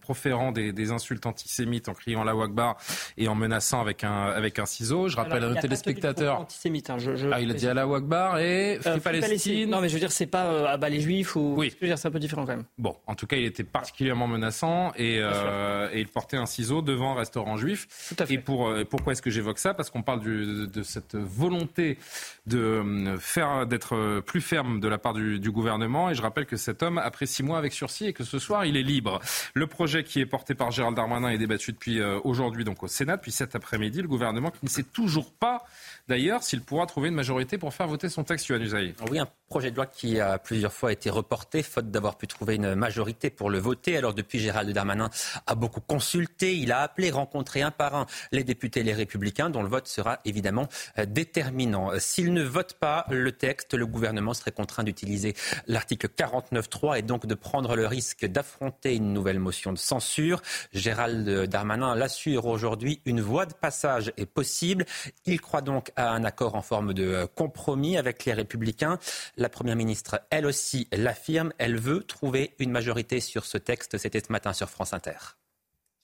proférant 0.00 0.52
des, 0.52 0.72
des, 0.72 0.90
insultes 0.90 1.26
antisémites, 1.26 1.88
en 1.88 1.94
criant 1.94 2.24
la 2.24 2.34
Wakbar 2.34 2.76
et 3.16 3.28
en 3.28 3.34
menaçant 3.34 3.80
avec 3.80 4.04
un 4.04 4.26
avec 4.26 4.58
un 4.58 4.66
ciseau. 4.66 5.08
Je 5.08 5.16
rappelle 5.16 5.44
à 5.44 5.48
nos 5.48 5.60
téléspectateurs. 5.60 6.40
Antisémite. 6.40 6.90
Hein, 6.90 6.98
je, 6.98 7.16
je... 7.16 7.28
Ah, 7.32 7.40
il 7.40 7.50
a 7.50 7.54
dit 7.54 7.68
à 7.68 7.74
la 7.74 7.86
Wakbar 7.86 8.38
et 8.38 8.78
Palestine. 9.02 9.70
Non, 9.70 9.80
mais 9.80 9.88
je 9.88 9.94
veux 9.94 10.00
dire, 10.00 10.12
c'est 10.12 10.26
pas 10.26 10.70
à 10.70 10.76
bas 10.76 10.88
les 10.88 11.00
juifs 11.00 11.36
ou. 11.36 11.54
Oui. 11.56 11.70
Je 11.70 11.80
veux 11.80 11.88
dire, 11.88 11.98
c'est 11.98 12.08
un 12.08 12.10
peu 12.10 12.18
différent 12.18 12.44
quand 12.44 12.56
même. 12.56 12.64
Bon. 12.78 12.96
En 13.06 13.14
tout 13.14 13.26
cas, 13.26 13.36
il 13.36 13.44
était 13.44 13.64
particulièrement 13.64 14.26
menaçant 14.26 14.92
et, 14.96 15.18
euh, 15.20 15.88
et 15.92 16.00
il 16.00 16.08
portait 16.08 16.36
un 16.36 16.46
ciseau 16.46 16.82
devant 16.82 17.12
un 17.12 17.18
restaurant 17.18 17.56
juif. 17.56 17.86
Tout 18.08 18.22
à 18.22 18.26
fait. 18.26 18.34
Et 18.34 18.38
pour, 18.38 18.68
euh, 18.68 18.84
pourquoi 18.84 19.12
est-ce 19.12 19.22
que 19.22 19.30
j'évoque 19.30 19.58
ça? 19.58 19.74
Parce 19.74 19.90
qu'on 19.90 20.02
parle 20.02 20.20
du, 20.20 20.66
de 20.66 20.82
cette 20.82 21.16
volonté 21.16 21.55
de 21.64 21.96
euh, 22.54 23.18
faire 23.18 23.66
d'être 23.66 24.20
plus 24.20 24.40
ferme 24.40 24.80
de 24.80 24.88
la 24.88 24.98
part 24.98 25.14
du, 25.14 25.50
gouvernement. 25.50 26.10
Et 26.10 26.14
je 26.14 26.22
rappelle 26.22 26.46
que 26.46 26.56
cet 26.56 26.82
homme 26.82 26.98
a 26.98 27.10
pris 27.10 27.26
six 27.26 27.42
mois 27.42 27.58
avec 27.58 27.72
sursis 27.72 28.06
et 28.06 28.12
que 28.12 28.24
ce 28.24 28.38
soir, 28.38 28.64
il 28.64 28.76
est 28.76 28.82
libre. 28.82 29.20
Le 29.54 29.66
projet 29.66 30.04
qui 30.04 30.20
est 30.20 30.26
porté 30.26 30.54
par 30.54 30.70
Gérald 30.70 30.96
Darmanin 30.96 31.28
est 31.28 31.38
débattu 31.38 31.72
depuis 31.72 32.02
aujourd'hui 32.24 32.64
donc 32.64 32.82
au 32.82 32.88
Sénat, 32.88 33.16
depuis 33.16 33.32
cet 33.32 33.54
après-midi. 33.54 34.02
Le 34.02 34.08
gouvernement 34.08 34.50
qui 34.50 34.64
ne 34.64 34.68
sait 34.68 34.82
toujours 34.82 35.32
pas 35.32 35.64
d'ailleurs 36.08 36.42
s'il 36.42 36.62
pourra 36.62 36.86
trouver 36.86 37.08
une 37.08 37.14
majorité 37.14 37.58
pour 37.58 37.74
faire 37.74 37.88
voter 37.88 38.08
son 38.08 38.24
texte, 38.24 38.48
Yohann 38.48 38.92
Oui, 39.10 39.18
un 39.18 39.28
projet 39.48 39.70
de 39.70 39.76
loi 39.76 39.86
qui 39.86 40.20
a 40.20 40.38
plusieurs 40.38 40.72
fois 40.72 40.92
été 40.92 41.08
reporté, 41.10 41.62
faute 41.62 41.90
d'avoir 41.90 42.16
pu 42.16 42.26
trouver 42.26 42.56
une 42.56 42.74
majorité 42.74 43.30
pour 43.30 43.50
le 43.50 43.58
voter. 43.58 43.96
Alors 43.96 44.14
depuis, 44.14 44.38
Gérald 44.38 44.70
Darmanin 44.72 45.10
a 45.46 45.54
beaucoup 45.54 45.80
consulté, 45.80 46.56
il 46.56 46.72
a 46.72 46.80
appelé, 46.80 47.10
rencontré 47.10 47.62
un 47.62 47.70
par 47.70 47.94
un 47.94 48.06
les 48.32 48.44
députés 48.44 48.82
les 48.82 48.92
républicains, 48.92 49.50
dont 49.50 49.62
le 49.62 49.68
vote 49.68 49.86
sera 49.86 50.20
évidemment 50.24 50.68
euh, 50.98 51.06
déterminant. 51.06 51.90
S'il 51.98 52.32
ne 52.32 52.42
vote 52.42 52.74
pas 52.74 53.06
le 53.10 53.32
texte, 53.32 53.74
le 53.74 53.86
gouvernement 53.86 54.34
serait 54.34 54.52
contraint 54.52 54.84
d'utiliser 54.84 55.34
l'article 55.66 56.08
49.3 56.08 56.98
et 56.98 57.02
donc 57.02 57.26
de 57.26 57.34
prendre 57.34 57.76
le 57.76 57.86
risque 57.86 58.26
d'affronter 58.26 58.96
une 58.96 59.12
nouvelle 59.12 59.38
motion 59.38 59.72
de 59.72 59.78
censure. 59.78 60.42
Gérald 60.72 61.46
Darmanin 61.48 61.94
l'assure 61.94 62.46
aujourd'hui, 62.46 63.00
une 63.04 63.20
voie 63.20 63.46
de 63.46 63.54
passage 63.54 64.12
est 64.16 64.26
possible. 64.26 64.84
Il 65.24 65.40
croit 65.40 65.62
donc 65.62 65.92
à 65.96 66.12
un 66.12 66.24
accord 66.24 66.54
en 66.54 66.62
forme 66.62 66.94
de 66.94 67.26
compromis 67.34 67.96
avec 67.96 68.24
les 68.24 68.32
républicains. 68.32 68.98
La 69.36 69.48
Première 69.48 69.76
ministre, 69.76 70.20
elle 70.30 70.46
aussi, 70.46 70.88
l'affirme, 70.92 71.52
elle 71.58 71.76
veut 71.76 72.02
trouver 72.02 72.54
une 72.58 72.70
majorité 72.70 73.20
sur 73.20 73.44
ce 73.44 73.58
texte. 73.58 73.98
C'était 73.98 74.20
ce 74.20 74.30
matin 74.30 74.52
sur 74.52 74.68
France 74.68 74.92
Inter. 74.92 75.16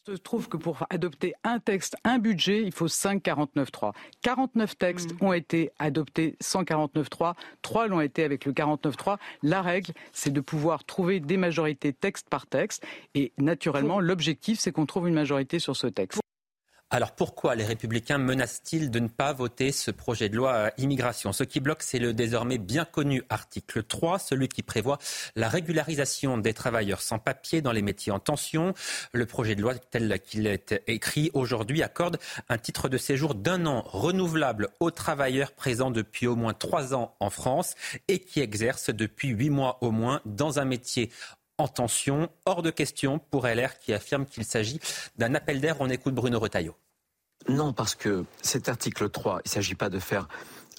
Je 0.08 0.14
trouve 0.14 0.48
que 0.48 0.56
pour 0.56 0.84
adopter 0.90 1.32
un 1.44 1.60
texte, 1.60 1.94
un 2.02 2.18
budget, 2.18 2.62
il 2.62 2.72
faut 2.72 2.88
5 2.88 3.22
49.3. 3.22 3.92
49 4.22 4.76
textes 4.76 5.12
mmh. 5.12 5.24
ont 5.24 5.32
été 5.32 5.70
adoptés 5.78 6.36
149.3. 6.42 7.34
3 7.62 7.86
l'ont 7.86 8.00
été 8.00 8.24
avec 8.24 8.44
le 8.44 8.52
49.3. 8.52 9.18
La 9.44 9.62
règle, 9.62 9.92
c'est 10.12 10.32
de 10.32 10.40
pouvoir 10.40 10.82
trouver 10.84 11.20
des 11.20 11.36
majorités 11.36 11.92
texte 11.92 12.28
par 12.28 12.48
texte. 12.48 12.84
Et 13.14 13.32
naturellement, 13.38 14.00
l'objectif, 14.00 14.58
c'est 14.58 14.72
qu'on 14.72 14.86
trouve 14.86 15.06
une 15.06 15.14
majorité 15.14 15.60
sur 15.60 15.76
ce 15.76 15.86
texte. 15.86 16.20
Alors 16.94 17.12
pourquoi 17.12 17.54
les 17.54 17.64
républicains 17.64 18.18
menacent-ils 18.18 18.90
de 18.90 18.98
ne 18.98 19.08
pas 19.08 19.32
voter 19.32 19.72
ce 19.72 19.90
projet 19.90 20.28
de 20.28 20.36
loi 20.36 20.72
immigration? 20.76 21.32
Ce 21.32 21.42
qui 21.42 21.58
bloque, 21.58 21.82
c'est 21.82 21.98
le 21.98 22.12
désormais 22.12 22.58
bien 22.58 22.84
connu 22.84 23.22
article 23.30 23.82
3, 23.82 24.18
celui 24.18 24.46
qui 24.48 24.62
prévoit 24.62 24.98
la 25.34 25.48
régularisation 25.48 26.36
des 26.36 26.52
travailleurs 26.52 27.00
sans 27.00 27.18
papier 27.18 27.62
dans 27.62 27.72
les 27.72 27.80
métiers 27.80 28.12
en 28.12 28.18
tension. 28.18 28.74
Le 29.14 29.24
projet 29.24 29.54
de 29.54 29.62
loi 29.62 29.74
tel 29.74 30.20
qu'il 30.20 30.46
est 30.46 30.82
écrit 30.86 31.30
aujourd'hui 31.32 31.82
accorde 31.82 32.18
un 32.50 32.58
titre 32.58 32.90
de 32.90 32.98
séjour 32.98 33.34
d'un 33.34 33.64
an 33.64 33.80
renouvelable 33.86 34.68
aux 34.78 34.90
travailleurs 34.90 35.52
présents 35.52 35.90
depuis 35.90 36.26
au 36.26 36.36
moins 36.36 36.52
trois 36.52 36.94
ans 36.94 37.16
en 37.20 37.30
France 37.30 37.74
et 38.08 38.18
qui 38.18 38.40
exercent 38.40 38.90
depuis 38.90 39.28
huit 39.28 39.48
mois 39.48 39.78
au 39.80 39.92
moins 39.92 40.20
dans 40.26 40.58
un 40.58 40.66
métier 40.66 41.10
en 41.62 41.68
tension. 41.68 42.28
Hors 42.44 42.62
de 42.62 42.70
question 42.70 43.18
pour 43.18 43.46
LR 43.46 43.78
qui 43.78 43.92
affirme 43.92 44.26
qu'il 44.26 44.44
s'agit 44.44 44.80
d'un 45.16 45.34
appel 45.34 45.60
d'air. 45.60 45.76
On 45.80 45.88
écoute 45.88 46.14
Bruno 46.14 46.38
Retailleau. 46.38 46.74
Non, 47.48 47.72
parce 47.72 47.94
que 47.94 48.24
cet 48.40 48.68
article 48.68 49.08
3, 49.08 49.40
il 49.44 49.48
ne 49.48 49.50
s'agit 49.50 49.74
pas 49.74 49.88
de 49.88 49.98
faire 49.98 50.28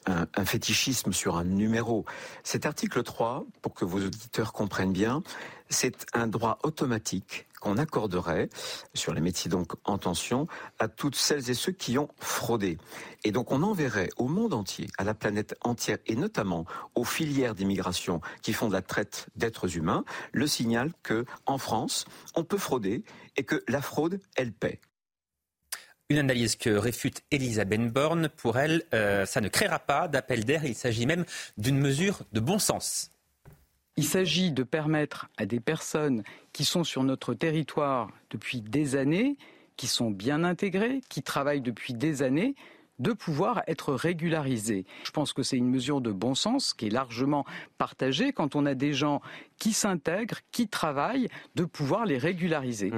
un, 0.05 0.45
fétichisme 0.45 1.13
sur 1.13 1.37
un 1.37 1.43
numéro. 1.43 2.05
Cet 2.43 2.65
article 2.65 3.03
3, 3.03 3.45
pour 3.61 3.73
que 3.73 3.85
vos 3.85 3.99
auditeurs 3.99 4.53
comprennent 4.53 4.93
bien, 4.93 5.23
c'est 5.69 6.05
un 6.13 6.27
droit 6.27 6.59
automatique 6.63 7.47
qu'on 7.63 7.77
accorderait 7.77 8.49
sur 8.93 9.13
les 9.13 9.21
métiers 9.21 9.49
donc 9.49 9.71
en 9.85 9.97
tension 9.97 10.47
à 10.79 10.89
toutes 10.89 11.15
celles 11.15 11.49
et 11.49 11.53
ceux 11.53 11.71
qui 11.71 11.97
ont 11.97 12.09
fraudé. 12.19 12.77
Et 13.23 13.31
donc 13.31 13.53
on 13.53 13.63
enverrait 13.63 14.09
au 14.17 14.27
monde 14.27 14.53
entier, 14.53 14.87
à 14.97 15.05
la 15.05 15.13
planète 15.13 15.55
entière 15.61 15.97
et 16.05 16.17
notamment 16.17 16.65
aux 16.93 17.05
filières 17.05 17.55
d'immigration 17.55 18.19
qui 18.41 18.51
font 18.51 18.67
de 18.67 18.73
la 18.73 18.81
traite 18.81 19.27
d'êtres 19.37 19.77
humains, 19.77 20.03
le 20.33 20.45
signal 20.45 20.91
que 21.03 21.25
en 21.45 21.57
France, 21.57 22.03
on 22.35 22.43
peut 22.43 22.57
frauder 22.57 23.05
et 23.37 23.43
que 23.43 23.63
la 23.69 23.81
fraude, 23.81 24.19
elle 24.35 24.51
paie. 24.51 24.81
Une 26.09 26.17
analyse 26.17 26.57
que 26.57 26.69
réfute 26.69 27.21
Elisabeth 27.31 27.87
Borne. 27.93 28.27
Pour 28.27 28.57
elle, 28.57 28.83
euh, 28.93 29.25
ça 29.25 29.39
ne 29.39 29.47
créera 29.47 29.79
pas 29.79 30.09
d'appel 30.09 30.43
d'air. 30.43 30.65
Il 30.65 30.75
s'agit 30.75 31.05
même 31.05 31.23
d'une 31.57 31.79
mesure 31.79 32.23
de 32.33 32.41
bon 32.41 32.59
sens. 32.59 33.09
Il 33.95 34.05
s'agit 34.05 34.51
de 34.51 34.63
permettre 34.63 35.29
à 35.37 35.45
des 35.45 35.59
personnes 35.59 36.23
qui 36.53 36.65
sont 36.65 36.83
sur 36.83 37.03
notre 37.03 37.33
territoire 37.33 38.09
depuis 38.29 38.61
des 38.61 38.95
années, 38.95 39.37
qui 39.75 39.87
sont 39.87 40.11
bien 40.11 40.43
intégrées, 40.43 41.01
qui 41.09 41.23
travaillent 41.23 41.61
depuis 41.61 41.93
des 41.93 42.21
années, 42.21 42.55
de 42.99 43.11
pouvoir 43.11 43.63
être 43.67 43.93
régularisées. 43.93 44.85
Je 45.03 45.11
pense 45.11 45.33
que 45.33 45.41
c'est 45.41 45.57
une 45.57 45.69
mesure 45.69 45.99
de 45.99 46.11
bon 46.11 46.35
sens 46.35 46.73
qui 46.73 46.87
est 46.87 46.91
largement 46.91 47.43
partagée 47.77 48.33
quand 48.33 48.55
on 48.55 48.65
a 48.65 48.75
des 48.75 48.93
gens 48.93 49.21
qui 49.57 49.73
s'intègrent, 49.73 50.39
qui 50.51 50.67
travaillent, 50.67 51.27
de 51.55 51.65
pouvoir 51.65 52.05
les 52.05 52.19
régulariser. 52.19 52.93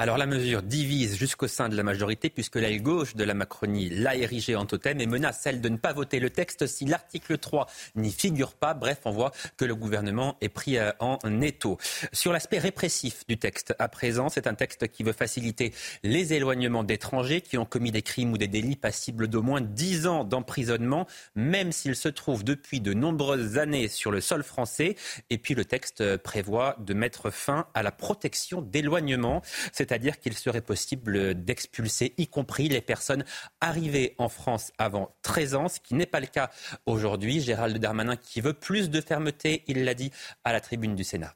Alors 0.00 0.16
la 0.16 0.26
mesure 0.26 0.62
divise 0.62 1.16
jusqu'au 1.16 1.48
sein 1.48 1.68
de 1.68 1.74
la 1.74 1.82
majorité 1.82 2.30
puisque 2.30 2.54
l'aile 2.54 2.80
gauche 2.80 3.16
de 3.16 3.24
la 3.24 3.34
Macronie 3.34 3.90
l'a 3.90 4.14
érigée 4.14 4.54
en 4.54 4.64
totem 4.64 5.00
et 5.00 5.06
menace 5.06 5.40
celle 5.40 5.60
de 5.60 5.68
ne 5.68 5.76
pas 5.76 5.92
voter 5.92 6.20
le 6.20 6.30
texte 6.30 6.68
si 6.68 6.84
l'article 6.84 7.36
3 7.36 7.66
n'y 7.96 8.12
figure 8.12 8.52
pas. 8.52 8.74
Bref, 8.74 9.00
on 9.06 9.10
voit 9.10 9.32
que 9.56 9.64
le 9.64 9.74
gouvernement 9.74 10.36
est 10.40 10.50
pris 10.50 10.78
euh, 10.78 10.92
en 11.00 11.18
étau. 11.40 11.78
Sur 12.12 12.32
l'aspect 12.32 12.60
répressif 12.60 13.26
du 13.26 13.38
texte, 13.38 13.74
à 13.80 13.88
présent, 13.88 14.28
c'est 14.28 14.46
un 14.46 14.54
texte 14.54 14.86
qui 14.86 15.02
veut 15.02 15.12
faciliter 15.12 15.74
les 16.04 16.32
éloignements 16.32 16.84
d'étrangers 16.84 17.40
qui 17.40 17.58
ont 17.58 17.64
commis 17.64 17.90
des 17.90 18.02
crimes 18.02 18.30
ou 18.30 18.38
des 18.38 18.46
délits 18.46 18.76
passibles 18.76 19.26
d'au 19.26 19.42
moins 19.42 19.60
10 19.60 20.06
ans 20.06 20.22
d'emprisonnement, 20.22 21.08
même 21.34 21.72
s'ils 21.72 21.96
se 21.96 22.08
trouvent 22.08 22.44
depuis 22.44 22.80
de 22.80 22.94
nombreuses 22.94 23.58
années 23.58 23.88
sur 23.88 24.12
le 24.12 24.20
sol 24.20 24.44
français. 24.44 24.94
Et 25.30 25.38
puis 25.38 25.56
le 25.56 25.64
texte 25.64 26.18
prévoit 26.18 26.76
de 26.78 26.94
mettre 26.94 27.30
fin 27.30 27.66
à 27.74 27.82
la 27.82 27.90
protection 27.90 28.62
d'éloignement 28.62 29.42
c'est-à-dire 29.88 30.18
qu'il 30.18 30.34
serait 30.34 30.60
possible 30.60 31.34
d'expulser, 31.34 32.12
y 32.18 32.26
compris 32.26 32.68
les 32.68 32.82
personnes 32.82 33.24
arrivées 33.60 34.14
en 34.18 34.28
France 34.28 34.70
avant 34.76 35.14
13 35.22 35.54
ans, 35.54 35.68
ce 35.68 35.80
qui 35.80 35.94
n'est 35.94 36.06
pas 36.06 36.20
le 36.20 36.26
cas 36.26 36.50
aujourd'hui. 36.84 37.40
Gérald 37.40 37.78
Darmanin 37.78 38.16
qui 38.16 38.40
veut 38.40 38.52
plus 38.52 38.90
de 38.90 39.00
fermeté, 39.00 39.64
il 39.66 39.84
l'a 39.84 39.94
dit 39.94 40.12
à 40.44 40.52
la 40.52 40.60
tribune 40.60 40.94
du 40.94 41.04
Sénat. 41.04 41.34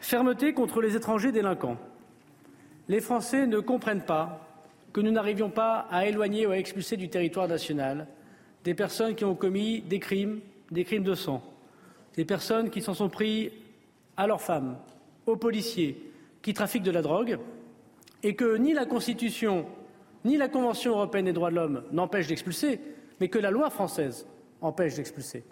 Fermeté 0.00 0.54
contre 0.54 0.80
les 0.80 0.96
étrangers 0.96 1.30
délinquants. 1.30 1.76
Les 2.88 3.00
Français 3.00 3.46
ne 3.46 3.60
comprennent 3.60 4.04
pas 4.04 4.46
que 4.94 5.02
nous 5.02 5.10
n'arrivions 5.10 5.50
pas 5.50 5.86
à 5.90 6.06
éloigner 6.06 6.46
ou 6.46 6.52
à 6.52 6.56
expulser 6.56 6.96
du 6.96 7.10
territoire 7.10 7.48
national 7.48 8.06
des 8.64 8.74
personnes 8.74 9.14
qui 9.14 9.24
ont 9.24 9.34
commis 9.34 9.82
des 9.82 10.00
crimes, 10.00 10.40
des 10.70 10.84
crimes 10.84 11.04
de 11.04 11.14
sang, 11.14 11.42
des 12.16 12.24
personnes 12.24 12.70
qui 12.70 12.80
s'en 12.80 12.94
sont 12.94 13.10
pris 13.10 13.52
à 14.16 14.26
leurs 14.26 14.40
femmes, 14.40 14.78
aux 15.26 15.36
policiers, 15.36 16.09
qui 16.42 16.54
trafiquent 16.54 16.82
de 16.82 16.90
la 16.90 17.02
drogue 17.02 17.38
et 18.22 18.34
que 18.34 18.56
ni 18.56 18.72
la 18.72 18.86
Constitution 18.86 19.66
ni 20.24 20.36
la 20.36 20.48
Convention 20.48 20.92
européenne 20.92 21.24
des 21.24 21.32
droits 21.32 21.50
de 21.50 21.56
l'homme 21.56 21.82
n'empêchent 21.92 22.26
d'expulser, 22.26 22.80
mais 23.20 23.28
que 23.28 23.38
la 23.38 23.50
loi 23.50 23.70
française 23.70 24.26
empêche 24.60 24.96
d'expulser. 24.96 25.44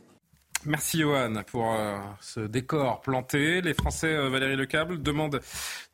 Merci 0.65 1.01
Johan 1.01 1.43
pour 1.47 1.73
euh, 1.73 1.97
ce 2.21 2.41
décor 2.41 3.01
planté. 3.01 3.61
Les 3.61 3.75
Français, 3.75 4.13
euh, 4.13 4.29
Valérie 4.29 4.57
Lecable, 4.57 5.01
demandent 5.01 5.41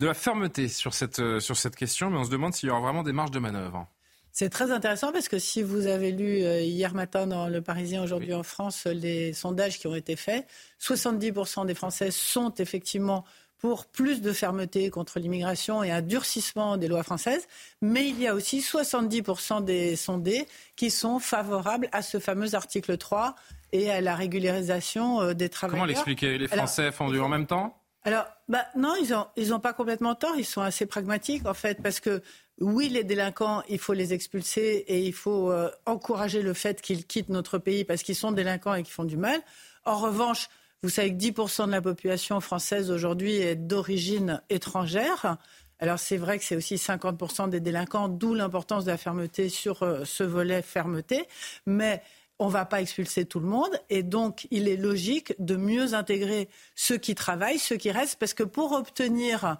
de 0.01 0.07
la 0.07 0.15
fermeté 0.15 0.69
sur 0.69 0.95
cette, 0.95 1.19
euh, 1.19 1.39
sur 1.39 1.57
cette 1.57 1.77
question, 1.77 2.11
mais 2.11 2.17
on 2.17 2.25
se 2.25 2.31
demande 2.31 2.55
s'il 2.55 2.69
y 2.69 2.73
aura 2.73 2.81
vraiment 2.81 3.03
des 3.03 3.13
marges 3.13 3.31
de 3.31 3.39
manœuvre. 3.39 3.87
C'est 4.33 4.49
très 4.49 4.73
intéressant 4.73 5.13
parce 5.13 5.29
que 5.29 5.39
si 5.39 5.63
vous 5.63 5.87
avez 5.87 6.11
lu 6.11 6.39
hier 6.41 6.93
matin 6.93 7.29
dans 7.29 7.47
Le 7.47 7.63
Parisien, 7.63 8.03
aujourd'hui 8.03 8.35
en 8.35 8.43
France, 8.43 8.85
les 8.87 9.33
sondages 9.33 9.79
qui 9.79 9.87
ont 9.87 9.95
été 9.95 10.17
faits, 10.17 10.49
70% 10.81 11.67
des 11.67 11.75
Français 11.75 12.11
sont 12.11 12.53
effectivement 12.55 13.25
pour 13.59 13.87
plus 13.87 14.21
de 14.21 14.33
fermeté 14.33 14.91
contre 14.91 15.19
l'immigration 15.19 15.83
et 15.83 15.91
un 15.91 16.03
durcissement 16.03 16.77
des 16.77 16.89
lois 16.89 17.03
françaises, 17.03 17.47
mais 17.81 18.09
il 18.09 18.21
y 18.21 18.29
a 18.29 18.35
aussi 18.35 18.61
70% 18.61 19.65
des 19.65 19.97
sondés 19.97 20.47
qui 20.77 20.91
sont 20.91 21.19
favorables 21.19 21.89
à 21.93 22.03
ce 22.03 22.19
fameux 22.19 22.55
article 22.55 22.99
3 22.99 23.35
et 23.73 23.91
à 23.91 24.01
la 24.01 24.15
régularisation 24.15 25.21
euh, 25.21 25.35
des 25.35 25.49
travailleurs. 25.49 25.81
Comment 25.81 25.87
l'expliquer? 25.87 26.39
Les 26.39 26.49
Français 26.49 26.93
font 26.93 27.09
du 27.09 27.19
en 27.21 27.29
même 27.29 27.47
temps? 27.47 27.81
Alors, 28.05 28.27
bah, 28.49 28.67
non, 28.77 28.95
ils 29.01 29.11
n'ont 29.11 29.27
ils 29.37 29.55
ont 29.55 29.61
pas 29.61 29.73
complètement 29.73 30.15
tort. 30.15 30.35
Ils 30.37 30.45
sont 30.45 30.61
assez 30.61 30.85
pragmatiques, 30.85 31.47
en 31.47 31.55
fait, 31.55 31.83
parce 31.83 32.01
que 32.01 32.23
oui, 32.61 32.89
les 32.91 33.03
délinquants, 33.03 33.63
il 33.69 33.79
faut 33.79 33.95
les 33.95 34.13
expulser 34.13 34.85
et 34.87 35.01
il 35.01 35.15
faut 35.15 35.51
euh, 35.51 35.71
encourager 35.87 36.43
le 36.43 36.53
fait 36.53 36.81
qu'ils 36.83 37.07
quittent 37.07 37.31
notre 37.31 37.59
pays 37.59 37.85
parce 37.85 38.03
qu'ils 38.03 38.15
sont 38.15 38.31
délinquants 38.31 38.75
et 38.75 38.83
qu'ils 38.83 38.93
font 38.93 39.05
du 39.05 39.17
mal. 39.17 39.41
En 39.87 39.97
revanche, 39.97 40.49
vous 40.85 40.91
savez 40.91 41.13
que 41.13 41.19
10% 41.19 41.67
de 41.67 41.73
la 41.73 41.81
population 41.81 42.41
française 42.41 42.91
aujourd'hui 42.91 43.37
est 43.37 43.57
d'origine 43.57 44.43
étrangère. 44.51 45.39
Alors 45.81 45.99
c'est 45.99 46.19
vrai 46.19 46.39
que 46.39 46.45
c'est 46.45 46.57
aussi 46.57 46.75
50% 46.75 47.49
des 47.49 47.61
délinquants, 47.61 48.09
d'où 48.09 48.35
l'importance 48.35 48.85
de 48.85 48.91
la 48.91 48.99
fermeté 48.99 49.49
sur 49.49 49.83
euh, 49.83 50.05
ce 50.05 50.25
volet 50.25 50.61
fermeté. 50.61 51.27
Mais 51.65 52.03
on 52.39 52.49
ne 52.49 52.53
va 52.53 52.67
pas 52.67 52.83
expulser 52.83 53.25
tout 53.25 53.41
le 53.41 53.47
monde 53.47 53.71
et 53.89 54.03
donc 54.03 54.47
il 54.51 54.69
est 54.69 54.77
logique 54.77 55.35
de 55.39 55.57
mieux 55.57 55.95
intégrer 55.95 56.51
ceux 56.75 56.99
qui 56.99 57.15
travaillent, 57.15 57.59
ceux 57.59 57.77
qui 57.77 57.91
restent, 57.91 58.19
parce 58.19 58.35
que 58.35 58.43
pour 58.43 58.73
obtenir 58.73 59.57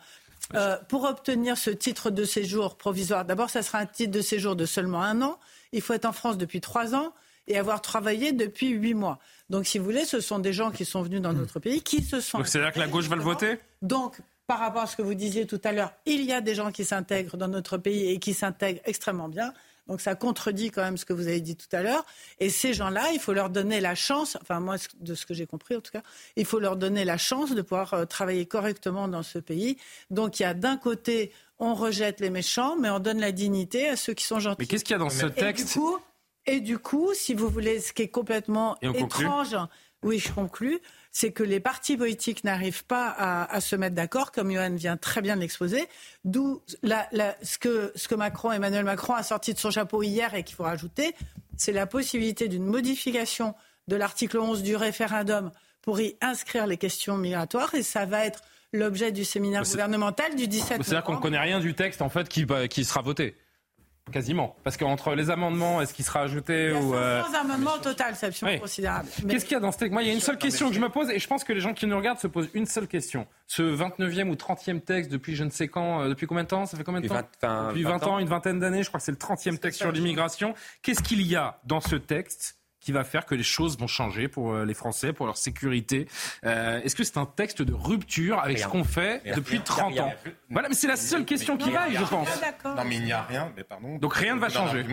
euh, 0.53 0.77
pour 0.91 1.05
obtenir 1.05 1.57
ce 1.57 1.71
titre 1.71 2.11
de 2.11 2.25
séjour 2.25 2.77
provisoire, 2.77 3.25
d'abord, 3.25 3.49
ça 3.49 3.63
sera 3.63 3.79
un 3.79 3.87
titre 3.87 4.13
de 4.13 4.21
séjour 4.21 4.57
de 4.57 4.67
seulement 4.67 5.01
un 5.01 5.23
an. 5.23 5.41
Il 5.73 5.81
faut 5.81 5.95
être 5.95 6.05
en 6.05 6.13
France 6.13 6.37
depuis 6.37 6.61
trois 6.61 6.95
ans 6.95 7.15
et 7.47 7.59
avoir 7.59 7.83
travaillé 7.83 8.33
depuis 8.33 8.71
huit 8.71 8.95
mois. 8.95 9.19
Donc, 9.51 9.67
si 9.67 9.79
vous 9.79 9.85
voulez, 9.85 10.05
ce 10.05 10.21
sont 10.21 10.39
des 10.39 10.53
gens 10.53 10.71
qui 10.71 10.85
sont 10.85 11.03
venus 11.03 11.21
dans 11.21 11.33
hmm. 11.33 11.39
notre 11.39 11.61
pays, 11.61 11.83
qui 11.83 12.03
se 12.03 12.21
sont. 12.21 12.39
Donc, 12.39 12.49
c'est-à-dire 12.49 12.73
que 12.73 12.81
la 12.81 12.89
gauche 12.89 13.09
va 13.09 13.17
le 13.17 13.23
voter 13.23 13.59
Donc, 13.83 14.21
par 14.47 14.59
rapport 14.59 14.83
à 14.83 14.87
ce 14.87 14.97
que 14.97 15.03
vous 15.03 15.15
disiez 15.15 15.47
tout 15.47 15.61
à 15.65 15.73
l'heure, 15.73 15.93
il 16.07 16.23
y 16.23 16.33
a 16.33 16.41
des 16.41 16.55
gens 16.55 16.71
qui 16.71 16.85
s'intègrent 16.85 17.37
dans 17.37 17.49
notre 17.49 17.79
pays 17.79 18.11
et 18.11 18.19
qui 18.19 18.35
s'intègrent 18.35 18.81
extrêmement 18.85 19.29
bien. 19.29 19.53
Donc 19.87 20.01
ça 20.01 20.15
contredit 20.15 20.71
quand 20.71 20.83
même 20.83 20.97
ce 20.97 21.05
que 21.05 21.13
vous 21.13 21.29
avez 21.29 21.41
dit 21.41 21.57
tout 21.57 21.69
à 21.73 21.83
l'heure. 21.83 22.05
Et 22.41 22.49
ces 22.49 22.73
gens-là, 22.73 23.13
il 23.13 23.21
faut 23.21 23.33
leur 23.33 23.51
donner 23.51 23.81
la 23.81 23.95
chance, 23.95 24.39
enfin 24.41 24.61
moi 24.61 24.77
de 25.01 25.15
ce 25.15 25.27
que 25.27 25.35
j'ai 25.35 25.47
compris 25.47 25.77
en 25.77 25.81
tout 25.81 25.93
cas, 25.93 26.03
il 26.37 26.47
faut 26.47 26.59
leur 26.59 26.77
donner 26.77 27.05
la 27.05 27.19
chance 27.19 27.55
de 27.55 27.61
pouvoir 27.61 27.93
euh, 27.93 28.05
travailler 28.07 28.47
correctement 28.47 29.09
dans 29.09 29.23
ce 29.23 29.39
pays. 29.39 29.77
Donc 30.11 30.41
il 30.41 30.45
y 30.45 30.47
a 30.47 30.55
d'un 30.55 30.77
côté, 30.77 31.33
on 31.59 31.75
rejette 31.75 32.21
les 32.21 32.31
méchants, 32.31 32.77
mais 32.77 32.89
on 32.89 32.99
donne 32.99 33.21
la 33.21 33.33
dignité 33.33 33.89
à 33.89 33.97
ceux 33.97 34.15
qui 34.15 34.25
sont 34.25 34.41
gentils. 34.41 34.57
Mais 34.61 34.67
qu'est-ce 34.67 34.85
qu'il 34.85 34.95
y 34.95 34.97
a 34.97 34.99
dans 34.99 35.11
ce 35.11 35.27
texte 35.27 35.77
et 35.77 35.79
du 35.79 35.85
coup, 35.85 35.99
si 37.15 37.35
vous 37.35 37.49
voulez, 37.49 37.81
ce 37.81 37.93
qui 37.93 38.03
est 38.03 38.09
complètement 38.09 38.77
étrange, 38.83 39.57
oui, 40.03 40.19
je 40.19 40.31
conclus, 40.31 40.81
c'est 41.11 41.33
que 41.33 41.43
les 41.43 41.61
partis 41.61 41.97
politiques 41.97 42.45
n'arrivent 42.45 42.85
pas 42.85 43.09
à, 43.09 43.61
se 43.61 43.75
mettre 43.75 43.95
d'accord, 43.95 44.33
comme 44.33 44.51
Johan 44.53 44.75
vient 44.75 44.97
très 44.97 45.23
bien 45.23 45.37
de 45.37 45.41
l'exposer. 45.41 45.89
D'où 46.25 46.63
ce, 46.67 47.59
que, 47.59 47.93
ce 47.95 48.09
que 48.09 48.15
Macron, 48.15 48.53
Emmanuel 48.53 48.85
Macron 48.85 49.15
a 49.15 49.23
sorti 49.23 49.55
de 49.55 49.59
son 49.59 49.71
chapeau 49.71 50.03
hier 50.03 50.35
et 50.35 50.43
qu'il 50.43 50.57
faut 50.57 50.65
rajouter, 50.65 51.15
c'est 51.57 51.73
la 51.73 51.87
possibilité 51.87 52.49
d'une 52.49 52.67
modification 52.67 53.55
de 53.89 53.97
l'article 53.97 54.39
11 54.39 54.63
du 54.63 54.77
référendum 54.77 55.51
pour 55.83 56.01
y 56.01 56.17
inscrire 56.21 56.67
les 56.67 56.77
questions 56.77 57.17
migratoires. 57.17 57.75
Et 57.75 57.83
ça 57.83 58.05
va 58.07 58.27
être 58.27 58.43
l'objet 58.73 59.13
du 59.13 59.25
séminaire 59.25 59.63
gouvernemental 59.63 60.35
du 60.35 60.49
17 60.49 60.71
novembre. 60.71 60.85
C'est-à-dire 60.85 61.05
qu'on 61.05 61.15
ne 61.15 61.21
connaît 61.21 61.39
rien 61.39 61.61
du 61.61 61.75
texte 61.75 62.03
en 62.03 62.09
fait 62.09 62.29
qui, 62.29 62.47
qui 62.69 62.85
sera 62.85 63.03
voté. 63.03 63.37
Quasiment. 64.13 64.55
Parce 64.63 64.77
qu'entre 64.77 65.15
les 65.15 65.31
amendements, 65.31 65.81
est-ce 65.81 65.95
qu'il 65.95 66.05
sera 66.05 66.21
ajouté 66.21 66.67
il 66.67 66.73
y 66.73 66.77
a 66.77 66.81
ou. 66.81 66.95
Euh... 66.95 67.23
amendements 67.41 67.75
au 67.75 67.79
total, 67.79 68.15
c'est 68.15 68.27
absolument 68.27 68.59
considérable. 68.59 69.09
Qu'est-ce 69.29 69.47
qu'il 69.47 69.55
y 69.55 69.57
a 69.57 69.61
dans 69.61 69.73
ce 69.73 69.79
texte 69.79 69.93
Moi, 69.93 70.03
il 70.03 70.09
y 70.09 70.11
a 70.11 70.15
une 70.15 70.21
seule 70.21 70.37
question 70.37 70.69
que 70.69 70.75
je 70.75 70.81
me 70.81 70.91
pose, 70.91 71.09
et 71.09 71.19
je 71.19 71.27
pense 71.27 71.43
que 71.43 71.55
les 71.55 71.61
gens 71.61 71.73
qui 71.73 71.87
nous 71.87 71.97
regardent 71.97 72.19
se 72.19 72.27
posent 72.27 72.51
une 72.53 72.67
seule 72.67 72.87
question. 72.87 73.27
Ce 73.47 73.63
29e 73.63 74.29
ou 74.29 74.35
30e 74.35 74.81
texte 74.81 75.11
depuis 75.11 75.35
je 75.35 75.45
ne 75.45 75.51
sais 75.51 75.69
quand, 75.69 76.03
euh, 76.03 76.09
depuis 76.11 76.27
combien 76.27 76.45
de 76.45 76.49
temps 76.49 76.67
Ça 76.67 76.77
fait 76.77 76.85
combien 76.85 77.01
de 77.01 77.09
temps 77.09 77.17
Depuis 77.69 77.83
20, 77.83 78.07
ans, 78.07 78.19
une 78.19 78.29
vingtaine 78.29 78.61
d'années, 78.61 78.83
je 78.83 78.89
crois 78.89 79.01
que 79.01 79.05
c'est 79.05 79.13
le 79.13 79.19
30e 79.19 79.59
texte 79.59 79.81
sur 79.81 79.91
l'immigration. 79.91 80.55
Qu'est-ce 80.83 81.03
qu'il 81.03 81.23
y 81.23 81.35
a 81.35 81.59
dans 81.65 81.81
ce 81.81 81.97
texte 81.97 82.59
qui 82.85 82.93
va 82.93 83.03
faire 83.03 83.25
que 83.25 83.35
les 83.35 83.43
choses 83.43 83.79
vont 83.79 83.87
changer 83.87 84.29
pour 84.29 84.53
euh, 84.53 84.65
les 84.65 84.75
Français, 84.75 85.13
pour 85.13 85.27
leur 85.27 85.39
sécurité. 85.39 86.07
Euh, 86.45 86.83
Est-ce 86.83 86.95
que 86.95 87.03
c'est 87.03 87.17
un 87.17 87.27
texte 87.27 87.63
de 87.63 87.73
rupture 87.73 88.39
avec 88.39 88.59
ce 88.59 88.67
qu'on 88.67 88.85
fait 88.85 89.23
depuis 89.35 89.61
30 89.61 89.99
ans? 89.99 90.13
Voilà, 90.51 90.69
mais 90.69 90.75
c'est 90.75 90.87
la 90.87 90.97
seule 90.97 91.25
question 91.25 91.57
qui 91.57 91.71
vaille, 91.71 91.97
je 91.97 92.05
pense. 92.05 92.29
Non, 92.65 92.85
mais 92.87 92.97
il 92.97 93.05
n'y 93.05 93.13
a 93.13 93.23
rien, 93.23 93.53
mais 93.57 93.65
pardon. 93.65 93.97
Donc 93.97 94.15
rien 94.15 94.37
ne 94.37 94.41
va 94.41 94.51
changer. 94.51 94.85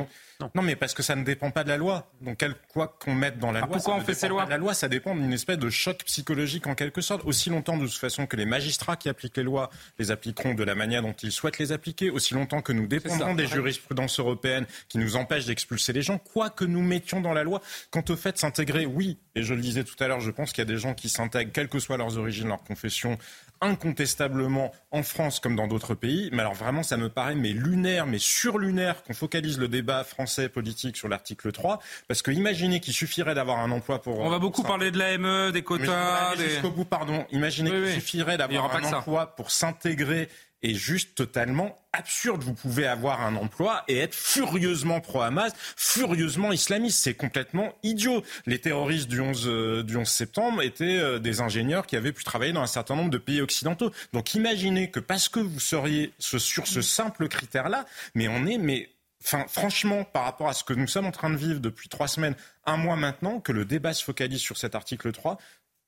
Non. 0.56 0.62
mais 0.64 0.76
parce 0.76 0.94
que 0.94 1.04
ça 1.04 1.16
ne 1.16 1.24
dépend 1.24 1.52
pas 1.52 1.64
de 1.64 1.70
la 1.70 1.78
loi. 1.78 2.10
Donc, 2.22 2.44
quoi 2.70 2.96
qu'on 3.00 3.14
mette 3.14 3.38
dans 3.38 3.52
la 3.52 3.60
ah, 3.60 3.66
loi. 3.66 3.74
Pourquoi 3.74 3.96
on 3.96 4.02
fait 4.02 4.14
ces 4.14 4.28
lois 4.28 4.46
La 4.46 4.58
loi, 4.58 4.74
ça 4.74 4.88
dépend 4.88 5.16
d'une 5.16 5.34
espèce 5.34 5.58
de 5.58 5.70
choc 5.70 6.04
psychologique 6.06 6.68
en 6.68 6.76
quelque 6.76 7.02
sorte. 7.02 7.24
Aussi 7.26 7.50
longtemps, 7.50 7.78
de 7.78 7.86
toute 7.86 7.98
façon, 7.98 8.26
que 8.26 8.36
les 8.36 8.46
magistrats 8.46 8.96
qui 8.96 9.10
appliquent 9.10 9.38
les 9.38 9.44
lois 9.44 9.70
les 10.00 10.12
appliqueront 10.12 10.54
de 10.54 10.64
la 10.64 10.76
manière 10.76 11.02
dont 11.02 11.14
ils 11.14 11.32
souhaitent 11.32 11.60
les 11.60 11.72
appliquer, 11.72 12.10
aussi 12.10 12.34
longtemps 12.34 12.62
que 12.62 12.74
nous 12.74 12.88
dépendrons 12.88 13.36
des 13.36 13.48
jurisprudences 13.48 14.20
européennes 14.20 14.66
qui 14.88 14.98
nous 14.98 15.16
empêchent 15.16 15.46
d'expulser 15.46 15.94
les 15.94 16.02
gens, 16.02 16.18
quoi 16.18 16.50
que 16.50 16.66
nous 16.66 16.82
mettions 16.82 17.22
dans 17.22 17.34
la 17.34 17.44
loi. 17.44 17.62
Quant 17.90 18.04
au 18.10 18.16
fait 18.16 18.34
de 18.34 18.38
s'intégrer, 18.38 18.86
oui, 18.86 19.18
et 19.36 19.44
je 19.44 19.54
le 19.54 19.62
disais 19.62 19.84
tout 19.84 19.96
à 20.00 20.08
l'heure, 20.08 20.20
je 20.20 20.32
pense 20.32 20.52
qu'il 20.52 20.60
y 20.60 20.68
a 20.68 20.72
des 20.72 20.78
gens 20.78 20.94
qui 20.94 21.10
s'intègrent, 21.10 21.52
quelles 21.52 21.70
que 21.70 21.80
soient 21.80 21.98
leurs 21.98 22.18
origines, 22.18 22.48
leur 22.48 22.64
confession, 22.64 23.18
incontestablement 23.62 24.72
en 24.92 25.04
France 25.04 25.40
comme 25.40 25.56
dans 25.56 25.68
d'autres 25.68 25.96
pays. 25.96 26.30
Mais 26.34 26.42
alors 26.42 26.54
vraiment, 26.54 26.84
ça 26.84 26.98
me 26.98 27.10
paraît 27.10 27.36
mais 27.36 27.50
lunaire, 27.50 28.08
mais 28.08 28.20
surlunaire 28.20 29.04
qu'on 29.04 29.14
focalise 29.14 29.60
le 29.60 29.68
débat 29.68 30.04
français 30.04 30.50
politique 30.50 30.98
sur 30.98 31.08
l'article 31.08 31.52
3. 31.52 31.80
Parce 32.08 32.22
que 32.22 32.32
imaginez 32.32 32.80
qu'il 32.80 32.94
suffirait 32.94 33.36
d'avoir 33.36 33.60
un 33.60 33.72
emploi 33.72 34.02
pour... 34.02 34.20
On 34.20 34.30
va 34.30 34.40
beaucoup 34.40 34.64
parler 34.64 34.92
de 34.92 34.98
l'AME, 34.98 35.52
des 35.52 35.64
quotas... 35.64 36.36
Des... 36.36 36.50
Jusqu'au 36.50 36.72
bout, 36.72 36.86
pardon. 36.86 37.26
Imaginez 37.32 37.70
qu'il 37.70 37.94
suffirait 37.94 38.38
d'avoir 38.38 38.76
un 38.76 38.84
emploi 38.94 39.36
pour 39.36 39.52
s'intégrer 39.52 40.30
est 40.64 40.74
juste 40.74 41.16
totalement 41.16 41.78
absurde. 41.94 42.44
Vous 42.44 42.54
pouvez 42.54 42.88
avoir 42.88 43.22
un 43.22 43.36
emploi 43.36 43.84
et 43.88 43.98
être 43.98 44.16
furieusement 44.16 45.02
pro-Hamas, 45.02 45.54
furieusement 45.76 46.52
islamiste. 46.52 47.00
C'est 47.00 47.14
complètement 47.14 47.74
idiot. 47.84 48.24
Les 48.46 48.60
terroristes 48.60 49.08
du 49.08 49.20
11, 49.20 49.48
euh, 49.48 49.84
du 49.84 49.98
11 49.98 50.08
septembre 50.08 50.62
étaient 50.62 50.98
euh, 50.98 51.20
des 51.20 51.42
ingénieurs 51.42 51.86
qui 51.86 51.96
avaient 51.96 52.14
pu 52.14 52.24
travailler 52.24 52.54
dans 52.54 52.62
un 52.62 52.68
certain 52.68 52.96
nombre 52.96 53.10
de 53.10 53.18
pays 53.18 53.42
occidentaux. 53.42 53.92
Donc 54.14 54.34
imaginez 54.36 54.90
que 54.92 55.00
parce 55.00 55.30
que 55.30 55.40
vous 55.40 55.60
seriez 55.60 56.14
sur 56.20 56.68
ce 56.68 56.82
simple 56.82 57.28
critère-là, 57.28 57.86
mais 58.16 58.28
on 58.28 58.46
est... 58.46 58.58
Mais, 58.58 58.90
Enfin, 59.24 59.46
franchement, 59.48 60.04
par 60.04 60.24
rapport 60.24 60.50
à 60.50 60.54
ce 60.54 60.64
que 60.64 60.74
nous 60.74 60.88
sommes 60.88 61.06
en 61.06 61.12
train 61.12 61.30
de 61.30 61.36
vivre 61.36 61.60
depuis 61.60 61.90
trois 61.90 62.08
semaines, 62.08 62.36
un 62.66 62.78
mois 62.78 62.96
maintenant, 62.96 63.40
que 63.40 63.52
le 63.52 63.66
débat 63.66 63.94
se 63.94 64.04
focalise 64.04 64.42
sur 64.42 64.58
cet 64.58 64.74
article 64.74 65.12
3, 65.12 65.38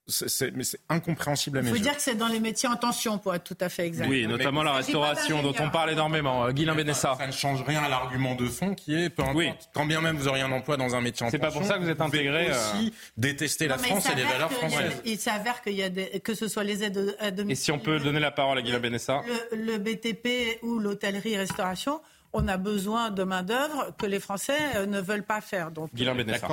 c'est, 0.07 0.51
mais 0.55 0.63
c'est 0.63 0.79
incompréhensible 0.89 1.59
à 1.59 1.61
mes 1.61 1.69
yeux. 1.69 1.75
Il 1.75 1.77
faut 1.77 1.83
dire 1.83 1.95
que 1.95 2.01
c'est 2.01 2.15
dans 2.15 2.27
les 2.27 2.39
métiers 2.39 2.67
en 2.67 2.75
tension, 2.75 3.17
pour 3.17 3.33
être 3.33 3.43
tout 3.43 3.57
à 3.61 3.69
fait 3.69 3.87
exact. 3.87 4.07
Oui, 4.09 4.27
notamment 4.27 4.63
la 4.63 4.73
restauration, 4.73 5.41
dont 5.41 5.53
on 5.59 5.69
parle 5.69 5.91
énormément. 5.91 6.45
Euh, 6.45 6.51
Guilain 6.51 6.75
Benessa. 6.75 7.15
Ça 7.17 7.27
ne 7.27 7.31
change 7.31 7.63
rien 7.63 7.83
à 7.83 7.89
l'argument 7.89 8.35
de 8.35 8.45
fond 8.47 8.75
qui 8.75 8.95
est, 8.95 9.09
peu 9.09 9.21
importe, 9.21 9.37
oui. 9.37 9.51
quand 9.73 9.85
bien 9.85 10.01
même 10.01 10.17
vous 10.17 10.27
auriez 10.27 10.43
un 10.43 10.51
emploi 10.51 10.77
dans 10.77 10.95
un 10.95 11.01
métier 11.01 11.25
en 11.25 11.27
tension. 11.27 11.39
C'est 11.41 11.47
pas 11.47 11.57
pour 11.57 11.65
ça 11.65 11.77
que 11.77 11.83
vous 11.83 11.89
êtes 11.89 12.01
intégré. 12.01 12.49
Vous 12.49 12.51
aussi 12.51 12.87
euh... 12.87 12.91
détester 13.17 13.67
la 13.67 13.77
France 13.77 14.09
et 14.09 14.15
les 14.15 14.23
valeurs 14.23 14.51
françaises. 14.51 15.01
Il 15.05 15.17
s'avère 15.17 15.61
qu'il 15.61 15.75
y 15.75 15.83
a 15.83 15.89
des, 15.89 16.19
que 16.19 16.35
ce 16.35 16.47
soit 16.47 16.63
les 16.63 16.83
aides 16.83 17.15
à 17.19 17.31
domicile. 17.31 17.51
Et 17.51 17.55
si 17.55 17.71
on 17.71 17.79
peut 17.79 17.99
donner 17.99 18.19
la 18.19 18.31
parole 18.31 18.57
à 18.57 18.61
Guilain 18.61 18.79
Benessa. 18.79 19.21
Le, 19.51 19.73
le 19.73 19.77
BTP 19.77 20.61
ou 20.63 20.79
l'hôtellerie-restauration 20.79 22.01
on 22.33 22.47
a 22.47 22.57
besoin 22.57 23.11
de 23.11 23.23
main-d'œuvre 23.23 23.93
que 23.97 24.05
les 24.05 24.19
Français 24.19 24.57
euh, 24.75 24.85
ne 24.85 24.99
veulent 24.99 25.23
pas 25.23 25.39
faire. 25.39 25.71
Donc, 25.71 25.93
Guilain 25.93 26.15
Benessa. 26.15 26.47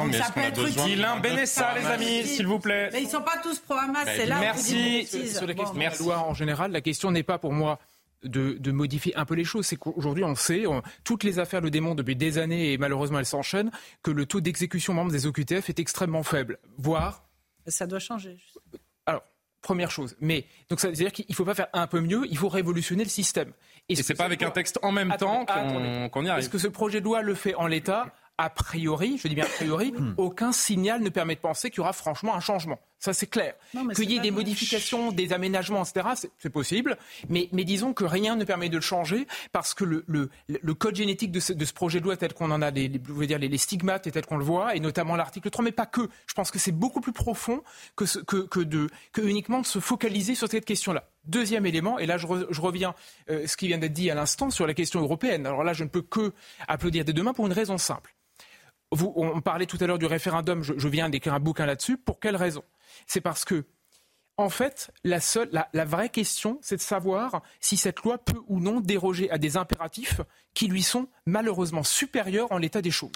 Guilain 0.84 1.18
Benessa, 1.18 1.74
les 1.78 1.86
amis, 1.86 2.26
s'il 2.26 2.46
vous 2.46 2.58
plaît. 2.58 2.90
Mais 2.92 3.00
ils 3.00 3.06
ne 3.06 3.10
sont 3.10 3.22
pas 3.22 3.38
tous 3.42 3.58
pro-Hamas, 3.58 4.06
c'est 4.14 4.26
là 4.26 4.38
Merci. 4.40 5.06
Sur 5.06 5.46
les 5.46 5.54
questions 5.54 5.74
de 5.74 5.98
loi 6.04 6.18
en 6.18 6.34
général, 6.34 6.70
la 6.70 6.82
question 6.82 7.10
n'est 7.10 7.22
pas 7.22 7.38
pour 7.38 7.52
moi 7.52 7.78
de, 8.22 8.70
modifier 8.70 9.16
un 9.16 9.24
peu 9.24 9.34
les 9.34 9.44
choses. 9.44 9.66
C'est 9.66 9.76
qu'aujourd'hui, 9.76 10.24
on 10.24 10.34
sait, 10.34 10.64
toutes 11.04 11.24
les 11.24 11.38
affaires 11.38 11.62
le 11.62 11.70
démontrent 11.70 11.96
depuis 11.96 12.16
des 12.16 12.38
années 12.38 12.72
et 12.72 12.78
malheureusement 12.78 13.18
elles 13.18 13.26
s'enchaînent, 13.26 13.70
que 14.02 14.10
le 14.10 14.26
taux 14.26 14.40
d'exécution 14.40 14.92
membre 14.92 15.12
des 15.12 15.26
OQTF 15.26 15.70
est 15.70 15.78
extrêmement 15.78 16.22
faible, 16.22 16.58
voire. 16.76 17.24
Ça 17.66 17.86
doit 17.86 17.98
changer. 17.98 18.38
Alors, 19.06 19.22
première 19.62 19.90
chose. 19.90 20.16
Mais 20.20 20.46
donc 20.68 20.80
ça 20.80 20.88
veut 20.88 20.94
dire 20.94 21.12
qu'il 21.12 21.26
ne 21.28 21.34
faut 21.34 21.44
pas 21.44 21.54
faire 21.54 21.68
un 21.72 21.86
peu 21.86 22.00
mieux, 22.00 22.26
il 22.28 22.36
faut 22.36 22.48
révolutionner 22.48 23.04
le 23.04 23.10
système. 23.10 23.52
Et, 23.90 23.96
ce 23.96 24.02
c'est 24.02 24.14
pas 24.14 24.24
avec 24.24 24.42
un 24.42 24.50
texte 24.50 24.78
en 24.82 24.92
même 24.92 25.14
temps 25.18 25.44
qu'on 25.44 26.24
y 26.24 26.28
arrive. 26.28 26.44
Est-ce 26.44 26.48
que 26.48 26.58
ce 26.58 26.68
projet 26.68 27.00
de 27.00 27.04
loi 27.04 27.22
le 27.22 27.34
fait 27.34 27.54
en 27.54 27.66
l'état 27.66 28.06
a 28.38 28.48
priori, 28.48 29.18
je 29.22 29.28
dis 29.28 29.34
bien 29.34 29.44
a 29.44 29.48
priori, 29.48 29.92
hmm. 29.92 30.14
aucun 30.16 30.50
signal 30.50 31.02
ne 31.02 31.10
permet 31.10 31.34
de 31.34 31.40
penser 31.40 31.68
qu'il 31.68 31.78
y 31.78 31.80
aura 31.80 31.92
franchement 31.92 32.34
un 32.34 32.40
changement. 32.40 32.78
Ça, 33.00 33.14
c'est 33.14 33.26
clair. 33.26 33.54
Qu'il 33.96 34.10
y 34.10 34.16
ait 34.16 34.20
des 34.20 34.30
modifications, 34.30 35.10
des 35.10 35.32
aménagements, 35.32 35.82
etc., 35.82 36.28
c'est 36.38 36.50
possible. 36.50 36.98
Mais, 37.30 37.48
mais, 37.50 37.64
disons 37.64 37.94
que 37.94 38.04
rien 38.04 38.36
ne 38.36 38.44
permet 38.44 38.68
de 38.68 38.76
le 38.76 38.82
changer 38.82 39.26
parce 39.52 39.72
que 39.72 39.84
le, 39.84 40.04
le, 40.06 40.28
le 40.48 40.74
code 40.74 40.96
génétique 40.96 41.32
de 41.32 41.40
ce, 41.40 41.54
de 41.54 41.64
ce, 41.64 41.72
projet 41.72 42.00
de 42.00 42.04
loi, 42.04 42.18
tel 42.18 42.34
qu'on 42.34 42.50
en 42.50 42.60
a, 42.60 42.70
les, 42.70 42.88
les, 42.88 43.00
je 43.02 43.12
veux 43.12 43.26
dire, 43.26 43.38
les, 43.38 43.48
les 43.48 43.56
stigmates, 43.56 44.06
et 44.06 44.10
tel 44.10 44.26
qu'on 44.26 44.36
le 44.36 44.44
voit, 44.44 44.76
et 44.76 44.80
notamment 44.80 45.16
l'article 45.16 45.48
3, 45.48 45.64
mais 45.64 45.72
pas 45.72 45.86
que. 45.86 46.02
Je 46.26 46.34
pense 46.34 46.50
que 46.50 46.58
c'est 46.58 46.72
beaucoup 46.72 47.00
plus 47.00 47.14
profond 47.14 47.62
que, 47.96 48.04
ce, 48.04 48.18
que, 48.18 48.36
que, 48.46 48.60
de, 48.60 48.90
que 49.12 49.22
uniquement 49.22 49.62
de 49.62 49.66
se 49.66 49.78
focaliser 49.78 50.34
sur 50.34 50.48
cette 50.48 50.66
question-là. 50.66 51.08
Deuxième 51.24 51.64
élément, 51.64 51.98
et 51.98 52.04
là 52.04 52.18
je, 52.18 52.26
je 52.50 52.60
reviens 52.60 52.94
euh, 53.30 53.46
ce 53.46 53.56
qui 53.56 53.68
vient 53.68 53.78
d'être 53.78 53.94
dit 53.94 54.10
à 54.10 54.14
l'instant 54.14 54.50
sur 54.50 54.66
la 54.66 54.74
question 54.74 55.00
européenne. 55.00 55.46
Alors 55.46 55.64
là, 55.64 55.72
je 55.72 55.84
ne 55.84 55.88
peux 55.88 56.02
que 56.02 56.34
applaudir 56.68 57.06
des 57.06 57.14
deux 57.14 57.22
mains 57.22 57.32
pour 57.32 57.46
une 57.46 57.52
raison 57.54 57.78
simple. 57.78 58.14
Vous, 58.92 59.12
on 59.16 59.40
parlait 59.40 59.66
tout 59.66 59.78
à 59.80 59.86
l'heure 59.86 60.00
du 60.00 60.06
référendum, 60.06 60.62
je, 60.62 60.74
je 60.76 60.88
viens 60.88 61.08
d'écrire 61.08 61.32
un 61.32 61.40
bouquin 61.40 61.64
là-dessus. 61.64 61.96
Pour 61.96 62.20
quelle 62.20 62.36
raison? 62.36 62.62
C'est 63.06 63.20
parce 63.20 63.44
que, 63.44 63.64
en 64.36 64.48
fait, 64.48 64.90
la, 65.04 65.84
vraie 65.84 66.08
question, 66.08 66.58
c'est 66.62 66.76
de 66.76 66.80
savoir 66.80 67.42
si 67.60 67.76
cette 67.76 68.00
loi 68.00 68.18
peut 68.18 68.40
ou 68.48 68.58
non 68.58 68.80
déroger 68.80 69.30
à 69.30 69.38
des 69.38 69.56
impératifs 69.56 70.20
qui 70.54 70.66
lui 70.66 70.82
sont 70.82 71.08
malheureusement 71.26 71.82
supérieurs 71.82 72.50
en 72.50 72.58
l'état 72.58 72.80
des 72.80 72.90
choses. 72.90 73.12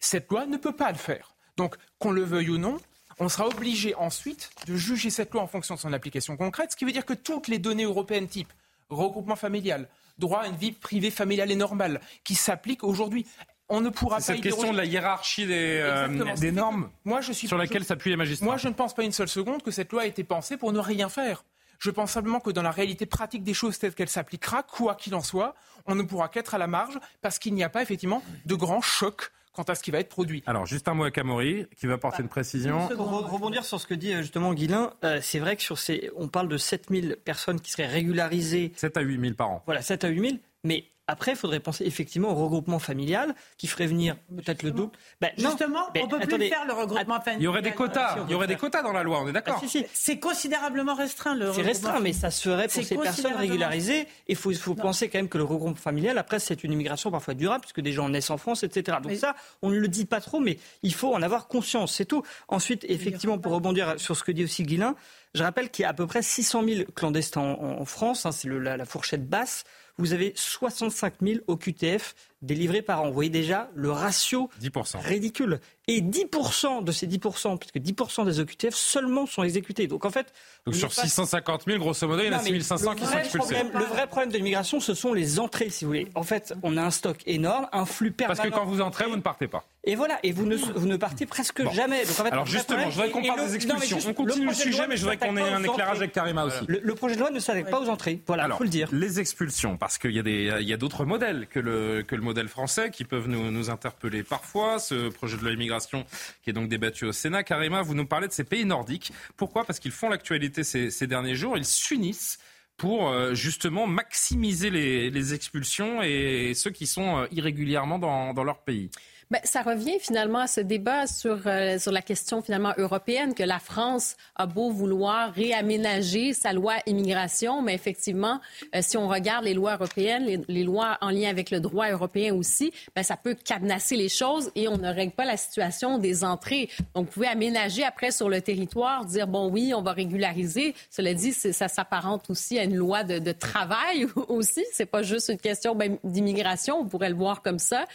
Cette 0.00 0.30
loi 0.30 0.46
ne 0.46 0.56
peut 0.56 0.76
pas 0.76 0.92
le 0.92 0.98
faire. 0.98 1.34
Donc, 1.56 1.74
qu'on 1.98 2.12
le 2.12 2.22
veuille 2.22 2.50
ou 2.50 2.58
non, 2.58 2.78
on 3.18 3.28
sera 3.28 3.46
obligé 3.48 3.94
ensuite 3.94 4.50
de 4.66 4.76
juger 4.76 5.10
cette 5.10 5.32
loi 5.32 5.42
en 5.42 5.46
fonction 5.46 5.74
de 5.74 5.80
son 5.80 5.92
application 5.92 6.36
concrète, 6.36 6.72
ce 6.72 6.76
qui 6.76 6.84
veut 6.84 6.92
dire 6.92 7.04
que 7.04 7.14
toutes 7.14 7.48
les 7.48 7.58
données 7.58 7.84
européennes 7.84 8.28
type 8.28 8.52
regroupement 8.90 9.36
familial, 9.36 9.88
droit 10.18 10.40
à 10.40 10.46
une 10.46 10.56
vie 10.56 10.72
privée 10.72 11.10
familiale 11.10 11.50
et 11.50 11.56
normale, 11.56 12.00
qui 12.22 12.34
s'appliquent 12.34 12.84
aujourd'hui, 12.84 13.26
on 13.68 13.80
ne 13.80 13.88
pourra 13.88 14.16
pas. 14.16 14.22
Cette 14.22 14.40
question 14.40 14.72
de 14.72 14.76
la 14.76 14.84
hiérarchie 14.84 15.46
des, 15.46 15.80
euh, 15.82 16.34
des 16.36 16.52
normes 16.52 16.90
moi, 17.04 17.20
je 17.20 17.32
suis, 17.32 17.48
sur 17.48 17.58
laquelle 17.58 17.84
s'appuient 17.84 18.10
les 18.10 18.16
magistrats. 18.16 18.46
Moi, 18.46 18.56
je 18.56 18.68
ne 18.68 18.74
pense 18.74 18.94
pas 18.94 19.04
une 19.04 19.12
seule 19.12 19.28
seconde 19.28 19.62
que 19.62 19.70
cette 19.70 19.92
loi 19.92 20.02
a 20.02 20.06
été 20.06 20.24
pensée 20.24 20.56
pour 20.56 20.72
ne 20.72 20.78
rien 20.78 21.08
faire. 21.08 21.44
Je 21.78 21.90
pense 21.90 22.12
simplement 22.12 22.40
que 22.40 22.50
dans 22.50 22.62
la 22.62 22.70
réalité 22.70 23.04
pratique 23.06 23.42
des 23.42 23.54
choses 23.54 23.78
telles 23.78 23.94
qu'elle 23.94 24.08
s'appliquera, 24.08 24.62
quoi 24.62 24.94
qu'il 24.94 25.14
en 25.14 25.22
soit, 25.22 25.54
on 25.86 25.94
ne 25.94 26.02
pourra 26.02 26.28
qu'être 26.28 26.54
à 26.54 26.58
la 26.58 26.66
marge 26.66 26.98
parce 27.20 27.38
qu'il 27.38 27.54
n'y 27.54 27.64
a 27.64 27.68
pas 27.68 27.82
effectivement 27.82 28.22
de 28.46 28.54
grands 28.54 28.80
chocs 28.80 29.30
quant 29.52 29.62
à 29.62 29.74
ce 29.74 29.82
qui 29.82 29.90
va 29.90 30.00
être 30.00 30.08
produit. 30.08 30.42
Alors, 30.46 30.66
juste 30.66 30.88
un 30.88 30.94
mot 30.94 31.04
à 31.04 31.10
Camori, 31.10 31.66
qui 31.76 31.86
va 31.86 31.94
apporter 31.94 32.22
une 32.22 32.28
précision. 32.28 32.88
Pour 32.88 33.30
rebondir 33.30 33.64
sur 33.64 33.80
ce 33.80 33.86
que 33.86 33.94
dit 33.94 34.12
euh, 34.12 34.22
justement 34.22 34.52
Guilain, 34.52 34.92
euh, 35.04 35.20
c'est 35.22 35.38
vrai 35.38 35.56
que 35.56 35.62
sur 35.62 35.78
ces, 35.78 36.10
on 36.16 36.28
parle 36.28 36.48
de 36.48 36.56
7000 36.56 37.18
personnes 37.24 37.60
qui 37.60 37.70
seraient 37.70 37.86
régularisées. 37.86 38.72
7 38.76 38.96
à 38.96 39.00
8000 39.00 39.36
par 39.36 39.50
an. 39.50 39.62
Voilà, 39.66 39.80
7 39.80 40.04
à 40.04 40.08
8000. 40.08 40.40
Mais 40.64 40.84
après, 41.06 41.32
il 41.32 41.36
faudrait 41.36 41.60
penser 41.60 41.84
effectivement 41.84 42.30
au 42.30 42.34
regroupement 42.34 42.78
familial 42.78 43.34
qui 43.58 43.66
ferait 43.66 43.86
venir 43.86 44.16
peut-être 44.36 44.62
le 44.62 44.70
double. 44.70 44.92
Ben, 45.20 45.30
Justement, 45.36 45.86
on 45.94 46.06
ne 46.06 46.10
peut 46.10 46.18
plus 46.26 46.48
faire 46.48 46.64
le 46.66 46.72
regroupement 46.72 47.20
familial. 47.20 47.40
Il 47.40 47.44
y 47.44 47.46
aurait 47.46 47.62
des 47.62 47.72
quotas. 47.72 48.24
Il 48.26 48.32
y 48.32 48.34
aurait 48.34 48.46
des 48.46 48.56
quotas 48.56 48.82
dans 48.82 48.92
la 48.92 49.02
loi, 49.02 49.20
on 49.20 49.28
est 49.28 49.32
d'accord. 49.32 49.60
Ah, 49.62 49.78
C'est 49.92 50.18
considérablement 50.18 50.94
restreint 50.94 51.34
le. 51.34 51.52
C'est 51.52 51.62
restreint, 51.62 52.00
mais 52.00 52.14
ça 52.14 52.30
serait 52.30 52.68
pour 52.68 52.82
ces 52.82 52.96
personnes 52.96 53.34
régularisées. 53.34 54.00
Et 54.00 54.08
il 54.28 54.36
faut, 54.36 54.52
faut 54.54 54.74
penser 54.74 55.08
quand 55.08 55.18
même 55.18 55.28
que 55.28 55.38
le 55.38 55.44
regroupement 55.44 55.74
familial, 55.74 56.16
après, 56.16 56.38
c'est 56.38 56.64
une 56.64 56.72
immigration 56.72 57.10
parfois 57.10 57.34
durable 57.34 57.62
puisque 57.62 57.82
des 57.82 57.92
gens 57.92 58.08
naissent 58.08 58.30
en 58.30 58.38
France, 58.38 58.62
etc. 58.62 58.98
Donc 59.02 59.12
ça, 59.16 59.36
on 59.60 59.70
ne 59.70 59.76
le 59.76 59.88
dit 59.88 60.06
pas 60.06 60.20
trop, 60.20 60.40
mais 60.40 60.58
il 60.82 60.94
faut 60.94 61.14
en 61.14 61.20
avoir 61.20 61.48
conscience, 61.48 61.94
c'est 61.94 62.06
tout. 62.06 62.22
Ensuite, 62.48 62.84
effectivement, 62.88 63.38
pour 63.38 63.52
rebondir 63.52 63.94
sur 63.98 64.16
ce 64.16 64.24
que 64.24 64.32
dit 64.32 64.44
aussi 64.44 64.62
Guilain, 64.62 64.94
je 65.34 65.42
rappelle 65.42 65.70
qu'il 65.70 65.82
y 65.82 65.86
a 65.86 65.90
à 65.90 65.94
peu 65.94 66.06
près 66.06 66.22
600 66.22 66.64
000 66.66 66.84
clandestins 66.94 67.40
en, 67.40 67.84
France. 67.84 68.24
Hein, 68.24 68.32
c'est 68.32 68.48
la 68.48 68.84
fourchette 68.84 69.28
basse 69.28 69.64
vous 69.98 70.12
avez 70.12 70.32
65 70.34 71.14
000 71.22 71.38
OQTF 71.46 72.14
délivrés 72.42 72.82
par 72.82 73.02
an. 73.02 73.08
Vous 73.08 73.14
voyez 73.14 73.30
déjà 73.30 73.70
le 73.74 73.90
ratio 73.90 74.50
10%. 74.60 74.98
ridicule. 75.00 75.60
Et 75.86 76.00
10% 76.00 76.82
de 76.82 76.92
ces 76.92 77.06
10%, 77.06 77.58
puisque 77.58 77.76
10% 77.76 78.24
des 78.24 78.40
OQTF 78.40 78.74
seulement 78.74 79.26
sont 79.26 79.42
exécutés. 79.42 79.86
Donc 79.86 80.04
en 80.04 80.10
fait. 80.10 80.32
Donc 80.66 80.74
sur 80.74 80.92
650 80.92 81.64
000, 81.66 81.78
grosso 81.78 82.06
modo, 82.06 82.22
il 82.22 82.26
y 82.26 82.34
en 82.34 82.38
a 82.38 82.42
6 82.42 82.62
500 82.62 82.94
qui 82.94 83.06
sont 83.06 83.18
expulsés. 83.18 83.62
le 83.72 83.84
vrai 83.84 84.06
problème 84.06 84.30
de 84.30 84.36
l'immigration, 84.36 84.80
ce 84.80 84.94
sont 84.94 85.12
les 85.12 85.38
entrées, 85.38 85.70
si 85.70 85.84
vous 85.84 85.90
voulez. 85.90 86.08
En 86.14 86.22
fait, 86.22 86.54
on 86.62 86.76
a 86.76 86.82
un 86.82 86.90
stock 86.90 87.18
énorme, 87.26 87.68
un 87.72 87.86
flux 87.86 88.12
permanent. 88.12 88.36
Parce 88.36 88.48
que 88.48 88.54
quand 88.54 88.64
vous 88.64 88.80
entrez, 88.80 89.06
vous 89.06 89.16
ne 89.16 89.22
partez 89.22 89.48
pas. 89.48 89.64
Et 89.86 89.96
voilà, 89.96 90.18
et 90.22 90.32
vous 90.32 90.46
ne, 90.46 90.56
vous 90.56 90.86
ne 90.86 90.96
partez 90.96 91.26
presque 91.26 91.62
jamais. 91.72 92.04
Donc 92.04 92.20
en 92.20 92.24
fait, 92.24 92.30
Alors 92.30 92.46
justement, 92.46 92.90
je 92.90 92.94
voudrais 92.94 93.10
qu'on 93.10 93.22
parle 93.22 93.46
des 93.46 93.54
expulsions. 93.54 93.98
on 94.08 94.14
continue 94.14 94.46
le, 94.46 94.54
sujet, 94.54 94.86
mais 94.88 94.96
je 94.96 95.02
voudrais 95.02 95.18
qu'on 95.18 95.36
ait 95.36 95.42
un 95.42 95.62
éclairage 95.62 95.98
avec 95.98 96.12
Karima 96.12 96.44
aussi. 96.44 96.64
Le, 96.68 96.94
projet 96.94 97.16
de 97.16 97.20
loi 97.20 97.30
ne 97.30 97.38
s'attaque 97.38 97.70
pas 97.70 97.80
aux 97.80 97.88
entrées. 97.88 98.20
Voilà, 98.26 98.46
il 98.48 98.56
faut 98.56 98.64
le 98.64 98.70
dire. 98.70 98.88
Les 98.92 99.20
expulsions, 99.20 99.76
parce 99.76 99.98
qu'il 99.98 100.12
y 100.12 100.72
a 100.72 100.76
d'autres 100.76 101.04
modèles 101.04 101.46
que 101.50 101.60
le, 101.60 102.02
que 102.02 102.14
le 102.14 102.22
modèle 102.22 102.48
français 102.48 102.90
qui 102.90 103.04
peuvent 103.04 103.28
nous, 103.28 103.50
nous 103.50 103.70
interpeller 103.70 104.22
parfois. 104.22 104.78
Ce 104.78 105.08
projet 105.10 105.36
de 105.36 105.42
loi 105.42 105.52
immigration 105.52 106.04
qui 106.42 106.50
est 106.50 106.52
donc 106.52 106.68
débattu 106.68 107.04
au 107.04 107.12
Sénat. 107.12 107.42
Karima, 107.42 107.82
vous 107.82 107.94
nous 107.94 108.06
parlez 108.06 108.28
de 108.28 108.32
ces 108.32 108.44
pays 108.44 108.64
nordiques. 108.64 109.12
Pourquoi? 109.36 109.64
Parce 109.64 109.78
qu'ils 109.78 109.92
font 109.92 110.08
l'actualité 110.08 110.64
ces, 110.64 110.90
ces 110.90 111.06
derniers 111.06 111.34
jours. 111.34 111.56
Ils 111.58 111.66
s'unissent 111.66 112.38
pour 112.76 113.08
euh, 113.08 113.34
justement 113.34 113.86
maximiser 113.86 114.70
les, 114.70 115.10
les, 115.10 115.34
expulsions 115.34 116.02
et 116.02 116.52
ceux 116.54 116.70
qui 116.70 116.86
sont 116.86 117.18
euh, 117.18 117.26
irrégulièrement 117.30 117.98
dans, 117.98 118.34
dans 118.34 118.42
leur 118.42 118.58
pays. 118.58 118.90
Ben, 119.30 119.40
ça 119.44 119.62
revient 119.62 119.98
finalement 120.00 120.40
à 120.40 120.46
ce 120.46 120.60
débat 120.60 121.06
sur, 121.06 121.40
euh, 121.46 121.78
sur 121.78 121.92
la 121.92 122.02
question 122.02 122.42
finalement 122.42 122.72
européenne 122.76 123.34
que 123.34 123.42
la 123.42 123.58
France 123.58 124.16
a 124.36 124.46
beau 124.46 124.70
vouloir 124.70 125.32
réaménager 125.32 126.32
sa 126.32 126.52
loi 126.52 126.74
immigration, 126.86 127.62
mais 127.62 127.74
effectivement, 127.74 128.40
euh, 128.74 128.80
si 128.82 128.96
on 128.96 129.08
regarde 129.08 129.44
les 129.44 129.54
lois 129.54 129.74
européennes, 129.74 130.44
les, 130.48 130.64
lois 130.64 130.98
en 131.00 131.10
lien 131.10 131.28
avec 131.28 131.50
le 131.50 131.60
droit 131.60 131.88
européen 131.90 132.34
aussi, 132.34 132.72
ben, 132.94 133.02
ça 133.02 133.16
peut 133.16 133.34
cadenasser 133.34 133.96
les 133.96 134.08
choses 134.08 134.50
et 134.54 134.68
on 134.68 134.78
ne 134.78 134.92
règle 134.92 135.12
pas 135.12 135.24
la 135.24 135.36
situation 135.36 135.98
des 135.98 136.24
entrées. 136.24 136.68
Donc, 136.94 137.06
vous 137.06 137.12
pouvez 137.12 137.28
aménager 137.28 137.84
après 137.84 138.10
sur 138.10 138.28
le 138.28 138.40
territoire, 138.40 139.04
dire 139.04 139.26
bon 139.26 139.50
oui, 139.50 139.72
on 139.74 139.82
va 139.82 139.92
régulariser. 139.92 140.74
Cela 140.90 141.14
dit, 141.14 141.32
ça 141.32 141.68
s'apparente 141.68 142.30
aussi 142.30 142.58
à 142.58 142.64
une 142.64 142.76
loi 142.76 143.04
de, 143.04 143.18
de 143.18 143.32
travail 143.32 144.06
aussi. 144.28 144.64
C'est 144.72 144.86
pas 144.86 145.02
juste 145.02 145.28
une 145.28 145.38
question 145.38 145.74
ben, 145.74 145.98
d'immigration. 146.04 146.80
On 146.80 146.86
pourrait 146.86 147.10
le 147.10 147.16
voir 147.16 147.42
comme 147.42 147.58
ça. 147.58 147.86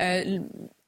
Euh, 0.00 0.38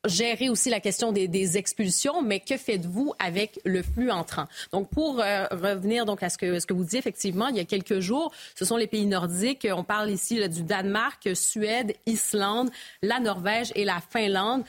gérer 0.07 0.49
aussi 0.49 0.71
la 0.71 0.81
question 0.81 1.13
des, 1.13 1.57
expulsions, 1.57 2.23
mais 2.23 2.41
que 2.41 2.57
faites-vous 2.57 3.13
avec 3.19 3.61
le 3.65 3.83
flux 3.83 4.11
entrant? 4.11 4.47
Donc, 4.73 4.89
pour 4.91 5.21
euh, 5.21 5.47
revenir 5.51 6.07
donc 6.07 6.23
à 6.23 6.29
ce 6.29 6.39
que, 6.39 6.73
vous 6.73 6.85
dites, 6.85 6.95
effectivement, 6.95 7.49
il 7.49 7.57
y 7.57 7.61
a 7.61 7.65
quelques 7.65 8.01
jours, 8.01 8.33
ce 8.55 8.65
sont 8.65 8.77
les 8.77 8.87
pays 8.87 9.07
nordiques. 9.07 9.67
On 9.71 9.85
parle 9.85 10.11
ici 10.11 10.49
du 10.49 10.63
Danemark, 10.63 11.29
Suède, 11.35 11.95
Islande, 12.07 12.71
la 13.03 13.21
Norvège 13.21 13.73
et 13.75 13.85
la 13.85 14.01
Finlande 14.01 14.65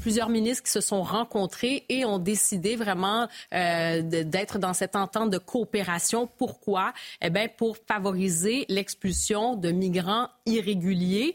plusieurs 0.00 0.28
ministres 0.28 0.64
qui 0.64 0.70
se 0.70 0.80
sont 0.80 1.02
rencontrés 1.02 1.84
et 1.88 2.04
ont 2.04 2.18
décidé 2.18 2.76
vraiment 2.76 3.28
euh, 3.54 4.02
d'être 4.02 4.58
dans 4.58 4.74
cette 4.74 4.96
entente 4.96 5.30
de 5.30 5.38
coopération. 5.38 6.28
Pourquoi? 6.38 6.92
Eh 7.20 7.30
bien, 7.30 7.48
pour 7.48 7.76
favoriser 7.76 8.64
l'expulsion 8.68 9.54
de 9.56 9.70
migrants 9.70 10.28
irréguliers. 10.46 11.34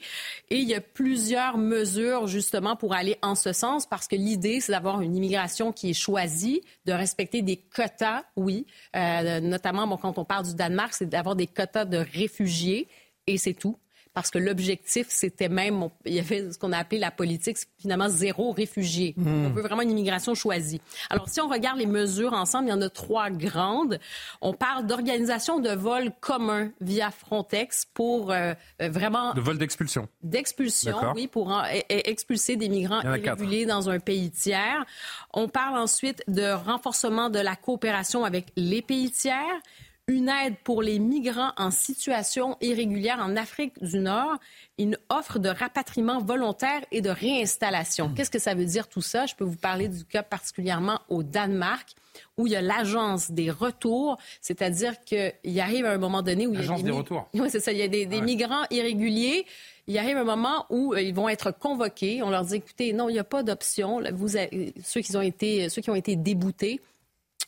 Et 0.50 0.58
il 0.58 0.68
y 0.68 0.76
a 0.76 0.82
plusieurs 0.82 1.58
mesures 1.58 2.28
justement 2.28 2.76
pour 2.76 2.94
aller 2.94 3.18
en 3.22 3.36
ce 3.36 3.54
sens 3.54 3.86
parce 3.86 4.08
que 4.08 4.16
l'idée, 4.16 4.62
c'est 4.62 4.72
d'avoir 4.72 5.02
une 5.02 5.16
immigration 5.16 5.72
qui 5.72 5.90
est 5.90 5.94
choisie, 5.94 6.62
de 6.86 6.94
respecter 6.94 7.42
des 7.42 7.58
quotas, 7.58 8.24
oui. 8.36 8.66
Euh, 8.96 9.40
notamment, 9.40 9.98
quand 9.98 10.18
on 10.18 10.26
parle 10.26 10.46
du 10.46 10.56
Danemark, 10.56 10.94
c'est 10.94 11.10
d'avoir 11.10 11.36
des 11.36 11.48
quotas 11.48 11.86
de 11.86 11.98
réfugiés 11.98 12.88
et 13.28 13.38
c'est 13.38 13.54
tout 13.54 13.78
parce 14.14 14.30
que 14.30 14.38
l'objectif, 14.38 15.08
c'était 15.10 15.50
même, 15.50 15.88
il 16.06 16.14
y 16.14 16.20
avait 16.20 16.52
ce 16.52 16.60
qu'on 16.60 16.72
a 16.72 16.78
appelé 16.78 17.00
la 17.00 17.12
politique, 17.12 17.58
finalement, 17.80 18.10
zéro 18.10 18.52
réfugié. 18.52 19.14
Hmm. 19.18 19.46
On 19.46 19.50
veut 19.50 19.62
vraiment 19.62 19.82
une 19.82 19.92
immigration 19.92 20.36
choisie. 20.36 20.82
Alors, 21.10 21.30
si 21.30 21.40
on 21.40 21.48
regarde 21.48 21.80
les 21.80 21.86
mesures 21.86 22.34
ensemble, 22.34 22.68
il 22.68 22.72
y 22.72 22.74
en 22.74 22.82
a 22.82 22.90
trois 22.90 23.30
grandes. 23.30 24.00
On 24.42 24.54
parle 24.54 24.86
d'organisation 24.86 25.60
de 25.60 25.72
vols 25.72 26.12
communs 26.20 26.72
via 26.82 27.12
Frontex 27.12 27.86
pour 27.94 28.32
euh, 28.32 28.54
vraiment... 28.80 29.34
De 29.34 29.42
vols 29.42 29.58
d'expulsion. 29.58 30.08
D'expulsion, 30.24 30.98
oui, 31.16 31.28
pour 31.28 31.56
expulser 31.90 32.56
des 32.56 32.70
migrants 32.70 33.02
irréguliers 33.02 33.66
dans 33.66 33.90
un 33.90 34.00
pays 34.00 34.32
tiers. 34.32 34.86
On 35.34 35.48
parle 35.48 35.78
ensuite 35.78 36.24
de 36.28 36.52
renforcement 36.52 37.30
de 37.30 37.40
la 37.40 37.56
coopération 37.56 38.26
avec 38.26 38.48
les 38.56 38.82
pays 38.82 39.12
tiers 39.12 39.62
une 40.08 40.30
aide 40.30 40.56
pour 40.64 40.82
les 40.82 41.00
migrants 41.00 41.52
en 41.58 41.72
situation 41.72 42.58
irrégulière 42.62 43.20
en 43.20 43.36
Afrique 43.36 43.82
du 43.82 44.00
Nord, 44.00 44.38
une 44.78 44.98
offre 45.10 45.40
de 45.40 45.50
rapatriement 45.50 46.20
volontaire 46.20 46.82
et 46.92 47.02
de 47.02 47.10
réinstallation. 47.10 48.10
Hmm. 48.10 48.14
Qu'est-ce 48.16 48.32
que 48.32 48.40
ça 48.40 48.54
veut 48.54 48.66
dire 48.66 48.88
tout 48.88 49.02
ça? 49.02 49.26
Je 49.26 49.36
peux 49.36 49.44
vous 49.44 49.58
parler 49.58 49.88
du 49.88 50.04
cas 50.06 50.24
particulièrement 50.24 51.00
au 51.10 51.24
Danemark 51.24 51.94
où 52.38 52.48
il 52.48 52.54
y 52.54 52.56
a 52.56 52.62
l'agence 52.62 53.32
des 53.32 53.50
retours, 53.50 54.18
c'est-à-dire 54.42 55.00
qu'il 55.04 55.60
arrive 55.60 55.86
à 55.86 55.92
un 55.92 55.98
moment 55.98 56.22
donné 56.22 56.46
où 56.46 56.54
il 56.54 56.62
y 56.62 56.70
a 56.70 56.76
des, 56.76 56.84
des 56.84 56.92
retours. 56.92 57.30
Oui, 57.34 57.50
c'est 57.50 57.62
ça. 57.62 57.72
Il 57.72 57.78
y 57.78 57.84
a 57.84 57.88
des, 57.88 58.22
migrants 58.22 58.66
irréguliers. 58.70 59.46
Il 59.88 59.98
arrive 59.98 60.18
un 60.18 60.24
moment 60.24 60.66
où 60.70 60.94
euh, 60.94 61.02
ils 61.02 61.14
vont 61.14 61.30
être 61.30 61.52
convoqués. 61.52 62.22
On 62.22 62.30
leur 62.30 62.44
dit 62.46 62.56
écoutez, 62.56 62.94
non, 62.94 63.10
il 63.10 63.14
n'y 63.14 63.20
a 63.20 63.24
pas 63.24 63.44
d'option. 63.44 64.02
Vous, 64.14 64.30
ceux 64.30 65.02
qui 65.02 65.16
ont 65.16 65.22
été, 65.22 65.70
ceux 65.70 65.82
qui 65.82 65.90
ont 65.90 65.96
été 65.96 66.16
déboutés, 66.16 66.82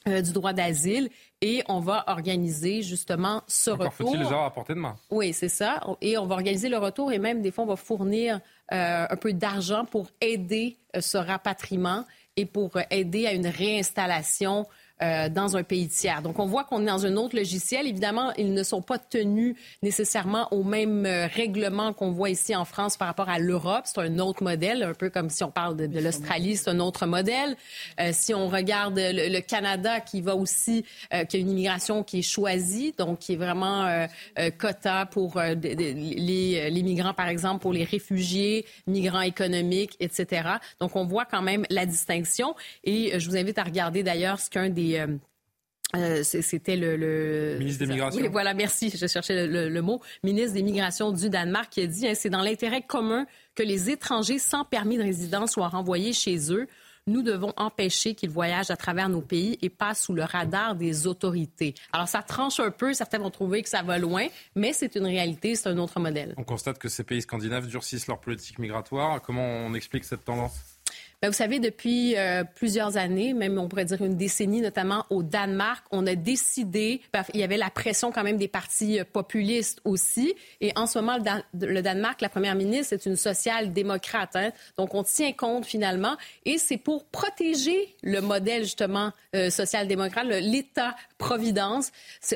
euh, 0.05 0.21
du 0.21 0.33
droit 0.33 0.51
d'asile 0.51 1.09
et 1.43 1.61
on 1.67 1.81
va 1.81 2.05
organiser 2.07 2.81
justement 2.83 3.43
ce 3.47 3.71
Encore 3.71 3.87
retour. 3.87 4.07
faut-il 4.07 4.21
les 4.21 4.27
avoir 4.27 4.45
à 4.45 4.53
portée 4.53 4.73
de 4.73 4.79
main? 4.79 4.95
Oui, 5.11 5.33
c'est 5.33 5.49
ça. 5.49 5.81
Et 5.99 6.17
on 6.17 6.25
va 6.25 6.35
organiser 6.35 6.69
le 6.69 6.77
retour 6.77 7.11
et 7.11 7.19
même 7.19 7.41
des 7.41 7.51
fois 7.51 7.65
on 7.65 7.67
va 7.67 7.75
fournir 7.75 8.39
euh, 8.71 9.05
un 9.09 9.15
peu 9.17 9.33
d'argent 9.33 9.83
pour 9.83 10.07
aider 10.21 10.77
euh, 10.95 11.01
ce 11.01 11.17
rapatriement 11.17 12.05
et 12.37 12.45
pour 12.45 12.71
aider 12.89 13.27
à 13.27 13.33
une 13.33 13.47
réinstallation 13.47 14.65
euh, 15.01 15.27
dans 15.27 15.57
un 15.57 15.63
pays 15.63 15.87
tiers. 15.87 16.21
Donc, 16.21 16.37
on 16.37 16.45
voit 16.45 16.63
qu'on 16.65 16.83
est 16.83 16.85
dans 16.85 17.05
un 17.05 17.17
autre 17.17 17.35
logiciel. 17.35 17.87
Évidemment, 17.87 18.31
ils 18.37 18.53
ne 18.53 18.61
sont 18.61 18.83
pas 18.83 18.99
tenus 18.99 19.55
nécessairement 19.81 20.47
au 20.51 20.63
même 20.63 21.07
euh, 21.07 21.25
règlement 21.25 21.93
qu'on 21.93 22.11
voit 22.11 22.29
ici 22.29 22.55
en 22.55 22.63
France 22.63 22.95
par 22.95 23.07
rapport 23.07 23.27
à 23.27 23.39
l'Europe. 23.39 23.85
C'est 23.85 23.99
un 23.99 24.19
autre 24.19 24.43
modèle, 24.43 24.83
un 24.83 24.93
peu 24.93 25.09
comme 25.09 25.31
si 25.31 25.43
on 25.43 25.49
parle 25.49 25.75
de, 25.75 25.99
l'Australie, 25.99 26.57
c'est 26.57 26.69
un 26.69 26.79
autre 26.79 27.07
modèle. 27.07 27.57
Euh, 27.99 28.11
si 28.13 28.35
on 28.35 28.47
regarde 28.47 28.93
le, 28.97 29.39
Canada, 29.39 29.99
qui 29.99 30.21
va 30.21 30.35
aussi, 30.35 30.85
qui 31.27 31.37
a 31.37 31.39
une 31.39 31.49
immigration 31.49 32.03
qui 32.03 32.19
est 32.19 32.21
choisie, 32.21 32.93
donc 32.97 33.19
qui 33.19 33.33
est 33.33 33.37
vraiment 33.37 34.07
quota 34.57 35.05
pour 35.07 35.39
les, 35.39 36.69
les 36.69 36.83
migrants, 36.83 37.13
par 37.13 37.27
exemple, 37.27 37.61
pour 37.61 37.73
les 37.73 37.83
réfugiés, 37.83 38.65
migrants 38.87 39.21
économiques, 39.21 39.97
etc. 39.99 40.49
Donc, 40.79 40.95
on 40.95 41.05
voit 41.05 41.25
quand 41.25 41.41
même 41.41 41.65
la 41.69 41.85
distinction. 41.85 42.55
Et 42.83 43.19
je 43.19 43.29
vous 43.29 43.35
invite 43.35 43.57
à 43.57 43.63
regarder 43.63 44.03
d'ailleurs 44.03 44.39
ce 44.39 44.49
qu'un 44.49 44.69
des 44.69 44.82
euh, 44.99 45.07
euh, 45.95 46.23
c'était 46.23 46.75
le, 46.75 47.57
ministre 47.59 47.85
des 47.85 47.91
Migrations. 47.91 48.21
Oui, 48.21 48.27
voilà, 48.31 48.53
merci. 48.53 48.89
Je 48.89 49.05
cherchais 49.07 49.47
le, 49.47 49.81
mot. 49.81 50.01
Ministre 50.23 50.53
des 50.53 50.63
Migrations 50.63 51.11
du 51.11 51.29
Danemark 51.29 51.69
qui 51.69 51.81
a 51.81 51.87
dit 51.87 52.07
hein, 52.07 52.13
c'est 52.15 52.29
dans 52.29 52.41
l'intérêt 52.41 52.81
commun 52.81 53.25
que 53.55 53.63
les 53.63 53.89
étrangers 53.89 54.39
sans 54.39 54.65
permis 54.65 54.97
de 54.97 55.03
résidence 55.03 55.51
soient 55.51 55.69
renvoyés 55.69 56.13
chez 56.13 56.51
eux. 56.51 56.67
Nous 57.05 57.21
devons 57.21 57.51
empêcher 57.57 58.15
qu'ils 58.15 58.29
voyagent 58.29 58.71
à 58.71 58.77
travers 58.77 59.09
nos 59.09 59.21
pays 59.21 59.59
et 59.61 59.69
passent 59.69 60.03
sous 60.03 60.13
le 60.13 60.23
radar 60.23 60.73
des 60.73 61.05
autorités. 61.05 61.75
Alors, 61.91 62.07
ça 62.07 62.23
tranche 62.23 62.61
un 62.61 62.71
peu. 62.71 62.93
Certains 62.93 63.19
vont 63.19 63.29
trouver 63.29 63.61
que 63.61 63.67
ça 63.67 63.83
va 63.83 63.97
loin, 63.97 64.27
mais 64.55 64.71
c'est 64.71 64.95
une 64.95 65.05
réalité, 65.05 65.55
c'est 65.55 65.67
un 65.67 65.77
autre 65.79 65.99
modèle. 65.99 66.33
On 66.37 66.45
constate 66.45 66.79
que 66.79 66.87
ces 66.87 67.03
pays 67.03 67.21
scandinaves 67.21 67.67
durcissent 67.67 68.07
leur 68.07 68.21
politique 68.21 68.57
migratoire. 68.57 69.21
Comment 69.21 69.45
on 69.45 69.73
explique 69.73 70.05
cette 70.05 70.23
tendance? 70.23 70.72
Ben, 71.23 71.29
vous 71.29 71.37
savez, 71.37 71.61
depuis 71.61 72.17
euh, 72.17 72.43
plusieurs 72.43 72.97
années, 72.97 73.33
même 73.33 73.57
on 73.57 73.69
pourrait 73.69 73.85
dire 73.85 74.01
une 74.01 74.17
décennie, 74.17 74.59
notamment 74.59 75.05
au 75.09 75.23
Danemark, 75.23 75.85
on 75.89 76.05
a 76.05 76.15
décidé, 76.15 76.99
il 77.33 77.39
y 77.39 77.43
avait 77.43 77.55
la 77.55 77.69
pression 77.69 78.11
quand 78.11 78.25
même 78.25 78.35
des 78.35 78.49
partis 78.49 78.99
euh, 78.99 79.05
populistes 79.05 79.79
aussi. 79.85 80.35
Et 80.59 80.73
en 80.75 80.85
ce 80.85 80.99
moment, 80.99 81.17
le, 81.53 81.81
Danemark, 81.81 82.19
la 82.19 82.27
première 82.27 82.55
ministre, 82.55 82.87
c'est 82.89 83.05
une 83.05 83.15
social-démocrate. 83.15 84.35
Hein. 84.35 84.49
Donc, 84.77 84.95
on 84.95 85.03
tient 85.03 85.31
compte 85.31 85.65
finalement. 85.65 86.17
Et 86.43 86.57
c'est 86.57 86.75
pour 86.75 87.05
protéger 87.05 87.95
le 88.03 88.19
modèle, 88.19 88.63
justement, 88.63 89.13
euh, 89.33 89.49
social-démocrate, 89.49 90.27
l'État-providence. 91.23 91.91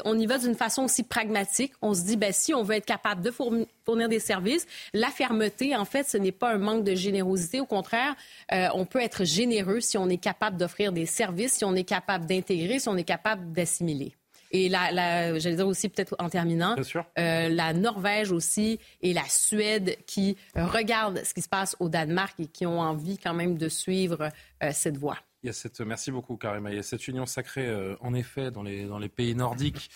On 0.06 0.18
y 0.18 0.26
va 0.26 0.38
d'une 0.38 0.56
façon 0.56 0.84
aussi 0.84 1.04
pragmatique. 1.04 1.74
On 1.82 1.94
se 1.94 2.02
dit, 2.02 2.18
ben, 2.18 2.32
si 2.34 2.54
on 2.54 2.64
veut 2.64 2.76
être 2.76 2.86
capable 2.86 3.22
de 3.22 3.32
fournir 3.32 4.10
des 4.10 4.20
services, 4.20 4.66
la 4.94 5.10
fermeté, 5.10 5.76
en 5.76 5.86
fait, 5.86 6.08
ce 6.08 6.18
n'est 6.18 6.32
pas 6.32 6.54
un 6.54 6.58
manque 6.58 6.84
de 6.84 6.96
générosité. 6.96 7.60
Au 7.60 7.66
contraire, 7.66 8.16
on 8.52 8.86
peut 8.86 9.02
être 9.02 9.26
généreux 9.26 9.80
si 9.80 9.98
on 9.98 10.10
est 10.10 10.18
capable 10.18 10.58
d'offrir 10.58 10.92
des 10.92 11.06
services, 11.06 11.54
si 11.54 11.66
on 11.66 11.76
est 11.76 11.84
capable 11.84 12.26
d'intégrer, 12.26 12.80
si 12.80 12.90
on 12.90 12.98
est 12.98 13.04
capable 13.04 13.52
d'assimiler. 13.52 14.16
Et 14.52 14.70
la, 14.70 15.38
j'allais 15.40 15.56
dire 15.58 15.68
aussi 15.68 15.90
peut-être 15.90 16.16
en 16.20 16.30
terminant, 16.30 16.76
euh, 17.20 17.50
la 17.50 17.74
Norvège 17.74 18.32
aussi 18.32 18.80
et 19.02 19.14
la 19.14 19.26
Suède 19.28 19.98
qui 20.06 20.38
regardent 20.56 21.22
ce 21.24 21.34
qui 21.34 21.42
se 21.42 21.50
passe 21.50 21.76
au 21.80 21.90
Danemark 21.90 22.40
et 22.40 22.48
qui 22.48 22.66
ont 22.66 22.80
envie 22.80 23.18
quand 23.18 23.34
même 23.34 23.58
de 23.58 23.68
suivre 23.68 24.30
euh, 24.64 24.72
cette 24.74 24.98
voie. 24.98 25.18
Il 25.48 25.52
y 25.52 25.52
a 25.52 25.54
cette, 25.54 25.80
merci 25.80 26.12
beaucoup 26.12 26.36
Karima. 26.36 26.72
Il 26.72 26.76
y 26.76 26.80
a 26.80 26.84
cette 26.84 27.08
union 27.08 27.26
sacrée, 27.26 27.68
euh, 27.68 27.96
en 28.02 28.14
effet, 28.14 28.52
dans 28.52 28.64
les, 28.64 28.84
dans 28.84 29.00
les 29.00 29.08
pays 29.08 29.34
nordiques 29.34 29.92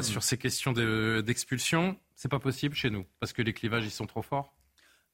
sur 0.00 0.22
ces 0.22 0.38
questions 0.38 0.72
d'expulsion. 0.72 1.98
C'est 2.14 2.30
pas 2.30 2.38
possible 2.38 2.74
chez 2.74 2.88
nous 2.88 3.04
parce 3.20 3.34
que 3.34 3.42
les 3.42 3.52
clivages 3.52 3.84
ils 3.84 3.90
sont 3.90 4.06
trop 4.06 4.22
forts. 4.22 4.54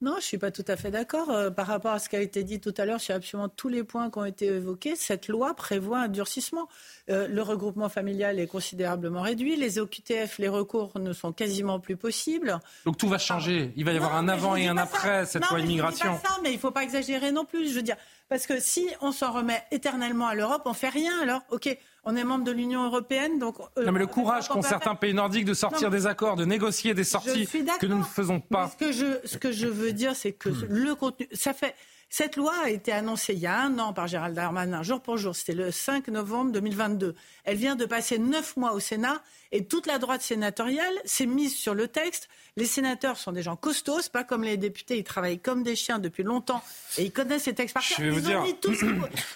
Non, 0.02 0.16
je 0.18 0.24
suis 0.24 0.38
pas 0.38 0.50
tout 0.50 0.64
à 0.66 0.76
fait 0.76 0.90
d'accord. 0.90 1.30
Euh, 1.30 1.50
par 1.50 1.68
rapport 1.68 1.92
à 1.92 2.00
ce 2.00 2.08
qui 2.08 2.16
a 2.16 2.20
été 2.20 2.42
dit 2.42 2.60
tout 2.60 2.74
à 2.76 2.84
l'heure 2.84 3.00
sur 3.00 3.14
absolument 3.14 3.48
tous 3.48 3.68
les 3.68 3.84
points 3.84 4.10
qui 4.10 4.18
ont 4.18 4.24
été 4.24 4.46
évoqués, 4.46 4.96
cette 4.96 5.28
loi 5.28 5.54
prévoit 5.54 6.00
un 6.00 6.08
durcissement. 6.08 6.68
Euh, 7.08 7.28
le 7.28 7.40
regroupement 7.40 7.88
familial 7.88 8.40
est 8.40 8.48
considérablement 8.48 9.22
réduit. 9.22 9.54
Les 9.54 9.78
OQTF, 9.78 10.38
les 10.38 10.48
recours 10.48 10.98
ne 10.98 11.12
sont 11.12 11.32
quasiment 11.32 11.78
plus 11.78 11.96
possibles. 11.96 12.58
Donc 12.84 12.98
tout 12.98 13.08
va 13.08 13.18
changer. 13.18 13.72
Il 13.76 13.84
va 13.84 13.92
y 13.92 13.96
avoir 13.96 14.16
un 14.16 14.28
avant 14.28 14.56
et 14.56 14.66
un 14.66 14.76
après 14.76 15.24
cette 15.24 15.48
loi 15.48 15.60
immigration. 15.60 16.16
Je 16.16 16.22
pas 16.22 16.28
ça, 16.28 16.40
mais 16.42 16.52
il 16.52 16.58
faut 16.58 16.72
pas 16.72 16.82
exagérer 16.82 17.30
non 17.30 17.44
plus. 17.44 17.68
Je 17.68 17.74
veux 17.74 17.82
dire, 17.82 17.96
parce 18.32 18.46
que 18.46 18.58
si 18.60 18.88
on 19.02 19.12
s'en 19.12 19.30
remet 19.30 19.62
éternellement 19.72 20.26
à 20.26 20.34
l'Europe, 20.34 20.62
on 20.64 20.72
fait 20.72 20.88
rien. 20.88 21.20
Alors, 21.20 21.42
ok, 21.50 21.76
on 22.04 22.16
est 22.16 22.24
membre 22.24 22.44
de 22.44 22.50
l'Union 22.50 22.82
européenne, 22.82 23.38
donc. 23.38 23.56
Euh, 23.76 23.84
non, 23.84 23.92
mais 23.92 23.98
le 23.98 24.06
courage 24.06 24.48
qu'ont 24.48 24.62
certains 24.62 24.94
pays 24.94 25.12
nordiques 25.12 25.44
de 25.44 25.52
sortir 25.52 25.90
des 25.90 26.06
accords, 26.06 26.36
de 26.36 26.46
négocier 26.46 26.94
des 26.94 27.04
sorties 27.04 27.46
que 27.78 27.84
nous 27.84 27.98
ne 27.98 28.02
faisons 28.02 28.40
pas. 28.40 28.70
ce 28.70 28.76
que 28.82 28.90
je, 28.90 29.20
ce 29.26 29.36
que 29.36 29.52
je 29.52 29.66
veux 29.66 29.92
dire, 29.92 30.16
c'est 30.16 30.32
que 30.32 30.48
hmm. 30.48 30.66
le 30.66 30.94
contenu, 30.94 31.28
ça 31.34 31.52
fait. 31.52 31.74
Cette 32.08 32.36
loi 32.36 32.54
a 32.64 32.70
été 32.70 32.90
annoncée 32.90 33.34
il 33.34 33.38
y 33.38 33.46
a 33.46 33.60
un 33.60 33.78
an 33.78 33.92
par 33.92 34.06
Gérald 34.06 34.34
Darmanin, 34.34 34.82
jour 34.82 35.02
pour 35.02 35.18
jour. 35.18 35.36
C'était 35.36 35.52
le 35.52 35.70
5 35.70 36.08
novembre 36.08 36.52
2022. 36.52 37.14
Elle 37.44 37.56
vient 37.58 37.76
de 37.76 37.84
passer 37.84 38.18
neuf 38.18 38.56
mois 38.56 38.72
au 38.72 38.80
Sénat 38.80 39.20
et 39.52 39.64
toute 39.64 39.86
la 39.86 39.98
droite 39.98 40.22
sénatoriale 40.22 40.94
s'est 41.04 41.26
mise 41.26 41.54
sur 41.54 41.74
le 41.74 41.86
texte. 41.86 42.28
Les 42.56 42.64
sénateurs 42.64 43.16
sont 43.16 43.32
des 43.32 43.42
gens 43.42 43.56
costauds, 43.56 44.00
pas 44.12 44.24
comme 44.24 44.44
les 44.44 44.56
députés, 44.56 44.98
ils 44.98 45.04
travaillent 45.04 45.38
comme 45.38 45.62
des 45.62 45.76
chiens 45.76 45.98
depuis 45.98 46.22
longtemps 46.22 46.62
et 46.98 47.04
ils 47.04 47.12
connaissent 47.12 47.44
ces 47.44 47.54
textes 47.54 47.74
par 47.74 47.82
cœur. 47.82 47.96
Je 47.98 48.04
vais 48.04 48.10
vous 48.10 48.20
dire, 48.20 48.42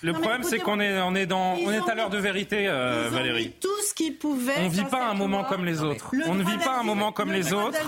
le 0.02 0.12
problème 0.12 0.42
c'est 0.42 0.58
qu'on 0.58 0.80
est, 0.80 1.00
on 1.00 1.14
est, 1.14 1.26
dans, 1.26 1.54
on 1.54 1.70
est 1.70 1.88
à 1.88 1.94
l'heure 1.94 2.10
de 2.10 2.18
vérité, 2.18 2.66
euh, 2.68 3.08
Valérie. 3.10 3.52
tout 3.60 3.82
ce 3.88 3.94
qu'ils 3.94 4.16
pouvaient. 4.16 4.54
On 4.58 4.64
ne 4.64 4.70
vit 4.70 4.84
pas 4.84 5.06
un 5.06 5.14
moment 5.14 5.44
comme 5.44 5.64
les 5.64 5.82
autres. 5.82 6.10
On 6.26 6.34
ne 6.34 6.44
vit 6.44 6.58
pas 6.58 6.78
un 6.78 6.82
moment 6.82 7.12
comme 7.12 7.32
les 7.32 7.52
autres. 7.52 7.78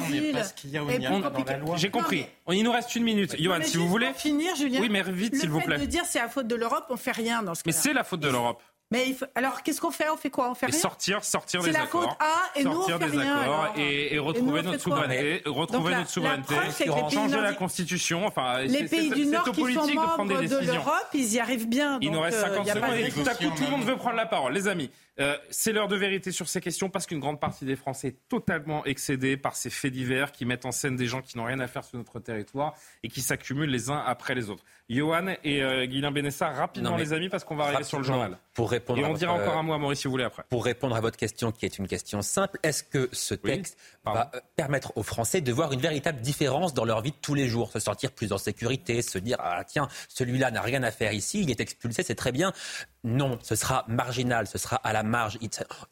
J'ai 1.77 1.91
compris. 1.91 2.27
Il 2.51 2.65
nous 2.65 2.73
reste 2.73 2.95
une 2.97 3.05
minute. 3.05 3.37
Johan, 3.39 3.59
si 3.63 3.77
vous 3.77 3.89
voulez. 3.89 4.13
finir, 4.15 4.55
Julien. 4.57 4.81
Oui, 4.81 4.89
mais 4.91 5.03
vite, 5.03 5.37
s'il 5.37 5.51
vous 5.51 5.61
plaît. 5.61 5.77
Le 5.77 5.81
fait 5.81 5.87
de 5.87 5.91
dire 5.91 6.05
c'est 6.07 6.19
la 6.19 6.29
faute 6.29 6.47
de 6.47 6.55
l'Europe, 6.55 6.87
on 6.91 6.97
fait 6.97 7.13
rien 7.13 7.43
dans 7.43 7.55
ce 7.55 7.63
cas 7.63 7.69
Mais 7.69 7.73
c'est 7.73 7.93
la 7.93 8.05
faute 8.05 8.21
de 8.21 8.29
l'Europe. 8.29 8.63
Mais 8.91 9.15
alors, 9.35 9.63
qu'est-ce 9.63 9.83
qu'on 9.83 9.91
fait? 9.91 10.09
On 10.09 10.17
fait 10.17 10.31
quoi? 10.31 10.51
On 10.51 10.55
fait 10.55 10.67
rien? 10.67 10.79
Sortir, 10.79 11.23
sortir 11.23 11.63
des 11.63 11.77
accords. 11.77 12.03
C'est 12.03 12.07
la 12.07 12.07
côte 12.07 12.17
A 12.21 12.59
et 12.59 12.65
nous 12.65 12.71
on 12.71 12.99
fait 12.99 13.11
des 13.11 13.19
rien. 13.19 13.37
Accords 13.37 13.73
et, 13.77 14.19
retrouver 14.19 14.63
notre 14.63 14.81
souveraineté, 14.81 15.43
retrouver 15.45 15.95
notre 15.95 16.11
souveraineté, 16.11 16.55
changer 17.11 17.41
la 17.41 17.53
constitution. 17.53 18.27
Enfin, 18.27 18.63
les 18.63 18.85
pays 18.85 19.11
du 19.11 19.27
Nord 19.27 19.51
qui 19.53 19.75
sont 19.75 19.95
membres 19.95 20.25
de 20.25 20.67
l'Europe, 20.67 21.09
ils 21.13 21.35
y 21.35 21.39
arrivent 21.39 21.69
bien. 21.69 21.99
Il 22.01 22.13
nous 22.13 22.21
reste 22.21 22.41
50 22.41 22.67
euh, 22.67 22.75
secondes 22.75 22.95
et 22.95 23.11
tout 23.11 23.29
à 23.29 23.35
coup, 23.35 23.55
tout 23.55 23.65
le 23.65 23.71
monde 23.71 23.85
veut 23.85 23.97
prendre 23.97 24.17
la 24.17 24.27
parole. 24.27 24.55
Les 24.55 24.69
amis, 24.69 24.91
euh, 25.21 25.37
c'est 25.51 25.73
l'heure 25.73 25.89
de 25.89 25.97
vérité 25.97 26.33
sur 26.33 26.49
ces 26.49 26.61
questions 26.61 26.91
parce 26.91 27.07
qu'une 27.07 27.21
grande 27.21 27.41
partie 27.41 27.65
des 27.65 27.77
Français 27.77 28.09
est 28.09 28.29
totalement 28.29 28.85
excédée 28.85 29.37
par 29.37 29.57
ces 29.57 29.71
faits 29.71 29.93
divers 29.93 30.33
qui 30.33 30.45
mettent 30.45 30.67
en 30.67 30.73
scène 30.73 30.97
des 30.97 31.07
gens 31.07 31.23
qui 31.23 31.37
n'ont 31.37 31.45
rien 31.45 31.61
à 31.61 31.67
faire 31.67 31.85
sur 31.85 31.99
notre 31.99 32.21
territoire 32.21 32.75
et 33.03 33.09
qui 33.09 33.21
s'accumulent 33.21 33.71
les 33.71 33.91
uns 33.91 34.03
après 34.07 34.35
les 34.35 34.51
autres. 34.51 34.65
Johan 34.91 35.35
et 35.45 35.63
euh, 35.63 35.85
Guilain 35.85 36.11
Benessa, 36.11 36.49
rapidement 36.49 36.97
les 36.97 37.13
amis 37.13 37.29
parce 37.29 37.45
qu'on 37.45 37.57
va 37.57 37.65
arriver 37.65 37.85
sur 37.85 37.99
le 37.99 38.05
journal. 38.05 38.39
Pour 38.55 38.71
répondre 38.71 38.99
et 39.01 39.05
on 39.05 39.13
dira 39.13 39.35
encore 39.35 39.57
euh, 39.57 39.59
un 39.59 39.63
mot 39.63 39.75
à 39.75 39.79
Maurice 39.79 40.01
si 40.01 40.07
vous 40.07 40.13
voulez 40.13 40.25
après. 40.25 40.45
Pour 40.49 40.65
répondre 40.65 40.97
à 40.97 41.01
votre 41.01 41.19
question 41.19 41.53
qui 41.53 41.67
est 41.67 41.79
une 41.79 41.87
question 41.87 42.23
simple, 42.23 42.59
est-ce 42.63 42.83
que 42.83 43.09
ce 43.13 43.35
texte 43.35 43.77
va 44.05 44.31
euh, 44.35 44.41
permettre 44.57 44.93
aux 44.97 45.03
Français 45.03 45.43
de 45.43 45.53
voir 45.53 45.73
une 45.73 45.81
véritable 45.81 46.21
différence 46.23 46.73
dans 46.73 46.87
leur 46.87 47.03
vie 47.03 47.11
de 47.11 47.17
tous 47.21 47.35
les 47.35 47.49
jours, 47.49 47.71
se 47.71 47.81
sentir 47.81 48.13
plus 48.13 48.33
en 48.33 48.39
sécurité, 48.39 49.03
se 49.03 49.19
dire 49.19 49.37
ah 49.41 49.63
tiens 49.65 49.89
celui-là 50.09 50.51
n'a 50.51 50.63
rien 50.63 50.83
à 50.83 50.91
faire 50.91 51.13
ici, 51.13 51.43
il 51.43 51.51
est 51.51 51.61
expulsé, 51.61 52.03
c'est 52.03 52.15
très 52.15 52.33
bien. 52.33 52.53
Non, 53.05 53.39
ce 53.43 53.55
sera 53.55 53.85
marginal, 53.87 54.47
ce 54.49 54.59
sera 54.59 54.77
à 54.77 54.93
la 54.93 55.05
marge. 55.05 55.39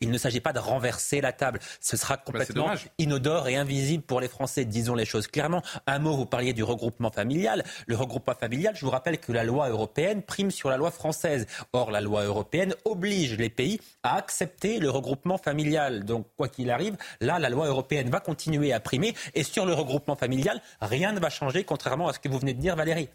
Il, 0.00 0.10
ne 0.10 0.18
s'agit 0.18 0.40
pas 0.40 0.52
de 0.52 0.58
renverser 0.58 1.20
la 1.20 1.32
table. 1.32 1.60
Ce 1.80 1.96
sera 1.96 2.16
bah, 2.16 2.22
complètement 2.24 2.72
inodore 2.98 3.48
et 3.48 3.56
invisible 3.56 4.02
pour 4.02 4.20
les 4.20 4.28
Français. 4.28 4.64
Disons 4.64 4.94
les 4.94 5.04
choses 5.04 5.28
clairement. 5.28 5.62
Un 5.86 6.00
mot, 6.00 6.16
vous 6.16 6.26
parliez 6.26 6.52
du 6.52 6.64
regroupement 6.64 7.10
familial. 7.10 7.64
Le 7.86 7.96
regroupement 7.96 8.34
familial, 8.34 8.74
je 8.76 8.84
vous 8.84 8.90
rappelle 8.90 9.18
que 9.18 9.30
la 9.32 9.44
loi 9.44 9.68
européenne 9.68 10.22
prime 10.22 10.50
sur 10.50 10.68
la 10.68 10.76
loi 10.76 10.90
française. 10.90 11.46
Or, 11.72 11.92
la 11.92 12.00
loi 12.00 12.24
européenne 12.24 12.74
oblige 12.84 13.36
les 13.36 13.50
pays 13.50 13.80
à 14.02 14.16
accepter 14.16 14.80
le 14.80 14.90
regroupement 14.90 15.38
familial. 15.38 16.04
Donc, 16.04 16.26
quoi 16.36 16.48
qu'il 16.48 16.70
arrive, 16.70 16.96
là, 17.20 17.38
la 17.38 17.50
loi 17.50 17.68
européenne 17.68 18.10
va 18.10 18.18
continuer 18.18 18.72
à 18.72 18.80
primer. 18.80 19.14
Et 19.34 19.44
sur 19.44 19.64
le 19.64 19.74
regroupement 19.74 20.16
familial, 20.16 20.60
rien 20.80 21.12
ne 21.12 21.20
va 21.20 21.30
changer, 21.30 21.62
contrairement 21.62 22.08
à 22.08 22.12
ce 22.12 22.18
que 22.18 22.28
vous 22.28 22.38
venez 22.38 22.54
de 22.54 22.60
dire, 22.60 22.74
Valérie. 22.74 23.08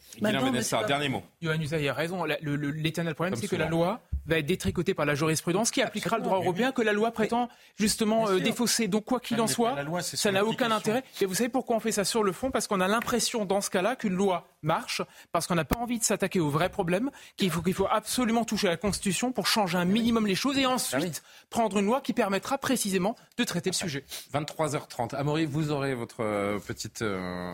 dernier 0.87 1.09
mot. 1.09 1.23
Johan 1.41 1.57
a 1.59 1.93
raison. 1.93 2.23
L'éternel 2.23 3.15
problème, 3.15 3.35
c'est 3.35 3.47
que 3.47 3.55
la 3.57 3.67
loi 3.67 3.80
va 4.25 4.37
être 4.37 4.45
détricotée 4.45 4.93
par 4.93 5.05
la 5.05 5.15
jurisprudence 5.15 5.71
qui 5.71 5.81
appliquera 5.81 6.17
le 6.17 6.23
droit 6.23 6.37
européen 6.37 6.71
que 6.71 6.81
la 6.81 6.93
loi 6.93 7.11
prétend 7.11 7.49
justement 7.75 8.29
euh, 8.29 8.39
défausser. 8.39 8.87
Donc 8.87 9.05
quoi 9.05 9.19
qu'il 9.19 9.39
en 9.41 9.47
soit, 9.47 9.75
ça 10.01 10.31
n'a 10.31 10.45
aucun 10.45 10.71
intérêt. 10.71 11.03
Et 11.21 11.25
vous 11.25 11.35
savez 11.35 11.49
pourquoi 11.49 11.75
on 11.75 11.79
fait 11.79 11.91
ça 11.91 12.03
sur 12.03 12.23
le 12.23 12.31
fond? 12.31 12.51
Parce 12.51 12.67
qu'on 12.67 12.81
a 12.81 12.87
l'impression 12.87 13.45
dans 13.45 13.61
ce 13.61 13.69
cas-là 13.69 13.95
qu'une 13.95 14.13
loi 14.13 14.47
marche, 14.61 15.01
parce 15.31 15.47
qu'on 15.47 15.55
n'a 15.55 15.65
pas 15.65 15.79
envie 15.79 15.99
de 15.99 16.03
s'attaquer 16.03 16.39
au 16.39 16.49
vrai 16.49 16.69
problème, 16.69 17.09
qu'il 17.37 17.49
faut, 17.49 17.61
qu'il 17.61 17.73
faut 17.73 17.87
absolument 17.89 18.45
toucher 18.45 18.67
à 18.67 18.71
la 18.71 18.77
Constitution 18.77 19.31
pour 19.31 19.47
changer 19.47 19.77
un 19.77 19.85
minimum 19.85 20.27
les 20.27 20.35
choses 20.35 20.57
et 20.57 20.65
ensuite 20.65 21.23
ah 21.25 21.45
prendre 21.49 21.79
une 21.79 21.85
loi 21.85 22.01
qui 22.01 22.13
permettra 22.13 22.57
précisément 22.57 23.15
de 23.37 23.43
traiter 23.43 23.71
le 23.71 23.75
sujet. 23.75 24.05
23h30. 24.33 25.15
Amaury, 25.15 25.45
vous 25.45 25.71
aurez 25.71 25.95
votre 25.95 26.21
euh, 26.21 26.59
petite... 26.59 27.01
Euh, 27.01 27.53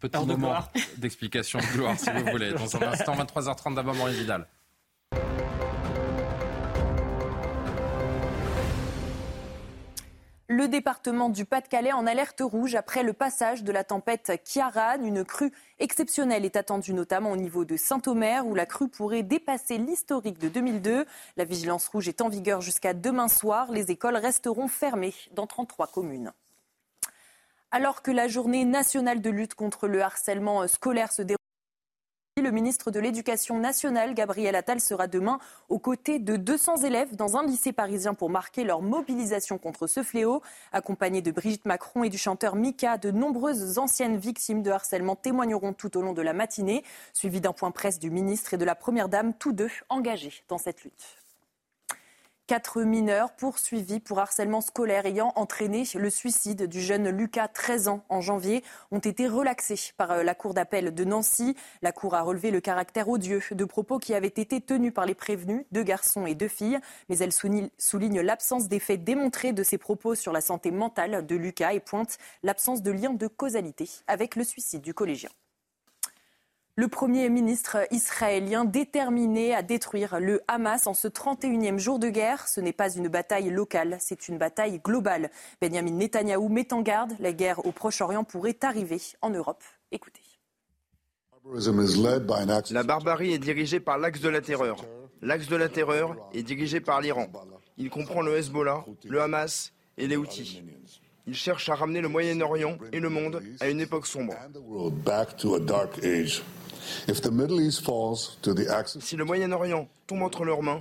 petit 0.00 0.26
moment 0.26 0.64
d'explication 0.96 1.60
de 1.60 1.66
gloire, 1.66 1.96
si 1.96 2.10
vous 2.10 2.24
voulez. 2.32 2.52
Dans 2.52 2.76
un 2.76 2.82
instant, 2.92 3.14
23h30 3.14 3.74
d'abord, 3.74 3.94
Maurice 3.94 4.16
Vidal. 4.16 4.48
Le 10.58 10.66
département 10.66 11.28
du 11.28 11.44
Pas-de-Calais 11.44 11.92
en 11.92 12.04
alerte 12.04 12.40
rouge 12.40 12.74
après 12.74 13.04
le 13.04 13.12
passage 13.12 13.62
de 13.62 13.70
la 13.70 13.84
tempête 13.84 14.42
Kiaran. 14.42 15.04
Une 15.04 15.24
crue 15.24 15.52
exceptionnelle 15.78 16.44
est 16.44 16.56
attendue 16.56 16.94
notamment 16.94 17.30
au 17.30 17.36
niveau 17.36 17.64
de 17.64 17.76
Saint-Omer 17.76 18.44
où 18.44 18.56
la 18.56 18.66
crue 18.66 18.88
pourrait 18.88 19.22
dépasser 19.22 19.78
l'historique 19.78 20.40
de 20.40 20.48
2002. 20.48 21.06
La 21.36 21.44
vigilance 21.44 21.86
rouge 21.86 22.08
est 22.08 22.20
en 22.22 22.28
vigueur 22.28 22.60
jusqu'à 22.60 22.92
demain 22.92 23.28
soir. 23.28 23.70
Les 23.70 23.92
écoles 23.92 24.16
resteront 24.16 24.66
fermées 24.66 25.14
dans 25.30 25.46
33 25.46 25.86
communes. 25.86 26.32
Alors 27.70 28.02
que 28.02 28.10
la 28.10 28.26
journée 28.26 28.64
nationale 28.64 29.20
de 29.20 29.30
lutte 29.30 29.54
contre 29.54 29.86
le 29.86 30.02
harcèlement 30.02 30.66
scolaire 30.66 31.12
se 31.12 31.22
déroule 31.22 31.37
le 32.48 32.54
ministre 32.54 32.90
de 32.90 32.98
l'Éducation 32.98 33.58
nationale, 33.58 34.14
Gabriel 34.14 34.56
Attal, 34.56 34.80
sera 34.80 35.06
demain 35.06 35.38
aux 35.68 35.78
côtés 35.78 36.18
de 36.18 36.36
200 36.36 36.76
élèves 36.76 37.14
dans 37.14 37.36
un 37.36 37.44
lycée 37.44 37.72
parisien 37.74 38.14
pour 38.14 38.30
marquer 38.30 38.64
leur 38.64 38.80
mobilisation 38.80 39.58
contre 39.58 39.86
ce 39.86 40.02
fléau. 40.02 40.40
Accompagné 40.72 41.20
de 41.20 41.30
Brigitte 41.30 41.66
Macron 41.66 42.04
et 42.04 42.08
du 42.08 42.16
chanteur 42.16 42.56
Mika, 42.56 42.96
de 42.96 43.10
nombreuses 43.10 43.76
anciennes 43.76 44.16
victimes 44.16 44.62
de 44.62 44.70
harcèlement 44.70 45.14
témoigneront 45.14 45.74
tout 45.74 45.94
au 45.98 46.00
long 46.00 46.14
de 46.14 46.22
la 46.22 46.32
matinée, 46.32 46.84
suivi 47.12 47.42
d'un 47.42 47.52
point 47.52 47.70
presse 47.70 47.98
du 47.98 48.10
ministre 48.10 48.54
et 48.54 48.56
de 48.56 48.64
la 48.64 48.74
Première 48.74 49.10
Dame, 49.10 49.34
tous 49.34 49.52
deux 49.52 49.68
engagés 49.90 50.42
dans 50.48 50.56
cette 50.56 50.84
lutte. 50.84 51.17
Quatre 52.48 52.80
mineurs 52.80 53.32
poursuivis 53.32 54.00
pour 54.00 54.20
harcèlement 54.20 54.62
scolaire 54.62 55.04
ayant 55.04 55.34
entraîné 55.36 55.84
le 55.94 56.08
suicide 56.08 56.66
du 56.66 56.80
jeune 56.80 57.10
Lucas, 57.10 57.48
13 57.48 57.88
ans, 57.88 58.06
en 58.08 58.22
janvier, 58.22 58.64
ont 58.90 59.00
été 59.00 59.28
relaxés 59.28 59.92
par 59.98 60.12
euh, 60.12 60.22
la 60.22 60.34
Cour 60.34 60.54
d'appel 60.54 60.94
de 60.94 61.04
Nancy. 61.04 61.54
La 61.82 61.92
Cour 61.92 62.14
a 62.14 62.22
relevé 62.22 62.50
le 62.50 62.62
caractère 62.62 63.10
odieux 63.10 63.42
de 63.50 63.64
propos 63.66 63.98
qui 63.98 64.14
avaient 64.14 64.28
été 64.28 64.62
tenus 64.62 64.94
par 64.94 65.04
les 65.04 65.14
prévenus, 65.14 65.66
deux 65.72 65.82
garçons 65.82 66.24
et 66.24 66.34
deux 66.34 66.48
filles. 66.48 66.78
Mais 67.10 67.18
elle 67.18 67.32
souligne 67.32 68.20
l'absence 68.22 68.66
d'effet 68.66 68.96
démontrés 68.96 69.52
de 69.52 69.62
ces 69.62 69.76
propos 69.76 70.14
sur 70.14 70.32
la 70.32 70.40
santé 70.40 70.70
mentale 70.70 71.26
de 71.26 71.36
Lucas 71.36 71.74
et 71.74 71.80
pointe 71.80 72.16
l'absence 72.42 72.80
de 72.80 72.92
lien 72.92 73.12
de 73.12 73.26
causalité 73.26 73.90
avec 74.06 74.36
le 74.36 74.44
suicide 74.44 74.80
du 74.80 74.94
collégien. 74.94 75.28
Le 76.78 76.86
Premier 76.86 77.28
ministre 77.28 77.78
israélien 77.90 78.64
déterminé 78.64 79.52
à 79.52 79.62
détruire 79.62 80.20
le 80.20 80.42
Hamas 80.46 80.86
en 80.86 80.94
ce 80.94 81.08
31e 81.08 81.76
jour 81.76 81.98
de 81.98 82.08
guerre. 82.08 82.46
Ce 82.46 82.60
n'est 82.60 82.72
pas 82.72 82.88
une 82.88 83.08
bataille 83.08 83.50
locale, 83.50 83.96
c'est 83.98 84.28
une 84.28 84.38
bataille 84.38 84.78
globale. 84.78 85.32
Benjamin 85.60 85.90
Netanyahou 85.90 86.48
met 86.48 86.72
en 86.72 86.82
garde, 86.82 87.14
la 87.18 87.32
guerre 87.32 87.66
au 87.66 87.72
Proche-Orient 87.72 88.22
pourrait 88.22 88.60
arriver 88.62 89.00
en 89.22 89.30
Europe. 89.30 89.64
Écoutez. 89.90 90.22
La 92.70 92.82
barbarie 92.84 93.32
est 93.32 93.38
dirigée 93.40 93.80
par 93.80 93.98
l'axe 93.98 94.20
de 94.20 94.28
la 94.28 94.40
terreur. 94.40 94.76
L'axe 95.20 95.48
de 95.48 95.56
la 95.56 95.68
terreur 95.68 96.14
est 96.32 96.44
dirigé 96.44 96.78
par 96.78 97.00
l'Iran. 97.00 97.26
Il 97.76 97.90
comprend 97.90 98.22
le 98.22 98.36
Hezbollah, 98.36 98.84
le 99.04 99.20
Hamas 99.20 99.72
et 99.96 100.06
les 100.06 100.16
Houthis. 100.16 100.62
Il 101.28 101.34
cherche 101.34 101.68
à 101.68 101.74
ramener 101.74 102.00
le 102.00 102.08
Moyen-Orient 102.08 102.78
et 102.90 103.00
le 103.00 103.10
monde 103.10 103.42
à 103.60 103.68
une 103.68 103.82
époque 103.82 104.06
sombre. 104.06 104.32
Si 109.00 109.16
le 109.16 109.24
Moyen-Orient 109.26 109.88
tombe 110.06 110.22
entre 110.22 110.44
leurs 110.46 110.62
mains, 110.62 110.80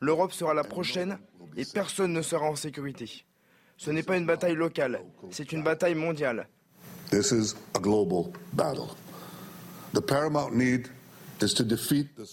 l'Europe 0.00 0.32
sera 0.32 0.52
la 0.52 0.64
prochaine 0.64 1.16
et 1.56 1.64
personne 1.64 2.12
ne 2.12 2.22
sera 2.22 2.46
en 2.46 2.56
sécurité. 2.56 3.24
Ce 3.76 3.92
n'est 3.92 4.02
pas 4.02 4.16
une 4.16 4.26
bataille 4.26 4.56
locale, 4.56 5.00
c'est 5.30 5.52
une 5.52 5.62
bataille 5.62 5.94
mondiale. 5.94 6.48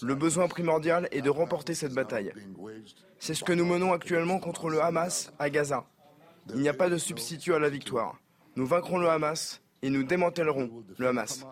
Le 0.02 0.14
besoin 0.16 0.48
primordial 0.48 1.08
est 1.12 1.22
de 1.22 1.30
remporter 1.30 1.74
cette 1.74 1.94
bataille. 1.94 2.32
C'est 3.20 3.34
ce 3.34 3.44
que 3.44 3.52
nous 3.52 3.66
menons 3.66 3.92
actuellement 3.92 4.40
contre 4.40 4.68
le 4.68 4.82
Hamas 4.82 5.30
à 5.38 5.48
Gaza. 5.48 5.86
Il 6.50 6.60
n'y 6.60 6.68
a 6.68 6.74
pas 6.74 6.88
de 6.88 6.98
substitut 6.98 7.54
à 7.54 7.58
la 7.58 7.68
victoire. 7.68 8.18
Nous 8.56 8.66
vaincrons 8.66 8.98
le 8.98 9.08
Hamas 9.08 9.60
et 9.82 9.90
nous 9.90 10.02
démantèlerons 10.02 10.84
le 10.98 11.08
Hamas. 11.08 11.44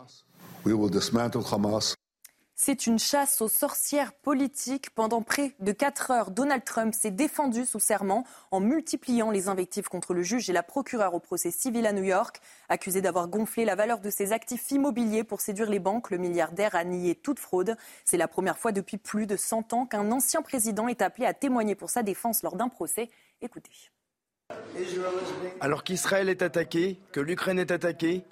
C'est 2.62 2.86
une 2.86 2.98
chasse 2.98 3.40
aux 3.40 3.48
sorcières 3.48 4.12
politiques. 4.12 4.90
Pendant 4.90 5.22
près 5.22 5.54
de 5.60 5.72
4 5.72 6.10
heures, 6.10 6.30
Donald 6.30 6.62
Trump 6.62 6.92
s'est 6.94 7.10
défendu 7.10 7.64
sous 7.64 7.80
serment 7.80 8.26
en 8.50 8.60
multipliant 8.60 9.30
les 9.30 9.48
invectives 9.48 9.88
contre 9.88 10.12
le 10.12 10.22
juge 10.22 10.50
et 10.50 10.52
la 10.52 10.62
procureure 10.62 11.14
au 11.14 11.20
procès 11.20 11.50
civil 11.50 11.86
à 11.86 11.92
New 11.94 12.02
York. 12.02 12.42
Accusé 12.68 13.00
d'avoir 13.00 13.28
gonflé 13.28 13.64
la 13.64 13.76
valeur 13.76 14.00
de 14.00 14.10
ses 14.10 14.32
actifs 14.32 14.70
immobiliers 14.72 15.24
pour 15.24 15.40
séduire 15.40 15.70
les 15.70 15.78
banques, 15.78 16.10
le 16.10 16.18
milliardaire 16.18 16.74
a 16.74 16.84
nié 16.84 17.14
toute 17.14 17.38
fraude. 17.38 17.78
C'est 18.04 18.18
la 18.18 18.28
première 18.28 18.58
fois 18.58 18.72
depuis 18.72 18.98
plus 18.98 19.26
de 19.26 19.36
100 19.36 19.72
ans 19.72 19.86
qu'un 19.86 20.12
ancien 20.12 20.42
président 20.42 20.86
est 20.86 21.00
appelé 21.00 21.24
à 21.24 21.32
témoigner 21.32 21.74
pour 21.74 21.88
sa 21.88 22.02
défense 22.02 22.42
lors 22.42 22.56
d'un 22.56 22.68
procès. 22.68 23.08
Écoutez. 23.40 23.70
Alors 25.60 25.84
qu'Israël 25.84 26.28
est 26.28 26.42
attaqué, 26.42 26.98
que 27.12 27.20
l'Ukraine 27.20 27.58
est 27.58 27.70
attaquée, 27.70 28.22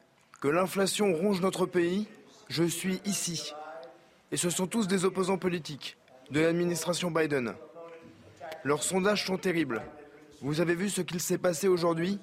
que 0.40 0.49
l'inflation 0.49 1.12
ronge 1.15 1.40
notre 1.40 1.66
pays, 1.66 2.07
je 2.49 2.65
suis 2.65 3.01
ici. 3.05 3.53
Et 4.32 4.36
ce 4.36 4.51
sont 4.51 4.66
tous 4.66 4.86
des 4.86 5.05
opposants 5.05 5.39
politiques 5.39 5.97
de 6.31 6.40
l'administration 6.40 7.11
Biden. 7.11 7.55
Leurs 8.65 8.82
sondages 8.82 9.27
sont 9.27 9.39
terribles. 9.39 9.82
Vous 10.40 10.61
avez 10.61 10.74
vu 10.74 10.90
ce 10.90 11.01
qu'il 11.01 11.20
s'est 11.20 11.39
passé 11.39 11.69
aujourd'hui? 11.69 12.19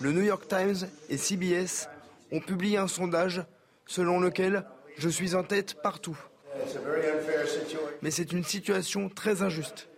Le 0.00 0.12
New 0.12 0.22
York 0.22 0.48
Times 0.48 0.88
et 1.08 1.16
CBS 1.16 1.88
ont 2.32 2.40
publié 2.40 2.78
un 2.78 2.88
sondage 2.88 3.44
selon 3.86 4.20
lequel 4.20 4.64
je 4.96 5.08
suis 5.08 5.34
en 5.34 5.42
tête 5.42 5.76
partout. 5.82 6.18
Mais 8.02 8.10
c'est 8.10 8.32
une 8.32 8.44
situation 8.44 9.08
très 9.08 9.42
injuste. 9.42 9.88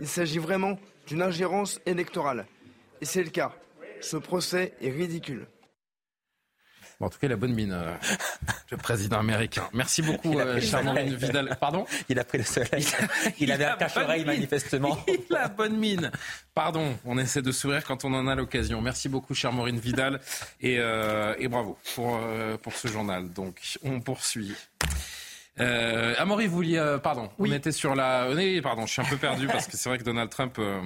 Il 0.00 0.08
s'agit 0.08 0.38
vraiment 0.38 0.78
d'une 1.06 1.22
ingérence 1.22 1.80
électorale. 1.86 2.46
Et 3.00 3.04
c'est 3.04 3.22
le 3.22 3.30
cas. 3.30 3.52
Ce 4.00 4.16
procès 4.16 4.74
est 4.80 4.90
ridicule. 4.90 5.46
en 7.00 7.08
tout 7.08 7.18
cas, 7.18 7.28
la 7.28 7.36
bonne 7.36 7.54
mine, 7.54 7.72
euh, 7.72 7.94
le 8.70 8.76
président 8.76 9.18
américain. 9.18 9.68
Merci 9.72 10.02
beaucoup, 10.02 10.38
euh, 10.38 10.60
Charles 10.60 10.98
Vidal. 11.14 11.56
Pardon 11.60 11.86
Il 12.08 12.18
a 12.18 12.24
pris 12.24 12.38
le 12.38 12.44
soleil. 12.44 12.86
Il, 13.38 13.50
avait 13.52 13.64
un 13.64 13.76
cache-oreille, 13.76 14.24
manifestement. 14.24 14.98
Il 15.08 15.34
a 15.34 15.48
bonne 15.48 15.76
mine. 15.76 16.10
Pardon, 16.54 16.98
on 17.04 17.18
essaie 17.18 17.42
de 17.42 17.52
sourire 17.52 17.84
quand 17.84 18.04
on 18.04 18.12
en 18.14 18.26
a 18.26 18.34
l'occasion. 18.34 18.80
Merci 18.80 19.08
beaucoup, 19.08 19.34
chère 19.34 19.52
Maureen 19.52 19.78
Vidal. 19.78 20.20
Et, 20.60 20.78
euh, 20.78 21.34
et 21.38 21.48
bravo 21.48 21.78
pour, 21.94 22.18
euh, 22.22 22.56
pour 22.58 22.74
ce 22.74 22.88
journal. 22.88 23.32
Donc, 23.32 23.60
on 23.82 24.00
poursuit. 24.00 24.54
Euh, 25.58 26.14
Amaury, 26.18 26.46
vous 26.46 26.54
vouliez, 26.54 26.78
euh, 26.78 26.98
pardon, 26.98 27.28
oui. 27.38 27.50
on 27.50 27.54
était 27.54 27.72
sur 27.72 27.94
la, 27.94 28.30
oui, 28.34 28.60
pardon, 28.60 28.86
je 28.86 28.92
suis 28.92 29.02
un 29.02 29.04
peu 29.04 29.16
perdu 29.16 29.46
parce 29.46 29.66
que 29.66 29.76
c'est 29.76 29.88
vrai 29.88 29.98
que 29.98 30.04
Donald 30.04 30.30
Trump. 30.30 30.56
Euh... 30.58 30.80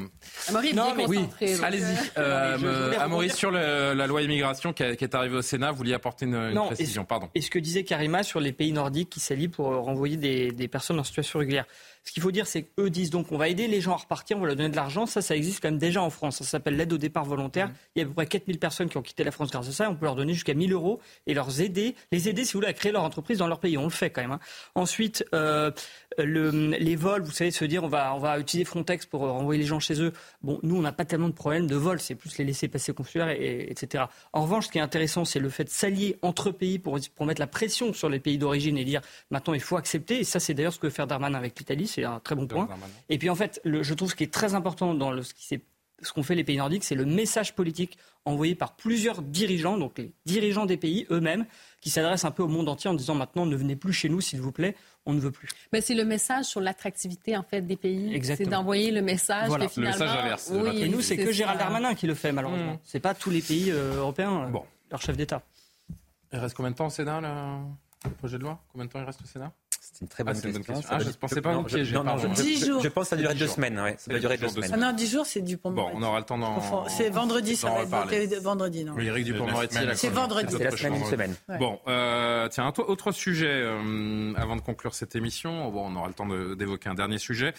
Amaury, 0.48 0.74
non, 0.74 0.94
mais 0.96 1.06
oui, 1.06 1.28
allez-y. 1.62 1.96
Euh, 2.18 2.98
Amaury, 2.98 3.30
sur 3.30 3.50
le, 3.50 3.92
la 3.94 4.06
loi 4.06 4.22
immigration 4.22 4.72
qui, 4.72 4.82
a, 4.82 4.96
qui, 4.96 5.04
est 5.04 5.14
arrivée 5.14 5.36
au 5.36 5.42
Sénat, 5.42 5.70
vous 5.70 5.78
vouliez 5.78 5.94
apporter 5.94 6.24
une, 6.24 6.34
une 6.34 6.66
précision, 6.66 7.04
pardon. 7.04 7.28
Et 7.34 7.40
ce 7.40 7.50
que 7.50 7.58
disait 7.58 7.84
Karima 7.84 8.22
sur 8.22 8.40
les 8.40 8.52
pays 8.52 8.72
nordiques 8.72 9.10
qui 9.10 9.20
s'allient 9.20 9.48
pour 9.48 9.66
renvoyer 9.66 10.16
des, 10.16 10.50
des 10.50 10.68
personnes 10.68 10.98
en 10.98 11.04
situation 11.04 11.38
régulière? 11.38 11.66
Ce 12.04 12.12
qu'il 12.12 12.22
faut 12.22 12.30
dire, 12.30 12.46
c'est 12.46 12.62
qu'eux 12.62 12.90
disent 12.90 13.10
donc 13.10 13.32
on 13.32 13.38
va 13.38 13.48
aider 13.48 13.66
les 13.66 13.80
gens 13.80 13.92
à 13.92 13.96
repartir, 13.96 14.36
on 14.36 14.40
va 14.40 14.46
leur 14.46 14.56
donner 14.56 14.68
de 14.68 14.76
l'argent. 14.76 15.06
Ça, 15.06 15.22
ça 15.22 15.34
existe 15.34 15.60
quand 15.62 15.70
même 15.70 15.78
déjà 15.78 16.02
en 16.02 16.10
France. 16.10 16.36
Ça 16.38 16.44
s'appelle 16.44 16.76
l'aide 16.76 16.92
au 16.92 16.98
départ 16.98 17.24
volontaire. 17.24 17.68
Mmh. 17.68 17.74
Il 17.96 17.98
y 17.98 18.02
a 18.02 18.04
à 18.04 18.08
peu 18.08 18.14
près 18.14 18.26
4000 18.26 18.58
personnes 18.58 18.88
qui 18.90 18.98
ont 18.98 19.02
quitté 19.02 19.24
la 19.24 19.30
France 19.30 19.50
grâce 19.50 19.68
à 19.68 19.72
ça. 19.72 19.90
On 19.90 19.96
peut 19.96 20.04
leur 20.04 20.14
donner 20.14 20.34
jusqu'à 20.34 20.52
1000 20.52 20.72
euros 20.72 21.00
et 21.26 21.32
leur 21.32 21.60
aider, 21.60 21.94
les 22.12 22.28
aider, 22.28 22.44
si 22.44 22.52
vous 22.52 22.58
voulez, 22.58 22.68
à 22.68 22.74
créer 22.74 22.92
leur 22.92 23.04
entreprise 23.04 23.38
dans 23.38 23.46
leur 23.46 23.58
pays. 23.58 23.78
On 23.78 23.84
le 23.84 23.90
fait 23.90 24.10
quand 24.10 24.20
même. 24.20 24.32
Hein. 24.32 24.40
Ensuite, 24.74 25.24
euh, 25.34 25.70
le, 26.18 26.50
les 26.50 26.96
vols, 26.96 27.22
vous 27.22 27.30
savez, 27.30 27.50
se 27.50 27.64
dire 27.64 27.84
on 27.84 27.88
va, 27.88 28.14
on 28.14 28.18
va 28.18 28.38
utiliser 28.38 28.64
Frontex 28.64 29.06
pour 29.06 29.20
renvoyer 29.20 29.60
les 29.60 29.66
gens 29.66 29.80
chez 29.80 30.00
eux. 30.00 30.12
Bon, 30.42 30.58
nous, 30.62 30.76
on 30.76 30.82
n'a 30.82 30.92
pas 30.92 31.04
tellement 31.04 31.28
de 31.28 31.34
problème 31.34 31.66
de 31.66 31.76
vol. 31.76 32.00
C'est 32.00 32.14
plus 32.14 32.36
les 32.38 32.44
laisser 32.44 32.68
passer 32.68 32.92
consulaires, 32.92 33.30
et, 33.30 33.42
et, 33.42 33.70
etc. 33.70 34.04
En 34.32 34.42
revanche, 34.42 34.66
ce 34.66 34.72
qui 34.72 34.78
est 34.78 34.82
intéressant, 34.82 35.24
c'est 35.24 35.40
le 35.40 35.48
fait 35.48 35.64
de 35.64 35.70
s'allier 35.70 36.16
entre 36.22 36.50
pays 36.50 36.78
pour, 36.78 36.98
pour 37.14 37.26
mettre 37.26 37.40
la 37.40 37.46
pression 37.46 37.92
sur 37.92 38.08
les 38.08 38.20
pays 38.20 38.38
d'origine 38.38 38.76
et 38.78 38.84
dire 38.84 39.00
maintenant 39.30 39.54
il 39.54 39.60
faut 39.60 39.76
accepter. 39.76 40.20
Et 40.20 40.24
ça, 40.24 40.40
c'est 40.40 40.54
d'ailleurs 40.54 40.72
ce 40.72 40.78
que 40.78 40.86
veut 40.86 40.92
faire 40.92 41.06
Darmanin 41.06 41.38
avec 41.38 41.58
l'Italie. 41.58 41.86
C'est 41.86 42.04
un 42.04 42.20
très 42.20 42.34
bon 42.34 42.46
point. 42.46 42.68
Et 43.08 43.18
puis 43.18 43.30
en 43.30 43.34
fait, 43.34 43.60
le, 43.64 43.82
je 43.82 43.94
trouve 43.94 44.10
ce 44.10 44.14
qui 44.14 44.24
est 44.24 44.32
très 44.32 44.54
important 44.54 44.94
dans 44.94 45.10
le, 45.10 45.22
ce 45.22 45.34
qui 45.34 45.60
ce 46.02 46.12
qu'ont 46.12 46.22
fait 46.22 46.34
les 46.34 46.44
pays 46.44 46.56
nordiques, 46.56 46.84
c'est 46.84 46.94
le 46.94 47.04
message 47.04 47.54
politique 47.54 47.98
envoyé 48.24 48.54
par 48.54 48.74
plusieurs 48.76 49.22
dirigeants, 49.22 49.76
donc 49.76 49.98
les 49.98 50.12
dirigeants 50.24 50.66
des 50.66 50.76
pays 50.76 51.06
eux-mêmes, 51.10 51.46
qui 51.80 51.90
s'adressent 51.90 52.24
un 52.24 52.30
peu 52.30 52.42
au 52.42 52.48
monde 52.48 52.68
entier 52.68 52.88
en 52.88 52.94
disant 52.94 53.14
maintenant 53.14 53.46
ne 53.46 53.56
venez 53.56 53.76
plus 53.76 53.92
chez 53.92 54.08
nous 54.08 54.20
s'il 54.20 54.40
vous 54.40 54.52
plaît, 54.52 54.76
on 55.06 55.12
ne 55.12 55.20
veut 55.20 55.30
plus. 55.30 55.48
Mais 55.72 55.80
c'est 55.80 55.94
le 55.94 56.04
message 56.04 56.46
sur 56.46 56.60
l'attractivité 56.60 57.36
en 57.36 57.42
fait 57.42 57.62
des 57.62 57.76
pays. 57.76 58.18
C'est 58.22 58.46
d'envoyer 58.46 58.90
le 58.90 59.02
message 59.02 59.48
voilà. 59.48 59.66
que 59.66 59.72
finalement. 59.72 59.98
Le 59.98 60.04
message 60.04 60.24
inverse. 60.24 60.52
Oui, 60.52 60.82
et 60.82 60.88
nous, 60.88 61.02
c'est 61.02 61.16
que 61.16 61.32
Gérald 61.32 61.58
Darmanin 61.58 61.94
qui 61.94 62.06
le 62.06 62.14
fait 62.14 62.32
malheureusement. 62.32 62.74
Mmh. 62.74 62.80
C'est 62.84 63.00
pas 63.00 63.14
tous 63.14 63.30
les 63.30 63.42
pays 63.42 63.70
euh, 63.70 63.96
européens, 63.98 64.48
bon. 64.50 64.64
leur 64.90 65.02
chef 65.02 65.16
d'État. 65.16 65.42
Il 66.32 66.38
reste 66.38 66.56
combien 66.56 66.70
de 66.70 66.76
temps 66.76 66.86
au 66.86 66.90
Sénat 66.90 67.20
le 68.04 68.10
projet 68.10 68.38
de 68.38 68.42
loi? 68.42 68.60
Combien 68.70 68.86
de 68.86 68.90
temps 68.90 69.00
il 69.00 69.04
reste 69.04 69.22
au 69.22 69.26
Sénat? 69.26 69.52
C'est 69.92 70.00
une 70.00 70.08
très 70.08 70.24
bonne, 70.24 70.34
ah, 70.36 70.40
question. 70.40 70.60
Bonne 70.60 70.64
question. 70.64 70.88
Ah, 70.90 70.98
je 70.98 71.08
ne 71.08 71.12
pensais 71.12 71.40
pas 71.40 71.52
vous 71.52 71.62
piéger. 71.64 71.94
Non, 71.94 72.04
non, 72.04 72.16
je, 72.16 72.28
10 72.28 72.66
jours. 72.66 72.82
Je 72.82 72.88
pense 72.88 73.04
que 73.04 73.10
ça 73.10 73.16
durerait 73.16 73.34
deux 73.34 73.46
semaines. 73.46 73.78
Ouais. 73.78 73.96
Ça 73.98 74.12
va 74.12 74.18
durer 74.18 74.38
deux 74.38 74.48
semaines. 74.48 74.70
Ah 74.72 74.76
non, 74.76 74.92
10 74.92 75.10
jours, 75.10 75.26
c'est 75.26 75.42
du 75.42 75.56
pont 75.58 75.70
Bon, 75.70 75.90
on 75.92 76.02
aura 76.02 76.18
le 76.18 76.24
temps 76.24 76.38
d'en. 76.38 76.88
C'est 76.88 77.10
vendredi, 77.10 77.56
ça 77.56 77.70
va 77.70 77.82
être 78.12 78.42
vendredi, 78.42 78.84
non 78.84 78.94
Oui, 78.96 79.06
Eric 79.06 79.24
Dupond-Moretti. 79.24 79.76
C'est 79.94 80.08
vendredi. 80.08 80.54
C'est 80.56 80.64
la 80.64 80.70
semaine, 80.70 80.96
une 80.96 81.04
semaine. 81.04 81.34
Bon, 81.58 81.78
tiens, 82.50 82.66
un 82.66 82.82
autre 82.82 83.12
sujet 83.12 83.64
avant 84.36 84.56
de 84.56 84.60
conclure 84.60 84.94
cette 84.94 85.16
émission. 85.16 85.68
On 85.74 85.96
aura 85.96 86.08
le 86.08 86.14
temps 86.14 86.26
d'évoquer 86.26 86.88
un 86.88 86.94
dernier 86.94 87.18
sujet. 87.18 87.52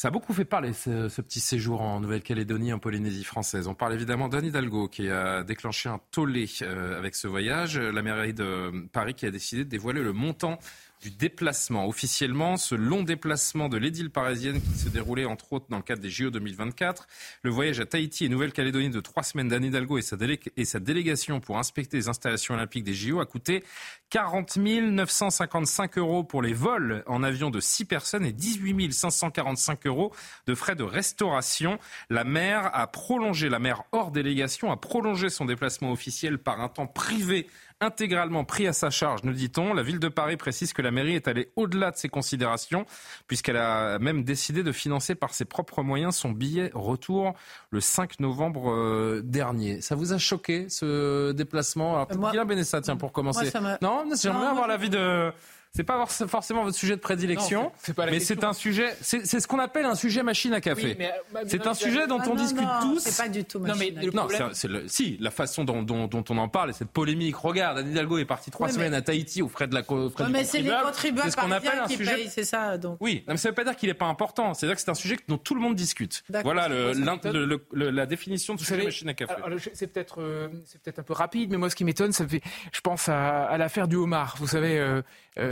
Ça 0.00 0.08
a 0.08 0.10
beaucoup 0.12 0.32
fait 0.32 0.44
parler 0.44 0.72
ce, 0.74 1.08
ce 1.08 1.20
petit 1.20 1.40
séjour 1.40 1.80
en 1.80 1.98
Nouvelle-Calédonie, 1.98 2.72
en 2.72 2.78
Polynésie 2.78 3.24
française. 3.24 3.66
On 3.66 3.74
parle 3.74 3.94
évidemment 3.94 4.28
d'Anne 4.28 4.44
Hidalgo 4.44 4.86
qui 4.86 5.10
a 5.10 5.42
déclenché 5.42 5.88
un 5.88 5.98
tollé 6.12 6.48
euh, 6.62 6.96
avec 6.96 7.16
ce 7.16 7.26
voyage. 7.26 7.80
La 7.80 8.00
mairie 8.00 8.32
de 8.32 8.86
Paris 8.92 9.14
qui 9.14 9.26
a 9.26 9.32
décidé 9.32 9.64
de 9.64 9.68
dévoiler 9.68 10.00
le 10.00 10.12
montant 10.12 10.60
du 11.00 11.10
déplacement. 11.10 11.86
Officiellement, 11.86 12.56
ce 12.56 12.74
long 12.74 13.02
déplacement 13.02 13.68
de 13.68 13.76
l'édile 13.76 14.10
parisienne 14.10 14.60
qui 14.60 14.78
se 14.78 14.88
déroulait 14.88 15.24
entre 15.24 15.52
autres 15.52 15.66
dans 15.68 15.76
le 15.76 15.82
cadre 15.82 16.02
des 16.02 16.10
JO 16.10 16.30
2024, 16.30 17.06
le 17.42 17.50
voyage 17.50 17.80
à 17.80 17.86
Tahiti 17.86 18.24
et 18.24 18.28
Nouvelle-Calédonie 18.28 18.90
de 18.90 19.00
trois 19.00 19.22
semaines 19.22 19.48
d'Anne 19.48 19.64
Hidalgo 19.64 19.98
et 19.98 20.64
sa, 20.64 20.80
délégation 20.80 21.40
pour 21.40 21.58
inspecter 21.58 21.96
les 21.96 22.08
installations 22.08 22.54
olympiques 22.54 22.84
des 22.84 22.94
JO 22.94 23.20
a 23.20 23.26
coûté 23.26 23.64
40 24.10 24.56
955 24.56 25.98
euros 25.98 26.24
pour 26.24 26.42
les 26.42 26.52
vols 26.52 27.02
en 27.06 27.22
avion 27.22 27.50
de 27.50 27.60
6 27.60 27.84
personnes 27.84 28.24
et 28.24 28.32
18 28.32 28.92
545 28.92 29.86
euros 29.86 30.12
de 30.46 30.54
frais 30.54 30.74
de 30.74 30.82
restauration. 30.82 31.78
La 32.10 32.24
maire 32.24 32.70
a 32.72 32.86
prolongé, 32.86 33.48
la 33.48 33.58
maire 33.58 33.84
hors 33.92 34.10
délégation 34.10 34.72
a 34.72 34.76
prolongé 34.76 35.30
son 35.30 35.44
déplacement 35.44 35.92
officiel 35.92 36.38
par 36.38 36.60
un 36.60 36.68
temps 36.68 36.86
privé 36.86 37.46
intégralement 37.80 38.44
pris 38.44 38.66
à 38.66 38.72
sa 38.72 38.90
charge, 38.90 39.22
nous 39.22 39.32
dit-on. 39.32 39.74
La 39.74 39.82
ville 39.82 40.00
de 40.00 40.08
Paris 40.08 40.36
précise 40.36 40.72
que 40.72 40.82
la 40.82 40.90
mairie 40.90 41.14
est 41.14 41.28
allée 41.28 41.50
au-delà 41.56 41.90
de 41.90 41.96
ses 41.96 42.08
considérations, 42.08 42.86
puisqu'elle 43.26 43.56
a 43.56 43.98
même 43.98 44.24
décidé 44.24 44.62
de 44.62 44.72
financer 44.72 45.14
par 45.14 45.34
ses 45.34 45.44
propres 45.44 45.82
moyens 45.82 46.16
son 46.16 46.30
billet 46.30 46.70
retour 46.74 47.34
le 47.70 47.80
5 47.80 48.20
novembre 48.20 48.70
euh, 48.70 49.22
dernier. 49.24 49.80
Ça 49.80 49.94
vous 49.94 50.12
a 50.12 50.18
choqué 50.18 50.68
ce 50.68 51.32
déplacement? 51.32 51.94
Alors, 51.94 52.06
peut-être 52.08 52.30
Guillaume 52.30 52.48
Benessa, 52.48 52.80
tiens, 52.80 52.96
pour 52.96 53.12
commencer. 53.12 53.50
Moi, 53.60 53.78
non, 53.82 54.04
j'aimerais 54.20 54.46
avoir 54.46 54.66
l'avis 54.66 54.90
de 54.90 55.32
c'est 55.74 55.84
pas 55.84 56.04
forcément 56.06 56.64
votre 56.64 56.76
sujet 56.76 56.96
de 56.96 57.00
prédilection, 57.00 57.72
mais 57.98 58.20
c'est 58.20 58.44
un 58.44 58.52
sujet, 58.52 58.94
c'est 59.00 59.40
ce 59.40 59.46
qu'on 59.46 59.58
appelle 59.58 59.84
un 59.84 59.94
sujet 59.94 60.22
machine 60.22 60.52
à 60.52 60.60
café. 60.60 60.96
Oui, 60.98 61.06
c'est 61.46 61.66
un 61.66 61.74
sujet 61.74 62.06
dont 62.06 62.18
ah 62.20 62.24
on 62.26 62.34
non, 62.34 62.42
discute 62.42 62.62
non, 62.62 62.80
tous. 62.94 63.00
C'est 63.00 63.22
pas 63.22 63.28
du 63.28 63.44
tout 63.44 63.58
machine 63.60 63.94
non, 63.94 64.28
mais 64.28 64.38
non, 64.38 64.48
c'est 64.52 64.68
le, 64.68 64.88
si 64.88 65.16
la 65.20 65.30
façon 65.30 65.64
dont, 65.64 65.82
dont, 65.82 66.06
dont, 66.06 66.24
on 66.28 66.38
en 66.38 66.48
parle 66.48 66.70
et 66.70 66.72
cette 66.72 66.90
polémique. 66.90 67.36
Regarde, 67.36 67.78
Anne 67.78 67.90
Hidalgo 67.90 68.18
est 68.18 68.24
parti 68.24 68.50
trois 68.50 68.68
oui, 68.68 68.74
semaines 68.74 68.90
mais... 68.92 68.98
à 68.98 69.02
Tahiti 69.02 69.42
au 69.42 69.48
frais 69.48 69.66
de 69.66 69.74
la 69.74 69.82
frais 69.82 69.94
ouais, 69.96 70.10
mais 70.30 70.44
c'est 70.44 70.60
les 70.60 70.70
contribuables 70.70 71.30
ce 71.30 71.36
qu'on 71.36 71.50
appelle 71.50 71.78
un 71.78 71.88
sujet. 71.88 72.28
C'est 72.28 72.44
ça. 72.44 72.78
Donc. 72.78 72.96
Oui, 73.00 73.24
mais 73.28 73.36
ça 73.36 73.50
veut 73.50 73.54
pas 73.54 73.64
dire 73.64 73.76
qu'il 73.76 73.88
est 73.88 73.94
pas 73.94 74.06
important. 74.06 74.54
C'est 74.54 74.66
dire 74.66 74.74
que 74.74 74.82
c'est 74.82 74.90
un 74.90 74.94
sujet 74.94 75.16
dont 75.28 75.38
tout 75.38 75.54
le 75.54 75.60
monde 75.60 75.74
discute. 75.74 76.24
Voilà 76.42 76.68
le, 76.68 76.92
le, 76.92 77.60
le, 77.72 77.90
la 77.90 78.06
définition 78.06 78.54
de 78.54 78.60
sujet 78.60 78.84
machine 78.84 79.08
à 79.08 79.14
café. 79.14 79.34
C'est 79.74 79.86
peut-être 79.88 80.20
euh, 80.20 80.48
c'est 80.64 80.80
peut-être 80.82 80.98
un 80.98 81.04
peu 81.04 81.12
rapide, 81.12 81.50
mais 81.50 81.56
moi 81.56 81.70
ce 81.70 81.76
qui 81.76 81.84
m'étonne, 81.84 82.12
ça 82.12 82.26
fait, 82.26 82.40
je 82.72 82.80
pense 82.80 83.08
à, 83.08 83.44
à 83.44 83.58
l'affaire 83.58 83.88
du 83.88 83.96
homard. 83.96 84.36
Vous 84.38 84.48
savez. 84.48 85.02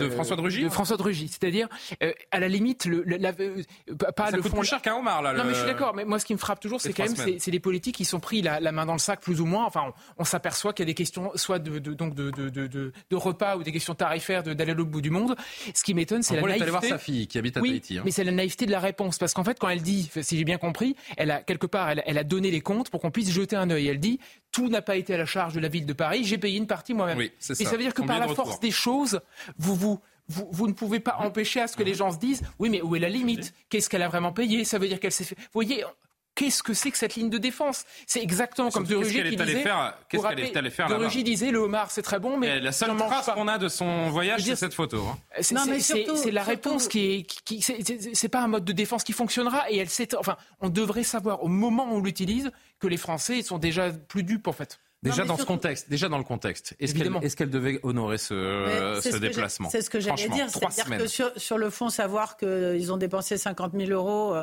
De 0.07 0.15
François 0.15 0.37
de 0.37 0.41
Rugy. 0.41 0.65
De 0.65 0.69
François 0.69 0.97
de 0.97 1.03
Rugy, 1.03 1.29
c'est-à-dire 1.29 1.69
euh, 2.03 2.13
à 2.31 2.41
la 2.41 2.49
limite 2.49 2.87
le, 2.87 3.03
la, 3.03 3.33
euh, 3.41 3.63
pas 4.17 4.31
ça 4.31 4.37
le 4.37 4.43
coûte 4.43 4.53
fond 4.53 4.59
plus 4.59 4.69
cher 4.69 4.83
qu'un 4.83 4.95
homard 4.95 5.23
là. 5.23 5.33
Non 5.33 5.45
mais 5.45 5.51
je 5.51 5.59
suis 5.59 5.67
d'accord, 5.67 5.95
mais 5.95 6.05
moi 6.05 6.19
ce 6.19 6.25
qui 6.25 6.33
me 6.35 6.39
frappe 6.39 6.61
toujours, 6.61 6.81
c'est 6.81 6.93
quand 6.93 7.05
même 7.05 7.39
c'est 7.39 7.51
les 7.51 7.61
politiques 7.61 7.97
qui 7.97 8.05
sont 8.05 8.21
pris 8.21 8.43
la, 8.43 8.61
la, 8.61 8.73
main 8.73 8.87
dans 8.87 8.93
le 8.93 8.99
sac 8.99 9.21
plus 9.21 9.41
ou 9.41 9.47
moins. 9.47 9.65
Enfin, 9.67 9.85
on, 9.87 9.93
on 10.19 10.25
s'aperçoit 10.25 10.73
qu'il 10.73 10.85
y 10.85 10.87
a 10.89 10.91
des 10.91 10.95
questions 10.95 11.31
soit 11.35 11.59
de, 11.59 11.79
de 11.79 11.95
donc 11.95 12.15
de, 12.15 12.31
de, 12.31 12.49
de, 12.51 13.17
repas 13.17 13.57
ou 13.57 13.63
des 13.63 13.73
questions 13.73 13.95
tarifaires 13.95 14.43
d'aller 14.43 14.73
à 14.73 14.75
l'autre 14.75 14.91
bout 14.91 15.01
du 15.01 15.11
monde. 15.11 15.37
Ce 15.75 15.83
qui 15.83 15.95
m'étonne, 15.95 16.23
c'est 16.23 16.37
la 16.37 16.43
naïveté. 16.43 16.71
voir 16.71 16.85
sa 16.85 16.99
fille 16.99 17.27
qui 17.27 17.39
habite 17.39 17.57
à 17.57 17.61
oui, 17.61 17.71
Tahiti. 17.71 17.99
Hein. 17.99 18.03
Mais 18.05 18.11
c'est 18.11 18.25
la 18.25 18.33
naïveté 18.33 18.67
de 18.67 18.71
la 18.71 18.81
réponse 18.81 19.19
parce 19.19 19.35
qu'en 19.35 19.45
fait, 19.45 19.59
quand 19.59 19.69
elle 19.69 19.83
dit, 19.83 20.11
si 20.21 20.37
j'ai 20.37 20.45
bien 20.45 20.59
compris, 20.59 20.97
elle 21.17 21.31
a 21.31 21.43
quelque 21.43 21.67
part, 21.67 21.91
elle, 21.91 22.03
elle 22.07 22.19
a 22.19 22.25
donné 22.25 22.51
les 22.51 22.61
comptes 22.61 22.91
pour 22.91 23.01
qu'on 23.01 23.11
puisse 23.11 23.31
jeter 23.31 23.57
un 23.57 23.71
œil. 23.71 23.89
Elle 23.89 24.01
dit 24.01 24.21
tout 24.57 24.71
n'a 24.71 24.81
pas 24.81 24.97
été 24.97 25.13
à 25.13 25.19
la 25.19 25.27
charge 25.27 25.53
de 25.53 25.61
la 25.61 25.69
ville 25.69 25.85
de 25.85 25.93
Paris, 25.93 26.25
j'ai 26.25 26.39
payé 26.39 26.57
une 26.57 26.67
partie 26.67 26.95
moi-même. 26.95 27.19
Oui, 27.19 27.31
Et 27.51 27.55
ça 27.55 27.73
veut 27.73 27.77
dire 27.77 27.93
que 27.93 28.01
Combien 28.01 28.21
par 28.21 28.27
la 28.27 28.35
force 28.35 28.59
des 28.59 28.71
choses, 28.71 29.21
vous 29.59 29.75
vous 29.75 30.01
vous, 30.29 30.49
vous, 30.51 30.67
ne 30.67 30.73
pouvez 30.73 30.99
pas 30.99 31.19
empêcher 31.21 31.61
à 31.61 31.69
ce 31.69 31.77
que 31.77 31.85
les 31.85 31.95
gens 31.95 32.11
se 32.11 32.19
disent 32.19 32.43
oui 32.59 32.69
mais 32.69 32.81
où 32.83 32.97
est 32.97 32.99
la 32.99 33.11
limite? 33.11 33.53
Qu'est-ce 33.69 33.89
qu'elle 33.91 34.03
a 34.03 34.09
vraiment 34.09 34.33
payé? 34.33 34.65
Ça 34.65 34.79
veut 34.79 34.89
dire 34.89 34.99
qu'elle 34.99 35.13
s'est 35.13 35.25
fait. 35.25 35.37
Vous 35.37 35.51
voyez, 35.53 35.85
Qu'est-ce 36.37 36.63
que 36.63 36.75
c'est 36.75 36.91
que 36.91 36.99
cette 36.99 37.15
ligne 37.15 37.31
de 37.31 37.39
défense? 37.39 37.85
C'est 38.07 38.23
exactement 38.23 38.71
comme 38.71 38.85
De 38.85 38.95
Rugy 38.95 39.23
qui 39.23 39.37
disait. 39.37 39.65
Qu'est-ce 40.09 40.23
qu'elle 40.23 40.41
est 40.41 40.57
allée 40.57 40.71
faire 40.71 40.89
De 40.89 40.95
Rugy 40.95 41.25
disait 41.25 41.51
le 41.51 41.59
homard 41.59 41.91
c'est 41.91 42.03
très 42.03 42.21
bon, 42.21 42.37
mais 42.37 42.59
Et 42.59 42.61
la 42.61 42.73
seule 42.73 42.97
trace 42.97 43.31
qu'on 43.35 43.49
a 43.49 43.59
de 43.59 43.69
son 43.69 44.11
voyage, 44.11 44.43
c'est 44.43 44.55
cette 44.55 44.75
photo. 44.75 45.03
Hein. 45.07 45.19
C'est 45.41 46.31
la 46.31 46.43
réponse 46.45 46.89
qui 46.89 47.15
est. 47.15 47.23
Qui, 47.23 47.63
c'est 47.63 48.29
pas 48.29 48.43
un 48.43 48.49
mode 48.49 48.65
de 48.65 48.73
défense 48.73 49.03
qui 49.03 49.13
fonctionnera 49.13 49.71
et 49.71 49.79
elle 49.79 49.89
Enfin, 50.19 50.37
on 50.61 50.69
devrait 50.69 51.05
savoir 51.05 51.43
au 51.43 51.49
moment 51.49 51.87
où 51.91 51.97
on 51.97 52.01
l'utilise 52.01 52.51
que 52.79 52.87
les 52.87 52.99
Français 52.99 53.43
sont 53.43 53.59
déjà 53.59 53.91
plus 53.91 54.23
dupes 54.23 54.47
en 54.47 54.53
fait. 54.53 54.79
Déjà 55.03 55.23
non, 55.23 55.29
dans 55.29 55.37
surtout... 55.37 55.53
ce 55.53 55.57
contexte, 55.57 55.91
déjà 55.91 56.09
dans 56.09 56.19
le 56.19 56.25
contexte, 56.25 56.75
est-ce 56.81 56.95
qu'elle 56.95 57.07
est 57.07 57.37
qu 57.37 57.47
devait 57.47 57.79
honorer 57.83 58.19
ce, 58.19 59.01
ce, 59.03 59.11
ce 59.11 59.17
déplacement? 59.17 59.71
C'est 59.71 59.83
ce 59.83 59.91
que 59.91 60.01
j'allais 60.01 60.29
dire, 60.29 60.49
c'est-à-dire 60.49 60.99
que 60.99 61.07
sur, 61.07 61.31
sur, 61.37 61.59
le 61.59 61.71
fond, 61.71 61.91
savoir 61.91 62.37
qu'ils 62.37 62.93
ont 62.93 62.97
dépensé 62.97 63.37
50 63.37 63.73
000 63.77 63.91
euros. 63.91 64.37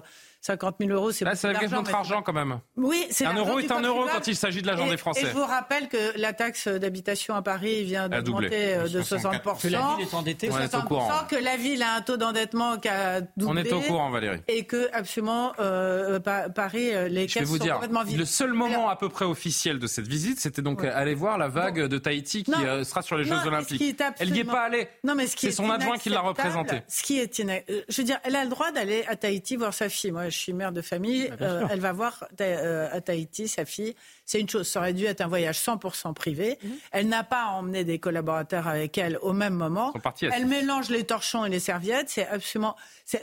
Euh, 0.50 0.54
50 0.54 0.76
000 0.80 0.92
euros, 0.92 1.12
c'est 1.12 1.26
Là, 1.26 1.36
c'est 1.36 1.54
notre 1.70 1.96
argent 1.96 2.22
quand 2.22 2.34
même. 2.34 2.60
Oui, 2.76 3.06
c'est 3.10 3.26
un 3.26 3.36
euro 3.36 3.60
est 3.60 3.72
un 3.72 3.82
euro 3.82 4.06
quand 4.12 4.28
il 4.28 4.36
s'agit 4.36 4.62
de 4.62 4.68
l'argent 4.68 4.88
des 4.88 4.98
Français. 4.98 5.24
Et 5.24 5.26
je 5.28 5.32
vous 5.32 5.46
rappelle 5.46 5.88
que 5.88 6.20
la 6.20 6.34
taxe 6.34 6.68
d'habitation 6.68 7.36
à 7.36 7.42
Paris 7.42 7.84
vient 7.84 8.10
d'augmenter 8.10 8.78
de 8.92 9.02
60 9.02 9.42
Que 9.62 9.68
la 9.68 9.96
ville 9.96 10.08
est 10.08 10.14
endettée. 10.14 10.48
De 10.48 10.52
60 10.52 10.88
que 11.30 11.36
la 11.36 11.58
ville 11.58 11.82
a 11.84 11.96
un 11.96 12.02
taux 12.02 12.18
d'endettement 12.18 12.78
qui 12.78 12.90
a 12.90 13.22
doublé. 13.22 13.48
On 13.48 13.56
est 13.56 13.74
au 13.74 13.82
courant, 13.82 14.10
Valérie. 14.10 14.40
Et 14.48 14.66
que 14.66 14.90
absolument 14.94 15.54
euh, 15.60 16.20
Paris, 16.20 16.92
les 17.10 17.28
je 17.28 17.34
caisses 17.36 17.48
vous 17.48 17.58
sont 17.58 17.64
dire, 17.64 17.74
complètement 17.76 18.04
vides. 18.04 18.18
Le 18.18 18.26
seul 18.26 18.54
moment 18.54 18.74
Alors, 18.74 18.90
à 18.90 18.98
peu 18.98 19.10
près 19.10 19.26
officiel 19.26 19.80
de 19.80 19.88
cette 19.88 20.08
visite, 20.08 20.40
c'était 20.40 20.62
donc 20.62 20.82
ouais. 20.82 20.90
aller 20.90 21.16
voir 21.16 21.38
la 21.38 21.48
vague 21.48 21.82
bon. 21.82 21.88
de 21.88 21.98
Tahiti 21.98 22.44
qui 22.44 22.52
non, 22.52 22.84
sera 22.84 23.02
sur 23.02 23.18
les 23.18 23.26
non, 23.26 23.40
Jeux 23.40 23.48
Olympiques. 23.48 24.02
Absolument... 24.02 24.14
Elle 24.20 24.32
n'y 24.32 24.40
est 24.40 24.44
pas 24.44 24.62
allée. 24.64 24.88
Non, 25.04 25.16
mais 25.16 25.28
ce 25.28 25.36
qui 25.36 25.48
c'est 25.48 25.52
son 25.54 25.70
adjoint 25.70 25.98
qui 25.98 26.10
l'a 26.10 26.22
représenté. 26.22 26.82
Ce 26.88 27.02
qui 27.04 27.20
est, 27.20 27.42
je 27.90 28.02
veux 28.02 28.04
dire, 28.04 28.20
elle 28.24 28.36
a 28.36 28.44
le 28.44 28.50
droit 28.50 28.72
d'aller 28.72 29.04
à 29.08 29.16
Tahiti 29.16 29.56
voir 29.56 29.74
sa 29.74 29.90
fille. 29.90 30.12
Moi, 30.12 30.30
je 30.34 30.40
suis 30.40 30.54
mère 30.54 30.72
de 30.72 30.82
famille, 30.82 31.30
bah, 31.30 31.46
euh, 31.46 31.68
elle 31.70 31.80
va 31.80 31.94
voir 31.94 32.26
euh, 32.42 32.90
à 32.92 33.02
Tahiti 33.02 33.48
sa 33.48 33.66
fille. 33.66 33.96
C'est 34.26 34.40
une 34.40 34.50
chose, 34.50 34.68
ça 34.68 34.80
aurait 34.80 34.94
dû 34.94 35.06
être 35.06 35.22
un 35.22 35.28
voyage 35.28 35.60
100% 35.60 36.14
privé. 36.14 36.58
Mhm. 36.64 36.72
Elle 36.92 37.08
n'a 37.08 37.24
pas 37.24 37.46
emmené 37.48 37.84
des 37.84 38.00
collaborateurs 38.00 38.68
avec 38.68 38.98
elle 38.98 39.18
au 39.22 39.34
même 39.34 39.54
moment. 39.54 39.94
Elle 40.22 40.46
mélange 40.46 40.90
les 40.90 41.04
torchons 41.04 41.46
et 41.46 41.50
les 41.50 41.60
serviettes. 41.60 42.10
C'est 42.10 42.28
absolument. 42.28 42.76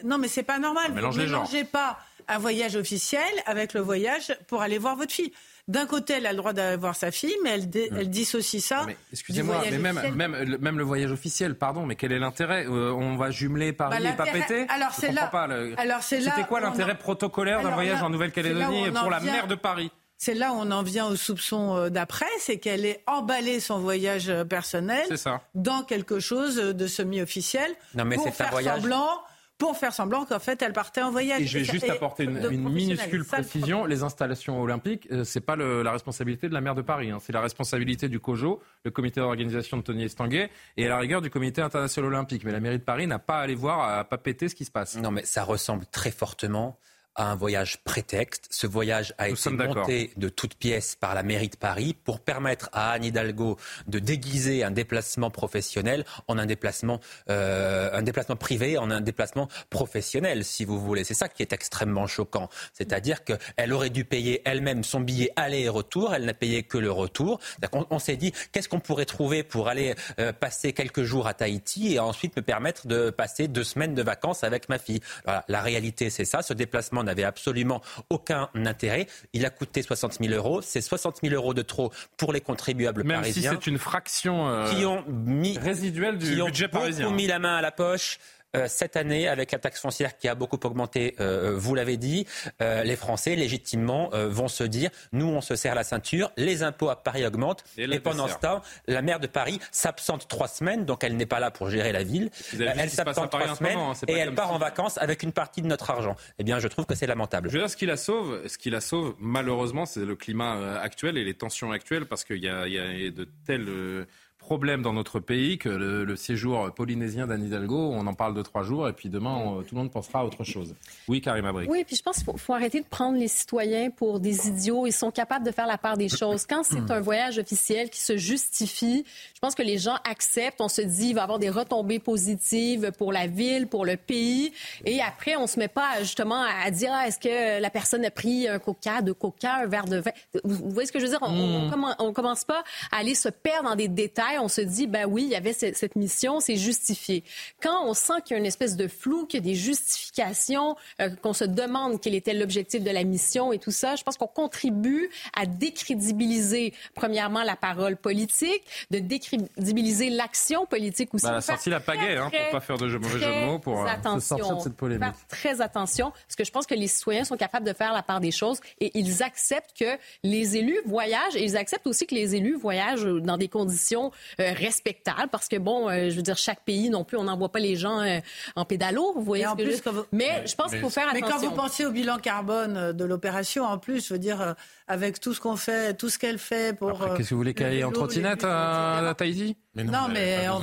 Non, 0.05 0.19
mais 0.19 0.29
c'est 0.29 0.43
pas 0.43 0.59
normal. 0.59 0.93
Vous 0.93 1.19
ne 1.19 1.25
mélangez 1.25 1.65
pas 1.65 1.99
un 2.29 2.39
voyage 2.39 2.77
officiel 2.77 3.23
avec 3.47 3.75
le 3.75 3.81
voyage 3.81 4.35
pour 4.47 4.63
aller 4.63 4.79
voir 4.79 4.97
votre 4.97 5.13
fille. 5.13 5.33
D'un 5.69 5.87
côté, 5.87 6.15
elle 6.15 6.27
a 6.27 6.33
le 6.33 6.39
droit 6.39 6.53
d'avoir 6.53 6.97
sa 6.97 7.11
fille, 7.11 7.35
mais 7.43 7.51
elle, 7.51 7.71
elle 7.97 8.11
dissocie 8.11 8.63
ça. 8.63 8.87
Excusez-moi, 9.13 9.63
mais 9.71 9.79
même, 9.79 10.01
même, 10.15 10.57
même, 10.61 10.79
le 10.79 10.85
voyage 10.85 11.13
officiel, 11.13 11.55
pardon, 11.55 11.87
mais 11.87 11.97
quel 11.97 12.13
est 12.13 12.19
l'intérêt? 12.19 12.67
Euh, 12.67 12.93
On 12.93 13.17
va 13.17 13.31
jumeler 13.31 13.73
Paris 13.73 14.03
bah, 14.03 14.11
et 14.11 14.17
pas 14.17 14.27
péter? 14.27 14.67
Alors 14.69 14.93
c'est 14.93 15.13
là. 15.13 15.31
Alors 15.77 16.03
c'est 16.03 16.21
C'était 16.21 16.45
quoi 16.45 16.61
l'intérêt 16.61 16.97
protocolaire 16.97 17.63
d'un 17.63 17.71
voyage 17.71 18.03
en 18.03 18.11
Nouvelle-Calédonie 18.11 18.91
pour 18.91 19.11
la 19.11 19.21
maire 19.21 19.47
de 19.47 19.55
Paris? 19.55 19.91
C'est 20.23 20.35
là 20.35 20.53
où 20.53 20.57
on 20.57 20.71
en 20.71 20.83
vient 20.83 21.07
au 21.07 21.17
soupçon 21.17 21.77
euh, 21.77 21.89
d'après, 21.89 22.27
c'est 22.41 22.59
qu'elle 22.59 22.85
ait 22.85 23.03
emballé 23.07 23.59
son 23.59 23.79
voyage 23.79 24.29
euh, 24.29 24.45
personnel 24.45 25.07
dans 25.55 25.83
quelque 25.83 26.21
chose 26.21 26.57
de 26.57 26.87
semi-officiel 26.87 27.75
pour 27.95 28.35
faire 28.35 28.53
semblant 28.61 29.23
pour 29.61 29.77
faire 29.77 29.93
semblant 29.93 30.25
qu'en 30.25 30.41
fait 30.41 30.61
elle 30.63 30.73
partait 30.73 31.03
en 31.03 31.11
voyage. 31.11 31.43
Et 31.43 31.47
je 31.47 31.59
vais 31.59 31.65
juste 31.65 31.89
apporter 31.89 32.25
une, 32.25 32.59
minuscule 32.59 33.25
précision. 33.25 33.85
Les 33.85 34.03
installations 34.03 34.61
olympiques, 34.61 35.07
ce 35.11 35.15
euh, 35.17 35.25
c'est 35.25 35.41
pas 35.41 35.55
la 35.55 35.93
responsabilité 35.93 36.49
de 36.49 36.55
la 36.55 36.63
maire 36.63 36.75
de 36.75 36.83
Paris, 36.83 37.11
hein. 37.11 37.19
c'est 37.21 37.33
la 37.33 37.43
responsabilité 37.43 38.09
du 38.09 38.19
COJO, 38.19 38.61
le 38.85 38.91
comité 38.91 39.21
d'organisation 39.21 39.77
de 39.77 39.83
Tony 39.83 40.05
Estanguet, 40.05 40.51
et 40.79 40.87
à 40.87 40.89
la 40.89 40.99
rigueur 40.99 41.21
du 41.21 41.29
comité 41.29 41.61
international 41.61 42.11
olympique. 42.11 42.43
Mais 42.45 42.53
la 42.53 42.61
mairie 42.61 42.79
de 42.79 42.85
Paris 42.85 43.07
n'a 43.07 43.19
pas 43.19 43.37
à 43.37 43.43
aller 43.43 43.55
voir, 43.55 43.99
à 43.99 44.03
pas 44.05 44.19
péter 44.19 44.49
ce 44.49 44.55
qui 44.55 44.65
se 44.65 44.71
passe. 44.71 44.97
Non 44.97 45.11
mais 45.11 45.25
ça 45.25 45.45
ressemble 45.45 45.85
très 45.87 46.11
fortement 46.11 46.79
à 47.15 47.31
un 47.31 47.35
voyage 47.35 47.83
prétexte. 47.85 48.47
Ce 48.51 48.67
voyage 48.67 49.15
a 49.19 49.29
été 49.29 49.51
monté 49.51 50.13
de 50.17 50.29
toutes 50.29 50.55
pièces 50.55 50.97
par 50.97 51.15
la 51.15 51.23
mairie 51.23 51.49
de 51.49 51.57
Paris 51.57 51.95
pour 51.95 52.21
permettre 52.21 52.69
à 52.73 52.93
Anne 52.93 53.05
Hidalgo 53.05 53.57
de 53.87 53.99
déguiser 53.99 54.65
un 54.65 54.71
déplacement 54.71 55.31
professionnel 55.31 56.05
en 56.29 56.39
un 56.39 56.47
déplacement, 56.47 57.01
euh, 57.29 57.91
un 57.93 58.03
déplacement 58.03 58.37
privé, 58.37 58.79
en 58.79 58.91
un 58.91 59.01
déplacement 59.01 59.49
professionnel, 59.71 60.45
si 60.45 60.65
vous 60.65 60.81
voulez. 60.81 61.05
C'est 61.05 61.15
ça 61.15 61.29
qui 61.29 61.43
est 61.43 61.53
extrêmement 61.53 62.07
choquant. 62.07 62.49
C'est-à-dire 62.73 63.25
qu'elle 63.25 63.73
aurait 63.73 63.91
dû 63.91 64.05
payer 64.05 64.43
elle-même 64.45 64.85
son 64.85 65.01
billet 65.01 65.33
aller 65.37 65.61
et 65.61 65.69
retour. 65.69 66.15
Elle 66.15 66.25
n'a 66.25 66.35
payé 66.35 66.63
que 66.63 66.79
le 66.79 66.91
retour. 66.91 67.41
On, 67.73 67.87
on 67.91 67.99
s'est 67.99 68.17
dit, 68.17 68.33
qu'est-ce 68.53 68.69
qu'on 68.69 68.81
pourrait 68.81 69.05
trouver 69.05 69.43
pour 69.43 69.69
aller 69.69 69.95
euh, 70.19 70.33
passer 70.33 70.73
quelques 70.73 71.03
jours 71.03 71.27
à 71.27 71.35
Tahiti 71.35 71.95
et 71.95 71.99
ensuite 71.99 72.37
me 72.37 72.43
permettre 72.43 72.87
de 72.87 73.11
passer 73.11 73.49
deux 73.49 73.65
semaines 73.65 73.95
de 73.95 74.03
vacances 74.03 74.45
avec 74.45 74.69
ma 74.69 74.79
fille. 74.79 75.01
Voilà, 75.25 75.45
la 75.49 75.61
réalité, 75.61 76.11
c'est 76.11 76.25
ça. 76.25 76.43
Ce 76.43 76.55
déplacement 76.55 77.05
n'avait 77.11 77.25
absolument 77.25 77.83
aucun 78.09 78.49
intérêt. 78.55 79.07
Il 79.33 79.45
a 79.45 79.51
coûté 79.51 79.83
60 79.83 80.19
000 80.21 80.35
euros. 80.35 80.63
C'est 80.63 80.81
60 80.81 81.19
000 81.23 81.35
euros 81.35 81.55
de 81.55 81.63
trop 81.63 81.93
pour 82.17 82.33
les 82.33 82.41
contribuables 82.41 83.05
Même 83.05 83.21
parisiens. 83.21 83.53
si 83.53 83.57
c'est 83.57 83.67
une 83.67 83.79
fraction 83.79 84.49
euh, 84.49 84.71
qui 84.71 84.85
ont 84.85 85.05
mis, 85.09 85.59
résiduelle 85.59 86.19
du 86.19 86.37
budget 86.37 86.69
parisien. 86.69 87.07
Qui 87.07 87.13
ont 87.13 87.15
mis 87.15 87.27
la 87.27 87.39
main 87.39 87.57
à 87.57 87.61
la 87.61 87.73
poche 87.73 88.19
cette 88.67 88.97
année, 88.97 89.29
avec 89.29 89.53
la 89.53 89.59
taxe 89.59 89.81
foncière 89.81 90.17
qui 90.17 90.29
a 90.29 90.35
beaucoup 90.35 90.59
augmenté, 90.65 91.15
euh, 91.21 91.55
vous 91.57 91.75
l'avez 91.75 91.97
dit, 91.97 92.27
euh, 92.61 92.83
les 92.83 92.97
Français, 92.97 93.37
légitimement, 93.37 94.11
vont 94.13 94.49
se 94.49 94.65
dire, 94.65 94.91
nous, 95.13 95.27
on 95.27 95.41
se 95.41 95.57
serre 95.57 95.75
la 95.75 95.85
ceinture, 95.85 96.33
les 96.37 96.63
impôts 96.63 96.91
à 96.91 96.97
Paris 97.03 97.25
augmentent, 97.27 97.65
et, 97.77 98.01
pendant 98.01 98.29
ce 98.29 98.37
temps, 98.37 98.63
la 98.87 99.03
maire 99.03 99.21
de 99.21 99.27
Paris 99.27 99.61
s'absente 99.71 100.29
trois 100.29 100.49
semaines, 100.49 100.85
donc 100.85 101.05
elle 101.05 101.17
n'est 101.17 101.27
pas 101.27 101.41
là 101.41 101.51
pour 101.51 101.71
gérer 101.71 101.93
la 101.93 102.03
ville. 102.03 102.31
Elle 102.59 102.91
s'absente 102.91 103.31
trois 103.31 103.55
semaines 103.55 103.79
hein, 103.79 103.93
et 104.09 104.15
elle 104.15 104.35
part 104.35 104.53
en 104.53 104.59
vacances 104.59 104.99
avec 104.99 105.23
une 105.23 105.33
partie 105.33 105.63
de 105.63 105.67
notre 105.67 105.91
argent. 105.91 106.17
Eh 106.39 106.45
bien, 106.45 106.59
je 106.59 106.69
trouve 106.69 106.87
que 106.87 106.95
c'est 106.95 107.07
lamentable. 107.07 107.49
Je 107.49 107.55
veux 107.55 107.61
dire, 107.61 107.71
ce 107.71 107.77
qui 107.77 107.87
la 107.87 107.97
sauve, 107.97 108.47
ce 108.47 108.59
qui 108.59 108.71
la 108.71 108.81
sauve, 108.81 109.15
malheureusement, 109.19 109.87
c'est 109.87 110.05
le 110.05 110.17
climat 110.17 110.81
actuel 110.81 111.17
et 111.17 111.25
les 111.25 111.35
tensions 111.35 111.73
actuelles, 111.73 112.07
parce 112.07 112.25
qu'il 112.25 112.39
y, 112.39 112.47
y, 112.47 112.49
a 112.49 113.11
de 113.11 113.29
telles 113.47 114.07
problème 114.41 114.83
dans 114.83 114.93
notre 114.93 115.21
pays 115.21 115.59
que 115.59 115.69
le, 115.69 116.17
séjour 116.17 116.73
polynésien 116.75 117.27
d'Anne 117.27 117.45
Hidalgo, 117.45 117.93
on 117.93 118.07
en 118.07 118.15
parle 118.15 118.35
de 118.35 118.43
trois 118.43 118.63
jours 118.63 118.89
et 118.89 118.93
puis 118.93 119.09
demain, 119.09 119.63
tout 119.69 119.75
le 119.75 119.81
monde 119.81 119.91
pensera 119.91 120.21
à 120.21 120.25
autre 120.25 120.45
chose. 120.45 120.75
Oui, 121.09 121.21
Karim 121.21 121.45
Abri. 121.45 121.67
Oui, 121.69 121.85
puis 121.85 121.95
je 121.95 122.03
pense 122.03 122.17
qu'il 122.23 122.39
faut, 122.39 122.53
arrêter 122.53 122.81
de 122.81 122.87
prendre 122.87 123.17
les 123.17 123.29
citoyens 123.29 123.91
pour 123.91 124.19
des 124.19 124.49
idiots. 124.49 124.87
Ils 124.87 124.93
sont 124.93 125.11
capables 125.11 125.47
de 125.47 125.53
faire 125.53 125.67
la 125.67 125.79
part 125.79 125.97
des 125.97 126.09
choses. 126.09 126.47
Quand 126.47 126.65
c'est 126.65 126.91
un 126.91 127.01
voyage 127.01 127.39
officiel 127.39 127.91
qui 127.91 128.01
se 128.01 128.17
justifie, 128.17 129.05
je 129.35 129.39
pense 129.41 129.55
que 129.55 129.63
les 129.63 129.79
gens 129.79 129.97
acceptent. 130.09 130.61
On 130.61 130.69
se 130.69 130.83
dit, 130.83 131.11
il 131.11 131.15
va 131.15 131.21
y 131.21 131.25
avoir 131.25 131.39
des 131.39 131.51
retombées 131.51 131.99
positives 132.01 132.93
pour 132.99 133.13
la 133.13 133.27
ville, 133.27 133.67
pour 133.67 133.85
le 133.85 133.97
pays. 133.97 134.53
Et 134.85 135.01
après, 135.01 135.37
on 135.37 135.47
se 135.47 135.59
met 135.59 135.69
pas 135.69 136.01
justement 136.01 136.43
à 136.43 136.71
dire, 136.71 136.91
ah, 136.93 137.07
est-ce 137.07 137.19
que 137.19 137.61
la 137.61 137.71
personne 137.71 138.05
a 138.05 138.11
pris 138.11 138.49
un 138.49 138.59
coca, 138.59 139.03
deux 139.03 139.15
coca, 139.15 139.57
un 139.57 139.67
verre 139.67 139.87
de 139.87 139.99
vin? 139.99 140.11
Vous 140.45 140.71
voyez 140.71 140.87
ce 140.87 140.93
que 140.93 140.99
je 140.99 141.05
veux 141.05 141.11
dire? 141.11 141.23
On, 141.23 142.09
ne 142.09 142.13
commence 142.13 142.45
pas 142.45 142.65
à 142.91 142.99
aller 142.99 143.15
se 143.15 143.29
perdre 143.29 143.69
dans 143.69 143.77
des 143.77 143.89
détails 143.89 144.30
on 144.39 144.49
se 144.49 144.61
dit, 144.61 144.87
ben 144.87 145.07
oui, 145.07 145.25
il 145.25 145.31
y 145.31 145.37
avait 145.37 145.53
cette, 145.53 145.97
mission, 145.97 146.41
c'est 146.41 146.57
justifié. 146.57 147.25
Quand 147.63 147.85
on 147.87 147.95
sent 147.95 148.15
qu'il 148.25 148.35
y 148.35 148.39
a 148.39 148.41
une 148.41 148.47
espèce 148.47 148.77
de 148.77 148.89
flou, 148.89 149.27
qu'il 149.27 149.41
y 149.41 149.43
a 149.43 149.45
des 149.45 149.55
justifications, 149.55 150.77
euh, 151.01 151.11
qu'on 151.23 151.33
se 151.33 151.45
demande 151.45 152.01
quel 152.01 152.15
était 152.15 152.35
l'objectif 152.35 152.83
de 152.83 152.91
la 152.91 153.05
mission 153.05 153.53
et 153.53 153.59
tout 153.59 153.71
ça, 153.71 153.97
je 153.97 154.03
pense 154.03 154.17
qu'on 154.17 154.27
contribue 154.27 155.11
à 155.37 155.47
décrédibiliser, 155.47 156.73
premièrement, 156.95 157.43
la 157.43 157.57
parole 157.57 157.97
politique, 157.97 158.63
de 158.91 158.99
décrédibiliser 158.99 160.11
l'action 160.11 160.67
politique 160.67 161.15
aussi. 161.15 161.27
Elle 161.27 161.35
a 161.35 161.41
sorti 161.41 161.71
la 161.71 161.81
pagaie, 161.81 162.17
hein, 162.17 162.31
pour 162.31 162.51
pas 162.51 162.61
faire 162.61 162.79
de 162.79 162.87
mauvais 162.97 163.19
jeu 163.19 163.27
de 163.27 163.47
mots, 163.47 163.59
pour 163.59 163.85
euh, 163.87 164.21
sortir 164.21 164.57
de 164.57 164.61
cette 164.61 164.77
polémique. 164.77 165.05
Faire 165.05 165.27
très 165.29 165.61
attention, 165.61 166.11
parce 166.11 166.37
que 166.37 166.45
je 166.45 166.51
pense 166.51 166.67
que 166.67 166.75
les 166.75 166.87
citoyens 166.87 167.25
sont 167.25 167.37
capables 167.37 167.67
de 167.67 167.73
faire 167.73 167.93
la 167.93 168.03
part 168.03 168.21
des 168.21 168.31
choses 168.31 168.61
et 168.81 168.91
ils 168.99 169.23
acceptent 169.23 169.77
que 169.79 169.99
les 170.23 170.57
élus 170.57 170.81
voyagent 170.87 171.37
et 171.37 171.45
ils 171.45 171.57
acceptent 171.57 171.87
aussi 171.87 172.07
que 172.07 172.15
les 172.15 172.35
élus 172.35 172.57
voyagent 172.57 173.05
dans 173.05 173.37
des 173.37 173.49
conditions 173.49 174.13
respectable 174.39 175.29
parce 175.31 175.49
que, 175.49 175.57
bon, 175.57 175.89
euh, 175.89 176.11
je 176.11 176.17
veux 176.17 176.23
dire, 176.23 176.37
chaque 176.37 176.65
pays 176.65 176.91
non 176.91 177.05
plus, 177.05 177.17
on 177.17 177.25
n'envoie 177.25 177.51
pas 177.51 177.59
les 177.59 177.77
gens 177.77 178.01
euh, 178.01 178.21
en 178.57 178.65
pédalo, 178.65 179.13
vous 179.15 179.23
voyez 179.23 179.45
ce 179.45 179.83
que 179.83 179.91
je... 179.91 180.01
Mais 180.13 180.47
je 180.47 180.55
pense 180.55 180.71
qu'il 180.71 180.81
faut 180.81 180.91
faire 180.91 181.09
attention. 181.09 181.27
Mais 181.27 181.33
quand 181.33 181.39
vous 181.39 181.55
pensez 181.55 181.85
au 181.85 181.91
bilan 181.91 182.19
carbone 182.19 182.93
de 182.93 183.05
l'opération, 183.05 183.65
en 183.65 183.79
plus, 183.79 184.07
je 184.07 184.15
veux 184.15 184.19
dire, 184.19 184.55
avec 184.91 185.21
tout 185.21 185.35
ce 185.35 185.41
qu'on 185.41 185.55
fait, 185.55 185.95
tout 185.95 186.09
ce 186.09 186.19
qu'elle 186.19 186.39
fait 186.39 186.77
pour... 186.77 186.99
Qu'est-ce 187.17 187.29
que 187.29 187.35
vous 187.35 187.37
voulez 187.37 187.55
qu'elle 187.55 187.69
aille 187.69 187.85
en 187.85 187.93
trottinette 187.93 188.43
à, 188.45 189.15
Tahiti 189.17 189.57
mais 189.77 189.85
non, 189.85 190.09
mais, 190.13 190.49
on, 190.49 190.57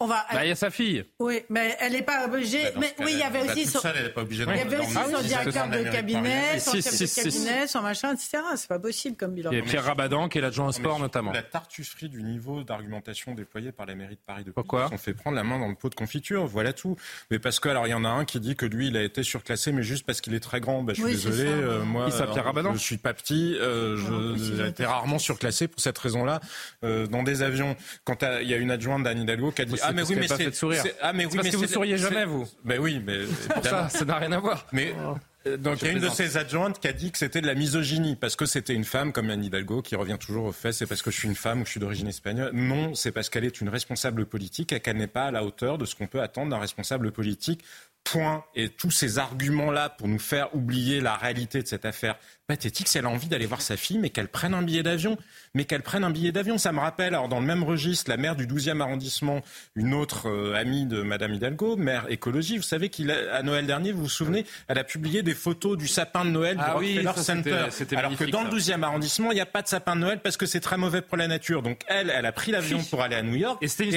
on, 0.00 0.06
va. 0.08 0.26
Bah, 0.32 0.44
il 0.44 0.48
y 0.48 0.50
a 0.50 0.56
sa 0.56 0.70
fille. 0.70 1.04
Oui, 1.20 1.42
mais 1.50 1.76
elle 1.78 1.92
n'est 1.92 2.02
pas 2.02 2.26
obligée. 2.26 2.64
Bah, 2.74 2.80
mais 2.80 2.94
oui, 2.98 3.12
il 3.12 3.18
y 3.20 3.22
avait 3.22 3.48
aussi 3.48 3.64
son. 3.64 3.78
elle 3.84 4.02
n'est 4.02 4.08
pas 4.10 4.22
obligée 4.22 4.44
de 4.44 4.50
il 4.50 4.56
y 4.56 4.60
avait 4.60 4.78
aussi 4.78 4.92
son 4.92 5.22
directeur 5.22 5.68
de 5.68 5.84
cabinet, 5.84 6.58
son 6.58 6.72
chef 6.72 7.00
de 7.00 7.22
cabinet, 7.22 7.66
son 7.68 7.80
machin, 7.80 8.12
etc. 8.12 8.38
C'est 8.56 8.66
pas 8.66 8.80
possible 8.80 9.16
comme 9.16 9.34
bilan. 9.34 9.52
Et 9.52 9.62
Pierre 9.62 9.84
Rabadan, 9.84 10.28
qui 10.28 10.38
est 10.38 10.40
l'adjoint 10.40 10.66
au 10.66 10.72
sport, 10.72 10.98
notamment. 10.98 11.30
La 11.30 11.44
tartufferie 11.44 12.08
du 12.08 12.24
niveau 12.24 12.64
d'argumentation 12.64 13.36
déployé 13.36 13.70
par 13.70 13.86
la 13.86 13.94
mairie 13.94 14.16
de 14.16 14.20
Paris 14.26 14.42
de 14.42 14.50
Pourquoi 14.50 14.88
On 14.90 14.98
fait 14.98 15.14
prendre 15.14 15.36
la 15.36 15.44
main 15.44 15.60
dans 15.60 15.68
le 15.68 15.76
pot 15.76 15.88
de 15.88 15.94
confiture, 15.94 16.44
voilà 16.46 16.72
tout. 16.72 16.96
Mais 17.30 17.38
parce 17.38 17.60
que, 17.60 17.68
alors, 17.68 17.86
il 17.86 17.90
y 17.90 17.94
en 17.94 18.04
a 18.04 18.08
un 18.08 18.24
qui 18.24 18.40
dit 18.40 18.56
que 18.56 18.66
lui, 18.66 18.88
il 18.88 18.96
a 18.96 19.02
été 19.04 19.22
surclassé, 19.22 19.70
mais 19.70 19.84
juste 19.84 20.04
parce 20.04 20.20
qu'il 20.20 20.34
est 20.34 20.40
très 20.40 20.58
grand. 20.60 20.82
Bah, 20.82 20.92
je 20.92 21.02
suis 21.02 21.12
désolé. 21.12 21.48
Euh, 21.48 21.84
moi, 21.84 22.06
il 22.08 22.12
s'appelle 22.12 22.32
Pierre 22.32 22.46
Rabadan. 22.46 22.72
Je 22.72 22.78
suis 22.78 22.98
pas 22.98 23.14
petit. 23.14 23.56
Euh, 23.60 24.36
j'ai 24.36 24.68
été 24.68 24.84
rarement 24.84 25.18
surclassé 25.18 25.68
pour 25.68 25.80
cette 25.80 25.98
raison-là. 25.98 26.40
Euh, 26.84 27.06
dans 27.06 27.22
des 27.22 27.42
avions, 27.42 27.76
quand 28.04 28.24
il 28.40 28.48
y 28.48 28.54
a 28.54 28.56
une 28.56 28.70
adjointe 28.70 29.04
d'Anne 29.04 29.22
Hidalgo 29.22 29.52
qui 29.52 29.62
a 29.62 29.64
dit 29.64 29.76
Ah, 29.82 29.92
mais 29.92 30.02
oui, 30.02 30.16
mais 30.16 30.28
c'est. 30.28 30.96
Ah, 31.00 31.12
mais 31.12 31.26
oui, 31.26 31.36
parce 31.36 31.50
que 31.50 31.56
vous 31.56 31.66
souriez 31.66 31.98
jamais, 31.98 32.24
vous. 32.24 32.48
Ben 32.64 32.80
oui, 32.80 33.00
mais. 33.04 33.20
ça, 33.62 33.88
ça 33.88 34.04
n'a 34.04 34.16
rien 34.16 34.32
à 34.32 34.38
voir. 34.38 34.66
Mais. 34.72 34.94
Euh, 35.46 35.56
donc 35.56 35.80
il 35.80 35.86
y 35.86 35.88
a 35.88 35.92
une 35.92 36.00
de 36.00 36.08
ses 36.08 36.36
adjointes 36.36 36.80
qui 36.80 36.88
a 36.88 36.92
dit 36.92 37.10
que 37.10 37.18
c'était 37.18 37.40
de 37.40 37.46
la 37.46 37.54
misogynie 37.54 38.14
parce 38.14 38.36
que 38.36 38.44
c'était 38.44 38.74
une 38.74 38.84
femme 38.84 39.12
comme 39.12 39.30
Anne 39.30 39.42
Hidalgo 39.42 39.80
qui 39.80 39.96
revient 39.96 40.18
toujours 40.20 40.44
au 40.44 40.52
fait 40.52 40.72
c'est 40.72 40.86
parce 40.86 41.00
que 41.00 41.10
je 41.10 41.16
suis 41.16 41.28
une 41.28 41.34
femme 41.34 41.62
ou 41.62 41.64
je 41.64 41.70
suis 41.70 41.80
d'origine 41.80 42.08
espagnole. 42.08 42.50
Non, 42.52 42.94
c'est 42.94 43.10
parce 43.12 43.30
qu'elle 43.30 43.44
est 43.44 43.60
une 43.60 43.70
responsable 43.70 44.26
politique 44.26 44.72
et 44.72 44.80
qu'elle 44.80 44.98
n'est 44.98 45.06
pas 45.06 45.24
à 45.24 45.30
la 45.30 45.44
hauteur 45.44 45.78
de 45.78 45.86
ce 45.86 45.94
qu'on 45.94 46.06
peut 46.06 46.20
attendre 46.20 46.50
d'un 46.50 46.58
responsable 46.58 47.10
politique. 47.10 47.64
Point. 48.04 48.44
Et 48.54 48.70
tous 48.70 48.90
ces 48.90 49.18
arguments-là 49.18 49.90
pour 49.90 50.08
nous 50.08 50.18
faire 50.18 50.54
oublier 50.54 51.00
la 51.00 51.16
réalité 51.16 51.62
de 51.62 51.66
cette 51.66 51.84
affaire 51.84 52.18
pathétique, 52.50 52.88
si 52.88 52.98
elle 52.98 53.06
a 53.06 53.08
envie 53.08 53.28
d'aller 53.28 53.46
voir 53.46 53.62
sa 53.62 53.76
fille, 53.76 53.98
mais 53.98 54.10
qu'elle 54.10 54.26
prenne 54.26 54.54
un 54.54 54.62
billet 54.62 54.82
d'avion. 54.82 55.16
Mais 55.54 55.66
qu'elle 55.66 55.82
prenne 55.82 56.02
un 56.02 56.10
billet 56.10 56.32
d'avion. 56.32 56.58
Ça 56.58 56.72
me 56.72 56.80
rappelle, 56.80 57.14
alors 57.14 57.28
dans 57.28 57.38
le 57.38 57.46
même 57.46 57.62
registre, 57.62 58.10
la 58.10 58.16
maire 58.16 58.34
du 58.34 58.46
12e 58.46 58.80
arrondissement, 58.80 59.40
une 59.76 59.94
autre 59.94 60.28
euh, 60.28 60.54
amie 60.54 60.84
de 60.84 61.02
Madame 61.02 61.32
Hidalgo, 61.32 61.76
maire 61.76 62.06
écologie. 62.08 62.56
Vous 62.56 62.64
savez 62.64 62.88
qu'à 62.88 63.42
Noël 63.42 63.66
dernier, 63.66 63.92
vous 63.92 64.02
vous 64.02 64.08
souvenez, 64.08 64.44
elle 64.66 64.78
a 64.78 64.84
publié 64.84 65.22
des 65.22 65.34
photos 65.34 65.76
du 65.76 65.86
sapin 65.86 66.24
de 66.24 66.30
Noël 66.30 66.56
du 66.56 66.62
ah 66.64 66.72
Rockefeller 66.72 67.12
Center. 67.16 67.66
alors 67.96 68.16
que 68.16 68.24
dans 68.24 68.42
le 68.42 68.50
12e 68.50 68.82
arrondissement, 68.82 69.30
il 69.30 69.36
n'y 69.36 69.40
a 69.40 69.46
pas 69.46 69.62
de 69.62 69.68
sapin 69.68 69.94
de 69.94 70.00
Noël 70.00 70.20
parce 70.20 70.36
que 70.36 70.46
c'est 70.46 70.60
très 70.60 70.76
mauvais 70.76 71.02
pour 71.02 71.16
la 71.16 71.28
nature. 71.28 71.62
Donc 71.62 71.80
elle, 71.86 72.10
elle 72.10 72.26
a 72.26 72.32
pris 72.32 72.50
l'avion 72.50 72.82
pour 72.82 73.02
aller 73.02 73.16
à 73.16 73.22
New 73.22 73.36
York. 73.36 73.62
Et, 73.62 73.68
elle, 73.78 73.94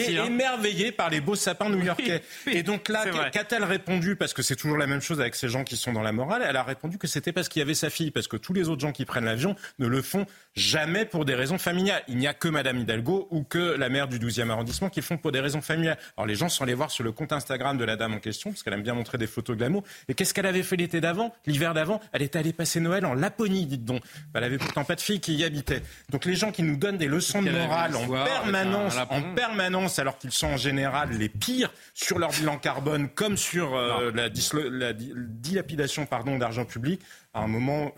est 0.00 0.18
hein. 0.18 0.24
émerveillée 0.26 0.90
par 0.90 1.10
les 1.10 1.20
beaux 1.20 1.36
sapins 1.36 1.68
new-yorkais. 1.68 2.22
Et 2.46 2.64
donc 2.64 2.88
là, 2.88 3.04
qu'a-t-elle 3.30 3.64
répondu 3.64 4.16
Parce 4.16 4.32
que 4.32 4.42
c'est 4.42 4.56
toujours 4.56 4.78
la 4.78 4.86
même 4.86 5.00
chose 5.00 5.20
avec 5.20 5.36
ces 5.36 5.48
gens 5.48 5.62
qui 5.62 5.76
sont 5.76 5.92
dans 5.92 6.02
la 6.02 6.12
morale. 6.12 6.44
Elle 6.44 6.56
a 6.56 6.64
répondu 6.64 6.98
que 6.98 7.06
c'était 7.06 7.32
parce 7.32 7.48
qu'il 7.48 7.60
y 7.60 7.62
avait 7.62 7.74
sa 7.84 7.90
fille, 7.90 8.10
parce 8.10 8.28
que 8.28 8.38
tous 8.38 8.54
les 8.54 8.70
autres 8.70 8.80
gens 8.80 8.92
qui 8.92 9.04
prennent 9.04 9.26
l'avion 9.26 9.56
ne 9.78 9.86
le 9.86 10.00
font 10.00 10.24
jamais 10.54 11.04
pour 11.04 11.24
des 11.24 11.34
raisons 11.34 11.58
familiales. 11.58 12.02
Il 12.08 12.16
n'y 12.16 12.26
a 12.26 12.34
que 12.34 12.48
Madame 12.48 12.78
Hidalgo 12.78 13.26
ou 13.30 13.42
que 13.42 13.76
la 13.76 13.88
maire 13.88 14.08
du 14.08 14.18
12e 14.18 14.50
arrondissement 14.50 14.88
qui 14.88 15.02
font 15.02 15.16
pour 15.16 15.32
des 15.32 15.40
raisons 15.40 15.60
familiales. 15.60 15.98
Alors 16.16 16.26
les 16.26 16.34
gens 16.34 16.48
sont 16.48 16.64
allés 16.64 16.74
voir 16.74 16.90
sur 16.90 17.04
le 17.04 17.12
compte 17.12 17.32
Instagram 17.32 17.76
de 17.76 17.84
la 17.84 17.96
dame 17.96 18.14
en 18.14 18.18
question, 18.18 18.50
parce 18.50 18.62
qu'elle 18.62 18.74
aime 18.74 18.82
bien 18.82 18.94
montrer 18.94 19.18
des 19.18 19.26
photos 19.26 19.56
glamour. 19.56 19.82
Et 20.08 20.14
qu'est-ce 20.14 20.32
qu'elle 20.32 20.46
avait 20.46 20.62
fait 20.62 20.76
l'été 20.76 21.00
d'avant, 21.00 21.34
l'hiver 21.46 21.74
d'avant? 21.74 22.00
Elle 22.12 22.22
était 22.22 22.38
allée 22.38 22.52
passer 22.52 22.80
Noël 22.80 23.04
en 23.04 23.14
Laponie, 23.14 23.66
dites 23.66 23.84
donc. 23.84 24.02
Elle 24.34 24.44
avait 24.44 24.58
pourtant 24.58 24.84
pas 24.84 24.94
de 24.94 25.00
fille 25.00 25.20
qui 25.20 25.34
y 25.34 25.44
habitait. 25.44 25.82
Donc 26.10 26.24
les 26.24 26.34
gens 26.34 26.52
qui 26.52 26.62
nous 26.62 26.76
donnent 26.76 26.98
des 26.98 27.08
leçons 27.08 27.42
de 27.42 27.50
morale 27.50 27.96
en 27.96 28.06
permanence, 28.08 28.96
en 29.10 29.34
permanence, 29.34 29.98
alors 29.98 30.18
qu'ils 30.18 30.32
sont 30.32 30.48
en 30.48 30.56
général 30.56 31.10
les 31.10 31.28
pires 31.28 31.72
sur 31.94 32.18
leur 32.18 32.30
bilan 32.30 32.58
carbone, 32.58 33.08
comme 33.08 33.36
sur 33.36 33.74
euh, 33.74 34.12
la, 34.14 34.28
la, 34.70 34.92
dilapidation 34.92 36.06
pardon 36.06 36.38
d'argent 36.38 36.64
public, 36.64 37.00
à 37.32 37.40
un 37.40 37.48
moment. 37.48 37.92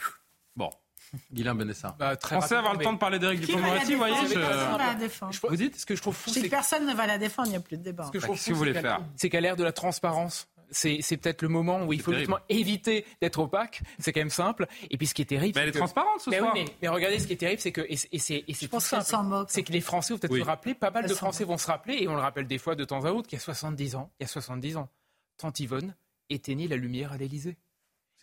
Guilain 1.32 1.54
Benessa. 1.54 1.96
Bah, 1.98 2.16
Pensez 2.16 2.54
avoir 2.54 2.74
le 2.74 2.82
temps 2.82 2.92
de 2.92 2.98
parler 2.98 3.18
d'Éric 3.18 3.40
Dupond-Moretti, 3.40 3.92
vous 3.92 3.98
voyez 3.98 4.14
je... 4.28 5.46
Vous 5.48 5.56
dites 5.56 5.76
ce 5.76 5.86
que 5.86 5.96
je 5.96 6.02
trouve 6.02 6.14
fou, 6.14 6.30
c'est 6.30 6.42
que 6.42 6.48
personne 6.48 6.86
ne 6.86 6.94
va 6.94 7.06
la 7.06 7.18
défendre, 7.18 7.48
il 7.48 7.52
n'y 7.52 7.56
a 7.56 7.60
plus 7.60 7.76
de 7.76 7.82
débat. 7.82 8.04
Ce 8.06 8.10
que 8.10 8.20
je 8.20 8.24
trouve 8.24 8.38
fou, 8.38 8.50
vous 8.50 8.56
voulez 8.56 8.74
faire 8.74 9.00
C'est 9.16 9.30
qu'à 9.30 9.40
l'ère 9.40 9.56
de 9.56 9.64
la 9.64 9.72
transparence, 9.72 10.48
c'est 10.70 11.16
peut-être 11.16 11.42
le 11.42 11.48
moment 11.48 11.84
où 11.84 11.92
il 11.92 12.00
faut 12.00 12.12
justement 12.12 12.38
éviter 12.48 13.04
d'être 13.20 13.38
opaque. 13.38 13.82
C'est 13.98 14.12
quand 14.12 14.20
même 14.20 14.30
simple. 14.30 14.66
Et 14.90 14.96
puis 14.96 15.06
ce 15.06 15.14
qui 15.14 15.22
est 15.22 15.26
terrible, 15.26 15.52
mais 15.56 15.62
elle 15.62 15.68
est 15.68 15.78
transparente 15.78 16.20
ce 16.20 16.30
soir. 16.30 16.52
Oui, 16.54 16.64
mais, 16.82 16.88
regardez, 16.88 17.18
ce 17.18 17.26
qui 17.26 17.34
est 17.34 17.36
terrible, 17.36 17.60
c'est 17.60 17.72
que 17.72 17.82
et, 17.88 17.96
c'est 17.96 18.68
tout 18.68 18.80
simple. 18.80 19.44
C'est 19.48 19.62
que 19.62 19.72
les 19.72 19.80
Français, 19.80 20.14
vous 20.14 20.18
peut-être 20.18 20.32
oui. 20.32 20.40
se 20.40 20.44
rappeler, 20.44 20.74
pas 20.74 20.90
mal 20.90 21.06
de 21.06 21.14
Français 21.14 21.44
vont 21.44 21.58
se 21.58 21.66
rappeler, 21.66 21.98
et 22.00 22.08
on 22.08 22.14
le 22.14 22.20
rappelle 22.20 22.46
des 22.46 22.58
fois 22.58 22.74
de 22.74 22.84
temps 22.84 23.04
à 23.04 23.12
autre, 23.12 23.28
qu'il 23.28 23.38
y 23.38 23.40
a 23.40 23.44
70 23.44 23.96
ans, 23.96 24.10
il 24.18 24.24
y 24.24 24.26
a 24.26 24.28
70 24.28 24.76
ans, 24.76 24.88
Tante 25.36 25.60
Yvonne 25.60 25.94
éteignait 26.30 26.68
la 26.68 26.76
lumière 26.76 27.12
à 27.12 27.16
l'Élysée. 27.16 27.56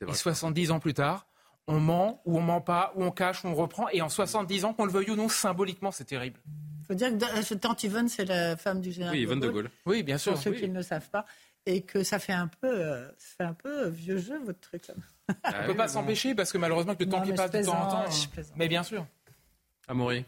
Et 0.07 0.13
70 0.13 0.71
ans 0.71 0.79
plus 0.79 0.93
tard, 0.93 1.27
on 1.67 1.79
ment 1.79 2.21
ou 2.25 2.37
on 2.37 2.41
ment 2.41 2.61
pas, 2.61 2.91
ou 2.95 3.03
on 3.03 3.11
cache, 3.11 3.43
ou 3.43 3.47
on 3.47 3.55
reprend. 3.55 3.87
Et 3.89 4.01
en 4.01 4.09
70 4.09 4.65
ans, 4.65 4.73
qu'on 4.73 4.85
le 4.85 4.91
veuille 4.91 5.11
ou 5.11 5.15
non, 5.15 5.29
symboliquement, 5.29 5.91
c'est 5.91 6.05
terrible. 6.05 6.39
Il 6.81 6.85
faut 6.85 6.93
dire 6.93 7.11
que 7.17 7.53
Tante 7.53 7.83
Yvonne, 7.83 8.09
c'est 8.09 8.25
la 8.25 8.57
femme 8.57 8.81
du 8.81 8.91
général 8.91 9.15
oui, 9.15 9.21
Yvonne 9.21 9.39
de 9.39 9.49
Gaulle. 9.49 9.69
Oui, 9.85 10.03
bien 10.03 10.17
sûr. 10.17 10.33
Pour 10.33 10.41
ceux 10.41 10.51
qui 10.51 10.67
ne 10.67 10.75
le 10.75 10.83
savent 10.83 11.09
pas. 11.09 11.25
Et 11.65 11.81
que 11.81 12.03
ça 12.03 12.19
fait 12.19 12.33
un 12.33 12.47
peu, 12.47 12.67
euh, 12.67 13.07
ça 13.17 13.35
fait 13.37 13.43
un 13.45 13.53
peu 13.53 13.87
vieux 13.87 14.17
jeu, 14.17 14.37
votre 14.43 14.59
truc. 14.59 14.83
on 15.29 15.61
ne 15.61 15.67
peut 15.67 15.77
pas 15.77 15.87
s'empêcher, 15.87 16.35
parce 16.35 16.51
que 16.51 16.57
malheureusement, 16.57 16.93
que 16.93 17.05
le 17.05 17.09
temps 17.09 17.21
qui 17.21 17.31
passe 17.31 17.51
de 17.51 17.63
temps 17.63 17.81
en 17.81 18.03
temps. 18.05 18.11
Mais 18.57 18.67
bien 18.67 18.83
sûr. 18.83 19.05
Amaury. 19.87 20.25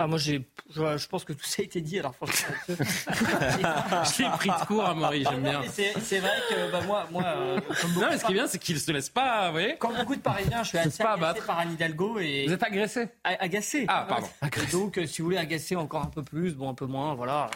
Ah, 0.00 0.06
moi, 0.06 0.18
j'ai, 0.18 0.48
je, 0.70 1.08
pense 1.08 1.24
que 1.24 1.32
tout 1.32 1.44
ça 1.44 1.60
a 1.60 1.64
été 1.64 1.80
dit. 1.80 1.98
Alors, 1.98 2.14
franchement, 2.14 2.54
je 2.68 4.08
suis 4.08 4.24
pris 4.24 4.48
de 4.48 4.66
court, 4.66 4.84
Amaury, 4.84 5.24
j'aime 5.28 5.42
bien. 5.42 5.62
C'est, 5.68 6.20
vrai 6.20 6.30
que 6.48 6.70
bah, 6.70 6.82
moi, 6.86 7.08
moi 7.10 7.24
euh, 7.24 7.60
comme 7.80 7.94
non, 7.94 8.06
mais 8.08 8.16
ce 8.16 8.24
qui 8.24 8.30
est 8.30 8.34
bien, 8.36 8.46
c'est 8.46 8.60
qu'il 8.60 8.76
ne 8.76 8.80
se 8.80 8.92
laisse 8.92 9.10
pas, 9.10 9.46
vous 9.46 9.52
voyez 9.54 9.76
Comme 9.76 9.96
beaucoup 9.96 10.14
de 10.14 10.20
Parisiens, 10.20 10.62
je 10.62 10.68
suis 10.68 10.78
assez 10.78 11.02
pas 11.02 11.14
agacé 11.14 11.40
par 11.44 11.58
Anne 11.58 11.72
Hidalgo. 11.72 12.20
Et... 12.20 12.46
Vous 12.46 12.52
êtes 12.52 12.62
agressé 12.62 13.08
Agacé. 13.24 13.86
Ah, 13.88 14.06
pardon. 14.08 14.28
donc, 14.70 15.00
si 15.04 15.20
vous 15.20 15.26
voulez 15.26 15.38
agacer 15.38 15.74
encore 15.74 16.02
un 16.02 16.10
peu 16.10 16.22
plus, 16.22 16.54
bon, 16.54 16.68
un 16.68 16.74
peu 16.74 16.86
moins, 16.86 17.14
voilà. 17.14 17.50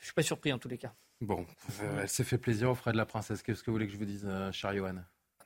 Je 0.00 0.06
suis 0.06 0.14
pas 0.14 0.22
surpris 0.22 0.52
en 0.52 0.58
tous 0.58 0.68
les 0.68 0.78
cas. 0.78 0.92
Bon, 1.20 1.46
euh, 1.80 2.00
elle 2.02 2.08
s'est 2.08 2.24
fait 2.24 2.38
plaisir 2.38 2.70
au 2.70 2.74
frais 2.74 2.90
de 2.90 2.96
la 2.96 3.06
princesse. 3.06 3.42
Qu'est-ce 3.44 3.62
que 3.62 3.70
vous 3.70 3.76
voulez 3.76 3.86
que 3.86 3.92
je 3.92 3.98
vous 3.98 4.04
dise, 4.04 4.26
euh, 4.28 4.50
cher 4.50 4.74
Johan? 4.74 4.96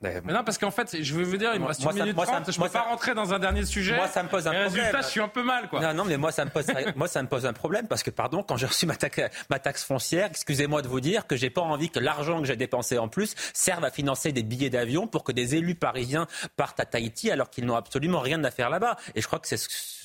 Mais 0.00 0.32
non, 0.32 0.44
parce 0.44 0.58
qu'en 0.58 0.70
fait, 0.70 1.02
je 1.02 1.14
veux 1.14 1.24
vous 1.24 1.36
dire, 1.36 1.50
il 1.54 1.60
me 1.60 1.66
reste 1.66 1.82
une 1.82 1.92
minute 1.92 2.16
trente. 2.16 2.50
Je 2.50 2.58
ne 2.58 2.64
peux 2.64 2.70
pas 2.70 2.82
rentrer 2.82 3.14
dans 3.14 3.34
un 3.34 3.38
dernier 3.38 3.64
sujet. 3.64 3.96
Moi, 3.96 4.06
ça 4.06 4.22
me 4.22 4.28
pose 4.28 4.46
un 4.46 4.52
problème. 4.52 4.72
Résultat, 4.72 5.00
je 5.02 5.08
suis 5.08 5.20
un 5.20 5.28
peu 5.28 5.42
mal, 5.42 5.68
quoi. 5.68 5.80
Non, 5.80 5.94
non, 5.94 6.04
mais 6.04 6.16
moi, 6.16 6.30
ça 6.30 6.44
me 6.44 6.50
pose, 6.50 6.66
moi, 6.96 7.08
ça 7.08 7.22
me 7.22 7.28
pose 7.28 7.46
un 7.46 7.52
problème 7.52 7.88
parce 7.88 8.02
que, 8.02 8.10
pardon, 8.10 8.42
quand 8.42 8.56
j'ai 8.56 8.66
reçu 8.66 8.86
ma, 8.86 8.94
ma 9.50 9.58
taxe 9.58 9.84
foncière, 9.84 10.28
excusez-moi 10.30 10.82
de 10.82 10.88
vous 10.88 11.00
dire 11.00 11.26
que 11.26 11.36
j'ai 11.36 11.50
pas 11.50 11.62
envie 11.62 11.90
que 11.90 11.98
l'argent 11.98 12.40
que 12.40 12.46
j'ai 12.46 12.56
dépensé 12.56 12.98
en 12.98 13.08
plus 13.08 13.34
serve 13.52 13.84
à 13.84 13.90
financer 13.90 14.32
des 14.32 14.42
billets 14.42 14.70
d'avion 14.70 15.06
pour 15.06 15.24
que 15.24 15.32
des 15.32 15.56
élus 15.56 15.74
parisiens 15.74 16.26
partent 16.56 16.80
à 16.80 16.84
Tahiti 16.84 17.30
alors 17.30 17.50
qu'ils 17.50 17.66
n'ont 17.66 17.76
absolument 17.76 18.20
rien 18.20 18.42
à 18.44 18.50
faire 18.50 18.70
là-bas. 18.70 18.96
Et 19.14 19.20
je 19.20 19.26
crois 19.26 19.38
que 19.40 19.48
c'est 19.48 19.58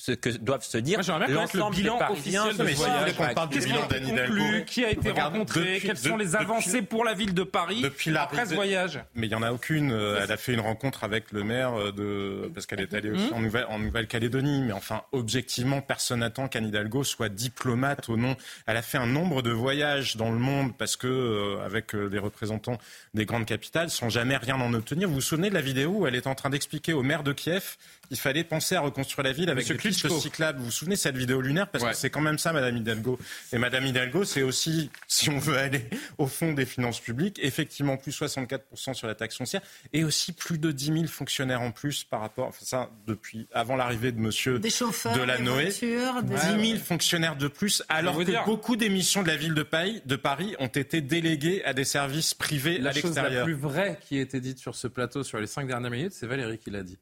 ce 0.04 0.12
que 0.12 0.28
doivent 0.28 0.64
se 0.64 0.76
dire 0.76 0.98
l'ensemble 0.98 1.76
le 1.76 1.76
bilan 1.76 1.98
officiel 2.10 2.56
de 2.56 2.66
ce 2.66 2.74
voyage. 2.74 3.14
Qu'est-ce 3.50 3.66
qui 3.66 3.72
conclu 3.72 4.64
Qui 4.66 4.84
a 4.84 4.90
été 4.90 5.10
rencontré 5.10 5.80
Quelles 5.80 5.96
sont 5.96 6.16
les 6.16 6.36
avancées 6.36 6.82
pour 6.82 7.04
la 7.04 7.14
ville 7.14 7.32
de 7.32 7.42
Paris 7.42 7.80
depuis 7.80 8.16
après 8.16 8.46
ce 8.46 8.54
voyage 8.54 9.00
Mais 9.14 9.26
il 9.26 9.30
n'y 9.30 9.34
en 9.34 9.42
a 9.42 9.52
aucune. 9.52 9.83
Euh, 9.90 10.20
elle 10.22 10.32
a 10.32 10.36
fait 10.36 10.52
une 10.52 10.60
rencontre 10.60 11.04
avec 11.04 11.32
le 11.32 11.44
maire 11.44 11.74
euh, 11.74 11.92
de 11.92 12.50
parce 12.52 12.66
qu'elle 12.66 12.80
est 12.80 12.94
allée 12.94 13.10
aussi 13.10 13.30
mmh. 13.30 13.34
en 13.34 13.40
Nouvelle 13.40 13.66
en 13.68 13.78
Nouvelle-Calédonie. 13.78 14.62
Mais 14.62 14.72
enfin, 14.72 15.02
objectivement, 15.12 15.80
personne 15.80 16.20
n'attend 16.20 16.48
qu'Anne 16.48 16.66
Hidalgo 16.66 17.04
soit 17.04 17.28
diplomate 17.28 18.08
au 18.08 18.16
nom. 18.16 18.36
Elle 18.66 18.76
a 18.76 18.82
fait 18.82 18.98
un 18.98 19.06
nombre 19.06 19.42
de 19.42 19.50
voyages 19.50 20.16
dans 20.16 20.30
le 20.30 20.38
monde 20.38 20.76
parce 20.76 20.96
que 20.96 21.06
euh, 21.06 21.64
avec 21.64 21.92
les 21.92 22.18
représentants 22.18 22.78
des 23.14 23.26
grandes 23.26 23.46
capitales, 23.46 23.90
sans 23.90 24.08
jamais 24.08 24.36
rien 24.36 24.60
en 24.60 24.72
obtenir. 24.74 25.08
Vous 25.08 25.16
vous 25.16 25.20
souvenez 25.20 25.48
de 25.48 25.54
la 25.54 25.60
vidéo 25.60 25.90
où 25.90 26.06
elle 26.06 26.14
est 26.14 26.26
en 26.26 26.34
train 26.34 26.50
d'expliquer 26.50 26.92
au 26.92 27.02
maire 27.02 27.22
de 27.22 27.32
Kiev 27.32 27.76
qu'il 28.08 28.18
fallait 28.18 28.44
penser 28.44 28.74
à 28.76 28.80
reconstruire 28.80 29.24
la 29.24 29.32
ville 29.32 29.50
avec 29.50 29.66
des 29.66 29.74
pistes 29.74 30.08
cyclables. 30.08 30.58
Vous 30.58 30.66
vous 30.66 30.70
souvenez 30.70 30.96
de 30.96 31.00
cette 31.00 31.16
vidéo 31.16 31.40
lunaire? 31.40 31.68
Parce 31.68 31.84
que 31.84 31.94
c'est 31.94 32.10
quand 32.10 32.20
même 32.20 32.38
ça, 32.38 32.52
Madame 32.52 32.76
Hidalgo. 32.76 33.18
Et 33.52 33.58
Madame 33.58 33.86
Hidalgo, 33.86 34.24
c'est 34.24 34.42
aussi, 34.42 34.90
si 35.08 35.30
on 35.30 35.38
veut 35.38 35.56
aller 35.56 35.88
au 36.18 36.26
fond 36.26 36.52
des 36.52 36.66
finances 36.66 37.00
publiques, 37.00 37.38
effectivement 37.42 37.96
plus 37.96 38.18
64% 38.20 38.94
sur 38.94 39.06
la 39.06 39.14
taxe 39.14 39.36
foncière 39.36 39.62
et 39.92 40.04
aussi 40.04 40.32
plus 40.32 40.58
de 40.58 40.72
10 40.72 40.86
000 40.86 41.06
fonctionnaires 41.06 41.62
en 41.62 41.70
plus 41.70 42.04
par 42.04 42.20
rapport, 42.20 42.48
enfin 42.48 42.64
ça 42.64 42.90
depuis 43.06 43.48
avant 43.52 43.76
l'arrivée 43.76 44.12
de 44.12 44.20
Monsieur 44.20 44.58
des 44.58 44.70
chauffeurs, 44.70 45.16
Delanoë, 45.16 45.64
des 45.66 46.56
10 46.58 46.70
000 46.70 46.78
fonctionnaires 46.78 47.36
de 47.36 47.48
plus, 47.48 47.82
alors 47.88 48.18
que 48.18 48.22
dire. 48.22 48.44
beaucoup 48.44 48.76
d'émissions 48.76 49.22
de 49.22 49.28
la 49.28 49.36
ville 49.36 49.54
de 49.54 49.62
Paris, 49.62 50.02
de 50.04 50.16
Paris 50.16 50.54
ont 50.58 50.66
été 50.66 51.00
déléguées 51.00 51.64
à 51.64 51.74
des 51.74 51.84
services 51.84 52.34
privés 52.34 52.78
la 52.78 52.90
à 52.90 52.92
l'extérieur. 52.92 53.24
La 53.24 53.30
chose 53.30 53.38
la 53.38 53.44
plus 53.44 53.54
vraie 53.54 53.98
qui 54.06 54.18
a 54.18 54.20
été 54.20 54.40
dite 54.40 54.58
sur 54.58 54.74
ce 54.74 54.88
plateau 54.88 55.22
sur 55.22 55.38
les 55.38 55.46
cinq 55.46 55.66
dernières 55.66 55.90
minutes, 55.90 56.12
c'est 56.12 56.26
Valérie 56.26 56.58
qui 56.58 56.70
l'a 56.70 56.82
dit 56.82 56.98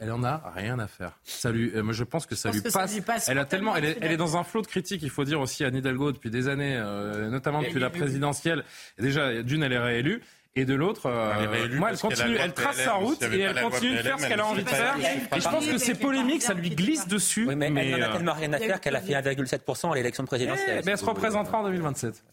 elle 0.00 0.12
en 0.12 0.24
a 0.24 0.50
rien 0.54 0.78
à 0.78 0.86
faire. 0.86 1.18
Ça 1.24 1.52
lui, 1.52 1.70
euh, 1.74 1.92
je 1.92 2.04
pense 2.04 2.24
que 2.24 2.34
ça, 2.34 2.50
lui, 2.50 2.62
passe, 2.62 3.28
Elle 3.28 3.38
a 3.38 3.44
tellement, 3.44 3.76
elle 3.76 3.84
est, 3.84 4.16
dans 4.16 4.38
un 4.38 4.44
flot 4.44 4.62
de 4.62 4.66
critiques. 4.66 5.02
Il 5.02 5.10
faut 5.10 5.24
dire 5.24 5.40
aussi 5.40 5.62
à 5.62 5.68
Hidalgo 5.68 6.10
depuis 6.10 6.30
des 6.30 6.48
années, 6.48 6.74
euh, 6.74 7.28
notamment 7.28 7.60
depuis 7.60 7.78
la 7.78 7.90
présidentielle. 7.90 8.64
Déjà, 8.98 9.42
d'une, 9.42 9.62
elle 9.62 9.74
est 9.74 9.78
réélue. 9.78 10.22
Et 10.56 10.64
de 10.64 10.74
l'autre, 10.74 11.06
euh, 11.06 11.68
moi, 11.76 11.90
elle 11.90 11.98
continue, 11.98 12.36
elle 12.36 12.52
trace 12.52 12.76
sa 12.76 12.94
route 12.94 13.22
et 13.22 13.40
elle 13.40 13.60
continue 13.60 13.96
de 13.96 14.02
faire 14.02 14.18
ce 14.18 14.26
qu'elle 14.26 14.40
a 14.40 14.46
envie 14.46 14.64
de 14.64 14.68
faire. 14.68 14.96
Et 14.98 15.40
je 15.40 15.48
pense 15.48 15.66
que 15.66 15.78
c'est 15.78 15.94
polémique, 15.94 16.42
ça 16.42 16.54
lui 16.54 16.70
glisse 16.70 17.06
dessus. 17.06 17.46
Oui, 17.46 17.54
mais, 17.54 17.66
elle 17.66 18.00
n'en 18.00 18.08
a 18.08 18.12
tellement 18.12 18.32
rien 18.32 18.52
à 18.52 18.58
faire 18.58 18.80
qu'elle 18.80 18.96
a 18.96 19.00
fait 19.00 19.12
1,7% 19.12 19.92
à 19.92 19.94
l'élection 19.94 20.24
présidentielle. 20.24 20.82
mais 20.84 20.92
elle 20.92 20.98
se 20.98 21.04
représentera 21.04 21.58
en 21.58 21.64
2027. 21.64 22.24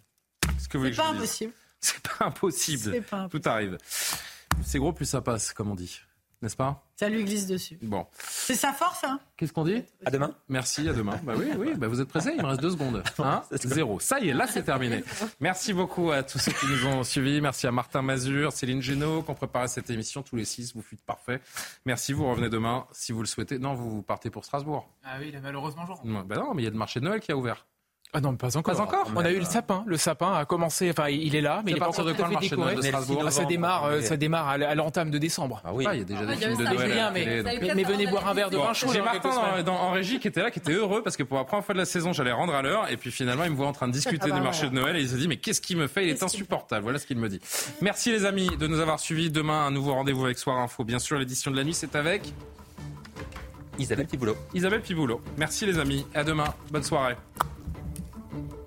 C'est 0.58 0.96
pas 0.96 1.10
impossible. 1.10 1.54
C'est 1.80 2.02
pas 2.02 2.26
impossible. 2.26 3.04
Tout 3.30 3.42
arrive. 3.46 3.78
C'est 4.66 4.80
gros, 4.80 4.94
plus 4.94 5.06
ça 5.06 5.22
passe, 5.22 5.54
comme 5.54 5.70
on 5.70 5.76
dit 5.76 6.02
n'est-ce 6.42 6.56
pas? 6.56 6.84
Ça 6.96 7.10
lui 7.10 7.24
glisse 7.24 7.48
dessus. 7.48 7.78
Bon. 7.82 8.06
C'est 8.18 8.56
sa 8.56 8.74
force, 8.74 9.04
hein? 9.04 9.20
Qu'est-ce 9.36 9.54
qu'on 9.54 9.64
dit? 9.64 9.84
À 10.06 10.12
demain. 10.12 10.34
Merci, 10.50 10.88
à 10.90 10.94
demain. 10.94 11.20
Bah 11.24 11.34
oui, 11.38 11.46
oui, 11.58 11.74
bah 11.76 11.88
vous 11.88 12.02
êtes 12.02 12.08
pressés, 12.08 12.34
il 12.36 12.42
me 12.42 12.48
reste 12.48 12.62
deux 12.62 12.72
secondes. 12.72 13.04
Hein? 13.20 13.44
Zéro. 13.52 14.00
Ça 14.00 14.20
y 14.20 14.30
est, 14.30 14.34
là 14.34 14.48
c'est 14.48 14.64
terminé. 14.64 15.04
Merci 15.40 15.74
beaucoup 15.74 16.12
à 16.12 16.24
tous 16.24 16.40
ceux 16.40 16.52
qui 16.52 16.66
nous 16.68 16.86
ont 16.86 17.04
suivis. 17.04 17.42
Merci 17.42 17.68
à 17.68 17.72
Martin 17.72 18.02
Mazur, 18.02 18.52
Céline 18.52 18.82
Génaud, 18.82 19.22
qui 19.24 19.32
ont 19.32 19.36
préparé 19.36 19.68
cette 19.68 19.90
émission 19.90 20.22
tous 20.22 20.36
les 20.36 20.46
six. 20.46 20.74
Vous 20.76 20.82
fûtes 20.82 21.04
parfaits. 21.04 21.42
Merci, 21.86 22.14
vous 22.14 22.28
revenez 22.28 22.50
demain 22.50 22.86
si 22.92 23.12
vous 23.12 23.22
le 23.22 23.28
souhaitez. 23.28 23.60
Non, 23.60 23.74
vous 23.74 24.02
partez 24.02 24.30
pour 24.30 24.46
Strasbourg. 24.46 24.88
Ah 25.04 25.18
oui, 25.20 25.26
il 25.30 25.36
est 25.36 25.42
malheureusement 25.42 25.86
jour. 25.86 26.02
Bah 26.04 26.36
non, 26.38 26.54
mais 26.54 26.62
il 26.62 26.66
y 26.66 26.68
a 26.68 26.72
le 26.72 26.78
marché 26.78 27.00
de 27.00 27.06
Noël 27.06 27.20
qui 27.20 27.32
a 27.32 27.38
ouvert. 27.38 27.66
Ah 28.14 28.22
non, 28.22 28.36
pas 28.36 28.56
encore. 28.56 28.76
Pas 28.76 28.82
encore. 28.82 29.12
On 29.16 29.20
a 29.20 29.32
eu 29.32 29.40
le 29.40 29.46
sapin. 29.46 29.84
Le 29.86 29.98
sapin 29.98 30.34
a 30.34 30.46
commencé. 30.46 30.90
Enfin, 30.90 31.10
il 31.10 31.36
est 31.36 31.42
là, 31.42 31.62
mais 31.66 31.72
il 31.72 31.78
est 31.78 31.80
pas 31.80 31.90
encore 31.90 32.06
tout 32.06 32.24
à 32.24 32.30
fait 32.30 32.50
décoré. 32.50 32.76
De 32.76 32.82
ça 33.30 33.46
démarre, 33.46 33.86
euh, 33.86 34.02
ça 34.02 34.16
démarre 34.16 34.48
à 34.48 34.76
l'entame 34.76 35.12
de 35.12 35.18
décembre. 35.18 35.62
Ah 35.66 35.74
oui. 35.74 35.86
il 35.94 36.00
y 36.00 36.02
a 36.02 36.04
déjà 36.04 36.26
des 36.26 36.36
films 36.36 36.58
de 36.58 36.64
Noël. 36.64 37.12
Mais, 37.76 37.84
venez 37.84 38.08
boire 38.08 38.28
un 38.28 38.34
verre 38.34 38.50
de 38.50 38.58
vin 38.58 38.74
chaud. 38.74 38.88
J'ai 38.94 39.02
Martin 39.02 39.32
en 39.68 39.92
régie 39.92 40.20
qui 40.20 40.28
était 40.28 40.42
là, 40.42 40.52
qui 40.52 40.60
était 40.60 40.74
heureux 40.74 41.04
parce 41.04 41.18
que 41.18 41.24
pour 41.24 41.38
la 41.38 41.44
première 41.44 41.66
fois 41.66 41.74
de 41.74 41.80
la 41.80 41.86
saison, 41.86 42.14
j'allais 42.14 42.32
rendre 42.32 42.54
à 42.54 42.62
l'heure. 42.62 42.90
Et 42.90 42.98
puis 42.98 43.12
finalement, 43.12 43.44
il 43.44 43.52
me 43.52 43.56
voit 43.56 43.68
en 43.68 43.74
train 43.74 43.88
de 43.88 43.94
discuter 43.94 44.32
du 44.32 44.42
marché 44.42 44.70
de 44.70 44.74
Noël 44.74 44.96
et 44.96 45.02
il 45.02 45.10
se 45.10 45.16
dit 45.16 45.28
mais 45.28 45.38
qu'est-ce 45.38 45.62
qu'il 45.62 45.78
me 45.78 45.88
fait? 45.88 46.06
Il 46.06 46.10
est 46.10 46.24
insupportable. 46.24 46.84
Voilà 46.84 47.00
ce 47.00 47.06
qu'il 47.06 47.18
me 47.18 47.30
dit. 47.30 47.42
Merci 47.82 48.12
les 48.12 48.26
amis 48.26 48.50
de 48.58 48.68
nous 48.68 48.80
avoir 48.80 49.00
suivis. 49.00 49.30
Demain, 49.30 49.66
un 49.66 49.72
nouveau 49.72 49.94
rendez-vous 49.94 50.26
avec 50.26 50.38
Soir 50.38 50.58
Info. 50.60 50.84
Bien 50.84 51.00
sûr, 51.00 51.18
l'édition 51.18 51.52
de 51.52 51.58
la 51.58 51.64
nuit, 51.64 51.74
c'est 51.74 51.96
avec 51.96 52.34
Isabelle 53.78 54.08
Piboulot. 54.08 54.36
Isabelle 54.54 54.82
Piboulot. 54.82 55.22
Merci 55.38 55.66
les 55.66 55.78
amis. 55.78 56.06
À 56.14 56.24
demain. 56.24 56.54
Bonne 56.72 56.84
soirée. 56.84 57.16
Thank 58.32 58.52
you. 58.52 58.67